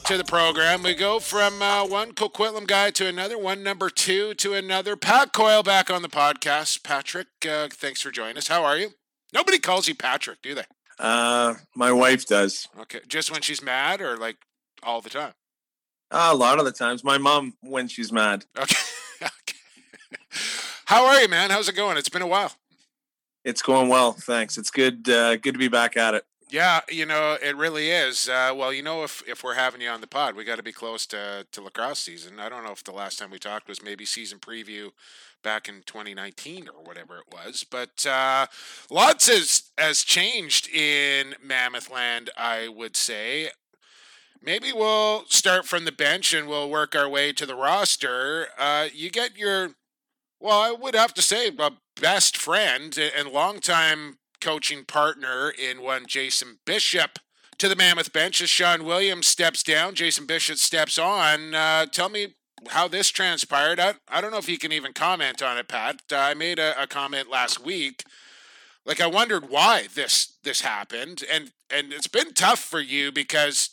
to 0.06 0.18
the 0.18 0.24
program. 0.24 0.82
We 0.82 0.96
go 0.96 1.20
from 1.20 1.62
uh, 1.62 1.86
one 1.86 2.14
Coquitlam 2.14 2.68
guy 2.68 2.90
to 2.92 3.06
another, 3.06 3.38
one 3.38 3.62
number 3.62 3.90
two 3.90 4.34
to 4.36 4.54
another. 4.54 4.96
Pat 4.96 5.34
Coyle 5.34 5.62
back 5.62 5.92
on 5.92 6.04
the 6.04 6.10
podcast. 6.10 6.84
Patrick, 6.84 7.28
uh, 7.48 7.68
thanks 7.70 8.02
for 8.02 8.12
joining 8.12 8.38
us. 8.38 8.48
How 8.48 8.64
are 8.64 8.78
you? 8.78 8.92
Nobody 9.34 9.60
calls 9.60 9.90
you 9.90 9.94
Patrick, 9.94 10.42
do 10.42 10.56
they? 10.56 10.64
Uh, 10.98 11.56
my 11.76 11.92
wife 11.92 12.26
does. 12.26 12.70
Okay, 12.80 13.02
just 13.10 13.30
when 13.30 13.42
she's 13.42 13.62
mad, 13.62 14.00
or 14.00 14.16
like 14.16 14.38
all 14.82 15.02
the 15.02 15.10
time? 15.10 15.34
Uh, 16.10 16.30
a 16.32 16.36
lot 16.36 16.60
of 16.60 16.66
the 16.66 16.72
times. 16.72 17.04
My 17.04 17.18
mom 17.18 17.56
when 17.62 17.88
she's 17.88 18.12
mad. 18.12 18.46
Okay. 18.58 18.76
okay. 19.24 19.58
How 20.86 21.06
are 21.06 21.22
you, 21.22 21.28
man? 21.28 21.50
How's 21.50 21.68
it 21.68 21.76
going? 21.76 21.98
It's 21.98 22.10
been 22.10 22.22
a 22.22 22.28
while. 22.28 22.54
It's 23.44 23.62
going 23.62 23.90
well, 23.90 24.14
thanks. 24.14 24.58
It's 24.58 24.72
good. 24.72 25.10
Uh, 25.10 25.38
good 25.38 25.54
to 25.54 25.60
be 25.60 25.68
back 25.68 25.96
at 25.96 26.14
it. 26.14 26.26
Yeah, 26.50 26.80
you 26.90 27.06
know 27.06 27.38
it 27.42 27.58
really 27.58 27.90
is. 27.90 28.30
Uh, 28.30 28.54
well, 28.56 28.72
you 28.72 28.82
know, 28.82 29.04
if 29.04 29.22
if 29.28 29.44
we're 29.44 29.56
having 29.56 29.82
you 29.82 29.90
on 29.90 30.00
the 30.00 30.08
pod, 30.08 30.36
we 30.36 30.46
got 30.46 30.56
to 30.56 30.64
be 30.64 30.72
close 30.72 31.06
to 31.08 31.46
to 31.52 31.62
lacrosse 31.62 32.00
season. 32.00 32.40
I 32.40 32.48
don't 32.48 32.64
know 32.64 32.72
if 32.72 32.84
the 32.84 32.94
last 32.94 33.20
time 33.20 33.32
we 33.32 33.40
talked 33.40 33.68
was 33.68 33.84
maybe 33.84 34.06
season 34.06 34.40
preview 34.40 34.92
back 35.44 35.68
in 35.68 35.84
2019 35.86 36.70
or 36.70 36.84
whatever 36.84 37.18
it 37.18 37.26
was, 37.32 37.66
but 37.70 38.06
uh, 38.06 38.48
lots 38.90 39.28
has 39.28 39.72
has 39.78 40.04
changed 40.04 40.70
in 40.70 41.36
Mammoth 41.44 41.92
Land. 41.92 42.30
I 42.38 42.70
would 42.70 42.96
say 42.96 43.50
maybe 44.48 44.72
we'll 44.72 45.26
start 45.26 45.66
from 45.66 45.84
the 45.84 45.92
bench 45.92 46.34
and 46.34 46.48
we'll 46.48 46.70
work 46.70 46.96
our 46.96 47.10
way 47.10 47.34
to 47.34 47.46
the 47.46 47.54
roster. 47.54 48.48
Uh, 48.58 48.88
you 48.94 49.10
get 49.10 49.38
your, 49.38 49.72
well, 50.40 50.62
I 50.62 50.72
would 50.72 50.96
have 50.96 51.14
to 51.16 51.22
say, 51.22 51.50
a 51.50 51.72
best 52.00 52.38
friend 52.38 52.98
and 52.98 53.28
longtime 53.28 54.20
coaching 54.40 54.86
partner 54.86 55.50
in 55.50 55.82
one, 55.82 56.06
Jason 56.08 56.60
Bishop, 56.66 57.20
to 57.58 57.68
the 57.68 57.76
Mammoth 57.76 58.14
bench 58.14 58.42
as 58.42 58.50
Sean 58.50 58.86
Williams 58.86 59.28
steps 59.28 59.64
down. 59.64 59.96
Jason 59.96 60.26
Bishop 60.26 60.58
steps 60.58 60.98
on. 60.98 61.54
Uh, 61.54 61.86
tell 61.86 62.08
me 62.08 62.36
how 62.70 62.88
this 62.88 63.10
transpired. 63.10 63.82
I, 63.82 63.96
I 64.08 64.22
don't 64.22 64.32
know 64.32 64.38
if 64.38 64.48
you 64.48 64.58
can 64.58 64.72
even 64.72 64.94
comment 64.94 65.44
on 65.44 65.58
it, 65.58 65.68
Pat. 65.68 66.04
Uh, 66.10 66.16
I 66.16 66.34
made 66.34 66.58
a, 66.58 66.82
a 66.82 66.88
comment 66.88 67.30
last 67.30 67.66
week. 67.66 68.06
Like 68.86 69.02
I 69.02 69.08
wondered 69.08 69.50
why 69.50 69.88
this 69.94 70.38
this 70.46 70.62
happened, 70.62 71.22
and 71.30 71.52
and 71.70 71.92
it's 71.92 72.08
been 72.08 72.34
tough 72.34 72.60
for 72.60 72.80
you 72.80 73.12
because, 73.12 73.72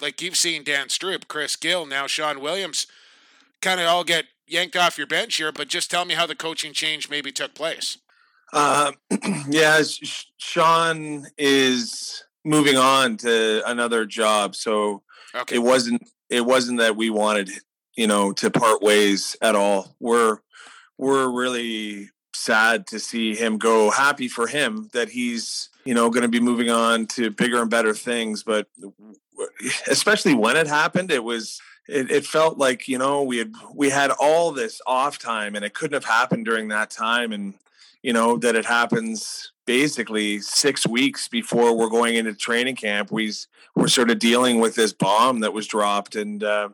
like 0.00 0.20
you've 0.22 0.36
seen 0.36 0.64
Dan 0.64 0.88
Stroop, 0.88 1.28
Chris 1.28 1.56
Gill, 1.56 1.86
now 1.86 2.06
Sean 2.06 2.40
Williams, 2.40 2.86
kind 3.60 3.80
of 3.80 3.86
all 3.86 4.04
get 4.04 4.26
yanked 4.46 4.76
off 4.76 4.98
your 4.98 5.06
bench 5.06 5.36
here. 5.36 5.52
But 5.52 5.68
just 5.68 5.90
tell 5.90 6.04
me 6.04 6.14
how 6.14 6.26
the 6.26 6.34
coaching 6.34 6.72
change 6.72 7.10
maybe 7.10 7.32
took 7.32 7.54
place. 7.54 7.98
Uh, 8.52 8.92
yeah, 9.48 9.82
Sean 10.38 11.26
is 11.36 12.24
moving 12.44 12.76
on 12.76 13.16
to 13.18 13.62
another 13.66 14.06
job, 14.06 14.54
so 14.54 15.02
okay. 15.34 15.56
it 15.56 15.58
wasn't 15.58 16.02
it 16.30 16.44
wasn't 16.44 16.78
that 16.78 16.96
we 16.96 17.10
wanted 17.10 17.50
you 17.96 18.06
know 18.06 18.32
to 18.32 18.50
part 18.50 18.82
ways 18.82 19.36
at 19.42 19.54
all. 19.54 19.96
We're 20.00 20.38
we're 20.98 21.28
really 21.28 22.10
sad 22.34 22.86
to 22.88 23.00
see 23.00 23.34
him 23.34 23.58
go. 23.58 23.90
Happy 23.90 24.28
for 24.28 24.46
him 24.46 24.90
that 24.92 25.08
he's 25.08 25.70
you 25.84 25.94
know 25.94 26.10
going 26.10 26.22
to 26.22 26.28
be 26.28 26.40
moving 26.40 26.70
on 26.70 27.06
to 27.08 27.30
bigger 27.30 27.60
and 27.60 27.70
better 27.70 27.94
things. 27.94 28.42
But 28.42 28.68
especially 29.88 30.34
when 30.34 30.56
it 30.56 30.66
happened, 30.66 31.10
it 31.10 31.24
was 31.24 31.60
it, 31.88 32.10
it 32.10 32.26
felt 32.26 32.58
like 32.58 32.88
you 32.88 32.98
know 32.98 33.22
we 33.22 33.38
had 33.38 33.52
we 33.74 33.90
had 33.90 34.10
all 34.10 34.52
this 34.52 34.80
off 34.86 35.18
time 35.18 35.54
and 35.54 35.64
it 35.64 35.74
couldn't 35.74 35.94
have 35.94 36.04
happened 36.04 36.44
during 36.44 36.68
that 36.68 36.90
time. 36.90 37.32
And 37.32 37.54
you 38.02 38.12
know 38.12 38.36
that 38.38 38.54
it 38.54 38.64
happens 38.64 39.52
basically 39.66 40.40
six 40.40 40.86
weeks 40.86 41.28
before 41.28 41.76
we're 41.76 41.88
going 41.88 42.14
into 42.14 42.32
training 42.32 42.76
camp 42.76 43.10
we 43.10 43.32
we're 43.74 43.88
sort 43.88 44.10
of 44.10 44.18
dealing 44.20 44.60
with 44.60 44.76
this 44.76 44.92
bomb 44.92 45.40
that 45.40 45.52
was 45.52 45.66
dropped. 45.66 46.16
And 46.16 46.42
uh, 46.42 46.70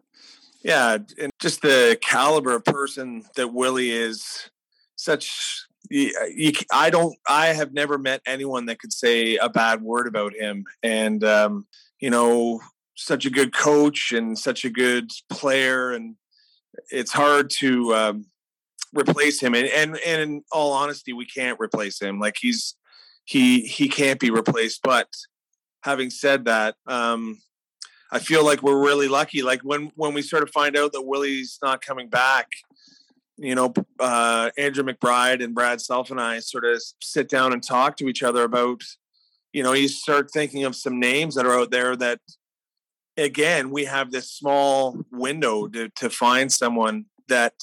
yeah 0.62 0.98
and 1.18 1.30
just 1.40 1.62
the 1.62 1.98
caliber 2.00 2.54
of 2.54 2.64
person 2.64 3.24
that 3.34 3.52
willie 3.52 3.90
is 3.90 4.50
such 4.94 5.66
you, 5.90 6.52
I 6.72 6.90
don't 6.90 7.16
I 7.28 7.48
have 7.48 7.72
never 7.72 7.98
met 7.98 8.22
anyone 8.26 8.66
that 8.66 8.78
could 8.78 8.92
say 8.92 9.36
a 9.36 9.48
bad 9.48 9.82
word 9.82 10.06
about 10.06 10.34
him. 10.34 10.64
And 10.82 11.22
um, 11.24 11.66
you 12.02 12.10
know 12.10 12.60
such 12.94 13.24
a 13.24 13.30
good 13.30 13.54
coach 13.54 14.12
and 14.12 14.38
such 14.38 14.66
a 14.66 14.70
good 14.70 15.10
player 15.30 15.92
and 15.92 16.16
it's 16.90 17.12
hard 17.12 17.50
to 17.58 17.94
um, 17.94 18.26
replace 18.92 19.40
him. 19.40 19.54
And, 19.54 19.68
and 19.68 19.98
and 20.06 20.22
in 20.22 20.42
all 20.52 20.72
honesty, 20.72 21.12
we 21.12 21.26
can't 21.26 21.58
replace 21.60 22.00
him. 22.00 22.18
Like 22.18 22.36
he's 22.40 22.76
he 23.24 23.60
he 23.60 23.88
can't 23.88 24.20
be 24.20 24.30
replaced. 24.30 24.80
But 24.82 25.08
having 25.82 26.10
said 26.10 26.44
that, 26.46 26.76
um, 26.86 27.40
I 28.10 28.18
feel 28.18 28.44
like 28.44 28.62
we're 28.62 28.82
really 28.82 29.08
lucky. 29.08 29.42
Like 29.42 29.60
when 29.62 29.90
when 29.94 30.14
we 30.14 30.22
sort 30.22 30.42
of 30.42 30.50
find 30.50 30.76
out 30.76 30.92
that 30.92 31.02
Willie's 31.02 31.58
not 31.62 31.84
coming 31.84 32.08
back, 32.08 32.48
you 33.36 33.54
know, 33.54 33.72
uh, 33.98 34.50
Andrew 34.58 34.84
McBride 34.84 35.42
and 35.42 35.54
Brad 35.54 35.80
Self 35.80 36.10
and 36.10 36.20
I 36.20 36.40
sort 36.40 36.64
of 36.64 36.82
sit 37.00 37.28
down 37.28 37.52
and 37.52 37.62
talk 37.62 37.96
to 37.98 38.08
each 38.08 38.22
other 38.22 38.44
about, 38.44 38.82
you 39.52 39.62
know, 39.62 39.72
you 39.72 39.88
start 39.88 40.30
thinking 40.30 40.64
of 40.64 40.74
some 40.74 40.98
names 40.98 41.34
that 41.34 41.46
are 41.46 41.58
out 41.58 41.70
there 41.70 41.94
that, 41.96 42.20
again, 43.16 43.70
we 43.70 43.84
have 43.84 44.10
this 44.10 44.30
small 44.30 44.98
window 45.10 45.68
to 45.68 45.88
to 45.90 46.10
find 46.10 46.52
someone 46.52 47.06
that 47.28 47.54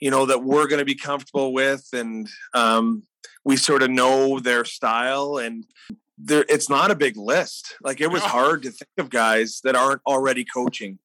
you 0.00 0.10
know 0.10 0.26
that 0.26 0.42
we're 0.42 0.66
going 0.66 0.78
to 0.78 0.84
be 0.84 0.94
comfortable 0.94 1.52
with 1.52 1.88
and 1.92 2.28
um, 2.54 3.02
we 3.44 3.56
sort 3.56 3.82
of 3.82 3.90
know 3.90 4.38
their 4.38 4.64
style 4.64 5.38
and 5.38 5.66
there 6.18 6.44
it's 6.48 6.68
not 6.68 6.90
a 6.90 6.94
big 6.94 7.16
list. 7.16 7.76
Like 7.82 8.00
it 8.00 8.10
was 8.10 8.22
hard 8.22 8.62
to 8.62 8.70
think 8.70 8.90
of 8.98 9.10
guys 9.10 9.60
that 9.64 9.76
aren't 9.76 10.02
already 10.06 10.44
coaching. 10.44 10.98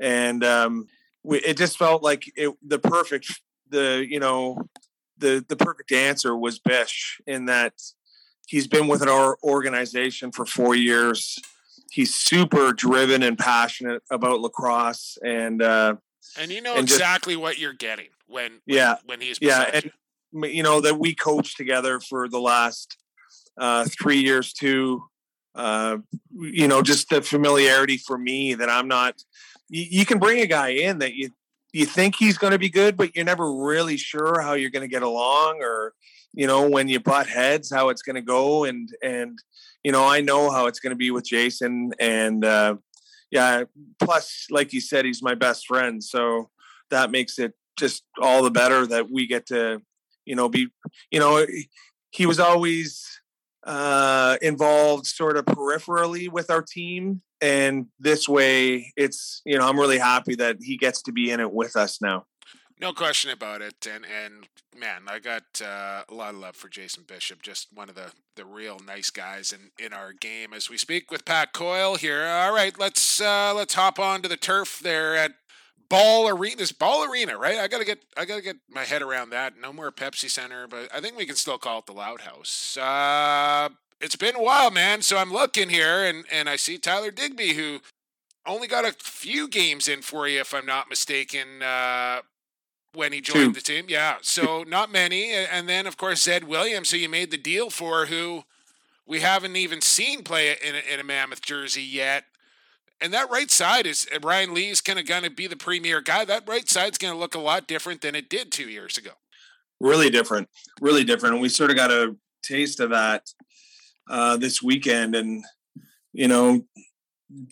And 0.00 0.44
um, 0.44 0.86
we, 1.22 1.38
it 1.40 1.56
just 1.56 1.76
felt 1.76 2.02
like 2.02 2.24
it, 2.36 2.54
the 2.66 2.78
perfect 2.78 3.40
the 3.68 4.04
you 4.08 4.20
know 4.20 4.62
the 5.18 5.44
the 5.48 5.56
perfect 5.56 5.92
answer 5.92 6.36
was 6.36 6.58
bish 6.58 7.20
in 7.26 7.46
that 7.46 7.74
he's 8.50 8.66
been 8.66 8.88
with 8.88 9.06
our 9.06 9.38
organization 9.42 10.32
for 10.32 10.44
four 10.44 10.74
years 10.74 11.38
he's 11.90 12.14
super 12.14 12.72
driven 12.72 13.22
and 13.22 13.38
passionate 13.38 14.02
about 14.10 14.40
lacrosse 14.40 15.18
and 15.24 15.62
uh, 15.62 15.94
and 16.38 16.50
you 16.50 16.60
know 16.60 16.74
and 16.74 16.82
exactly 16.82 17.34
just, 17.34 17.42
what 17.42 17.58
you're 17.58 17.72
getting 17.72 18.08
when, 18.26 18.52
when 18.52 18.60
yeah 18.66 18.96
when 19.06 19.20
he's 19.20 19.38
yeah 19.40 19.68
and 19.72 19.90
you. 20.32 20.62
know 20.62 20.80
that 20.80 20.98
we 20.98 21.14
coached 21.14 21.56
together 21.56 22.00
for 22.00 22.28
the 22.28 22.40
last 22.40 22.96
uh, 23.58 23.84
three 24.00 24.20
years 24.20 24.52
too. 24.52 25.04
Uh, 25.54 25.98
you 26.32 26.68
know, 26.68 26.80
just 26.80 27.10
the 27.10 27.20
familiarity 27.20 27.98
for 27.98 28.16
me 28.16 28.54
that 28.54 28.70
I'm 28.70 28.88
not. 28.88 29.22
You, 29.68 29.84
you 29.90 30.06
can 30.06 30.18
bring 30.18 30.40
a 30.40 30.46
guy 30.46 30.68
in 30.68 30.98
that 30.98 31.14
you 31.14 31.30
you 31.72 31.86
think 31.86 32.16
he's 32.16 32.38
going 32.38 32.52
to 32.52 32.58
be 32.58 32.68
good, 32.68 32.96
but 32.96 33.14
you're 33.14 33.24
never 33.24 33.52
really 33.52 33.96
sure 33.96 34.40
how 34.40 34.54
you're 34.54 34.70
going 34.70 34.88
to 34.88 34.92
get 34.92 35.02
along, 35.02 35.60
or 35.62 35.94
you 36.32 36.46
know, 36.46 36.68
when 36.68 36.88
you 36.88 37.00
butt 37.00 37.26
heads, 37.26 37.70
how 37.72 37.88
it's 37.88 38.02
going 38.02 38.16
to 38.16 38.22
go. 38.22 38.64
And 38.64 38.88
and 39.02 39.38
you 39.84 39.92
know, 39.92 40.06
I 40.06 40.20
know 40.20 40.50
how 40.50 40.66
it's 40.66 40.80
going 40.80 40.92
to 40.92 40.96
be 40.96 41.10
with 41.10 41.26
Jason, 41.26 41.92
and 41.98 42.44
uh, 42.44 42.76
yeah. 43.30 43.64
Plus, 44.00 44.46
like 44.50 44.72
you 44.72 44.80
said, 44.80 45.04
he's 45.04 45.22
my 45.22 45.34
best 45.34 45.66
friend, 45.66 46.02
so 46.02 46.50
that 46.90 47.10
makes 47.10 47.38
it 47.38 47.54
just 47.78 48.04
all 48.20 48.42
the 48.42 48.50
better 48.50 48.86
that 48.86 49.10
we 49.10 49.26
get 49.26 49.46
to, 49.46 49.80
you 50.24 50.36
know, 50.36 50.48
be, 50.48 50.68
you 51.10 51.18
know, 51.18 51.46
he 52.10 52.26
was 52.26 52.38
always 52.38 53.06
uh, 53.64 54.36
involved 54.42 55.06
sort 55.06 55.36
of 55.36 55.44
peripherally 55.46 56.30
with 56.30 56.50
our 56.50 56.62
team. 56.62 57.22
And 57.40 57.86
this 57.98 58.28
way, 58.28 58.92
it's, 58.96 59.40
you 59.46 59.58
know, 59.58 59.66
I'm 59.66 59.78
really 59.78 59.98
happy 59.98 60.34
that 60.36 60.56
he 60.60 60.76
gets 60.76 61.02
to 61.02 61.12
be 61.12 61.30
in 61.30 61.40
it 61.40 61.52
with 61.52 61.76
us 61.76 62.02
now. 62.02 62.26
No 62.80 62.94
question 62.94 63.30
about 63.30 63.60
it, 63.60 63.86
and 63.86 64.06
and 64.06 64.48
man, 64.74 65.02
I 65.06 65.18
got 65.18 65.60
uh, 65.62 66.02
a 66.08 66.14
lot 66.14 66.32
of 66.32 66.40
love 66.40 66.56
for 66.56 66.70
Jason 66.70 67.04
Bishop. 67.06 67.42
Just 67.42 67.68
one 67.74 67.90
of 67.90 67.94
the 67.94 68.12
the 68.36 68.46
real 68.46 68.80
nice 68.86 69.10
guys 69.10 69.52
in 69.52 69.70
in 69.84 69.92
our 69.92 70.14
game. 70.14 70.54
As 70.54 70.70
we 70.70 70.78
speak 70.78 71.10
with 71.10 71.26
Pat 71.26 71.52
Coyle 71.52 71.96
here. 71.96 72.26
All 72.26 72.54
right, 72.54 72.78
let's 72.78 73.20
uh, 73.20 73.52
let's 73.54 73.74
hop 73.74 73.98
on 73.98 74.22
to 74.22 74.28
the 74.28 74.38
turf 74.38 74.80
there 74.82 75.14
at 75.14 75.32
Ball 75.90 76.28
Arena. 76.28 76.56
This 76.56 76.72
Ball 76.72 77.04
Arena, 77.04 77.36
right? 77.36 77.58
I 77.58 77.68
gotta 77.68 77.84
get 77.84 77.98
I 78.16 78.24
gotta 78.24 78.40
get 78.40 78.56
my 78.70 78.84
head 78.84 79.02
around 79.02 79.28
that. 79.28 79.60
No 79.60 79.74
more 79.74 79.92
Pepsi 79.92 80.30
Center, 80.30 80.66
but 80.66 80.88
I 80.94 81.02
think 81.02 81.18
we 81.18 81.26
can 81.26 81.36
still 81.36 81.58
call 81.58 81.80
it 81.80 81.86
the 81.86 81.92
Loud 81.92 82.22
House. 82.22 82.78
Uh, 82.78 83.68
it's 84.00 84.16
been 84.16 84.36
a 84.36 84.42
while, 84.42 84.70
man. 84.70 85.02
So 85.02 85.18
I'm 85.18 85.34
looking 85.34 85.68
here, 85.68 86.02
and 86.02 86.24
and 86.32 86.48
I 86.48 86.56
see 86.56 86.78
Tyler 86.78 87.10
Digby, 87.10 87.52
who 87.52 87.80
only 88.46 88.68
got 88.68 88.86
a 88.86 88.92
few 88.92 89.48
games 89.48 89.86
in 89.86 90.00
for 90.00 90.26
you, 90.26 90.40
if 90.40 90.54
I'm 90.54 90.64
not 90.64 90.88
mistaken. 90.88 91.62
Uh, 91.62 92.22
when 92.94 93.12
he 93.12 93.20
joined 93.20 93.54
Two. 93.54 93.60
the 93.60 93.60
team, 93.60 93.86
yeah. 93.88 94.16
So 94.22 94.64
not 94.66 94.90
many, 94.90 95.32
and 95.32 95.68
then 95.68 95.86
of 95.86 95.96
course 95.96 96.22
Zed 96.22 96.44
Williams, 96.44 96.90
who 96.90 96.98
you 96.98 97.08
made 97.08 97.30
the 97.30 97.38
deal 97.38 97.70
for, 97.70 98.06
who 98.06 98.44
we 99.06 99.20
haven't 99.20 99.56
even 99.56 99.80
seen 99.80 100.22
play 100.22 100.50
in 100.50 100.74
a, 100.74 100.94
in 100.94 101.00
a 101.00 101.04
Mammoth 101.04 101.42
jersey 101.42 101.82
yet 101.82 102.24
and 103.00 103.12
that 103.12 103.30
right 103.30 103.50
side 103.50 103.86
is 103.86 104.06
uh, 104.14 104.18
Ryan 104.22 104.54
Lee's 104.54 104.80
kind 104.80 104.98
of 104.98 105.06
going 105.06 105.22
to 105.22 105.30
be 105.30 105.46
the 105.46 105.56
premier 105.56 106.00
guy. 106.00 106.24
That 106.24 106.48
right 106.48 106.68
side's 106.68 106.98
going 106.98 107.14
to 107.14 107.18
look 107.18 107.34
a 107.34 107.40
lot 107.40 107.66
different 107.66 108.02
than 108.02 108.14
it 108.14 108.28
did 108.28 108.52
two 108.52 108.68
years 108.68 108.98
ago. 108.98 109.12
Really 109.80 110.10
different, 110.10 110.48
really 110.80 111.04
different. 111.04 111.34
And 111.34 111.42
we 111.42 111.48
sort 111.48 111.70
of 111.70 111.76
got 111.76 111.90
a 111.90 112.14
taste 112.42 112.80
of 112.80 112.90
that 112.90 113.22
uh, 114.08 114.36
this 114.36 114.62
weekend. 114.62 115.14
And 115.14 115.42
you 116.12 116.28
know, 116.28 116.62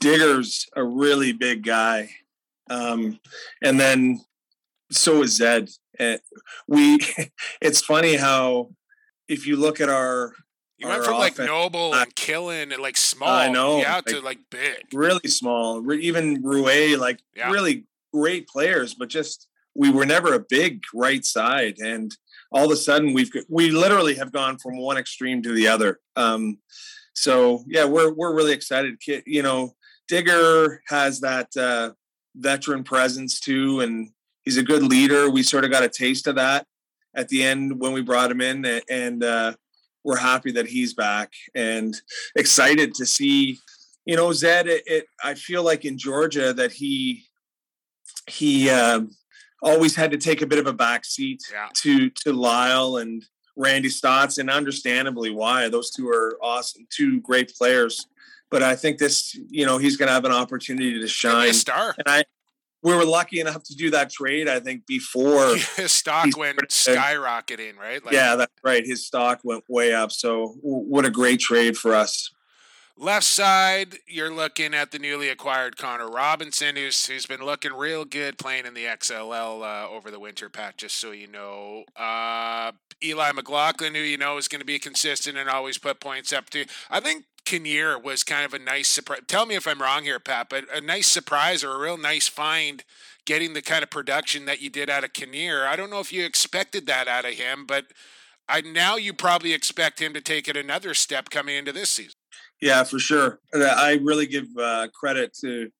Digger's 0.00 0.66
a 0.76 0.84
really 0.84 1.32
big 1.32 1.64
guy, 1.64 2.10
um, 2.68 3.18
and 3.62 3.80
then 3.80 4.20
so 4.90 5.22
is 5.22 5.36
Zed. 5.36 5.70
And 5.98 6.20
we, 6.66 6.98
it's 7.60 7.80
funny 7.80 8.16
how 8.16 8.70
if 9.28 9.46
you 9.46 9.56
look 9.56 9.80
at 9.80 9.88
our 9.88 10.32
you 10.78 10.86
went 10.86 11.04
from 11.04 11.14
like 11.14 11.36
noble 11.38 11.92
and 11.92 12.14
killing 12.14 12.72
and 12.72 12.80
like 12.80 12.96
small, 12.96 13.28
I 13.28 13.48
know, 13.48 13.80
yeah, 13.80 13.96
like, 13.96 14.04
to 14.06 14.20
like 14.20 14.38
big, 14.48 14.76
really 14.92 15.28
small. 15.28 15.92
Even 15.92 16.40
Rue, 16.42 16.96
like 16.96 17.20
yeah. 17.34 17.50
really 17.50 17.86
great 18.14 18.46
players, 18.46 18.94
but 18.94 19.08
just 19.08 19.48
we 19.74 19.90
were 19.90 20.06
never 20.06 20.34
a 20.34 20.40
big 20.48 20.84
right 20.94 21.24
side, 21.24 21.78
and 21.80 22.14
all 22.52 22.66
of 22.66 22.70
a 22.70 22.76
sudden 22.76 23.12
we've 23.12 23.30
we 23.48 23.70
literally 23.70 24.14
have 24.14 24.30
gone 24.30 24.56
from 24.58 24.78
one 24.78 24.96
extreme 24.96 25.42
to 25.42 25.52
the 25.52 25.66
other. 25.66 25.98
Um, 26.14 26.58
so 27.12 27.64
yeah, 27.66 27.84
we're 27.84 28.12
we're 28.12 28.34
really 28.34 28.52
excited. 28.52 29.00
You 29.26 29.42
know, 29.42 29.74
Digger 30.06 30.80
has 30.86 31.20
that 31.20 31.56
uh, 31.56 31.90
veteran 32.36 32.84
presence 32.84 33.40
too, 33.40 33.80
and 33.80 34.10
he's 34.48 34.56
a 34.56 34.62
good 34.62 34.82
leader. 34.82 35.28
We 35.28 35.42
sort 35.42 35.66
of 35.66 35.70
got 35.70 35.82
a 35.82 35.90
taste 35.90 36.26
of 36.26 36.36
that 36.36 36.66
at 37.14 37.28
the 37.28 37.44
end 37.44 37.78
when 37.78 37.92
we 37.92 38.00
brought 38.00 38.30
him 38.30 38.40
in, 38.40 38.64
and 38.88 39.22
uh, 39.22 39.52
we're 40.04 40.16
happy 40.16 40.50
that 40.52 40.66
he's 40.66 40.94
back 40.94 41.34
and 41.54 41.94
excited 42.34 42.94
to 42.94 43.04
see 43.04 43.58
you 44.06 44.16
know 44.16 44.32
zed 44.32 44.66
it, 44.66 44.82
it 44.86 45.04
i 45.22 45.34
feel 45.34 45.62
like 45.62 45.84
in 45.84 45.98
georgia 45.98 46.54
that 46.54 46.72
he 46.72 47.24
he 48.26 48.70
um, 48.70 49.10
always 49.62 49.94
had 49.94 50.10
to 50.10 50.16
take 50.16 50.40
a 50.40 50.46
bit 50.46 50.58
of 50.58 50.66
a 50.66 50.72
back 50.72 51.04
seat 51.04 51.42
yeah. 51.52 51.68
to 51.74 52.08
to 52.10 52.32
lyle 52.32 52.96
and 52.96 53.22
randy 53.54 53.90
staats 53.90 54.38
and 54.38 54.48
understandably 54.48 55.30
why 55.30 55.68
those 55.68 55.90
two 55.90 56.08
are 56.08 56.38
awesome 56.40 56.86
two 56.88 57.20
great 57.20 57.52
players 57.54 58.06
but 58.50 58.62
i 58.62 58.74
think 58.74 58.96
this 58.96 59.38
you 59.50 59.66
know 59.66 59.76
he's 59.76 59.98
going 59.98 60.06
to 60.06 60.12
have 60.14 60.24
an 60.24 60.32
opportunity 60.32 60.98
to 60.98 61.08
shine 61.08 61.52
star 61.52 61.94
and 61.98 62.06
i 62.06 62.24
we 62.82 62.94
were 62.94 63.04
lucky 63.04 63.40
enough 63.40 63.62
to 63.64 63.74
do 63.74 63.90
that 63.90 64.10
trade. 64.10 64.48
I 64.48 64.60
think 64.60 64.86
before 64.86 65.56
his 65.76 65.92
stock 65.92 66.36
went 66.36 66.58
skyrocketing, 66.68 67.76
right? 67.76 68.04
Like, 68.04 68.14
yeah, 68.14 68.36
that's 68.36 68.52
right. 68.62 68.84
His 68.84 69.06
stock 69.06 69.40
went 69.42 69.64
way 69.68 69.92
up. 69.92 70.12
So 70.12 70.56
what 70.62 71.04
a 71.04 71.10
great 71.10 71.40
trade 71.40 71.76
for 71.76 71.94
us. 71.94 72.30
Left 73.00 73.24
side, 73.24 73.98
you're 74.08 74.32
looking 74.32 74.74
at 74.74 74.90
the 74.90 74.98
newly 74.98 75.28
acquired 75.28 75.76
Connor 75.76 76.10
Robinson, 76.10 76.74
who's 76.74 77.06
who's 77.06 77.26
been 77.26 77.44
looking 77.44 77.72
real 77.72 78.04
good 78.04 78.38
playing 78.38 78.66
in 78.66 78.74
the 78.74 78.86
XLL 78.86 79.62
uh, 79.62 79.88
over 79.88 80.10
the 80.10 80.18
winter, 80.18 80.48
Pat. 80.48 80.78
Just 80.78 80.96
so 80.96 81.12
you 81.12 81.28
know, 81.28 81.84
uh, 81.94 82.72
Eli 83.00 83.30
McLaughlin, 83.30 83.94
who 83.94 84.00
you 84.00 84.18
know 84.18 84.36
is 84.36 84.48
going 84.48 84.58
to 84.58 84.66
be 84.66 84.80
consistent 84.80 85.38
and 85.38 85.48
always 85.48 85.78
put 85.78 86.00
points 86.00 86.32
up 86.32 86.50
to. 86.50 86.64
I 86.90 86.98
think 86.98 87.24
Kinnear 87.48 87.98
was 87.98 88.24
kind 88.24 88.44
of 88.44 88.52
a 88.52 88.58
nice 88.58 88.88
surprise. 88.88 89.20
Tell 89.26 89.46
me 89.46 89.54
if 89.54 89.66
I'm 89.66 89.80
wrong 89.80 90.04
here, 90.04 90.20
Pat, 90.20 90.48
but 90.50 90.64
a 90.70 90.82
nice 90.82 91.06
surprise 91.06 91.64
or 91.64 91.72
a 91.72 91.78
real 91.78 91.96
nice 91.96 92.28
find 92.28 92.84
getting 93.24 93.54
the 93.54 93.62
kind 93.62 93.82
of 93.82 93.88
production 93.88 94.44
that 94.44 94.60
you 94.60 94.68
did 94.68 94.90
out 94.90 95.02
of 95.02 95.14
Kinnear. 95.14 95.66
I 95.66 95.74
don't 95.74 95.88
know 95.88 96.00
if 96.00 96.12
you 96.12 96.26
expected 96.26 96.86
that 96.88 97.08
out 97.08 97.24
of 97.24 97.32
him, 97.32 97.64
but 97.64 97.86
I 98.50 98.60
now 98.60 98.96
you 98.96 99.14
probably 99.14 99.54
expect 99.54 99.98
him 99.98 100.12
to 100.12 100.20
take 100.20 100.46
it 100.46 100.58
another 100.58 100.92
step 100.92 101.30
coming 101.30 101.56
into 101.56 101.72
this 101.72 101.88
season. 101.88 102.12
Yeah, 102.60 102.84
for 102.84 102.98
sure. 102.98 103.40
I 103.54 103.98
really 104.02 104.26
give 104.26 104.48
uh, 104.60 104.88
credit 104.94 105.32
to 105.40 105.70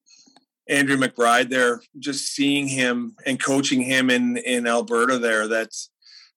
Andrew 0.67 0.97
McBride 0.97 1.49
there, 1.49 1.81
just 1.99 2.33
seeing 2.33 2.67
him 2.67 3.15
and 3.27 3.39
coaching 3.39 3.83
him 3.83 4.09
in 4.09 4.37
in 4.37 4.65
Alberta 4.65 5.19
there. 5.19 5.47
That's 5.47 5.91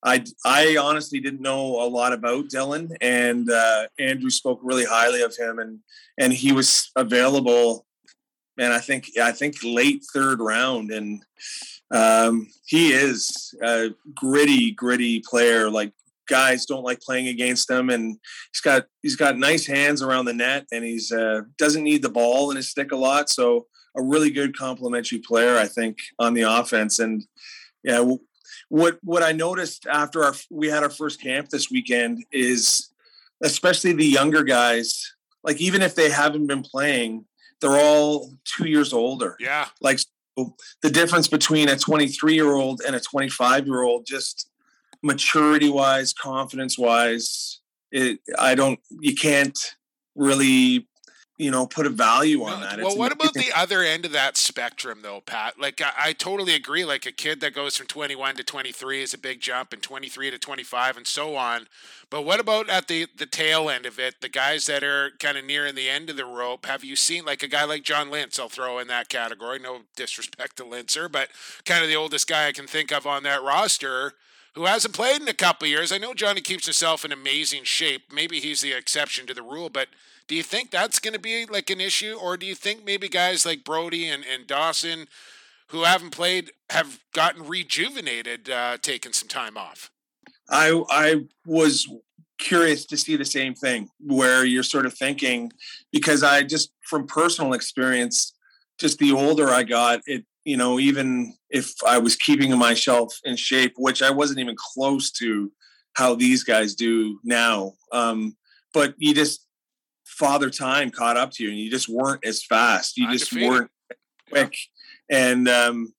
I 0.04 0.24
I 0.44 0.76
honestly 0.76 1.20
didn't 1.20 1.40
know 1.40 1.82
a 1.82 1.88
lot 1.88 2.12
about 2.12 2.48
Dylan, 2.48 2.90
and 3.00 3.50
uh, 3.50 3.86
Andrew 3.98 4.30
spoke 4.30 4.60
really 4.62 4.84
highly 4.84 5.22
of 5.22 5.36
him, 5.36 5.58
and 5.58 5.78
and 6.18 6.32
he 6.32 6.52
was 6.52 6.90
available. 6.96 7.86
And 8.58 8.72
I 8.72 8.78
think 8.78 9.06
I 9.20 9.32
think 9.32 9.56
late 9.62 10.02
third 10.12 10.40
round, 10.40 10.90
and 10.90 11.22
um, 11.92 12.48
he 12.66 12.92
is 12.92 13.54
a 13.62 13.90
gritty, 14.14 14.72
gritty 14.72 15.20
player. 15.20 15.70
Like 15.70 15.92
guys 16.28 16.66
don't 16.66 16.84
like 16.84 17.00
playing 17.00 17.28
against 17.28 17.70
him, 17.70 17.90
and 17.90 18.18
he's 18.52 18.60
got 18.60 18.86
he's 19.02 19.16
got 19.16 19.38
nice 19.38 19.66
hands 19.66 20.02
around 20.02 20.24
the 20.24 20.34
net, 20.34 20.66
and 20.72 20.84
he's 20.84 21.12
uh, 21.12 21.42
doesn't 21.58 21.84
need 21.84 22.02
the 22.02 22.08
ball 22.08 22.50
in 22.50 22.56
his 22.56 22.68
stick 22.68 22.92
a 22.92 22.96
lot. 22.96 23.30
So 23.30 23.66
a 23.96 24.02
really 24.02 24.30
good 24.30 24.56
complementary 24.56 25.18
player, 25.18 25.58
I 25.58 25.66
think, 25.66 25.98
on 26.18 26.34
the 26.34 26.42
offense. 26.42 26.98
And 26.98 27.24
yeah, 27.84 28.00
what 28.72 28.98
what 29.02 29.22
I 29.22 29.32
noticed 29.32 29.86
after 29.86 30.24
our 30.24 30.34
we 30.50 30.68
had 30.68 30.82
our 30.82 30.88
first 30.88 31.20
camp 31.20 31.50
this 31.50 31.70
weekend 31.70 32.24
is, 32.32 32.90
especially 33.42 33.92
the 33.92 34.06
younger 34.06 34.42
guys, 34.44 35.14
like 35.44 35.60
even 35.60 35.82
if 35.82 35.94
they 35.94 36.08
haven't 36.10 36.46
been 36.46 36.62
playing, 36.62 37.26
they're 37.60 37.78
all 37.78 38.32
two 38.44 38.66
years 38.66 38.94
older. 38.94 39.36
Yeah, 39.38 39.68
like 39.82 39.98
so 39.98 40.56
the 40.80 40.88
difference 40.88 41.28
between 41.28 41.68
a 41.68 41.76
23 41.76 42.32
year 42.32 42.54
old 42.54 42.80
and 42.86 42.96
a 42.96 43.00
25 43.00 43.66
year 43.66 43.82
old 43.82 44.06
just 44.06 44.48
maturity 45.02 45.68
wise, 45.68 46.14
confidence 46.14 46.78
wise, 46.78 47.60
it, 47.90 48.20
I 48.38 48.54
don't, 48.54 48.80
you 48.88 49.14
can't 49.14 49.58
really, 50.14 50.88
you 51.42 51.50
know, 51.50 51.66
put 51.66 51.86
a 51.86 51.90
value 51.90 52.42
on 52.44 52.60
that. 52.60 52.78
Well, 52.78 52.88
it's 52.88 52.96
what 52.96 53.12
about 53.12 53.34
the 53.34 53.50
other 53.54 53.82
end 53.82 54.04
of 54.04 54.12
that 54.12 54.36
spectrum, 54.36 55.00
though, 55.02 55.20
Pat? 55.20 55.58
Like, 55.58 55.80
I, 55.80 55.92
I, 56.04 56.12
totally 56.12 56.54
agree. 56.54 56.84
Like, 56.84 57.04
a 57.04 57.12
kid 57.12 57.40
that 57.40 57.54
goes 57.54 57.76
from 57.76 57.86
21 57.86 58.36
to 58.36 58.44
23 58.44 59.02
is 59.02 59.12
a 59.12 59.18
big 59.18 59.40
jump, 59.40 59.72
and 59.72 59.82
23 59.82 60.30
to 60.30 60.38
25, 60.38 60.96
and 60.96 61.06
so 61.06 61.36
on. 61.36 61.66
But 62.10 62.22
what 62.22 62.40
about 62.40 62.68
at 62.68 62.88
the 62.88 63.06
the 63.16 63.24
tail 63.24 63.70
end 63.70 63.86
of 63.86 63.98
it? 63.98 64.20
The 64.20 64.28
guys 64.28 64.66
that 64.66 64.84
are 64.84 65.12
kind 65.18 65.38
of 65.38 65.46
nearing 65.46 65.74
the 65.74 65.88
end 65.88 66.10
of 66.10 66.16
the 66.16 66.26
rope. 66.26 66.66
Have 66.66 66.84
you 66.84 66.94
seen 66.94 67.24
like 67.24 67.42
a 67.42 67.48
guy 67.48 67.64
like 67.64 67.84
John 67.84 68.10
Lintz? 68.10 68.38
I'll 68.38 68.50
throw 68.50 68.78
in 68.78 68.86
that 68.88 69.08
category. 69.08 69.58
No 69.58 69.80
disrespect 69.96 70.58
to 70.58 70.64
Lintzer, 70.64 71.10
but 71.10 71.30
kind 71.64 71.82
of 71.82 71.88
the 71.88 71.96
oldest 71.96 72.28
guy 72.28 72.48
I 72.48 72.52
can 72.52 72.66
think 72.66 72.92
of 72.92 73.06
on 73.06 73.22
that 73.22 73.42
roster 73.42 74.12
who 74.54 74.66
hasn't 74.66 74.94
played 74.94 75.22
in 75.22 75.28
a 75.28 75.34
couple 75.34 75.66
years. 75.66 75.92
I 75.92 75.98
know 75.98 76.14
Johnny 76.14 76.40
keeps 76.40 76.66
himself 76.66 77.04
in 77.04 77.12
amazing 77.12 77.64
shape. 77.64 78.12
Maybe 78.12 78.40
he's 78.40 78.60
the 78.60 78.72
exception 78.72 79.26
to 79.26 79.34
the 79.34 79.42
rule, 79.42 79.70
but 79.70 79.88
do 80.28 80.34
you 80.34 80.42
think 80.42 80.70
that's 80.70 80.98
going 80.98 81.14
to 81.14 81.20
be 81.20 81.46
like 81.46 81.70
an 81.70 81.80
issue? 81.80 82.16
Or 82.20 82.36
do 82.36 82.46
you 82.46 82.54
think 82.54 82.84
maybe 82.84 83.08
guys 83.08 83.44
like 83.44 83.64
Brody 83.64 84.08
and, 84.08 84.24
and 84.24 84.46
Dawson 84.46 85.08
who 85.68 85.84
haven't 85.84 86.10
played 86.10 86.52
have 86.70 87.00
gotten 87.12 87.46
rejuvenated, 87.46 88.50
uh, 88.50 88.76
taking 88.80 89.12
some 89.12 89.28
time 89.28 89.56
off? 89.56 89.90
I, 90.50 90.82
I 90.90 91.24
was 91.46 91.88
curious 92.38 92.84
to 92.86 92.96
see 92.96 93.16
the 93.16 93.24
same 93.24 93.54
thing 93.54 93.88
where 94.00 94.44
you're 94.44 94.62
sort 94.62 94.84
of 94.84 94.94
thinking 94.94 95.52
because 95.92 96.22
I 96.22 96.42
just 96.42 96.72
from 96.82 97.06
personal 97.06 97.52
experience, 97.54 98.34
just 98.78 98.98
the 98.98 99.12
older 99.12 99.48
I 99.48 99.62
got, 99.62 100.00
it 100.06 100.24
you 100.44 100.56
know, 100.56 100.78
even 100.78 101.34
if 101.50 101.72
I 101.86 101.98
was 101.98 102.16
keeping 102.16 102.56
myself 102.58 103.18
in 103.24 103.36
shape, 103.36 103.74
which 103.76 104.02
I 104.02 104.10
wasn't 104.10 104.40
even 104.40 104.56
close 104.56 105.10
to 105.12 105.52
how 105.94 106.14
these 106.14 106.42
guys 106.42 106.74
do 106.74 107.18
now. 107.22 107.74
Um, 107.92 108.36
but 108.72 108.94
you 108.96 109.14
just 109.14 109.46
father 110.04 110.50
time 110.50 110.90
caught 110.90 111.16
up 111.16 111.30
to 111.32 111.44
you 111.44 111.50
and 111.50 111.58
you 111.58 111.70
just 111.70 111.88
weren't 111.88 112.24
as 112.24 112.42
fast. 112.42 112.96
You 112.96 113.10
just 113.10 113.32
weren't 113.32 113.70
quick. 114.30 114.54
And 115.10 115.48
um, 115.48 115.92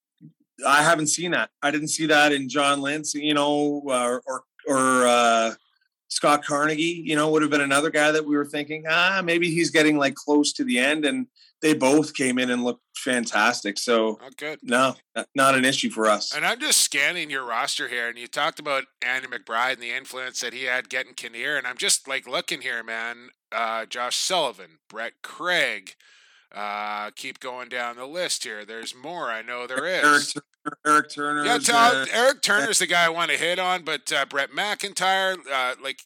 I 0.66 0.82
haven't 0.82 1.08
seen 1.08 1.32
that. 1.32 1.50
I 1.62 1.70
didn't 1.70 1.88
see 1.88 2.06
that 2.06 2.32
in 2.32 2.48
John 2.48 2.80
Lintz, 2.80 3.14
you 3.14 3.34
know, 3.34 3.82
uh, 3.88 4.18
or 4.26 4.42
or 4.66 5.06
uh, 5.06 5.54
Scott 6.08 6.44
Carnegie, 6.44 7.02
you 7.04 7.16
know, 7.16 7.30
would 7.30 7.42
have 7.42 7.50
been 7.50 7.60
another 7.60 7.90
guy 7.90 8.10
that 8.12 8.24
we 8.24 8.36
were 8.36 8.44
thinking, 8.44 8.84
ah, 8.88 9.20
maybe 9.22 9.50
he's 9.50 9.70
getting 9.70 9.98
like 9.98 10.14
close 10.14 10.52
to 10.54 10.64
the 10.64 10.78
end. 10.78 11.04
And 11.04 11.26
they 11.64 11.72
both 11.72 12.12
came 12.12 12.38
in 12.38 12.50
and 12.50 12.62
looked 12.62 12.82
fantastic. 12.94 13.78
So 13.78 14.18
oh, 14.22 14.28
good. 14.36 14.58
No, 14.62 14.96
not 15.34 15.54
an 15.54 15.64
issue 15.64 15.88
for 15.88 16.06
us. 16.06 16.34
And 16.34 16.44
I'm 16.44 16.60
just 16.60 16.82
scanning 16.82 17.30
your 17.30 17.42
roster 17.42 17.88
here, 17.88 18.06
and 18.06 18.18
you 18.18 18.26
talked 18.26 18.60
about 18.60 18.84
Andy 19.00 19.28
McBride 19.28 19.72
and 19.72 19.82
the 19.82 19.90
influence 19.90 20.40
that 20.40 20.52
he 20.52 20.64
had 20.64 20.90
getting 20.90 21.14
Kinnear, 21.14 21.56
and 21.56 21.66
I'm 21.66 21.78
just 21.78 22.06
like 22.06 22.28
looking 22.28 22.60
here, 22.60 22.82
man. 22.82 23.30
Uh, 23.50 23.86
Josh 23.86 24.16
Sullivan, 24.16 24.78
Brett 24.90 25.14
Craig. 25.22 25.94
Uh, 26.54 27.10
keep 27.16 27.40
going 27.40 27.70
down 27.70 27.96
the 27.96 28.06
list 28.06 28.44
here. 28.44 28.66
There's 28.66 28.94
more. 28.94 29.30
I 29.30 29.40
know 29.40 29.66
there 29.66 29.86
is. 29.86 30.04
Eric, 30.04 30.24
Turner, 30.28 30.76
Eric 30.86 31.10
Turner. 31.10 31.44
Yeah, 31.46 31.58
Tom, 31.58 31.96
uh, 31.96 32.06
Eric 32.12 32.42
Turner's 32.42 32.78
the 32.78 32.86
guy 32.86 33.06
I 33.06 33.08
want 33.08 33.30
to 33.30 33.38
hit 33.38 33.58
on, 33.58 33.84
but 33.84 34.12
uh, 34.12 34.26
Brett 34.26 34.50
McIntyre, 34.50 35.38
uh, 35.50 35.74
like 35.82 36.02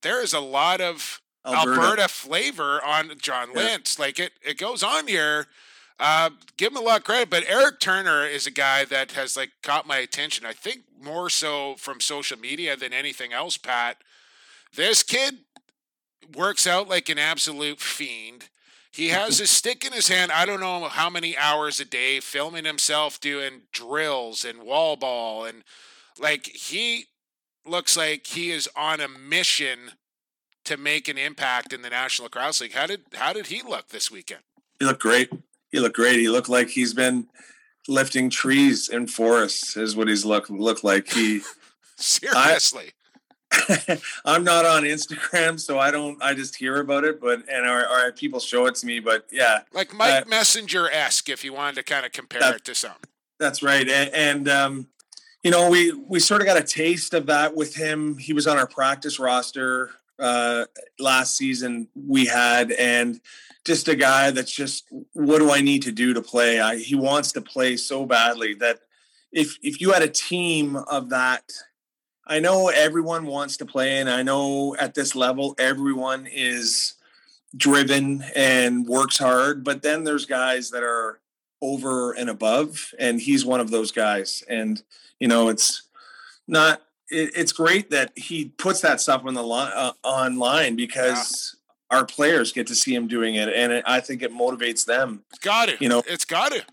there 0.00 0.22
is 0.22 0.32
a 0.32 0.40
lot 0.40 0.80
of 0.80 1.20
Alberta, 1.44 1.80
Alberta 1.80 2.08
flavor 2.08 2.82
on 2.84 3.12
John 3.20 3.48
Lintz. 3.54 3.98
Yeah. 3.98 4.04
Like 4.04 4.18
it, 4.18 4.32
it 4.44 4.58
goes 4.58 4.82
on 4.82 5.08
here. 5.08 5.46
Uh, 5.98 6.30
give 6.56 6.72
him 6.72 6.78
a 6.78 6.80
lot 6.80 6.98
of 6.98 7.04
credit, 7.04 7.30
but 7.30 7.44
Eric 7.46 7.78
Turner 7.78 8.26
is 8.26 8.46
a 8.46 8.50
guy 8.50 8.84
that 8.84 9.12
has 9.12 9.36
like 9.36 9.50
caught 9.62 9.86
my 9.86 9.98
attention. 9.98 10.44
I 10.44 10.52
think 10.52 10.82
more 11.00 11.30
so 11.30 11.74
from 11.76 12.00
social 12.00 12.38
media 12.38 12.76
than 12.76 12.92
anything 12.92 13.32
else. 13.32 13.56
Pat, 13.56 13.98
this 14.74 15.02
kid 15.02 15.38
works 16.34 16.66
out 16.66 16.88
like 16.88 17.08
an 17.08 17.18
absolute 17.18 17.80
fiend. 17.80 18.48
He 18.90 19.08
has 19.08 19.38
his 19.40 19.50
stick 19.50 19.84
in 19.84 19.92
his 19.92 20.08
hand. 20.08 20.32
I 20.32 20.44
don't 20.44 20.60
know 20.60 20.84
how 20.88 21.10
many 21.10 21.36
hours 21.36 21.78
a 21.80 21.84
day 21.84 22.20
filming 22.20 22.64
himself 22.64 23.20
doing 23.20 23.62
drills 23.72 24.44
and 24.44 24.62
wall 24.62 24.96
ball 24.96 25.44
and 25.44 25.62
like 26.18 26.46
he 26.46 27.06
looks 27.64 27.96
like 27.96 28.26
he 28.26 28.50
is 28.50 28.68
on 28.76 29.00
a 29.00 29.08
mission 29.08 29.92
to 30.64 30.76
make 30.76 31.08
an 31.08 31.18
impact 31.18 31.72
in 31.72 31.82
the 31.82 31.90
National 31.90 32.26
Lacrosse 32.26 32.60
League. 32.60 32.72
How 32.72 32.86
did 32.86 33.02
how 33.14 33.32
did 33.32 33.46
he 33.46 33.62
look 33.62 33.88
this 33.88 34.10
weekend? 34.10 34.42
He 34.78 34.84
looked 34.84 35.02
great. 35.02 35.30
He 35.70 35.80
looked 35.80 35.96
great. 35.96 36.18
He 36.18 36.28
looked 36.28 36.48
like 36.48 36.68
he's 36.68 36.94
been 36.94 37.26
lifting 37.88 38.30
trees 38.30 38.88
in 38.88 39.06
forests. 39.06 39.76
Is 39.76 39.96
what 39.96 40.08
he's 40.08 40.24
look 40.24 40.48
looked 40.50 40.84
like. 40.84 41.12
He 41.12 41.40
seriously. 41.96 42.86
I, 42.86 42.92
I'm 44.24 44.44
not 44.44 44.64
on 44.64 44.84
Instagram, 44.84 45.60
so 45.60 45.78
I 45.78 45.90
don't. 45.90 46.22
I 46.22 46.34
just 46.34 46.56
hear 46.56 46.80
about 46.80 47.04
it, 47.04 47.20
but 47.20 47.42
and 47.50 47.66
our, 47.66 47.84
our 47.84 48.12
people 48.12 48.40
show 48.40 48.66
it 48.66 48.74
to 48.76 48.86
me. 48.86 49.00
But 49.00 49.26
yeah, 49.30 49.60
like 49.72 49.94
Mike 49.94 50.22
uh, 50.22 50.28
Messenger 50.28 50.90
esque, 50.90 51.28
if 51.28 51.44
you 51.44 51.52
wanted 51.52 51.76
to 51.76 51.82
kind 51.82 52.06
of 52.06 52.12
compare 52.12 52.40
that, 52.40 52.56
it 52.56 52.64
to 52.64 52.74
some. 52.74 52.92
That's 53.38 53.62
right, 53.62 53.86
and, 53.88 54.14
and 54.14 54.48
um, 54.48 54.86
you 55.42 55.50
know, 55.50 55.68
we 55.68 55.92
we 55.92 56.18
sort 56.18 56.40
of 56.40 56.46
got 56.46 56.56
a 56.56 56.62
taste 56.62 57.12
of 57.12 57.26
that 57.26 57.54
with 57.54 57.74
him. 57.74 58.16
He 58.16 58.32
was 58.32 58.46
on 58.46 58.56
our 58.56 58.66
practice 58.66 59.18
roster 59.18 59.90
uh, 60.18 60.64
last 60.98 61.36
season 61.36 61.88
we 61.94 62.26
had, 62.26 62.72
and 62.72 63.20
just 63.64 63.88
a 63.88 63.94
guy 63.94 64.30
that's 64.30 64.52
just 64.52 64.86
what 65.12 65.38
do 65.38 65.50
I 65.50 65.60
need 65.60 65.82
to 65.82 65.92
do 65.92 66.14
to 66.14 66.22
play? 66.22 66.60
I, 66.60 66.76
he 66.76 66.94
wants 66.94 67.32
to 67.32 67.40
play 67.40 67.76
so 67.76 68.06
badly 68.06 68.54
that 68.54 68.80
if 69.32 69.56
if 69.62 69.80
you 69.80 69.92
had 69.92 70.02
a 70.02 70.08
team 70.08 70.76
of 70.76 71.10
that, 71.10 71.50
I 72.26 72.40
know 72.40 72.68
everyone 72.68 73.26
wants 73.26 73.56
to 73.58 73.66
play, 73.66 73.98
and 73.98 74.10
I 74.10 74.22
know 74.22 74.76
at 74.76 74.94
this 74.94 75.14
level 75.14 75.54
everyone 75.58 76.26
is 76.26 76.94
driven 77.56 78.24
and 78.34 78.86
works 78.86 79.18
hard, 79.18 79.64
but 79.64 79.82
then 79.82 80.04
there's 80.04 80.24
guys 80.24 80.70
that 80.70 80.82
are 80.82 81.20
over 81.60 82.12
and 82.12 82.28
above, 82.28 82.92
and 82.98 83.20
he's 83.20 83.44
one 83.44 83.60
of 83.60 83.70
those 83.70 83.92
guys. 83.92 84.42
And 84.48 84.82
you 85.18 85.28
know, 85.28 85.48
it's 85.48 85.82
not 86.48 86.82
it, 87.12 87.32
it's 87.36 87.52
great 87.52 87.90
that 87.90 88.12
he 88.16 88.46
puts 88.56 88.80
that 88.80 89.00
stuff 89.00 89.22
on 89.24 89.34
the 89.34 89.42
line 89.42 89.72
uh, 89.74 89.92
online 90.02 90.74
because 90.76 91.56
yeah. 91.90 91.98
our 91.98 92.06
players 92.06 92.52
get 92.52 92.66
to 92.68 92.74
see 92.74 92.94
him 92.94 93.06
doing 93.06 93.34
it, 93.34 93.48
and 93.48 93.72
it, 93.72 93.84
I 93.86 94.00
think 94.00 94.22
it 94.22 94.32
motivates 94.32 94.84
them. 94.84 95.22
It's 95.30 95.38
got 95.38 95.68
it. 95.68 95.80
you 95.80 95.88
know, 95.88 96.02
it's 96.06 96.24
got 96.24 96.52
it. 96.52 96.64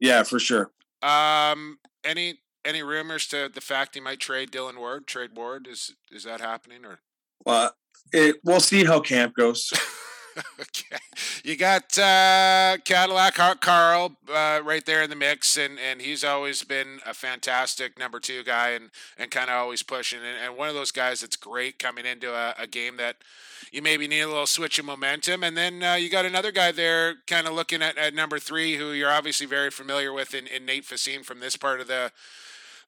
Yeah, 0.00 0.22
for 0.22 0.38
sure. 0.38 0.70
Um, 1.02 1.78
any 2.04 2.40
any 2.64 2.82
rumors 2.82 3.26
to 3.28 3.50
the 3.52 3.60
fact 3.60 3.94
he 3.94 4.00
might 4.00 4.20
trade 4.20 4.50
Dillon 4.50 4.78
Ward? 4.78 5.06
Trade 5.06 5.30
Ward 5.36 5.68
is 5.70 5.94
is 6.10 6.24
that 6.24 6.40
happening 6.40 6.84
or? 6.84 7.00
Well, 7.44 7.74
it, 8.12 8.36
we'll 8.42 8.60
see 8.60 8.84
how 8.84 9.00
camp 9.00 9.34
goes. 9.34 9.72
okay. 10.60 10.96
You 11.44 11.56
got 11.56 11.98
uh, 11.98 12.78
Cadillac 12.84 13.34
Carl 13.60 14.16
uh, 14.32 14.60
right 14.64 14.84
there 14.84 15.02
in 15.02 15.10
the 15.10 15.16
mix, 15.16 15.56
and, 15.56 15.78
and 15.78 16.00
he's 16.00 16.24
always 16.24 16.64
been 16.64 17.00
a 17.06 17.14
fantastic 17.14 17.98
number 17.98 18.18
two 18.20 18.42
guy 18.42 18.70
and, 18.70 18.90
and 19.18 19.30
kind 19.30 19.50
of 19.50 19.56
always 19.56 19.82
pushing. 19.82 20.20
And, 20.20 20.38
and 20.42 20.56
one 20.56 20.68
of 20.68 20.74
those 20.74 20.90
guys 20.90 21.20
that's 21.20 21.36
great 21.36 21.78
coming 21.78 22.06
into 22.06 22.32
a, 22.32 22.54
a 22.58 22.66
game 22.66 22.96
that 22.96 23.16
you 23.72 23.82
maybe 23.82 24.08
need 24.08 24.20
a 24.20 24.28
little 24.28 24.46
switch 24.46 24.78
of 24.78 24.84
momentum. 24.84 25.42
And 25.44 25.56
then 25.56 25.82
uh, 25.82 25.94
you 25.94 26.08
got 26.08 26.24
another 26.24 26.52
guy 26.52 26.72
there 26.72 27.16
kind 27.26 27.46
of 27.46 27.54
looking 27.54 27.82
at, 27.82 27.98
at 27.98 28.14
number 28.14 28.38
three, 28.38 28.76
who 28.76 28.92
you're 28.92 29.10
obviously 29.10 29.46
very 29.46 29.70
familiar 29.70 30.12
with 30.12 30.34
in, 30.34 30.46
in 30.46 30.64
Nate 30.64 30.84
Facine 30.84 31.24
from 31.24 31.40
this 31.40 31.56
part 31.56 31.80
of 31.80 31.88
the 31.88 32.12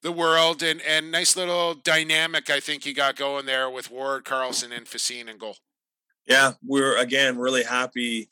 the 0.03 0.11
world 0.11 0.61
and 0.61 0.79
and 0.81 1.11
nice 1.11 1.35
little 1.35 1.73
dynamic 1.73 2.51
I 2.51 2.59
think 2.59 2.85
you 2.85 2.93
got 2.93 3.15
going 3.15 3.47
there 3.47 3.67
with 3.67 3.89
Ward, 3.89 4.25
Carlson 4.25 4.71
and 4.71 4.85
Facine 4.85 5.27
and 5.27 5.39
goal 5.39 5.57
yeah, 6.27 6.53
we're 6.65 6.97
again 6.97 7.37
really 7.37 7.63
happy. 7.63 8.29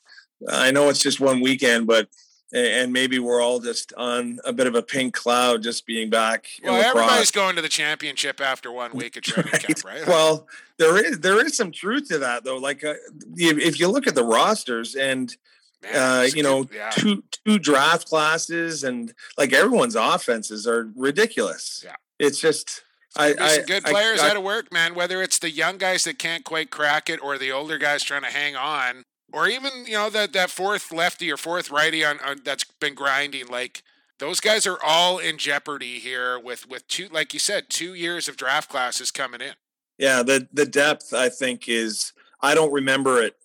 I 0.48 0.70
know 0.70 0.88
it's 0.88 1.00
just 1.00 1.20
one 1.20 1.40
weekend, 1.40 1.86
but 1.86 2.08
and 2.52 2.92
maybe 2.92 3.18
we're 3.18 3.42
all 3.42 3.60
just 3.60 3.92
on 3.96 4.38
a 4.44 4.52
bit 4.52 4.66
of 4.66 4.74
a 4.74 4.82
pink 4.82 5.14
cloud 5.14 5.62
just 5.62 5.84
being 5.84 6.10
back. 6.10 6.46
Well, 6.62 6.80
everybody's 6.80 7.30
going 7.30 7.56
to 7.56 7.62
the 7.62 7.68
championship 7.68 8.40
after 8.40 8.70
one 8.70 8.92
week 8.92 9.16
of 9.16 9.22
training 9.22 9.50
right. 9.52 9.62
camp, 9.62 9.84
right? 9.84 10.06
Well, 10.06 10.46
there 10.78 11.04
is 11.04 11.20
there 11.20 11.44
is 11.44 11.56
some 11.56 11.72
truth 11.72 12.08
to 12.08 12.18
that 12.18 12.44
though. 12.44 12.58
Like 12.58 12.84
uh, 12.84 12.94
if 13.36 13.80
you 13.80 13.88
look 13.88 14.06
at 14.06 14.14
the 14.14 14.24
rosters 14.24 14.94
and 14.94 15.34
Man, 15.82 15.94
uh, 15.94 16.22
you 16.34 16.42
know 16.42 16.66
yeah. 16.74 16.90
two 16.90 17.22
two 17.44 17.58
draft 17.58 18.08
classes 18.08 18.84
and 18.84 19.12
like 19.36 19.52
everyone's 19.52 19.94
offenses 19.94 20.66
are 20.66 20.90
ridiculous. 20.94 21.82
Yeah, 21.84 21.96
it's 22.18 22.40
just 22.40 22.82
I, 23.18 23.34
I, 23.38 23.58
good 23.66 23.84
players 23.84 24.20
I, 24.20 24.30
out 24.30 24.36
of 24.36 24.42
work, 24.42 24.72
man. 24.72 24.94
Whether 24.94 25.22
it's 25.22 25.38
the 25.38 25.50
young 25.50 25.78
guys 25.78 26.04
that 26.04 26.18
can't 26.18 26.44
quite 26.44 26.70
crack 26.70 27.08
it, 27.08 27.22
or 27.22 27.38
the 27.38 27.52
older 27.52 27.78
guys 27.78 28.02
trying 28.02 28.22
to 28.22 28.28
hang 28.28 28.56
on, 28.56 29.04
or 29.32 29.48
even 29.48 29.70
you 29.86 29.92
know 29.92 30.10
that 30.10 30.32
that 30.32 30.50
fourth 30.50 30.92
lefty 30.92 31.30
or 31.30 31.36
fourth 31.36 31.70
righty 31.70 32.04
on, 32.04 32.18
on 32.20 32.40
that's 32.44 32.64
been 32.64 32.94
grinding. 32.94 33.48
Like 33.48 33.82
those 34.18 34.40
guys 34.40 34.66
are 34.66 34.78
all 34.84 35.18
in 35.18 35.38
jeopardy 35.38 35.98
here 35.98 36.38
with 36.38 36.68
with 36.68 36.86
two, 36.88 37.08
like 37.08 37.32
you 37.34 37.40
said, 37.40 37.68
two 37.68 37.94
years 37.94 38.28
of 38.28 38.36
draft 38.36 38.70
classes 38.70 39.10
coming 39.10 39.40
in. 39.40 39.54
Yeah, 39.98 40.22
the 40.22 40.48
the 40.52 40.66
depth 40.66 41.12
I 41.12 41.28
think 41.28 41.68
is 41.68 42.12
I 42.40 42.54
don't 42.54 42.72
remember 42.72 43.22
it. 43.22 43.36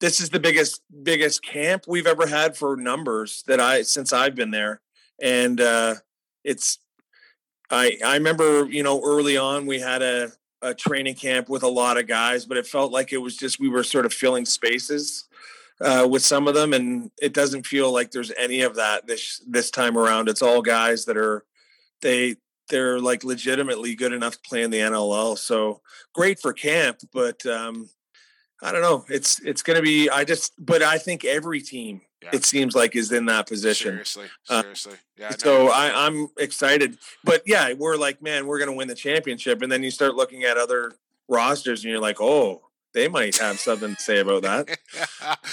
This 0.00 0.20
is 0.20 0.30
the 0.30 0.40
biggest 0.40 0.82
biggest 1.02 1.42
camp 1.42 1.84
we've 1.86 2.06
ever 2.06 2.26
had 2.26 2.56
for 2.56 2.76
numbers 2.76 3.42
that 3.46 3.60
I 3.60 3.82
since 3.82 4.12
I've 4.12 4.34
been 4.34 4.50
there, 4.50 4.80
and 5.20 5.60
uh, 5.60 5.94
it's 6.42 6.78
I 7.70 7.98
I 8.04 8.14
remember 8.14 8.66
you 8.66 8.82
know 8.82 9.00
early 9.04 9.36
on 9.36 9.66
we 9.66 9.80
had 9.80 10.02
a 10.02 10.32
a 10.62 10.74
training 10.74 11.14
camp 11.14 11.48
with 11.48 11.62
a 11.62 11.68
lot 11.68 11.98
of 11.98 12.06
guys, 12.06 12.46
but 12.46 12.56
it 12.56 12.66
felt 12.66 12.90
like 12.90 13.12
it 13.12 13.18
was 13.18 13.36
just 13.36 13.60
we 13.60 13.68
were 13.68 13.84
sort 13.84 14.06
of 14.06 14.14
filling 14.14 14.46
spaces 14.46 15.24
uh, 15.80 16.06
with 16.10 16.22
some 16.22 16.48
of 16.48 16.54
them, 16.54 16.72
and 16.72 17.10
it 17.20 17.34
doesn't 17.34 17.66
feel 17.66 17.92
like 17.92 18.10
there's 18.10 18.32
any 18.38 18.62
of 18.62 18.76
that 18.76 19.06
this 19.06 19.42
this 19.46 19.70
time 19.70 19.98
around. 19.98 20.28
It's 20.28 20.42
all 20.42 20.62
guys 20.62 21.04
that 21.04 21.16
are 21.16 21.44
they 22.00 22.36
they're 22.70 22.98
like 22.98 23.24
legitimately 23.24 23.94
good 23.94 24.12
enough 24.12 24.34
to 24.34 24.48
play 24.48 24.62
in 24.62 24.70
the 24.70 24.78
NLL. 24.78 25.36
So 25.36 25.80
great 26.14 26.40
for 26.40 26.52
camp, 26.52 26.98
but 27.12 27.44
um, 27.46 27.90
I 28.62 28.72
don't 28.72 28.82
know. 28.82 29.04
It's 29.08 29.40
it's 29.40 29.62
going 29.62 29.76
to 29.76 29.82
be. 29.82 30.08
I 30.08 30.24
just, 30.24 30.52
but 30.58 30.82
I 30.82 30.98
think 30.98 31.24
every 31.24 31.60
team 31.60 32.00
yeah. 32.24 32.30
it 32.32 32.44
seems 32.44 32.74
like 32.74 32.96
is 32.96 33.12
in 33.12 33.26
that 33.26 33.46
position. 33.46 33.92
Seriously, 33.92 34.26
uh, 34.48 34.62
seriously. 34.62 34.92
Uh, 34.94 34.96
yeah. 35.18 35.30
So 35.38 35.68
I, 35.68 36.06
I'm 36.06 36.28
excited, 36.38 36.98
but 37.22 37.42
yeah, 37.46 37.72
we're 37.74 37.96
like, 37.96 38.22
man, 38.22 38.46
we're 38.46 38.58
going 38.58 38.70
to 38.70 38.76
win 38.76 38.88
the 38.88 38.94
championship, 38.94 39.62
and 39.62 39.70
then 39.70 39.82
you 39.82 39.90
start 39.90 40.14
looking 40.14 40.44
at 40.44 40.56
other 40.56 40.92
rosters, 41.28 41.84
and 41.84 41.90
you're 41.90 42.00
like, 42.00 42.20
oh, 42.20 42.62
they 42.94 43.08
might 43.08 43.36
have 43.38 43.58
something 43.58 43.96
to 43.96 44.00
say 44.00 44.20
about 44.20 44.42
that. 44.42 44.78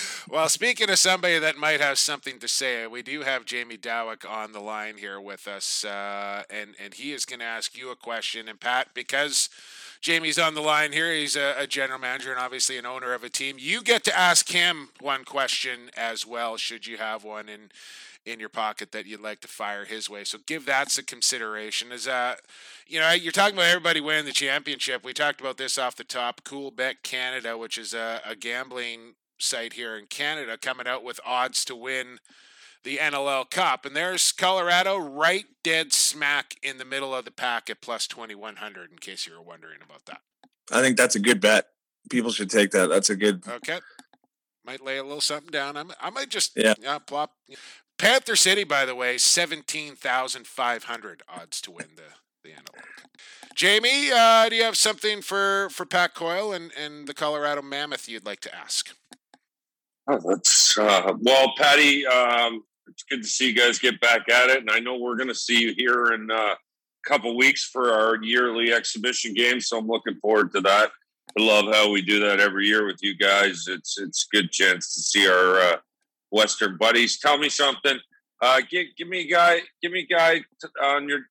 well, 0.29 0.47
speaking 0.47 0.89
of 0.89 0.99
somebody 0.99 1.39
that 1.39 1.57
might 1.57 1.81
have 1.81 1.97
something 1.97 2.37
to 2.39 2.47
say, 2.47 2.85
we 2.85 3.01
do 3.01 3.21
have 3.21 3.45
Jamie 3.45 3.77
Dawick 3.77 4.29
on 4.29 4.51
the 4.51 4.59
line 4.59 4.97
here 4.97 5.19
with 5.19 5.47
us, 5.47 5.83
uh, 5.83 6.43
and 6.49 6.75
and 6.79 6.93
he 6.93 7.11
is 7.11 7.25
going 7.25 7.39
to 7.39 7.45
ask 7.45 7.75
you 7.75 7.89
a 7.89 7.95
question. 7.95 8.47
And 8.47 8.59
Pat, 8.59 8.89
because 8.93 9.49
Jamie's 10.01 10.39
on 10.39 10.55
the 10.55 10.61
line 10.61 10.91
here. 10.91 11.13
He's 11.13 11.35
a, 11.35 11.53
a, 11.59 11.67
general 11.67 11.99
manager 11.99 12.31
and 12.31 12.39
obviously 12.39 12.77
an 12.77 12.87
owner 12.87 13.13
of 13.13 13.23
a 13.23 13.29
team. 13.29 13.57
You 13.59 13.83
get 13.83 14.03
to 14.05 14.17
ask 14.17 14.49
him 14.49 14.89
one 14.99 15.23
question 15.23 15.91
as 15.95 16.25
well, 16.25 16.57
should 16.57 16.87
you 16.87 16.97
have 16.97 17.23
one 17.23 17.47
in 17.47 17.69
in 18.23 18.39
your 18.39 18.49
pocket 18.49 18.91
that 18.91 19.07
you'd 19.07 19.19
like 19.19 19.41
to 19.41 19.47
fire 19.47 19.83
his 19.83 20.07
way. 20.07 20.23
So 20.23 20.37
give 20.45 20.67
that 20.67 20.91
some 20.91 21.05
consideration. 21.05 21.91
Is 21.91 22.07
uh 22.07 22.35
you 22.87 22.99
know, 22.99 23.11
you're 23.11 23.31
talking 23.31 23.55
about 23.55 23.67
everybody 23.67 24.01
winning 24.01 24.25
the 24.25 24.31
championship. 24.31 25.03
We 25.03 25.13
talked 25.13 25.41
about 25.41 25.57
this 25.57 25.77
off 25.77 25.95
the 25.95 26.03
top. 26.03 26.43
Coolbet 26.43 27.03
Canada, 27.03 27.57
which 27.57 27.77
is 27.77 27.93
a, 27.93 28.21
a 28.25 28.35
gambling 28.35 29.15
site 29.39 29.73
here 29.73 29.97
in 29.97 30.05
Canada, 30.05 30.57
coming 30.57 30.87
out 30.87 31.03
with 31.03 31.19
odds 31.25 31.65
to 31.65 31.75
win 31.75 32.19
the 32.83 32.97
NLL 32.97 33.49
Cup. 33.49 33.85
And 33.85 33.95
there's 33.95 34.31
Colorado 34.31 34.97
right 34.97 35.45
dead 35.63 35.93
smack 35.93 36.55
in 36.61 36.77
the 36.77 36.85
middle 36.85 37.15
of 37.15 37.25
the 37.25 37.31
pack 37.31 37.69
at 37.69 37.81
plus 37.81 38.07
2100, 38.07 38.91
in 38.91 38.97
case 38.97 39.27
you 39.27 39.33
were 39.33 39.41
wondering 39.41 39.79
about 39.83 40.05
that. 40.05 40.21
I 40.71 40.81
think 40.81 40.95
that's 40.97 41.15
a 41.15 41.19
good 41.19 41.41
bet. 41.41 41.65
People 42.09 42.31
should 42.31 42.49
take 42.49 42.71
that. 42.71 42.89
That's 42.89 43.09
a 43.09 43.15
good. 43.15 43.43
Okay. 43.47 43.79
Might 44.65 44.83
lay 44.83 44.97
a 44.97 45.03
little 45.03 45.21
something 45.21 45.51
down. 45.51 45.77
I'm, 45.77 45.91
I 45.99 46.09
might 46.09 46.29
just 46.29 46.53
yeah. 46.55 46.73
yeah 46.81 46.97
plop. 46.99 47.33
Panther 47.97 48.35
City, 48.35 48.63
by 48.63 48.85
the 48.85 48.95
way, 48.95 49.17
17,500 49.17 51.23
odds 51.27 51.61
to 51.61 51.71
win 51.71 51.87
the, 51.95 52.03
the 52.43 52.51
NLL. 52.55 52.83
Jamie, 53.55 54.11
uh, 54.11 54.49
do 54.49 54.55
you 54.55 54.63
have 54.63 54.77
something 54.77 55.21
for, 55.21 55.69
for 55.69 55.85
Pat 55.85 56.15
Coyle 56.15 56.53
and, 56.53 56.71
and 56.79 57.07
the 57.07 57.13
Colorado 57.13 57.61
Mammoth 57.61 58.09
you'd 58.09 58.25
like 58.25 58.39
to 58.41 58.55
ask? 58.55 58.95
Oh, 60.09 60.19
that's 60.23 60.77
uh, 60.77 61.13
well, 61.19 61.53
Patty. 61.57 62.07
Um, 62.07 62.63
it's 62.91 63.03
good 63.03 63.21
to 63.21 63.27
see 63.27 63.47
you 63.47 63.53
guys 63.53 63.79
get 63.79 63.99
back 64.01 64.29
at 64.29 64.49
it. 64.49 64.59
And 64.59 64.69
I 64.69 64.79
know 64.79 64.97
we're 64.97 65.15
going 65.15 65.29
to 65.29 65.35
see 65.35 65.59
you 65.61 65.73
here 65.75 66.13
in 66.13 66.29
uh, 66.29 66.35
a 66.35 66.57
couple 67.07 67.35
weeks 67.37 67.63
for 67.63 67.91
our 67.91 68.21
yearly 68.23 68.73
exhibition 68.73 69.33
game. 69.33 69.59
So 69.59 69.77
I'm 69.77 69.87
looking 69.87 70.15
forward 70.15 70.51
to 70.53 70.61
that. 70.61 70.91
I 71.37 71.41
love 71.41 71.73
how 71.73 71.89
we 71.89 72.01
do 72.01 72.19
that 72.21 72.39
every 72.39 72.67
year 72.67 72.85
with 72.85 72.97
you 73.01 73.15
guys. 73.15 73.65
It's 73.67 73.97
it's 73.97 74.25
a 74.25 74.35
good 74.35 74.51
chance 74.51 74.93
to 74.93 75.01
see 75.01 75.27
our 75.27 75.59
uh, 75.59 75.77
Western 76.29 76.77
buddies. 76.77 77.19
Tell 77.19 77.37
me 77.37 77.47
something. 77.47 77.97
Uh, 78.41 78.61
give, 78.69 78.87
give 78.97 79.07
me 79.07 79.21
a 79.21 79.27
guy. 79.27 79.61
Give 79.81 79.91
me 79.91 80.07
a 80.09 80.13
guy 80.13 80.41
on 80.83 81.07
your 81.07 81.21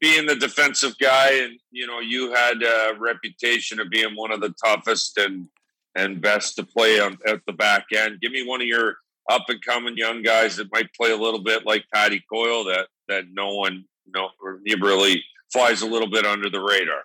being 0.00 0.26
the 0.26 0.34
defensive 0.34 0.98
guy, 0.98 1.32
and 1.44 1.60
you 1.70 1.86
know 1.86 2.00
you 2.00 2.32
had 2.32 2.62
a 2.62 2.94
reputation 2.98 3.78
of 3.78 3.88
being 3.88 4.16
one 4.16 4.32
of 4.32 4.40
the 4.40 4.54
toughest 4.64 5.16
and 5.18 5.46
and 5.94 6.20
best 6.20 6.56
to 6.56 6.64
play 6.64 6.98
on 6.98 7.16
at 7.26 7.40
the 7.46 7.52
back 7.52 7.86
end. 7.94 8.20
Give 8.20 8.32
me 8.32 8.46
one 8.46 8.60
of 8.60 8.66
your 8.66 8.96
up 9.28 9.42
and 9.48 9.62
coming 9.62 9.96
young 9.96 10.22
guys 10.22 10.56
that 10.56 10.72
might 10.72 10.92
play 10.94 11.12
a 11.12 11.16
little 11.16 11.42
bit 11.42 11.66
like 11.66 11.84
Patty 11.92 12.22
Coyle 12.32 12.64
that 12.64 12.88
that 13.08 13.24
no 13.32 13.54
one 13.54 13.84
no 14.12 14.28
he 14.64 14.74
really 14.74 15.22
flies 15.52 15.82
a 15.82 15.86
little 15.86 16.08
bit 16.08 16.24
under 16.24 16.48
the 16.48 16.60
radar. 16.60 17.02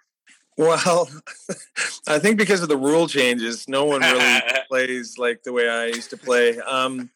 Well, 0.58 1.10
I 2.08 2.20
think 2.20 2.38
because 2.38 2.62
of 2.62 2.70
the 2.70 2.78
rule 2.78 3.08
changes, 3.08 3.68
no 3.68 3.84
one 3.86 4.02
really 4.02 4.42
plays 4.70 5.18
like 5.18 5.44
the 5.44 5.52
way 5.52 5.68
I 5.68 5.88
used 5.88 6.12
to 6.12 6.18
play. 6.18 6.58
Um, 6.60 7.10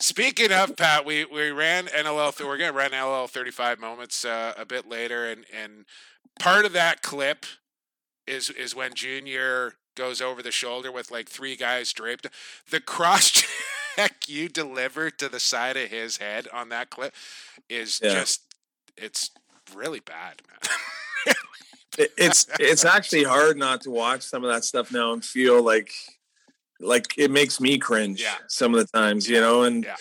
Speaking 0.00 0.52
of 0.52 0.76
Pat, 0.76 1.06
we, 1.06 1.24
we 1.24 1.50
ran 1.50 1.86
NLL. 1.86 2.38
We're 2.44 2.58
gonna 2.58 2.74
run 2.74 2.90
NLL 2.90 3.26
thirty 3.26 3.50
five 3.50 3.80
moments 3.80 4.22
uh, 4.22 4.52
a 4.54 4.66
bit 4.66 4.86
later, 4.86 5.24
and 5.24 5.46
and 5.50 5.86
part 6.38 6.66
of 6.66 6.74
that 6.74 7.00
clip 7.00 7.46
is 8.26 8.50
is 8.50 8.74
when 8.74 8.92
Junior 8.92 9.76
goes 9.96 10.20
over 10.20 10.42
the 10.42 10.50
shoulder 10.50 10.92
with 10.92 11.10
like 11.10 11.30
three 11.30 11.56
guys 11.56 11.90
draped. 11.92 12.26
The 12.70 12.80
cross 12.80 13.44
check 13.96 14.28
you 14.28 14.48
deliver 14.48 15.10
to 15.10 15.28
the 15.28 15.40
side 15.40 15.76
of 15.76 15.90
his 15.90 16.16
head 16.16 16.48
on 16.52 16.68
that 16.70 16.90
clip 16.90 17.14
is 17.68 18.00
yeah. 18.02 18.14
just 18.14 18.42
it's 18.96 19.30
really 19.74 20.00
bad, 20.00 20.42
man. 20.48 21.34
it's 22.18 22.46
it's 22.58 22.84
actually 22.84 23.24
hard 23.24 23.56
not 23.56 23.80
to 23.82 23.90
watch 23.90 24.22
some 24.22 24.44
of 24.44 24.52
that 24.52 24.64
stuff 24.64 24.92
now 24.92 25.12
and 25.12 25.24
feel 25.24 25.62
like 25.62 25.92
like 26.80 27.06
it 27.16 27.30
makes 27.30 27.60
me 27.60 27.78
cringe 27.78 28.20
yeah. 28.20 28.34
some 28.48 28.74
of 28.74 28.80
the 28.80 28.98
times, 28.98 29.28
you 29.28 29.40
know, 29.40 29.62
and 29.62 29.84
yeah. 29.84 29.96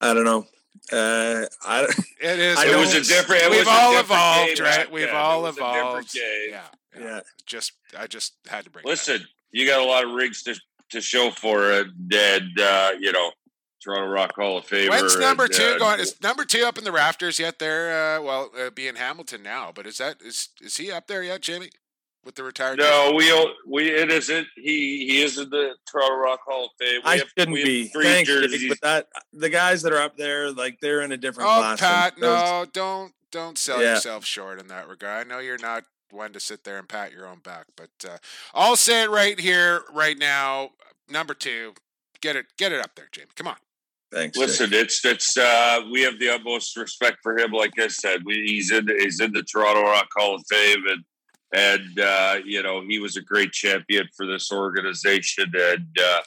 I 0.00 0.14
don't 0.14 0.24
know. 0.24 0.46
Uh, 0.90 1.46
I, 1.64 1.84
it 2.20 2.38
is. 2.38 2.58
I 2.58 2.66
it 2.66 2.76
was 2.76 2.94
a 2.94 3.02
different. 3.02 3.50
We've 3.50 3.68
all 3.68 3.98
evolved, 3.98 4.60
right? 4.60 4.90
We've 4.90 5.12
all 5.12 5.46
evolved. 5.46 6.14
Yeah, 6.14 6.22
yeah, 6.48 7.00
yeah. 7.00 7.20
Just, 7.46 7.72
I 7.96 8.06
just 8.06 8.34
had 8.48 8.64
to 8.64 8.70
bring. 8.70 8.84
Listen, 8.84 9.24
you 9.52 9.66
got 9.66 9.80
a 9.80 9.84
lot 9.84 10.04
of 10.04 10.10
rigs 10.10 10.42
to 10.44 10.58
to 10.92 11.00
show 11.00 11.30
for 11.30 11.72
a 11.72 11.84
dead, 12.08 12.42
uh, 12.60 12.92
you 12.98 13.12
know, 13.12 13.30
Toronto 13.82 14.08
Rock 14.08 14.34
Hall 14.36 14.58
of 14.58 14.66
Famer. 14.66 14.90
When's 14.90 15.18
number 15.18 15.44
and, 15.44 15.52
two 15.52 15.62
uh, 15.62 15.78
going? 15.78 16.00
Is 16.00 16.20
number 16.22 16.44
two 16.44 16.64
up 16.64 16.78
in 16.78 16.84
the 16.84 16.92
rafters 16.92 17.38
yet? 17.38 17.58
There, 17.58 18.16
uh, 18.16 18.22
well, 18.22 18.50
uh, 18.58 18.70
be 18.70 18.86
in 18.86 18.96
Hamilton 18.96 19.42
now, 19.42 19.72
but 19.74 19.86
is 19.86 19.98
that 19.98 20.22
is 20.22 20.50
is 20.60 20.76
he 20.76 20.90
up 20.90 21.06
there 21.08 21.22
yet, 21.22 21.42
Jamie? 21.42 21.70
with 22.24 22.34
the 22.34 22.44
retired? 22.44 22.78
No, 22.78 23.12
we 23.16 23.32
we 23.66 23.90
it 23.90 24.10
isn't. 24.10 24.46
He 24.56 25.06
he 25.06 25.22
is 25.22 25.38
in 25.38 25.50
the 25.50 25.74
Toronto 25.90 26.16
Rock 26.16 26.40
Hall 26.46 26.66
of 26.66 26.70
Fame. 26.78 27.00
We 27.04 27.10
I 27.10 27.16
have, 27.18 27.28
shouldn't 27.36 27.56
be. 27.56 27.88
Thanks, 27.88 28.28
Jake, 28.28 28.68
but 28.68 28.80
that 28.82 29.06
the 29.32 29.48
guys 29.48 29.82
that 29.82 29.92
are 29.92 30.00
up 30.00 30.16
there, 30.16 30.52
like 30.52 30.78
they're 30.80 31.02
in 31.02 31.12
a 31.12 31.16
different 31.16 31.50
oh, 31.50 31.58
class. 31.58 31.80
Pat, 31.80 32.18
no, 32.18 32.66
don't 32.72 33.12
don't 33.30 33.58
sell 33.58 33.82
yeah. 33.82 33.94
yourself 33.94 34.24
short 34.24 34.60
in 34.60 34.68
that 34.68 34.88
regard. 34.88 35.26
I 35.26 35.28
know 35.28 35.38
you're 35.40 35.58
not 35.58 35.84
one 36.12 36.32
to 36.32 36.40
sit 36.40 36.64
there 36.64 36.78
and 36.78 36.88
pat 36.88 37.12
your 37.12 37.26
own 37.26 37.38
back, 37.38 37.66
but 37.76 37.90
uh, 38.04 38.18
I'll 38.54 38.76
say 38.76 39.04
it 39.04 39.10
right 39.10 39.38
here, 39.38 39.82
right 39.92 40.18
now. 40.18 40.70
Number 41.08 41.34
two, 41.34 41.74
get 42.20 42.36
it, 42.36 42.46
get 42.56 42.72
it 42.72 42.80
up 42.80 42.94
there, 42.94 43.08
Jamie. 43.10 43.28
Come 43.34 43.48
on. 43.48 43.56
Thanks. 44.12 44.36
Listen, 44.36 44.70
Jake. 44.70 44.82
it's 44.82 45.04
it's 45.04 45.38
uh, 45.38 45.80
we 45.90 46.02
have 46.02 46.18
the 46.18 46.28
utmost 46.28 46.76
respect 46.76 47.18
for 47.22 47.38
him. 47.38 47.50
Like 47.50 47.72
I 47.78 47.88
said, 47.88 48.20
we, 48.26 48.46
he's 48.46 48.70
in 48.70 48.86
he's 48.98 49.20
in 49.20 49.32
the 49.32 49.42
Toronto 49.42 49.82
Rock 49.82 50.08
Hall 50.14 50.34
of 50.34 50.44
Fame, 50.50 50.82
and 50.86 51.04
and 51.54 52.00
uh, 52.00 52.34
you 52.44 52.62
know 52.62 52.82
he 52.86 52.98
was 52.98 53.16
a 53.16 53.22
great 53.22 53.52
champion 53.52 54.06
for 54.14 54.26
this 54.26 54.52
organization, 54.52 55.50
and 55.54 55.96
uh, 55.98 56.20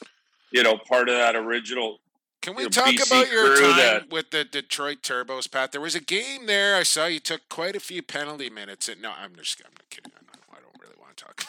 you 0.50 0.64
know 0.64 0.76
part 0.76 1.08
of 1.08 1.16
that 1.16 1.36
original. 1.36 2.00
Can 2.42 2.54
we 2.54 2.68
talk 2.68 2.86
BC 2.86 3.06
about 3.06 3.30
your 3.32 3.56
time 3.56 3.76
that, 3.76 4.10
with 4.10 4.30
the 4.30 4.44
Detroit 4.44 5.02
Turbos, 5.02 5.50
Pat? 5.50 5.72
There 5.72 5.80
was 5.80 5.94
a 5.94 6.00
game 6.00 6.46
there. 6.46 6.76
I 6.76 6.84
saw 6.84 7.06
you 7.06 7.18
took 7.18 7.48
quite 7.48 7.74
a 7.74 7.80
few 7.80 8.02
penalty 8.02 8.50
minutes. 8.50 8.88
And 8.88 9.02
no, 9.02 9.12
I'm 9.18 9.34
just 9.36 9.60
I'm 9.64 9.72
not 9.72 9.90
kidding. 9.90 10.12
I 10.52 10.58
don't 10.60 10.80
really 10.80 10.94
want 11.00 11.16
to 11.16 11.24
talk. 11.24 11.44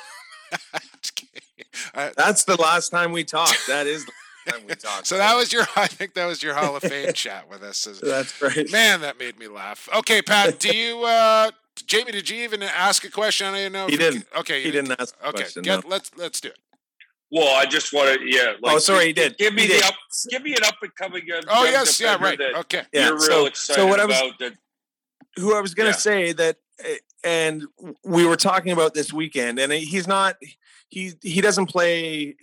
That's 2.18 2.46
the 2.46 2.56
last 2.56 2.90
time 2.90 3.12
we 3.12 3.24
talked. 3.24 3.68
That 3.68 3.88
is 3.88 4.06
the 4.06 4.12
time 4.52 4.62
we 4.68 4.76
talked. 4.76 5.08
so 5.08 5.18
that 5.18 5.36
was 5.36 5.52
your, 5.52 5.64
I 5.76 5.88
think 5.88 6.14
that 6.16 6.26
was 6.26 6.42
your 6.42 6.54
Hall 6.54 6.76
of 6.76 6.84
Fame 6.84 7.14
chat 7.14 7.50
with 7.50 7.64
us. 7.64 7.88
That's 8.02 8.42
right. 8.42 8.70
Man, 8.72 9.02
that 9.02 9.20
made 9.20 9.38
me 9.40 9.48
laugh. 9.48 9.90
Okay, 9.96 10.22
Pat, 10.22 10.60
do 10.60 10.76
you, 10.76 11.04
uh, 11.04 11.52
Jamie, 11.86 12.12
did 12.12 12.30
you 12.30 12.44
even 12.44 12.64
ask 12.64 13.04
a 13.06 13.12
question? 13.12 13.48
I 13.48 13.52
don't 13.52 13.60
even 13.60 13.74
know. 13.74 13.88
He 13.88 13.98
didn't. 13.98 14.26
okay, 14.38 14.64
he 14.64 14.72
didn't 14.72 15.00
ask. 15.00 15.16
okay, 15.24 15.32
question, 15.32 15.62
get, 15.62 15.84
no. 15.84 15.90
let's 15.90 16.12
let's 16.18 16.42
do 16.42 16.50
it. 16.50 16.58
Well, 17.32 17.58
I 17.58 17.66
just 17.66 17.92
want 17.94 18.20
to, 18.20 18.26
yeah. 18.26 18.54
Like, 18.62 18.76
oh, 18.76 18.80
sorry, 18.80 19.08
he 19.08 19.14
did. 19.14 19.38
Give 19.38 19.54
me 19.54 19.64
he 19.64 19.68
the 19.68 19.74
did. 19.76 19.84
up, 19.84 19.96
give 20.30 20.44
me 20.44 20.54
an 20.56 20.64
up 20.64 20.76
and 20.82 20.96
coming. 20.96 21.24
Oh 21.50 21.66
yes, 21.66 22.00
yeah, 22.00 22.16
right. 22.22 22.40
Okay, 22.40 22.84
yeah. 22.94 23.10
You're 23.10 23.20
so, 23.20 23.28
real 23.28 23.46
excited 23.48 23.82
so 23.82 23.88
what 23.88 24.00
I 24.00 24.06
was, 24.06 24.34
that. 24.40 24.54
Who 25.38 25.56
I 25.56 25.62
was 25.62 25.74
going 25.74 25.92
to 25.92 25.98
yeah. 25.98 26.00
say 26.00 26.32
that, 26.34 26.58
eh, 26.84 26.98
and 27.24 27.64
we 28.04 28.26
were 28.26 28.38
talking 28.38 28.72
about 28.72 28.94
this 28.94 29.12
weekend, 29.12 29.60
and 29.60 29.72
he's 29.74 30.08
not. 30.08 30.38
He 30.90 31.14
he 31.22 31.42
doesn't 31.42 31.66
play 31.66 32.38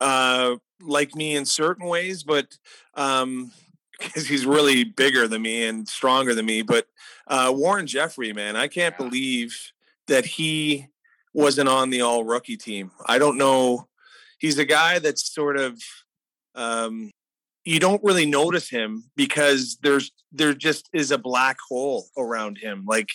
uh, 0.00 0.56
like 0.82 1.14
me 1.14 1.34
in 1.34 1.46
certain 1.46 1.86
ways, 1.86 2.22
but 2.22 2.58
um, 2.94 3.50
because 3.98 4.26
he's 4.26 4.44
really 4.44 4.84
bigger 4.84 5.26
than 5.26 5.42
me 5.42 5.66
and 5.66 5.88
stronger 5.88 6.34
than 6.34 6.44
me. 6.44 6.62
But 6.62 6.86
uh, 7.26 7.52
Warren 7.54 7.86
Jeffrey, 7.86 8.32
man, 8.32 8.56
I 8.56 8.68
can't 8.68 8.94
yeah. 8.98 9.06
believe 9.06 9.72
that 10.08 10.26
he 10.26 10.88
wasn't 11.32 11.68
on 11.68 11.90
the 11.90 12.02
all 12.02 12.24
rookie 12.24 12.56
team. 12.56 12.90
I 13.06 13.18
don't 13.18 13.38
know. 13.38 13.88
He's 14.42 14.58
a 14.58 14.66
guy 14.66 14.98
that's 14.98 15.32
sort 15.32 15.56
of 15.56 15.80
um, 16.54 17.10
you 17.64 17.78
don't 17.78 18.02
really 18.02 18.26
notice 18.26 18.68
him 18.68 19.04
because 19.16 19.78
there's 19.82 20.10
there 20.32 20.52
just 20.52 20.88
is 20.92 21.12
a 21.12 21.18
black 21.18 21.56
hole 21.68 22.06
around 22.18 22.58
him. 22.58 22.84
Like 22.86 23.08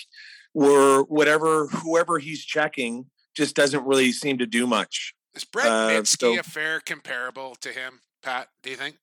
where 0.53 1.01
whatever 1.01 1.67
whoever 1.67 2.17
he's 2.17 2.43
checking 2.43 3.05
just 3.35 3.55
doesn't 3.55 3.85
really 3.85 4.11
seem 4.11 4.37
to 4.37 4.45
do 4.45 4.65
much. 4.65 5.13
Is 5.35 5.43
Brett 5.43 5.67
uh, 5.67 6.03
so, 6.05 6.39
a 6.39 6.43
fair 6.43 6.79
comparable 6.79 7.55
to 7.61 7.69
him, 7.69 7.99
Pat? 8.23 8.47
Do 8.63 8.69
you 8.69 8.77
think? 8.77 8.97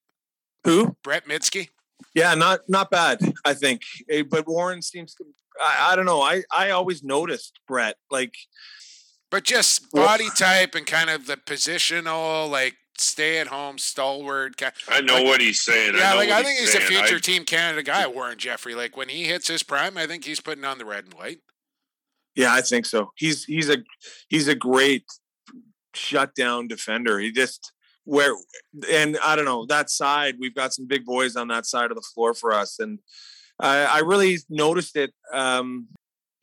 Who? 0.64 0.96
Brett 1.04 1.28
Mydske. 1.28 1.68
Yeah, 2.14 2.34
not 2.34 2.60
not 2.68 2.90
bad. 2.90 3.20
I 3.44 3.54
think, 3.54 3.82
eh, 4.10 4.22
but 4.28 4.48
Warren 4.48 4.82
seems 4.82 5.14
to. 5.16 5.24
I, 5.60 5.92
I 5.92 5.96
don't 5.96 6.06
know. 6.06 6.22
I 6.22 6.42
I 6.50 6.70
always 6.70 7.04
noticed 7.04 7.60
Brett 7.68 7.96
like, 8.10 8.34
but 9.34 9.42
just 9.42 9.90
body 9.90 10.28
type 10.36 10.76
and 10.76 10.86
kind 10.86 11.10
of 11.10 11.26
the 11.26 11.36
positional, 11.36 12.48
like 12.48 12.76
stay 12.96 13.40
at 13.40 13.48
home 13.48 13.78
stalwart. 13.78 14.62
I 14.88 15.00
know 15.00 15.14
like, 15.14 15.24
what 15.24 15.40
he's 15.40 15.60
saying. 15.60 15.96
Yeah, 15.96 16.12
I 16.12 16.14
like 16.14 16.30
I 16.30 16.44
think 16.44 16.60
he's 16.60 16.72
he's 16.72 16.80
a 16.80 16.86
future 16.86 17.16
I, 17.16 17.18
Team 17.18 17.44
Canada 17.44 17.82
guy, 17.82 18.06
Warren 18.06 18.38
Jeffrey. 18.38 18.76
Like 18.76 18.96
when 18.96 19.08
he 19.08 19.24
hits 19.24 19.48
his 19.48 19.64
prime, 19.64 19.98
I 19.98 20.06
think 20.06 20.24
he's 20.24 20.38
putting 20.38 20.64
on 20.64 20.78
the 20.78 20.84
red 20.84 21.06
and 21.06 21.14
white. 21.14 21.38
Yeah, 22.36 22.54
I 22.54 22.60
think 22.60 22.86
so. 22.86 23.10
He's 23.16 23.42
he's 23.42 23.68
a 23.68 23.78
he's 24.28 24.46
a 24.46 24.54
great 24.54 25.04
shutdown 25.94 26.68
defender. 26.68 27.18
He 27.18 27.32
just 27.32 27.72
where 28.04 28.36
and 28.88 29.18
I 29.20 29.34
don't 29.34 29.46
know 29.46 29.66
that 29.66 29.90
side. 29.90 30.36
We've 30.38 30.54
got 30.54 30.72
some 30.72 30.86
big 30.86 31.04
boys 31.04 31.34
on 31.34 31.48
that 31.48 31.66
side 31.66 31.90
of 31.90 31.96
the 31.96 32.06
floor 32.14 32.34
for 32.34 32.52
us, 32.52 32.78
and 32.78 33.00
I, 33.58 33.84
I 33.84 33.98
really 33.98 34.38
noticed 34.48 34.94
it. 34.94 35.12
Um, 35.32 35.88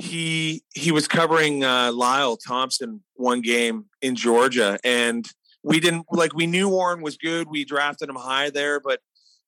he 0.01 0.63
he 0.73 0.91
was 0.91 1.07
covering 1.07 1.63
uh, 1.63 1.91
Lyle 1.93 2.35
Thompson 2.35 3.03
one 3.15 3.41
game 3.41 3.85
in 4.01 4.15
Georgia, 4.15 4.79
and 4.83 5.25
we 5.63 5.79
didn't 5.79 6.05
like 6.11 6.33
we 6.33 6.47
knew 6.47 6.69
Warren 6.69 7.01
was 7.01 7.17
good. 7.17 7.47
We 7.49 7.65
drafted 7.65 8.09
him 8.09 8.15
high 8.15 8.49
there, 8.49 8.79
but 8.79 8.99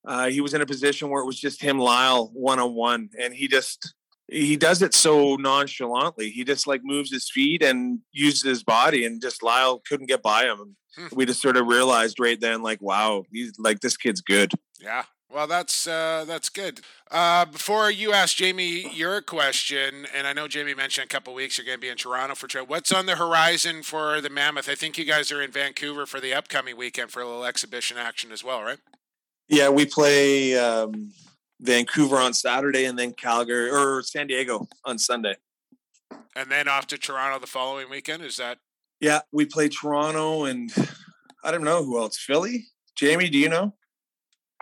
uh, 0.05 0.29
he 0.29 0.41
was 0.41 0.53
in 0.53 0.61
a 0.61 0.65
position 0.65 1.09
where 1.09 1.21
it 1.21 1.25
was 1.25 1.39
just 1.39 1.61
him 1.61 1.79
Lyle 1.79 2.29
one 2.33 2.59
on 2.59 2.75
one, 2.75 3.09
and 3.19 3.33
he 3.33 3.47
just 3.47 3.95
he 4.27 4.55
does 4.55 4.81
it 4.81 4.93
so 4.93 5.35
nonchalantly. 5.35 6.29
He 6.29 6.43
just 6.43 6.67
like 6.67 6.81
moves 6.83 7.11
his 7.11 7.29
feet 7.29 7.63
and 7.63 7.99
uses 8.11 8.43
his 8.43 8.63
body, 8.63 9.05
and 9.05 9.21
just 9.21 9.43
Lyle 9.43 9.81
couldn't 9.87 10.07
get 10.07 10.21
by 10.21 10.45
him. 10.45 10.75
Hmm. 10.95 11.07
We 11.13 11.25
just 11.25 11.41
sort 11.41 11.57
of 11.57 11.65
realized 11.65 12.19
right 12.19 12.39
then, 12.39 12.61
like, 12.61 12.81
wow, 12.81 13.23
he's 13.31 13.53
like 13.57 13.79
this 13.79 13.97
kid's 13.97 14.21
good. 14.21 14.51
Yeah. 14.79 15.03
Well, 15.33 15.47
that's 15.47 15.87
uh, 15.87 16.25
that's 16.27 16.49
good. 16.49 16.81
Uh, 17.09 17.45
before 17.45 17.89
you 17.89 18.13
ask 18.13 18.37
Jamie 18.37 18.93
your 18.93 19.19
question, 19.19 20.05
and 20.15 20.27
I 20.27 20.33
know 20.33 20.47
Jamie 20.47 20.75
mentioned 20.75 21.05
a 21.05 21.07
couple 21.07 21.33
weeks 21.33 21.57
you're 21.57 21.65
going 21.65 21.77
to 21.77 21.81
be 21.81 21.89
in 21.89 21.97
Toronto 21.97 22.35
for 22.35 22.47
trip. 22.47 22.69
What's 22.69 22.91
on 22.91 23.07
the 23.07 23.15
horizon 23.15 23.81
for 23.81 24.21
the 24.21 24.29
Mammoth? 24.29 24.69
I 24.69 24.75
think 24.75 24.95
you 24.95 25.05
guys 25.05 25.31
are 25.31 25.41
in 25.41 25.49
Vancouver 25.49 26.05
for 26.05 26.19
the 26.19 26.35
upcoming 26.35 26.77
weekend 26.77 27.09
for 27.09 27.23
a 27.23 27.25
little 27.25 27.45
exhibition 27.45 27.97
action 27.97 28.31
as 28.31 28.43
well, 28.43 28.61
right? 28.61 28.77
Yeah, 29.47 29.69
we 29.69 29.87
play 29.87 30.55
um, 30.55 31.11
Vancouver 31.59 32.17
on 32.17 32.35
Saturday 32.35 32.85
and 32.85 32.97
then 32.97 33.11
Calgary 33.13 33.71
or 33.71 34.03
San 34.03 34.27
Diego 34.27 34.67
on 34.85 34.99
Sunday. 34.99 35.35
And 36.35 36.51
then 36.51 36.67
off 36.67 36.85
to 36.87 36.97
Toronto 36.99 37.39
the 37.39 37.47
following 37.47 37.89
weekend. 37.89 38.21
Is 38.23 38.37
that? 38.37 38.59
Yeah, 38.99 39.21
we 39.31 39.45
play 39.45 39.67
Toronto 39.67 40.45
and 40.45 40.71
I 41.43 41.49
don't 41.49 41.63
know 41.63 41.83
who 41.83 41.97
else. 41.97 42.19
Philly? 42.19 42.67
Jamie, 42.95 43.29
do 43.29 43.39
you 43.39 43.49
know? 43.49 43.73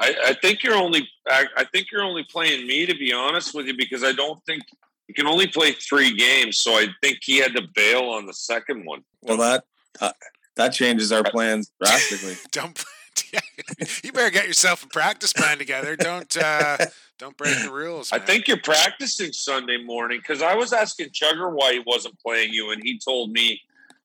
I, 0.01 0.15
I 0.27 0.33
think 0.33 0.63
you're 0.63 0.75
only 0.75 1.07
I, 1.27 1.45
I, 1.55 1.63
think 1.65 1.91
you're 1.91 2.03
only 2.03 2.23
playing 2.23 2.65
me 2.65 2.87
to 2.87 2.95
be 2.95 3.13
honest 3.13 3.53
with 3.53 3.67
you 3.67 3.77
because 3.77 4.03
I 4.03 4.11
don't 4.11 4.43
think 4.45 4.63
you 5.07 5.13
can 5.13 5.27
only 5.27 5.47
play 5.47 5.73
three 5.73 6.15
games. 6.15 6.57
So 6.57 6.71
I 6.71 6.87
think 7.01 7.19
he 7.21 7.37
had 7.37 7.55
to 7.55 7.67
bail 7.75 8.09
on 8.09 8.25
the 8.25 8.33
second 8.33 8.85
one. 8.85 9.03
Well, 9.21 9.37
that 9.37 9.63
uh, 9.99 10.11
that 10.55 10.69
changes 10.69 11.11
our 11.11 11.23
plans 11.23 11.71
drastically. 11.79 12.35
don't 12.51 12.83
you 14.03 14.11
better 14.11 14.31
get 14.31 14.47
yourself 14.47 14.83
a 14.83 14.87
practice 14.87 15.33
plan 15.33 15.57
together. 15.57 15.95
Don't 15.95 16.35
uh, 16.35 16.77
don't 17.19 17.37
break 17.37 17.61
the 17.61 17.71
rules. 17.71 18.11
Man. 18.11 18.21
I 18.21 18.25
think 18.25 18.47
you're 18.47 18.57
practicing 18.57 19.31
Sunday 19.31 19.83
morning 19.83 20.19
because 20.19 20.41
I 20.41 20.55
was 20.55 20.73
asking 20.73 21.09
Chugger 21.09 21.51
why 21.53 21.73
he 21.73 21.83
wasn't 21.85 22.19
playing 22.19 22.53
you, 22.53 22.71
and 22.71 22.81
he 22.83 22.99
told 22.99 23.31
me 23.31 23.61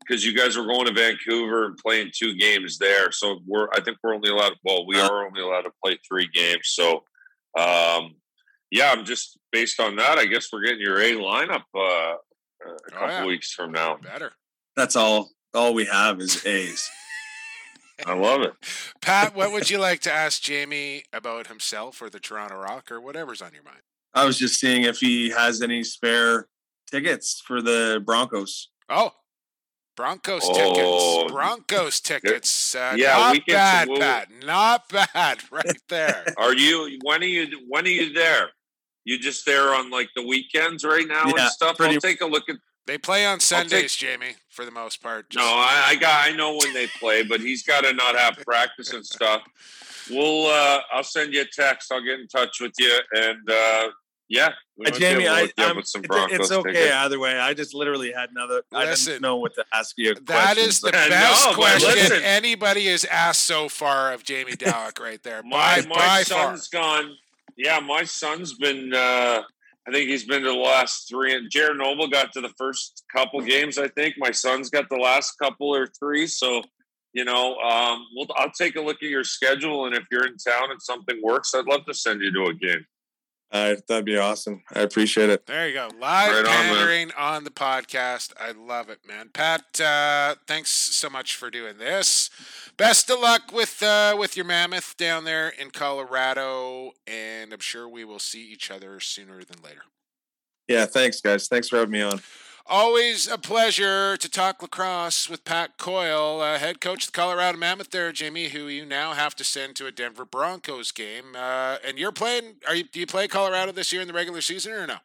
because 0.07 0.24
you 0.24 0.37
guys 0.37 0.57
were 0.57 0.66
going 0.66 0.87
to 0.87 0.93
Vancouver 0.93 1.66
and 1.66 1.77
playing 1.77 2.11
two 2.15 2.37
games 2.37 2.78
there. 2.78 3.11
So 3.12 3.41
we're 3.47 3.69
I 3.73 3.81
think 3.81 3.99
we're 4.03 4.15
only 4.15 4.31
allowed. 4.31 4.55
Well, 4.65 4.87
we 4.87 4.99
are 4.99 5.27
only 5.27 5.41
allowed 5.41 5.62
to 5.62 5.73
play 5.85 5.99
three 6.07 6.28
games. 6.33 6.62
So 6.65 7.05
um, 7.59 8.16
yeah, 8.70 8.93
I'm 8.93 9.05
just 9.05 9.39
based 9.53 9.81
on 9.81 9.97
that. 9.97 10.19
I 10.19 10.27
guess 10.27 10.49
we're 10.53 10.65
getting 10.65 10.81
your 10.81 10.99
A 10.99 11.12
lineup 11.12 11.62
uh, 11.74 11.78
a 11.78 12.69
oh, 12.69 12.77
couple 12.91 13.07
oh, 13.07 13.11
yeah. 13.11 13.27
weeks 13.27 13.53
from 13.53 13.73
now. 13.73 13.97
Better. 13.97 14.33
That's 14.77 14.97
all. 14.97 15.31
All 15.55 15.73
we 15.73 15.87
have 15.87 16.20
is 16.20 16.45
A's. 16.45 16.89
I 18.07 18.12
love 18.12 18.43
it. 18.43 18.53
Pat, 19.01 19.35
what 19.35 19.53
would 19.53 19.70
you 19.70 19.78
like 19.78 20.01
to 20.01 20.12
ask 20.12 20.43
Jamie 20.43 21.05
about 21.15 21.47
himself 21.47 22.03
or 22.03 22.11
the 22.11 22.20
Toronto 22.20 22.57
Rock 22.57 22.93
or 22.93 23.01
whatever's 23.01 23.41
on 23.41 23.55
your 23.55 23.62
mind? 23.62 23.81
I 24.12 24.24
was 24.24 24.39
just 24.39 24.61
seeing 24.61 24.83
if 24.83 24.99
he 24.99 25.31
has 25.31 25.62
any 25.62 25.83
spare 25.83 26.49
tickets 26.91 27.43
for 27.47 27.62
the 27.62 28.03
Broncos. 28.05 28.69
Oh, 28.91 29.12
Broncos 29.97 30.43
oh. 30.44 30.52
tickets. 30.52 31.32
Broncos 31.32 32.01
tickets. 32.01 32.74
Uh, 32.74 32.94
yeah, 32.97 33.16
not 33.16 33.47
bad, 33.47 33.89
Pat. 33.89 34.28
Not 34.44 34.89
bad, 34.89 35.39
right 35.51 35.82
there. 35.89 36.24
are 36.36 36.55
you? 36.55 36.98
When 37.02 37.23
are 37.23 37.27
you? 37.27 37.64
When 37.68 37.85
are 37.85 37.89
you 37.89 38.12
there? 38.12 38.51
You 39.05 39.18
just 39.18 39.47
there 39.47 39.74
on 39.74 39.90
like 39.90 40.10
the 40.14 40.27
weekends 40.27 40.85
right 40.85 41.06
now 41.06 41.24
yeah, 41.27 41.44
and 41.44 41.51
stuff? 41.51 41.77
I'll 41.81 42.01
take 42.01 42.20
a 42.20 42.27
look 42.27 42.48
at 42.48 42.56
they 42.86 42.98
play 42.98 43.27
on 43.27 43.40
Sundays, 43.40 43.97
take, 43.97 44.20
Jamie, 44.20 44.36
for 44.48 44.64
the 44.64 44.70
most 44.70 45.02
part. 45.02 45.28
Just 45.31 45.44
no, 45.44 45.51
I, 45.51 45.86
I, 45.89 45.97
got 45.97 46.28
I 46.28 46.36
know 46.36 46.56
when 46.56 46.73
they 46.73 46.86
play, 47.01 47.24
but 47.24 47.40
he's 47.40 47.64
got 47.64 47.82
to 47.82 47.93
not 47.93 48.16
have 48.16 48.36
practice 48.47 48.93
and 48.93 49.05
stuff. 49.05 49.43
We'll 50.09 50.47
uh, 50.47 50.81
I'll 50.93 51.02
send 51.02 51.35
you 51.35 51.40
a 51.40 51.47
text. 51.47 51.90
I'll 51.90 52.05
get 52.05 52.20
in 52.20 52.28
touch 52.28 52.60
with 52.60 52.74
you, 52.78 52.97
and 53.12 53.51
uh, 53.51 53.89
yeah, 54.28 54.51
uh, 54.85 54.90
Jamie, 54.90 55.28
I, 55.28 55.48
it's 55.57 55.94
okay 55.97 56.27
tickets. 56.27 56.51
either 56.51 57.19
way. 57.19 57.39
I 57.39 57.55
just 57.55 57.74
literally 57.74 58.12
had 58.12 58.31
another. 58.31 58.62
Listen, 58.73 59.12
I 59.12 59.15
didn't 59.15 59.23
know 59.23 59.36
what 59.36 59.55
to 59.55 59.65
ask 59.73 59.94
you. 59.97 60.15
That 60.27 60.59
is 60.59 60.81
the 60.81 60.90
best 60.93 61.55
question 61.55 62.23
anybody 62.23 62.86
has 62.86 63.05
asked 63.05 63.43
so 63.43 63.69
far 63.69 64.12
of 64.12 64.24
Jamie 64.24 64.53
Dawick, 64.57 64.98
right 64.98 65.23
there. 65.23 65.43
my 65.44 65.82
by, 65.82 65.89
my 65.89 65.94
by 65.97 66.23
son's 66.24 66.66
far. 66.69 67.03
gone. 67.03 67.16
Yeah, 67.57 67.81
my 67.81 68.05
son's 68.05 68.55
been. 68.55 68.93
Uh, 68.93 69.43
I 69.89 69.93
think 69.93 70.09
he's 70.09 70.24
been 70.24 70.43
to 70.43 70.48
the 70.48 70.55
last 70.55 71.09
three. 71.09 71.36
And 71.36 71.48
Jared 71.48 71.78
Noble 71.78 72.09
got 72.09 72.32
to 72.32 72.40
the 72.40 72.53
first 72.59 73.05
couple 73.15 73.40
games. 73.40 73.78
I 73.78 73.86
think 73.86 74.16
my 74.19 74.32
son's 74.32 74.69
got 74.69 74.89
the 74.89 74.97
last 74.97 75.39
couple 75.40 75.73
or 75.73 75.86
three. 75.86 76.27
So 76.27 76.62
you 77.12 77.24
know, 77.24 77.57
um, 77.61 78.05
we'll, 78.15 78.27
I'll 78.36 78.51
take 78.51 78.77
a 78.77 78.81
look 78.81 78.97
at 79.03 79.09
your 79.09 79.24
schedule, 79.24 79.86
and 79.86 79.94
if 79.94 80.05
you're 80.11 80.27
in 80.27 80.36
town 80.36 80.70
and 80.70 80.82
something 80.82 81.19
works, 81.23 81.55
I'd 81.55 81.65
love 81.65 81.86
to 81.86 81.94
send 81.94 82.20
you 82.20 82.31
to 82.32 82.51
a 82.51 82.55
game. 82.55 82.85
That'd 83.51 84.05
be 84.05 84.16
awesome. 84.16 84.62
I 84.74 84.81
appreciate 84.81 85.31
it. 85.31 85.47
There 85.47 85.68
you 85.68 85.74
go. 85.74 85.89
Live 86.01 86.32
right 86.32 86.47
pandering 86.47 87.12
on, 87.16 87.36
on, 87.36 87.44
the 87.44 87.51
podcast. 87.51 88.32
I 88.39 88.52
love 88.52 88.90
it, 88.90 89.01
man. 89.06 89.31
Pat, 89.32 89.81
uh, 89.81 90.35
thanks 90.47 90.70
so 90.70 91.09
much 91.09 91.36
for 91.36 91.51
doing 91.51 91.78
this. 91.78 92.31
Best 92.77 93.09
of 93.10 93.20
luck 93.20 93.52
with 93.52 93.82
uh, 93.82 94.16
with 94.18 94.36
your 94.36 94.47
mammoth 94.47 94.97
down 94.97 95.24
there 95.24 95.48
in 95.48 95.70
Colorado, 95.70 96.93
and 97.06 97.52
I'm 97.52 97.60
sure 97.60 97.89
we 97.89 98.05
will 98.05 98.18
see 98.18 98.51
each 98.51 98.70
other 98.70 99.01
sooner 99.01 99.43
than 99.44 99.62
later. 99.64 99.82
Yeah, 100.68 100.86
thanks, 100.86 101.20
guys. 101.20 101.48
Thanks 101.48 101.68
for 101.68 101.77
having 101.77 101.93
me 101.93 102.02
on. 102.02 102.20
Always 102.69 103.29
a 103.29 103.39
pleasure 103.39 104.17
to 104.17 104.29
talk 104.29 104.61
lacrosse 104.61 105.31
with 105.31 105.45
Pat 105.45 105.79
Coyle, 105.79 106.41
uh, 106.41 106.59
head 106.59 106.81
coach 106.81 107.07
of 107.07 107.13
the 107.13 107.17
Colorado 107.17 107.57
Mammoth. 107.57 107.93
There, 107.93 108.11
Jimmy, 108.11 108.49
who 108.49 108.67
you 108.67 108.85
now 108.85 109.13
have 109.13 109.37
to 109.37 109.45
send 109.45 109.77
to 109.77 109.87
a 109.87 109.93
Denver 109.93 110.25
Broncos 110.25 110.91
game. 110.91 111.37
Uh, 111.37 111.77
and 111.87 111.97
you're 111.97 112.11
playing. 112.11 112.57
Are 112.67 112.75
you? 112.75 112.83
Do 112.83 112.99
you 112.99 113.07
play 113.07 113.29
Colorado 113.29 113.71
this 113.71 113.93
year 113.93 114.03
in 114.03 114.09
the 114.09 114.15
regular 114.15 114.41
season 114.41 114.73
or 114.73 114.85
no? 114.85 114.97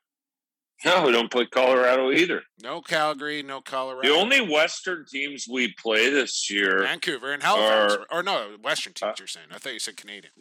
No, 0.84 1.06
we 1.06 1.12
don't 1.12 1.32
play 1.32 1.46
Colorado 1.46 2.12
either. 2.12 2.42
No 2.64 2.82
Calgary, 2.82 3.44
no 3.44 3.62
Colorado. 3.62 4.08
The 4.08 4.16
only 4.16 4.42
Western 4.42 5.06
teams 5.06 5.46
we 5.48 5.76
play 5.80 6.10
this 6.10 6.50
year, 6.50 6.80
Vancouver 6.80 7.32
and 7.32 7.44
Halifax, 7.44 7.94
are, 7.94 8.18
or 8.18 8.24
no 8.24 8.56
Western 8.64 8.94
teams. 8.94 9.12
Uh, 9.12 9.16
you're 9.20 9.28
saying? 9.28 9.48
I 9.52 9.60
thought 9.60 9.74
you 9.74 9.80
said 9.80 9.98
Canadian. 9.98 10.34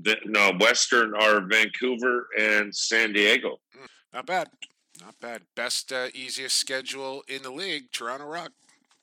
The, 0.00 0.16
no, 0.24 0.54
Western 0.58 1.14
are 1.14 1.42
Vancouver 1.46 2.28
and 2.38 2.74
San 2.74 3.12
Diego. 3.12 3.58
Mm, 3.78 3.88
not 4.14 4.26
bad. 4.26 4.48
Not 5.00 5.20
bad. 5.20 5.42
Best, 5.54 5.92
uh, 5.92 6.08
easiest 6.14 6.56
schedule 6.56 7.22
in 7.28 7.42
the 7.42 7.50
league. 7.50 7.90
Toronto 7.92 8.26
Rock. 8.26 8.52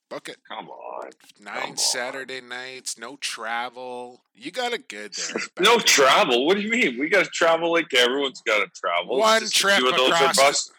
Book 0.09 0.29
it. 0.29 0.37
Come 0.47 0.69
on. 0.69 1.09
Nine 1.41 1.61
Come 1.61 1.77
Saturday 1.77 2.39
on. 2.39 2.49
nights, 2.49 2.97
no 2.97 3.15
travel. 3.17 4.21
You 4.35 4.51
got 4.51 4.73
it 4.73 4.87
good 4.87 5.13
there. 5.13 5.41
no 5.59 5.79
travel? 5.79 6.45
What 6.45 6.57
do 6.57 6.61
you 6.61 6.69
mean? 6.69 6.99
We 6.99 7.09
got 7.09 7.25
to 7.25 7.31
travel 7.31 7.71
like 7.71 7.91
everyone's 7.93 8.41
got 8.45 8.59
to 8.59 8.67
travel. 8.79 9.17
One 9.17 9.47
trip 9.49 9.79
across. 9.83 10.71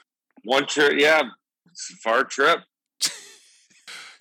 One 0.45 0.67
trip, 0.67 0.95
yeah. 0.99 1.23
It's 1.71 1.91
a 1.91 1.97
far 1.97 2.25
trip. 2.25 2.61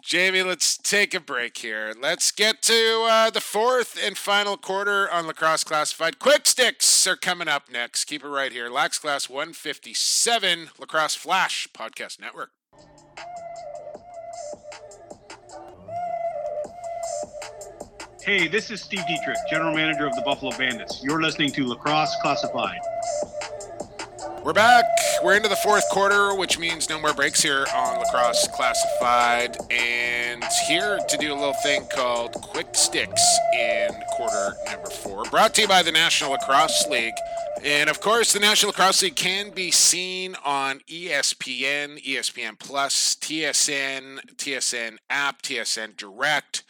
Jamie, 0.03 0.43
let's 0.43 0.77
take 0.77 1.13
a 1.13 1.19
break 1.21 1.57
here. 1.57 1.93
Let's 1.97 2.30
get 2.31 2.61
to 2.63 3.07
uh, 3.09 3.30
the 3.30 3.39
fourth 3.39 3.97
and 4.03 4.17
final 4.17 4.57
quarter 4.57 5.09
on 5.09 5.27
Lacrosse 5.27 5.63
Classified. 5.63 6.19
Quick 6.19 6.45
Sticks 6.45 7.07
are 7.07 7.15
coming 7.15 7.47
up 7.47 7.71
next. 7.71 8.03
Keep 8.03 8.25
it 8.25 8.27
right 8.27 8.51
here. 8.51 8.69
Lax 8.69 8.99
Class 8.99 9.30
157, 9.30 10.71
Lacrosse 10.77 11.15
Flash 11.15 11.69
Podcast 11.73 12.19
Network. 12.19 12.51
Hey, 18.21 18.49
this 18.49 18.71
is 18.71 18.81
Steve 18.81 19.03
Dietrich, 19.07 19.38
General 19.49 19.73
Manager 19.73 20.05
of 20.05 20.15
the 20.15 20.21
Buffalo 20.23 20.51
Bandits. 20.57 21.01
You're 21.01 21.21
listening 21.21 21.53
to 21.53 21.65
Lacrosse 21.65 22.15
Classified. 22.21 22.80
We're 24.43 24.51
back. 24.51 24.83
We're 25.23 25.37
into 25.37 25.47
the 25.47 25.55
fourth 25.55 25.87
quarter, 25.89 26.35
which 26.35 26.59
means 26.59 26.89
no 26.89 26.99
more 26.99 27.13
breaks 27.13 27.41
here 27.41 27.65
on 27.73 27.99
Lacrosse 27.99 28.45
Classified. 28.49 29.55
And 29.71 30.43
here 30.67 30.99
to 31.07 31.17
do 31.17 31.31
a 31.31 31.33
little 31.33 31.53
thing 31.63 31.87
called 31.95 32.33
Quick 32.33 32.67
Sticks 32.73 33.23
in 33.57 33.91
quarter 34.09 34.53
number 34.65 34.89
four. 34.89 35.23
Brought 35.31 35.53
to 35.53 35.61
you 35.61 35.67
by 35.69 35.81
the 35.81 35.93
National 35.93 36.31
Lacrosse 36.31 36.85
League. 36.89 37.13
And 37.63 37.89
of 37.89 38.01
course, 38.01 38.33
the 38.33 38.41
National 38.41 38.71
Lacrosse 38.71 39.03
League 39.03 39.15
can 39.15 39.51
be 39.51 39.71
seen 39.71 40.35
on 40.43 40.79
ESPN, 40.89 42.03
ESPN 42.03 42.59
Plus, 42.59 43.15
TSN, 43.15 44.35
TSN 44.35 44.97
app, 45.09 45.41
TSN 45.41 45.95
Direct. 45.95 46.63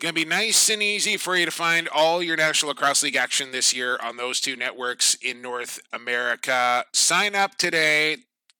Going 0.00 0.14
to 0.14 0.20
be 0.20 0.24
nice 0.24 0.70
and 0.70 0.80
easy 0.80 1.16
for 1.16 1.34
you 1.34 1.44
to 1.44 1.50
find 1.50 1.88
all 1.88 2.22
your 2.22 2.36
National 2.36 2.68
Lacrosse 2.68 3.02
League 3.02 3.16
action 3.16 3.50
this 3.50 3.74
year 3.74 3.98
on 4.00 4.16
those 4.16 4.40
two 4.40 4.54
networks 4.54 5.14
in 5.14 5.42
North 5.42 5.80
America. 5.92 6.84
Sign 6.92 7.34
up 7.34 7.56
today. 7.56 8.18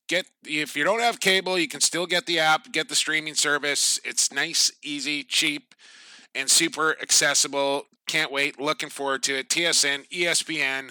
Get 0.09 0.27
if 0.44 0.74
you 0.77 0.82
don't 0.82 0.98
have 0.98 1.20
cable, 1.20 1.56
you 1.56 1.69
can 1.69 1.81
still 1.81 2.06
get 2.06 2.27
the 2.27 2.40
app, 2.40 2.73
get 2.73 2.89
the 2.89 2.97
streaming 2.97 3.36
service. 3.36 4.01
It's 4.05 4.32
nice, 4.32 4.73
easy, 4.82 5.23
cheap, 5.23 5.77
and 6.35 6.51
super 6.51 6.97
accessible. 7.01 7.85
Can't 8.09 8.32
wait. 8.32 8.60
Looking 8.60 8.89
forward 8.89 9.23
to 9.24 9.39
it. 9.39 9.48
TSN, 9.48 10.09
ESPN, 10.09 10.90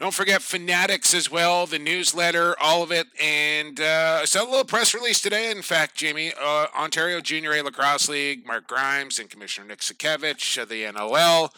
don't 0.00 0.14
forget 0.14 0.42
Fanatics 0.42 1.12
as 1.12 1.28
well, 1.28 1.66
the 1.66 1.78
newsletter, 1.78 2.54
all 2.60 2.84
of 2.84 2.92
it. 2.92 3.08
And 3.20 3.80
uh, 3.80 4.20
I 4.22 4.24
saw 4.26 4.44
a 4.44 4.48
little 4.48 4.64
press 4.64 4.94
release 4.94 5.20
today, 5.20 5.50
in 5.50 5.62
fact, 5.62 5.96
Jamie. 5.96 6.32
Uh, 6.40 6.66
Ontario 6.76 7.20
Junior 7.20 7.52
A 7.54 7.62
Lacrosse 7.62 8.08
League, 8.08 8.46
Mark 8.46 8.68
Grimes 8.68 9.18
and 9.18 9.28
Commissioner 9.28 9.66
Nick 9.66 9.80
Sakiewicz 9.80 10.62
of 10.62 10.68
the 10.68 10.84
NLL. 10.84 11.50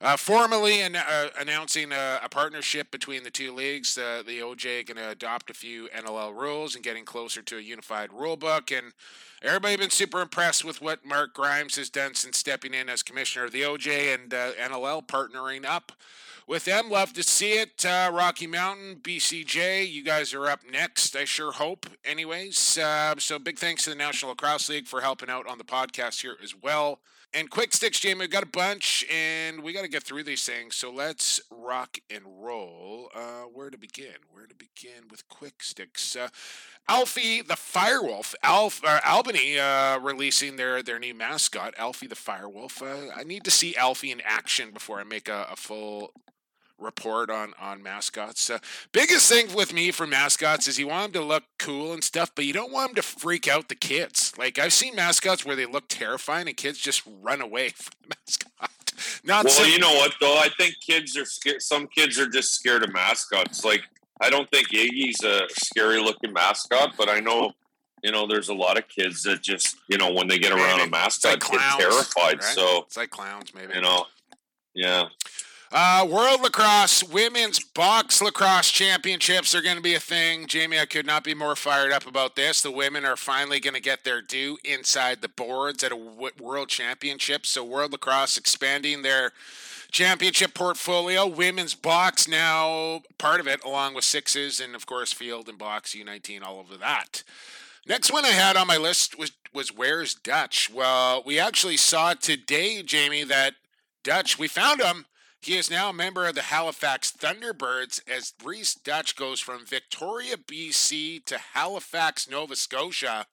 Uh, 0.00 0.16
formally 0.16 0.80
an, 0.80 0.94
uh, 0.94 1.28
announcing 1.40 1.90
a, 1.90 2.20
a, 2.22 2.28
partnership 2.28 2.88
between 2.92 3.24
the 3.24 3.32
two 3.32 3.52
leagues. 3.52 3.98
Uh, 3.98 4.22
the 4.24 4.38
OJ 4.38 4.86
going 4.86 4.96
to 4.96 5.10
adopt 5.10 5.50
a 5.50 5.54
few 5.54 5.88
NLL 5.88 6.32
rules 6.36 6.76
and 6.76 6.84
getting 6.84 7.04
closer 7.04 7.42
to 7.42 7.56
a 7.56 7.60
unified 7.60 8.12
rule 8.12 8.36
book. 8.36 8.70
And 8.70 8.92
everybody 9.42 9.76
been 9.76 9.90
super 9.90 10.20
impressed 10.20 10.64
with 10.64 10.80
what 10.80 11.04
Mark 11.04 11.34
Grimes 11.34 11.74
has 11.74 11.90
done 11.90 12.14
since 12.14 12.38
stepping 12.38 12.74
in 12.74 12.88
as 12.88 13.02
commissioner 13.02 13.46
of 13.46 13.50
the 13.50 13.62
OJ 13.62 14.14
and 14.14 14.32
uh, 14.32 14.52
NLL 14.52 15.04
partnering 15.04 15.64
up 15.64 15.90
with 16.48 16.64
them. 16.64 16.90
Love 16.90 17.12
to 17.12 17.22
see 17.22 17.52
it. 17.52 17.84
Uh, 17.84 18.10
Rocky 18.12 18.46
Mountain, 18.46 19.00
BCJ, 19.02 19.88
you 19.88 20.02
guys 20.02 20.32
are 20.32 20.46
up 20.46 20.60
next, 20.68 21.14
I 21.14 21.24
sure 21.24 21.52
hope. 21.52 21.86
Anyways, 22.04 22.78
uh, 22.78 23.14
so 23.18 23.38
big 23.38 23.58
thanks 23.58 23.84
to 23.84 23.90
the 23.90 23.96
National 23.96 24.30
Lacrosse 24.30 24.70
League 24.70 24.86
for 24.86 25.02
helping 25.02 25.28
out 25.28 25.46
on 25.46 25.58
the 25.58 25.64
podcast 25.64 26.22
here 26.22 26.36
as 26.42 26.54
well. 26.56 27.00
And 27.34 27.50
quick 27.50 27.74
sticks, 27.74 28.00
Jamie, 28.00 28.20
we've 28.20 28.30
got 28.30 28.42
a 28.42 28.46
bunch 28.46 29.04
and 29.12 29.62
we 29.62 29.74
got 29.74 29.82
to 29.82 29.88
get 29.88 30.02
through 30.02 30.24
these 30.24 30.44
things. 30.46 30.74
So 30.76 30.90
let's 30.90 31.38
rock 31.50 31.98
and 32.08 32.22
roll. 32.26 33.10
Uh, 33.14 33.42
where 33.52 33.68
to 33.68 33.76
begin? 33.76 34.14
Where 34.32 34.46
to 34.46 34.54
begin 34.54 35.08
with 35.10 35.28
quick 35.28 35.62
sticks? 35.62 36.16
Uh, 36.16 36.28
Alfie 36.88 37.42
the 37.42 37.54
Firewolf, 37.54 38.34
Alf, 38.42 38.82
uh, 38.82 39.00
Albany 39.04 39.58
uh, 39.58 39.98
releasing 39.98 40.56
their, 40.56 40.82
their 40.82 40.98
new 40.98 41.12
mascot, 41.12 41.74
Alfie 41.76 42.06
the 42.06 42.14
Firewolf. 42.14 42.80
Uh, 42.80 43.12
I 43.14 43.24
need 43.24 43.44
to 43.44 43.50
see 43.50 43.76
Alfie 43.76 44.10
in 44.10 44.22
action 44.24 44.70
before 44.70 44.98
I 44.98 45.04
make 45.04 45.28
a, 45.28 45.48
a 45.50 45.56
full 45.56 46.12
report 46.78 47.30
on 47.30 47.54
on 47.60 47.82
mascots. 47.82 48.50
Uh, 48.50 48.58
biggest 48.92 49.30
thing 49.30 49.54
with 49.54 49.72
me 49.72 49.90
for 49.90 50.06
mascots 50.06 50.68
is 50.68 50.78
you 50.78 50.88
want 50.88 51.12
them 51.12 51.22
to 51.22 51.28
look 51.28 51.44
cool 51.58 51.92
and 51.92 52.02
stuff, 52.02 52.30
but 52.34 52.44
you 52.44 52.52
don't 52.52 52.72
want 52.72 52.90
them 52.90 52.96
to 52.96 53.02
freak 53.02 53.48
out 53.48 53.68
the 53.68 53.74
kids. 53.74 54.32
Like 54.38 54.58
I've 54.58 54.72
seen 54.72 54.94
mascots 54.94 55.44
where 55.44 55.56
they 55.56 55.66
look 55.66 55.88
terrifying 55.88 56.48
and 56.48 56.56
kids 56.56 56.78
just 56.78 57.02
run 57.22 57.40
away 57.40 57.68
from 57.76 57.92
the 58.02 58.16
mascot. 58.16 58.70
Not 59.24 59.44
well, 59.44 59.68
you 59.68 59.78
know 59.78 59.94
what 59.94 60.14
though? 60.20 60.38
I 60.38 60.48
think 60.56 60.74
kids 60.80 61.16
are 61.16 61.24
scared. 61.24 61.62
Some 61.62 61.86
kids 61.86 62.18
are 62.18 62.28
just 62.28 62.52
scared 62.52 62.82
of 62.82 62.92
mascots. 62.92 63.64
Like 63.64 63.82
I 64.20 64.30
don't 64.30 64.50
think 64.50 64.68
Iggy's 64.68 65.22
a 65.22 65.42
scary 65.50 66.00
looking 66.00 66.32
mascot, 66.32 66.94
but 66.96 67.08
I 67.08 67.20
know 67.20 67.52
you 68.02 68.12
know, 68.12 68.26
there's 68.26 68.48
a 68.48 68.54
lot 68.54 68.78
of 68.78 68.86
kids 68.88 69.22
that 69.24 69.42
just, 69.42 69.76
you 69.88 69.98
know, 69.98 70.12
when 70.12 70.28
they 70.28 70.38
get 70.38 70.52
around 70.52 70.80
a 70.80 70.88
mascot, 70.88 71.32
like 71.32 71.40
clowns, 71.40 71.76
get 71.78 71.90
terrified. 71.90 72.42
Right? 72.42 72.54
So 72.54 72.82
it's 72.86 72.96
like 72.96 73.10
clowns, 73.10 73.52
maybe. 73.54 73.74
You 73.74 73.80
know, 73.80 74.04
yeah. 74.74 75.04
Uh, 75.70 76.06
World 76.08 76.40
Lacrosse 76.40 77.04
Women's 77.04 77.60
Box 77.60 78.22
Lacrosse 78.22 78.70
Championships 78.70 79.54
are 79.54 79.60
going 79.60 79.76
to 79.76 79.82
be 79.82 79.94
a 79.94 80.00
thing. 80.00 80.46
Jamie, 80.46 80.78
I 80.78 80.86
could 80.86 81.04
not 81.04 81.24
be 81.24 81.34
more 81.34 81.54
fired 81.54 81.92
up 81.92 82.06
about 82.06 82.36
this. 82.36 82.62
The 82.62 82.70
women 82.70 83.04
are 83.04 83.16
finally 83.16 83.60
going 83.60 83.74
to 83.74 83.80
get 83.80 84.02
their 84.02 84.22
due 84.22 84.56
inside 84.64 85.20
the 85.20 85.28
boards 85.28 85.84
at 85.84 85.92
a 85.92 85.96
World 85.96 86.68
Championship. 86.70 87.44
So, 87.44 87.62
World 87.62 87.92
Lacrosse 87.92 88.38
expanding 88.38 89.02
their 89.02 89.32
championship 89.90 90.54
portfolio. 90.54 91.26
Women's 91.26 91.74
box 91.74 92.26
now 92.26 93.02
part 93.18 93.38
of 93.38 93.46
it, 93.46 93.62
along 93.62 93.92
with 93.92 94.04
sixes 94.04 94.60
and, 94.60 94.74
of 94.74 94.86
course, 94.86 95.12
field 95.12 95.50
and 95.50 95.58
box, 95.58 95.94
U19, 95.94 96.42
all 96.42 96.60
over 96.60 96.78
that. 96.78 97.22
Next 97.86 98.10
one 98.10 98.24
I 98.24 98.28
had 98.28 98.56
on 98.56 98.66
my 98.66 98.78
list 98.78 99.18
was 99.18 99.32
was 99.52 99.74
Where's 99.74 100.14
Duch? 100.14 100.70
Well, 100.72 101.22
we 101.26 101.38
actually 101.38 101.76
saw 101.76 102.14
today, 102.14 102.82
Jamie, 102.82 103.24
that 103.24 103.54
Duch, 104.02 104.38
we 104.38 104.48
found 104.48 104.80
him 104.80 105.06
he 105.40 105.56
is 105.56 105.70
now 105.70 105.90
a 105.90 105.94
member 105.94 106.26
of 106.26 106.34
the 106.34 106.42
Halifax 106.42 107.12
Thunderbirds 107.12 108.00
as 108.08 108.34
Rhys 108.44 108.74
Duch 108.74 109.16
goes 109.16 109.40
from 109.40 109.64
Victoria, 109.64 110.36
BC 110.36 111.24
to 111.26 111.38
Halifax, 111.38 112.28
Nova 112.28 112.56
Scotia. 112.56 113.26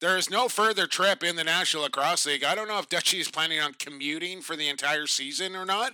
There 0.00 0.18
is 0.18 0.30
no 0.30 0.48
further 0.48 0.86
trip 0.86 1.22
in 1.22 1.36
the 1.36 1.44
National 1.44 1.84
Lacrosse 1.84 2.26
League. 2.26 2.44
I 2.44 2.54
don't 2.54 2.68
know 2.68 2.78
if 2.78 2.88
Dutchy 2.88 3.20
is 3.20 3.30
planning 3.30 3.60
on 3.60 3.74
commuting 3.74 4.42
for 4.42 4.56
the 4.56 4.68
entire 4.68 5.06
season 5.06 5.56
or 5.56 5.64
not. 5.64 5.92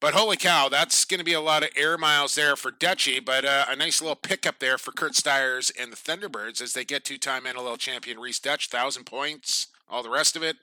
But 0.00 0.12
holy 0.12 0.36
cow, 0.36 0.68
that's 0.68 1.06
going 1.06 1.18
to 1.18 1.24
be 1.24 1.32
a 1.32 1.40
lot 1.40 1.62
of 1.62 1.70
air 1.76 1.96
miles 1.96 2.34
there 2.34 2.56
for 2.56 2.70
Dutchy. 2.70 3.20
But 3.20 3.46
uh, 3.46 3.64
a 3.70 3.76
nice 3.76 4.02
little 4.02 4.16
pickup 4.16 4.58
there 4.58 4.76
for 4.76 4.92
Curt 4.92 5.14
Styres 5.14 5.72
and 5.80 5.90
the 5.90 5.96
Thunderbirds 5.96 6.60
as 6.60 6.74
they 6.74 6.84
get 6.84 7.04
two 7.04 7.16
time 7.16 7.44
NLL 7.44 7.78
champion 7.78 8.18
Rhys 8.18 8.38
Duch, 8.38 8.70
1,000 8.70 9.04
points, 9.04 9.68
all 9.88 10.02
the 10.02 10.10
rest 10.10 10.36
of 10.36 10.42
it. 10.42 10.56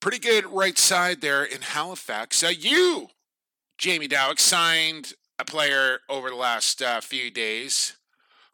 Pretty 0.00 0.18
good 0.18 0.46
right 0.46 0.78
side 0.78 1.20
there 1.20 1.44
in 1.44 1.60
Halifax. 1.60 2.42
Uh, 2.42 2.48
you 2.48 3.08
Jamie 3.80 4.08
Dawick 4.08 4.38
signed 4.38 5.14
a 5.38 5.44
player 5.44 6.00
over 6.10 6.28
the 6.28 6.36
last 6.36 6.82
uh, 6.82 7.00
few 7.00 7.30
days. 7.30 7.94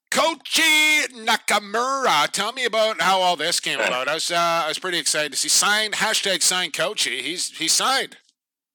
Koichi 0.08 1.08
Nakamura. 1.14 2.30
Tell 2.30 2.52
me 2.52 2.64
about 2.64 3.02
how 3.02 3.18
all 3.18 3.34
this 3.34 3.58
came 3.58 3.80
about. 3.80 4.06
I 4.06 4.14
was 4.14 4.30
uh, 4.30 4.36
I 4.36 4.68
was 4.68 4.78
pretty 4.78 4.98
excited 4.98 5.32
to 5.32 5.38
see 5.38 5.48
sign 5.48 5.90
hashtag 5.90 6.42
sign 6.42 6.70
Koichi. 6.70 7.22
He's 7.22 7.50
he 7.58 7.66
signed. 7.66 8.18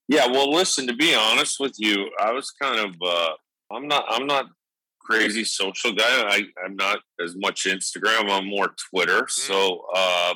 Yeah, 0.09 0.27
well, 0.27 0.51
listen. 0.51 0.87
To 0.87 0.93
be 0.93 1.15
honest 1.15 1.57
with 1.57 1.75
you, 1.77 2.11
I 2.19 2.33
was 2.33 2.51
kind 2.51 2.79
of 2.79 2.95
uh, 3.01 3.29
I'm 3.73 3.87
not 3.87 4.03
I'm 4.09 4.27
not 4.27 4.47
crazy 4.99 5.45
social 5.45 5.93
guy. 5.93 6.03
I 6.05 6.43
I'm 6.65 6.75
not 6.75 6.99
as 7.23 7.33
much 7.37 7.63
Instagram. 7.63 8.29
I'm 8.29 8.45
more 8.45 8.75
Twitter. 8.89 9.21
Mm. 9.21 9.29
So 9.29 9.85
uh, 9.95 10.33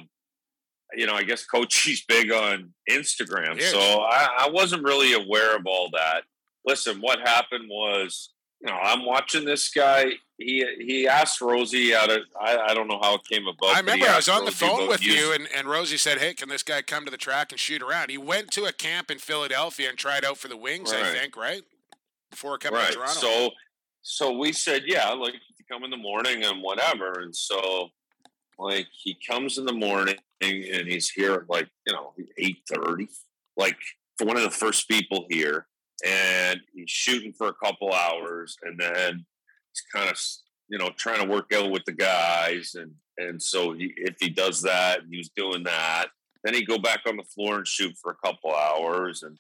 you 0.96 1.06
know, 1.06 1.14
I 1.14 1.24
guess 1.24 1.46
Koichi's 1.46 2.04
big 2.08 2.32
on 2.32 2.74
Instagram. 2.90 3.62
So 3.62 3.80
I, 3.80 4.30
I 4.40 4.50
wasn't 4.50 4.84
really 4.84 5.14
aware 5.14 5.56
of 5.56 5.66
all 5.66 5.90
that. 5.94 6.24
Listen, 6.66 7.00
what 7.00 7.20
happened 7.20 7.66
was 7.70 8.30
you 8.62 8.72
know, 8.72 8.78
I'm 8.78 9.06
watching 9.06 9.46
this 9.46 9.70
guy. 9.70 10.06
He 10.38 10.66
he 10.80 11.08
asked 11.08 11.40
Rosie 11.40 11.96
out 11.96 12.10
of 12.10 12.22
I, 12.40 12.58
I 12.58 12.74
don't 12.74 12.88
know 12.88 13.00
how 13.02 13.16
it 13.16 13.22
came 13.30 13.48
about. 13.48 13.76
I 13.76 13.80
remember 13.80 14.08
I 14.08 14.16
was 14.16 14.28
on 14.28 14.42
Rosie 14.42 14.52
the 14.52 14.66
phone 14.66 14.88
with 14.88 15.06
you, 15.06 15.34
and, 15.34 15.48
and 15.56 15.68
Rosie 15.68 15.98
said, 15.98 16.18
"Hey, 16.18 16.34
can 16.34 16.50
this 16.50 16.64
guy 16.64 16.82
come 16.82 17.06
to 17.06 17.12
the 17.12 17.18
track 17.18 17.52
and 17.52 17.60
shoot 17.60 17.82
around?" 17.82 18.10
He 18.10 18.18
went 18.18 18.52
to 18.52 18.66
a 18.66 18.72
camp 18.72 19.12
in 19.12 19.20
Philadelphia 19.20 19.90
and 19.90 19.98
tried 19.98 20.26
out 20.26 20.38
for 20.38 20.48
the 20.48 20.58
Wings, 20.58 20.92
right. 20.92 21.04
I 21.04 21.14
think, 21.14 21.38
right 21.38 21.62
before 22.32 22.58
coming 22.58 22.80
right. 22.80 22.88
to 22.88 22.94
Toronto. 22.94 23.14
So 23.14 23.52
so 24.02 24.38
we 24.38 24.52
said, 24.52 24.84
yeah, 24.86 25.10
like 25.12 25.34
you 25.34 25.66
come 25.70 25.84
in 25.84 25.90
the 25.90 25.98
morning 25.98 26.44
and 26.44 26.62
whatever, 26.62 27.22
and 27.22 27.36
so 27.36 27.90
like 28.58 28.88
he 28.92 29.18
comes 29.28 29.58
in 29.58 29.66
the 29.66 29.74
morning 29.74 30.18
and 30.42 30.88
he's 30.88 31.10
here 31.10 31.34
at 31.34 31.50
like 31.50 31.68
you 31.86 31.94
know 31.94 32.14
eight 32.38 32.60
thirty, 32.72 33.08
like 33.58 33.78
for 34.18 34.26
one 34.26 34.38
of 34.38 34.44
the 34.44 34.50
first 34.50 34.88
people 34.88 35.26
here 35.30 35.68
and 36.06 36.60
he's 36.74 36.90
shooting 36.90 37.34
for 37.34 37.48
a 37.48 37.54
couple 37.54 37.94
hours 37.94 38.58
and 38.64 38.80
then 38.80 39.26
he's 39.72 39.84
kind 39.94 40.10
of 40.10 40.20
you 40.68 40.78
know 40.78 40.90
trying 40.98 41.22
to 41.22 41.32
work 41.32 41.52
out 41.54 41.72
with 41.72 41.84
the 41.86 41.92
guys 41.92 42.76
and 42.76 42.92
and 43.18 43.42
so 43.42 43.74
he, 43.74 43.94
if 43.98 44.16
he 44.20 44.30
does 44.30 44.62
that 44.62 45.00
he 45.10 45.18
was 45.18 45.30
doing 45.36 45.64
that 45.64 46.08
then 46.44 46.54
he'd 46.54 46.68
go 46.68 46.78
back 46.78 47.02
on 47.08 47.18
the 47.18 47.24
floor 47.24 47.58
and 47.58 47.68
shoot 47.68 47.96
for 48.02 48.12
a 48.12 48.28
couple 48.28 48.54
hours 48.54 49.24
and 49.24 49.38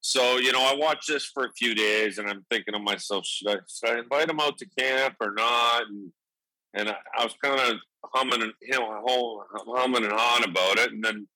so 0.00 0.38
you 0.38 0.52
know 0.52 0.62
i 0.62 0.74
watched 0.74 1.08
this 1.08 1.24
for 1.24 1.44
a 1.44 1.52
few 1.52 1.74
days 1.74 2.18
and 2.18 2.28
i'm 2.28 2.44
thinking 2.50 2.72
to 2.72 2.80
myself 2.80 3.26
should 3.26 3.48
i, 3.48 3.56
should 3.68 3.96
I 3.96 3.98
invite 4.00 4.30
him 4.30 4.40
out 4.40 4.58
to 4.58 4.66
camp 4.78 5.16
or 5.20 5.32
not? 5.32 5.82
And 5.88 6.12
and 6.74 6.88
i, 6.88 6.96
I 7.18 7.24
was 7.24 7.34
kind 7.42 7.60
of 7.60 7.76
humming 8.12 8.42
and 8.42 8.52
you 8.60 8.78
know 8.78 9.44
humming 9.66 10.04
and 10.04 10.12
hawing 10.12 10.44
about 10.44 10.78
it 10.78 10.92
and 10.92 11.04
then 11.04 11.26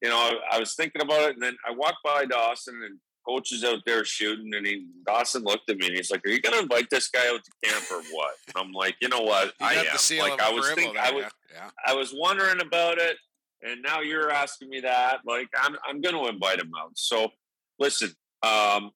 you 0.00 0.08
know 0.08 0.16
I, 0.16 0.56
I 0.56 0.58
was 0.58 0.74
thinking 0.74 1.02
about 1.02 1.22
it 1.22 1.34
and 1.34 1.42
then 1.42 1.56
i 1.66 1.72
walked 1.72 2.02
by 2.04 2.24
dawson 2.24 2.80
and 2.84 2.98
coach 3.26 3.52
is 3.52 3.64
out 3.64 3.80
there 3.86 4.04
shooting, 4.04 4.54
and 4.54 4.66
he 4.66 4.86
Dawson 5.06 5.42
looked 5.42 5.70
at 5.70 5.76
me 5.76 5.86
and 5.86 5.96
he's 5.96 6.10
like, 6.10 6.24
"Are 6.26 6.30
you 6.30 6.40
going 6.40 6.54
to 6.54 6.62
invite 6.62 6.88
this 6.90 7.08
guy 7.08 7.26
out 7.28 7.40
to 7.44 7.50
camp 7.64 7.84
or 7.90 8.02
what?" 8.12 8.34
And 8.48 8.64
I'm 8.64 8.72
like, 8.72 8.96
"You 9.00 9.08
know 9.08 9.20
what? 9.20 9.46
You 9.60 9.66
I 9.66 9.74
am." 9.74 9.86
Like 10.18 10.40
I 10.40 10.52
was 10.52 10.70
thinking, 10.72 10.96
I 10.98 11.12
was, 11.12 11.24
yeah. 11.52 11.70
I 11.86 11.94
was 11.94 12.14
wondering 12.16 12.60
about 12.60 12.98
it, 12.98 13.16
and 13.62 13.82
now 13.82 14.00
you're 14.00 14.30
asking 14.30 14.70
me 14.70 14.80
that. 14.80 15.20
Like 15.26 15.48
I'm, 15.60 15.76
I'm 15.86 16.00
going 16.00 16.14
to 16.14 16.30
invite 16.30 16.58
him 16.58 16.72
out. 16.78 16.92
So 16.94 17.30
listen, 17.78 18.10
um, 18.42 18.90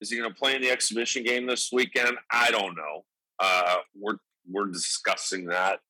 is 0.00 0.10
he 0.10 0.18
going 0.18 0.30
to 0.30 0.36
play 0.36 0.54
in 0.54 0.62
the 0.62 0.70
exhibition 0.70 1.24
game 1.24 1.46
this 1.46 1.70
weekend? 1.72 2.16
I 2.30 2.50
don't 2.50 2.76
know. 2.76 3.04
Uh, 3.38 3.76
we're 3.98 4.16
we're 4.50 4.68
discussing 4.68 5.46
that. 5.46 5.80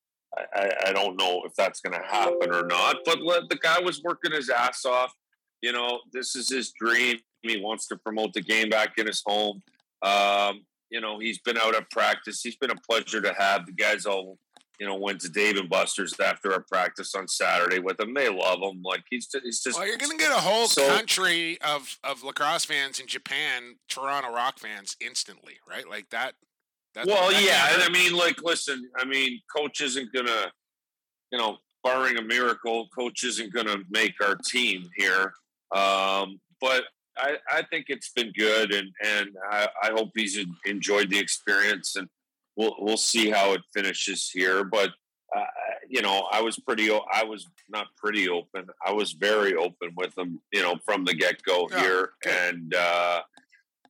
I, 0.55 0.71
I 0.87 0.93
don't 0.93 1.17
know 1.17 1.43
if 1.45 1.55
that's 1.55 1.81
going 1.81 1.99
to 1.99 2.07
happen 2.07 2.53
or 2.53 2.67
not. 2.67 2.99
But 3.05 3.19
the 3.49 3.59
guy 3.63 3.81
was 3.81 4.03
working 4.03 4.33
his 4.33 4.51
ass 4.51 4.85
off. 4.85 5.13
You 5.63 5.73
know, 5.73 6.01
this 6.13 6.37
is 6.37 6.51
his 6.51 6.73
dream. 6.79 7.19
He 7.43 7.61
wants 7.61 7.87
to 7.89 7.97
promote 7.97 8.33
the 8.33 8.43
game 8.43 8.69
back 8.69 8.99
in 8.99 9.07
his 9.07 9.23
home. 9.25 9.63
Um, 10.03 10.63
you 10.91 11.01
know, 11.01 11.19
he's 11.19 11.39
been 11.39 11.59
out 11.59 11.75
at 11.75 11.91
practice. 11.91 12.41
He's 12.43 12.57
been 12.57 12.71
a 12.71 12.77
pleasure 12.89 13.21
to 13.21 13.33
have. 13.33 13.67
The 13.67 13.73
guys 13.73 14.07
all, 14.07 14.39
you 14.79 14.87
know, 14.87 14.95
went 14.95 15.21
to 15.23 15.29
Dave 15.29 15.57
and 15.57 15.69
Buster's 15.69 16.15
after 16.21 16.53
our 16.53 16.65
practice 16.71 17.15
on 17.15 17.27
Saturday 17.27 17.79
with 17.79 17.99
him. 17.99 18.15
They 18.15 18.29
love 18.29 18.61
him. 18.61 18.83
Like 18.85 19.03
he's 19.11 19.29
he's 19.43 19.63
just. 19.63 19.79
Well, 19.79 19.87
you're 19.87 19.99
going 19.99 20.17
to 20.17 20.17
get 20.17 20.31
a 20.31 20.41
whole 20.41 20.69
so, 20.69 20.87
country 20.87 21.59
of 21.63 21.99
of 22.05 22.23
lacrosse 22.23 22.67
fans 22.67 23.01
in 23.01 23.07
Japan, 23.07 23.77
Toronto 23.89 24.33
Rock 24.33 24.59
fans 24.59 24.97
instantly, 25.01 25.55
right? 25.69 25.89
Like 25.89 26.11
that. 26.11 26.35
That's, 26.97 27.09
well, 27.09 27.31
yeah, 27.31 27.75
and 27.75 27.83
I 27.83 27.91
mean, 27.91 28.15
like, 28.17 28.43
listen, 28.43 28.89
I 28.97 29.05
mean, 29.05 29.39
Koichi 29.55 29.83
isn't 29.83 30.15
gonna, 30.15 30.51
you 31.31 31.37
know, 31.37 31.59
barring 31.85 32.17
a 32.17 32.23
miracle, 32.23 32.89
Koichi 32.99 33.25
isn't 33.25 33.53
gonna 33.53 33.77
make 33.91 34.15
our 34.25 34.35
team 34.35 34.89
here. 34.97 35.35
Um, 35.73 36.41
but 36.59 36.85
I, 37.19 37.37
I 37.51 37.63
think 37.71 37.87
it's 37.89 38.09
been 38.13 38.33
good, 38.33 38.73
and 38.73 38.89
and 39.05 39.29
I, 39.51 39.69
I 39.83 39.91
hope 39.91 40.13
he's 40.15 40.39
enjoyed 40.65 41.11
the 41.11 41.19
experience, 41.19 41.97
and 41.97 42.09
we'll 42.57 42.75
we'll 42.79 42.97
see 42.97 43.29
how 43.29 43.53
it 43.53 43.61
finishes 43.75 44.31
here. 44.33 44.65
But 44.65 44.91
uh, 45.37 45.45
you 45.89 46.01
know, 46.01 46.27
I 46.33 46.41
was 46.41 46.59
pretty, 46.59 46.91
I 46.91 47.25
was 47.25 47.47
not 47.69 47.89
pretty 47.99 48.29
open. 48.29 48.69
I 48.85 48.93
was 48.93 49.13
very 49.13 49.55
open 49.55 49.93
with 49.97 50.17
him, 50.17 50.41
you 50.51 50.63
know, 50.63 50.77
from 50.85 51.05
the 51.05 51.15
get 51.15 51.43
go 51.43 51.69
yeah, 51.71 51.81
here, 51.81 52.11
okay. 52.27 52.49
and 52.49 52.75
uh, 52.75 53.21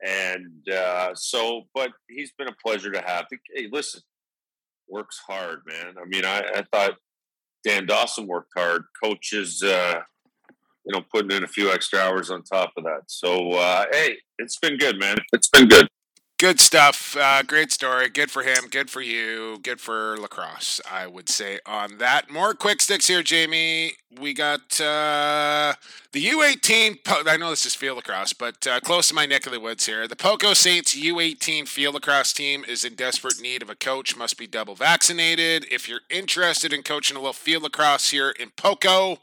and 0.05 0.69
uh, 0.73 1.11
so. 1.15 1.63
But 1.75 1.93
he's 2.09 2.33
been 2.39 2.49
a 2.49 2.57
pleasure 2.65 2.91
to 2.93 3.01
have. 3.01 3.27
Hey, 3.55 3.69
listen, 3.71 4.01
works 4.89 5.21
hard, 5.27 5.61
man. 5.67 5.95
I 6.01 6.05
mean, 6.07 6.25
I, 6.25 6.41
I 6.55 6.65
thought 6.73 6.97
Dan 7.65 7.87
Dawson 7.87 8.27
worked 8.27 8.53
hard. 8.57 8.85
Coaches. 9.03 9.63
Uh, 9.63 10.01
you 10.87 10.93
know, 10.93 11.05
putting 11.13 11.37
in 11.37 11.43
a 11.43 11.49
few 11.49 11.73
extra 11.73 11.99
hours 11.99 12.31
on 12.31 12.45
top 12.45 12.71
of 12.77 12.85
that. 12.85 13.03
So, 13.09 13.51
uh, 13.55 13.87
hey, 13.91 14.19
it's 14.39 14.57
been 14.57 14.77
good, 14.77 15.01
man. 15.01 15.17
It's 15.33 15.49
been 15.49 15.67
good. 15.67 15.89
Good 16.39 16.61
stuff. 16.61 17.17
Uh, 17.19 17.43
great 17.43 17.73
story. 17.73 18.11
Good 18.11 18.31
for 18.31 18.43
him. 18.43 18.69
Good 18.71 18.91
for 18.91 19.01
you. 19.01 19.59
Good 19.63 19.81
for 19.81 20.19
lacrosse, 20.19 20.83
I 20.91 21.07
would 21.07 21.31
say 21.31 21.61
on 21.65 21.97
that. 21.97 22.31
More 22.31 22.53
quick 22.53 22.83
sticks 22.83 23.07
here, 23.07 23.23
Jamie. 23.23 23.93
We 24.21 24.35
got 24.35 24.79
uh, 24.79 25.73
the 26.13 26.23
U18. 26.27 27.05
Po- 27.05 27.23
I 27.27 27.39
know 27.39 27.49
this 27.49 27.65
is 27.65 27.75
field 27.75 27.97
lacrosse, 27.97 28.35
but 28.35 28.67
uh, 28.67 28.81
close 28.81 29.09
to 29.09 29.15
my 29.15 29.25
neck 29.25 29.47
of 29.47 29.53
the 29.53 29.61
woods 29.61 29.87
here. 29.87 30.07
The 30.07 30.15
Poco 30.15 30.53
Saints 30.53 30.95
U18 30.95 31.67
field 31.69 31.95
lacrosse 31.95 32.35
team 32.35 32.67
is 32.69 32.85
in 32.85 32.97
desperate 32.97 33.41
need 33.41 33.63
of 33.63 33.71
a 33.71 33.75
coach. 33.75 34.15
Must 34.15 34.37
be 34.37 34.47
double 34.47 34.75
vaccinated. 34.75 35.65
If 35.71 35.89
you're 35.89 36.01
interested 36.11 36.71
in 36.71 36.83
coaching 36.83 37.17
a 37.17 37.21
little 37.21 37.33
field 37.33 37.63
lacrosse 37.63 38.11
here 38.11 38.29
in 38.29 38.51
Poco, 38.51 39.21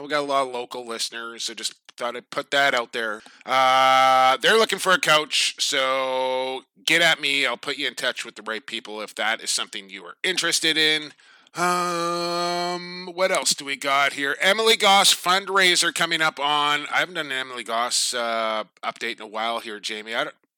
we 0.00 0.08
got 0.08 0.20
a 0.20 0.26
lot 0.26 0.46
of 0.46 0.52
local 0.52 0.86
listeners, 0.86 1.44
so 1.44 1.54
just 1.54 1.74
thought 1.96 2.16
I'd 2.16 2.30
put 2.30 2.50
that 2.50 2.74
out 2.74 2.92
there. 2.92 3.22
Uh, 3.44 4.36
they're 4.38 4.58
looking 4.58 4.78
for 4.78 4.92
a 4.92 5.00
coach, 5.00 5.56
so 5.58 6.62
get 6.84 7.02
at 7.02 7.20
me. 7.20 7.46
I'll 7.46 7.56
put 7.56 7.78
you 7.78 7.86
in 7.86 7.94
touch 7.94 8.24
with 8.24 8.34
the 8.34 8.42
right 8.42 8.64
people 8.64 9.00
if 9.00 9.14
that 9.14 9.42
is 9.42 9.50
something 9.50 9.90
you 9.90 10.04
are 10.04 10.16
interested 10.22 10.76
in. 10.76 11.12
Um, 11.54 13.06
what 13.14 13.32
else 13.32 13.54
do 13.54 13.64
we 13.64 13.76
got 13.76 14.12
here? 14.12 14.36
Emily 14.42 14.76
Goss 14.76 15.14
fundraiser 15.14 15.94
coming 15.94 16.20
up 16.20 16.38
on. 16.38 16.86
I 16.92 16.98
haven't 16.98 17.14
done 17.14 17.26
an 17.26 17.32
Emily 17.32 17.64
Goss 17.64 18.12
uh, 18.12 18.64
update 18.82 19.16
in 19.16 19.22
a 19.22 19.26
while 19.26 19.60
here, 19.60 19.80
Jamie. 19.80 20.14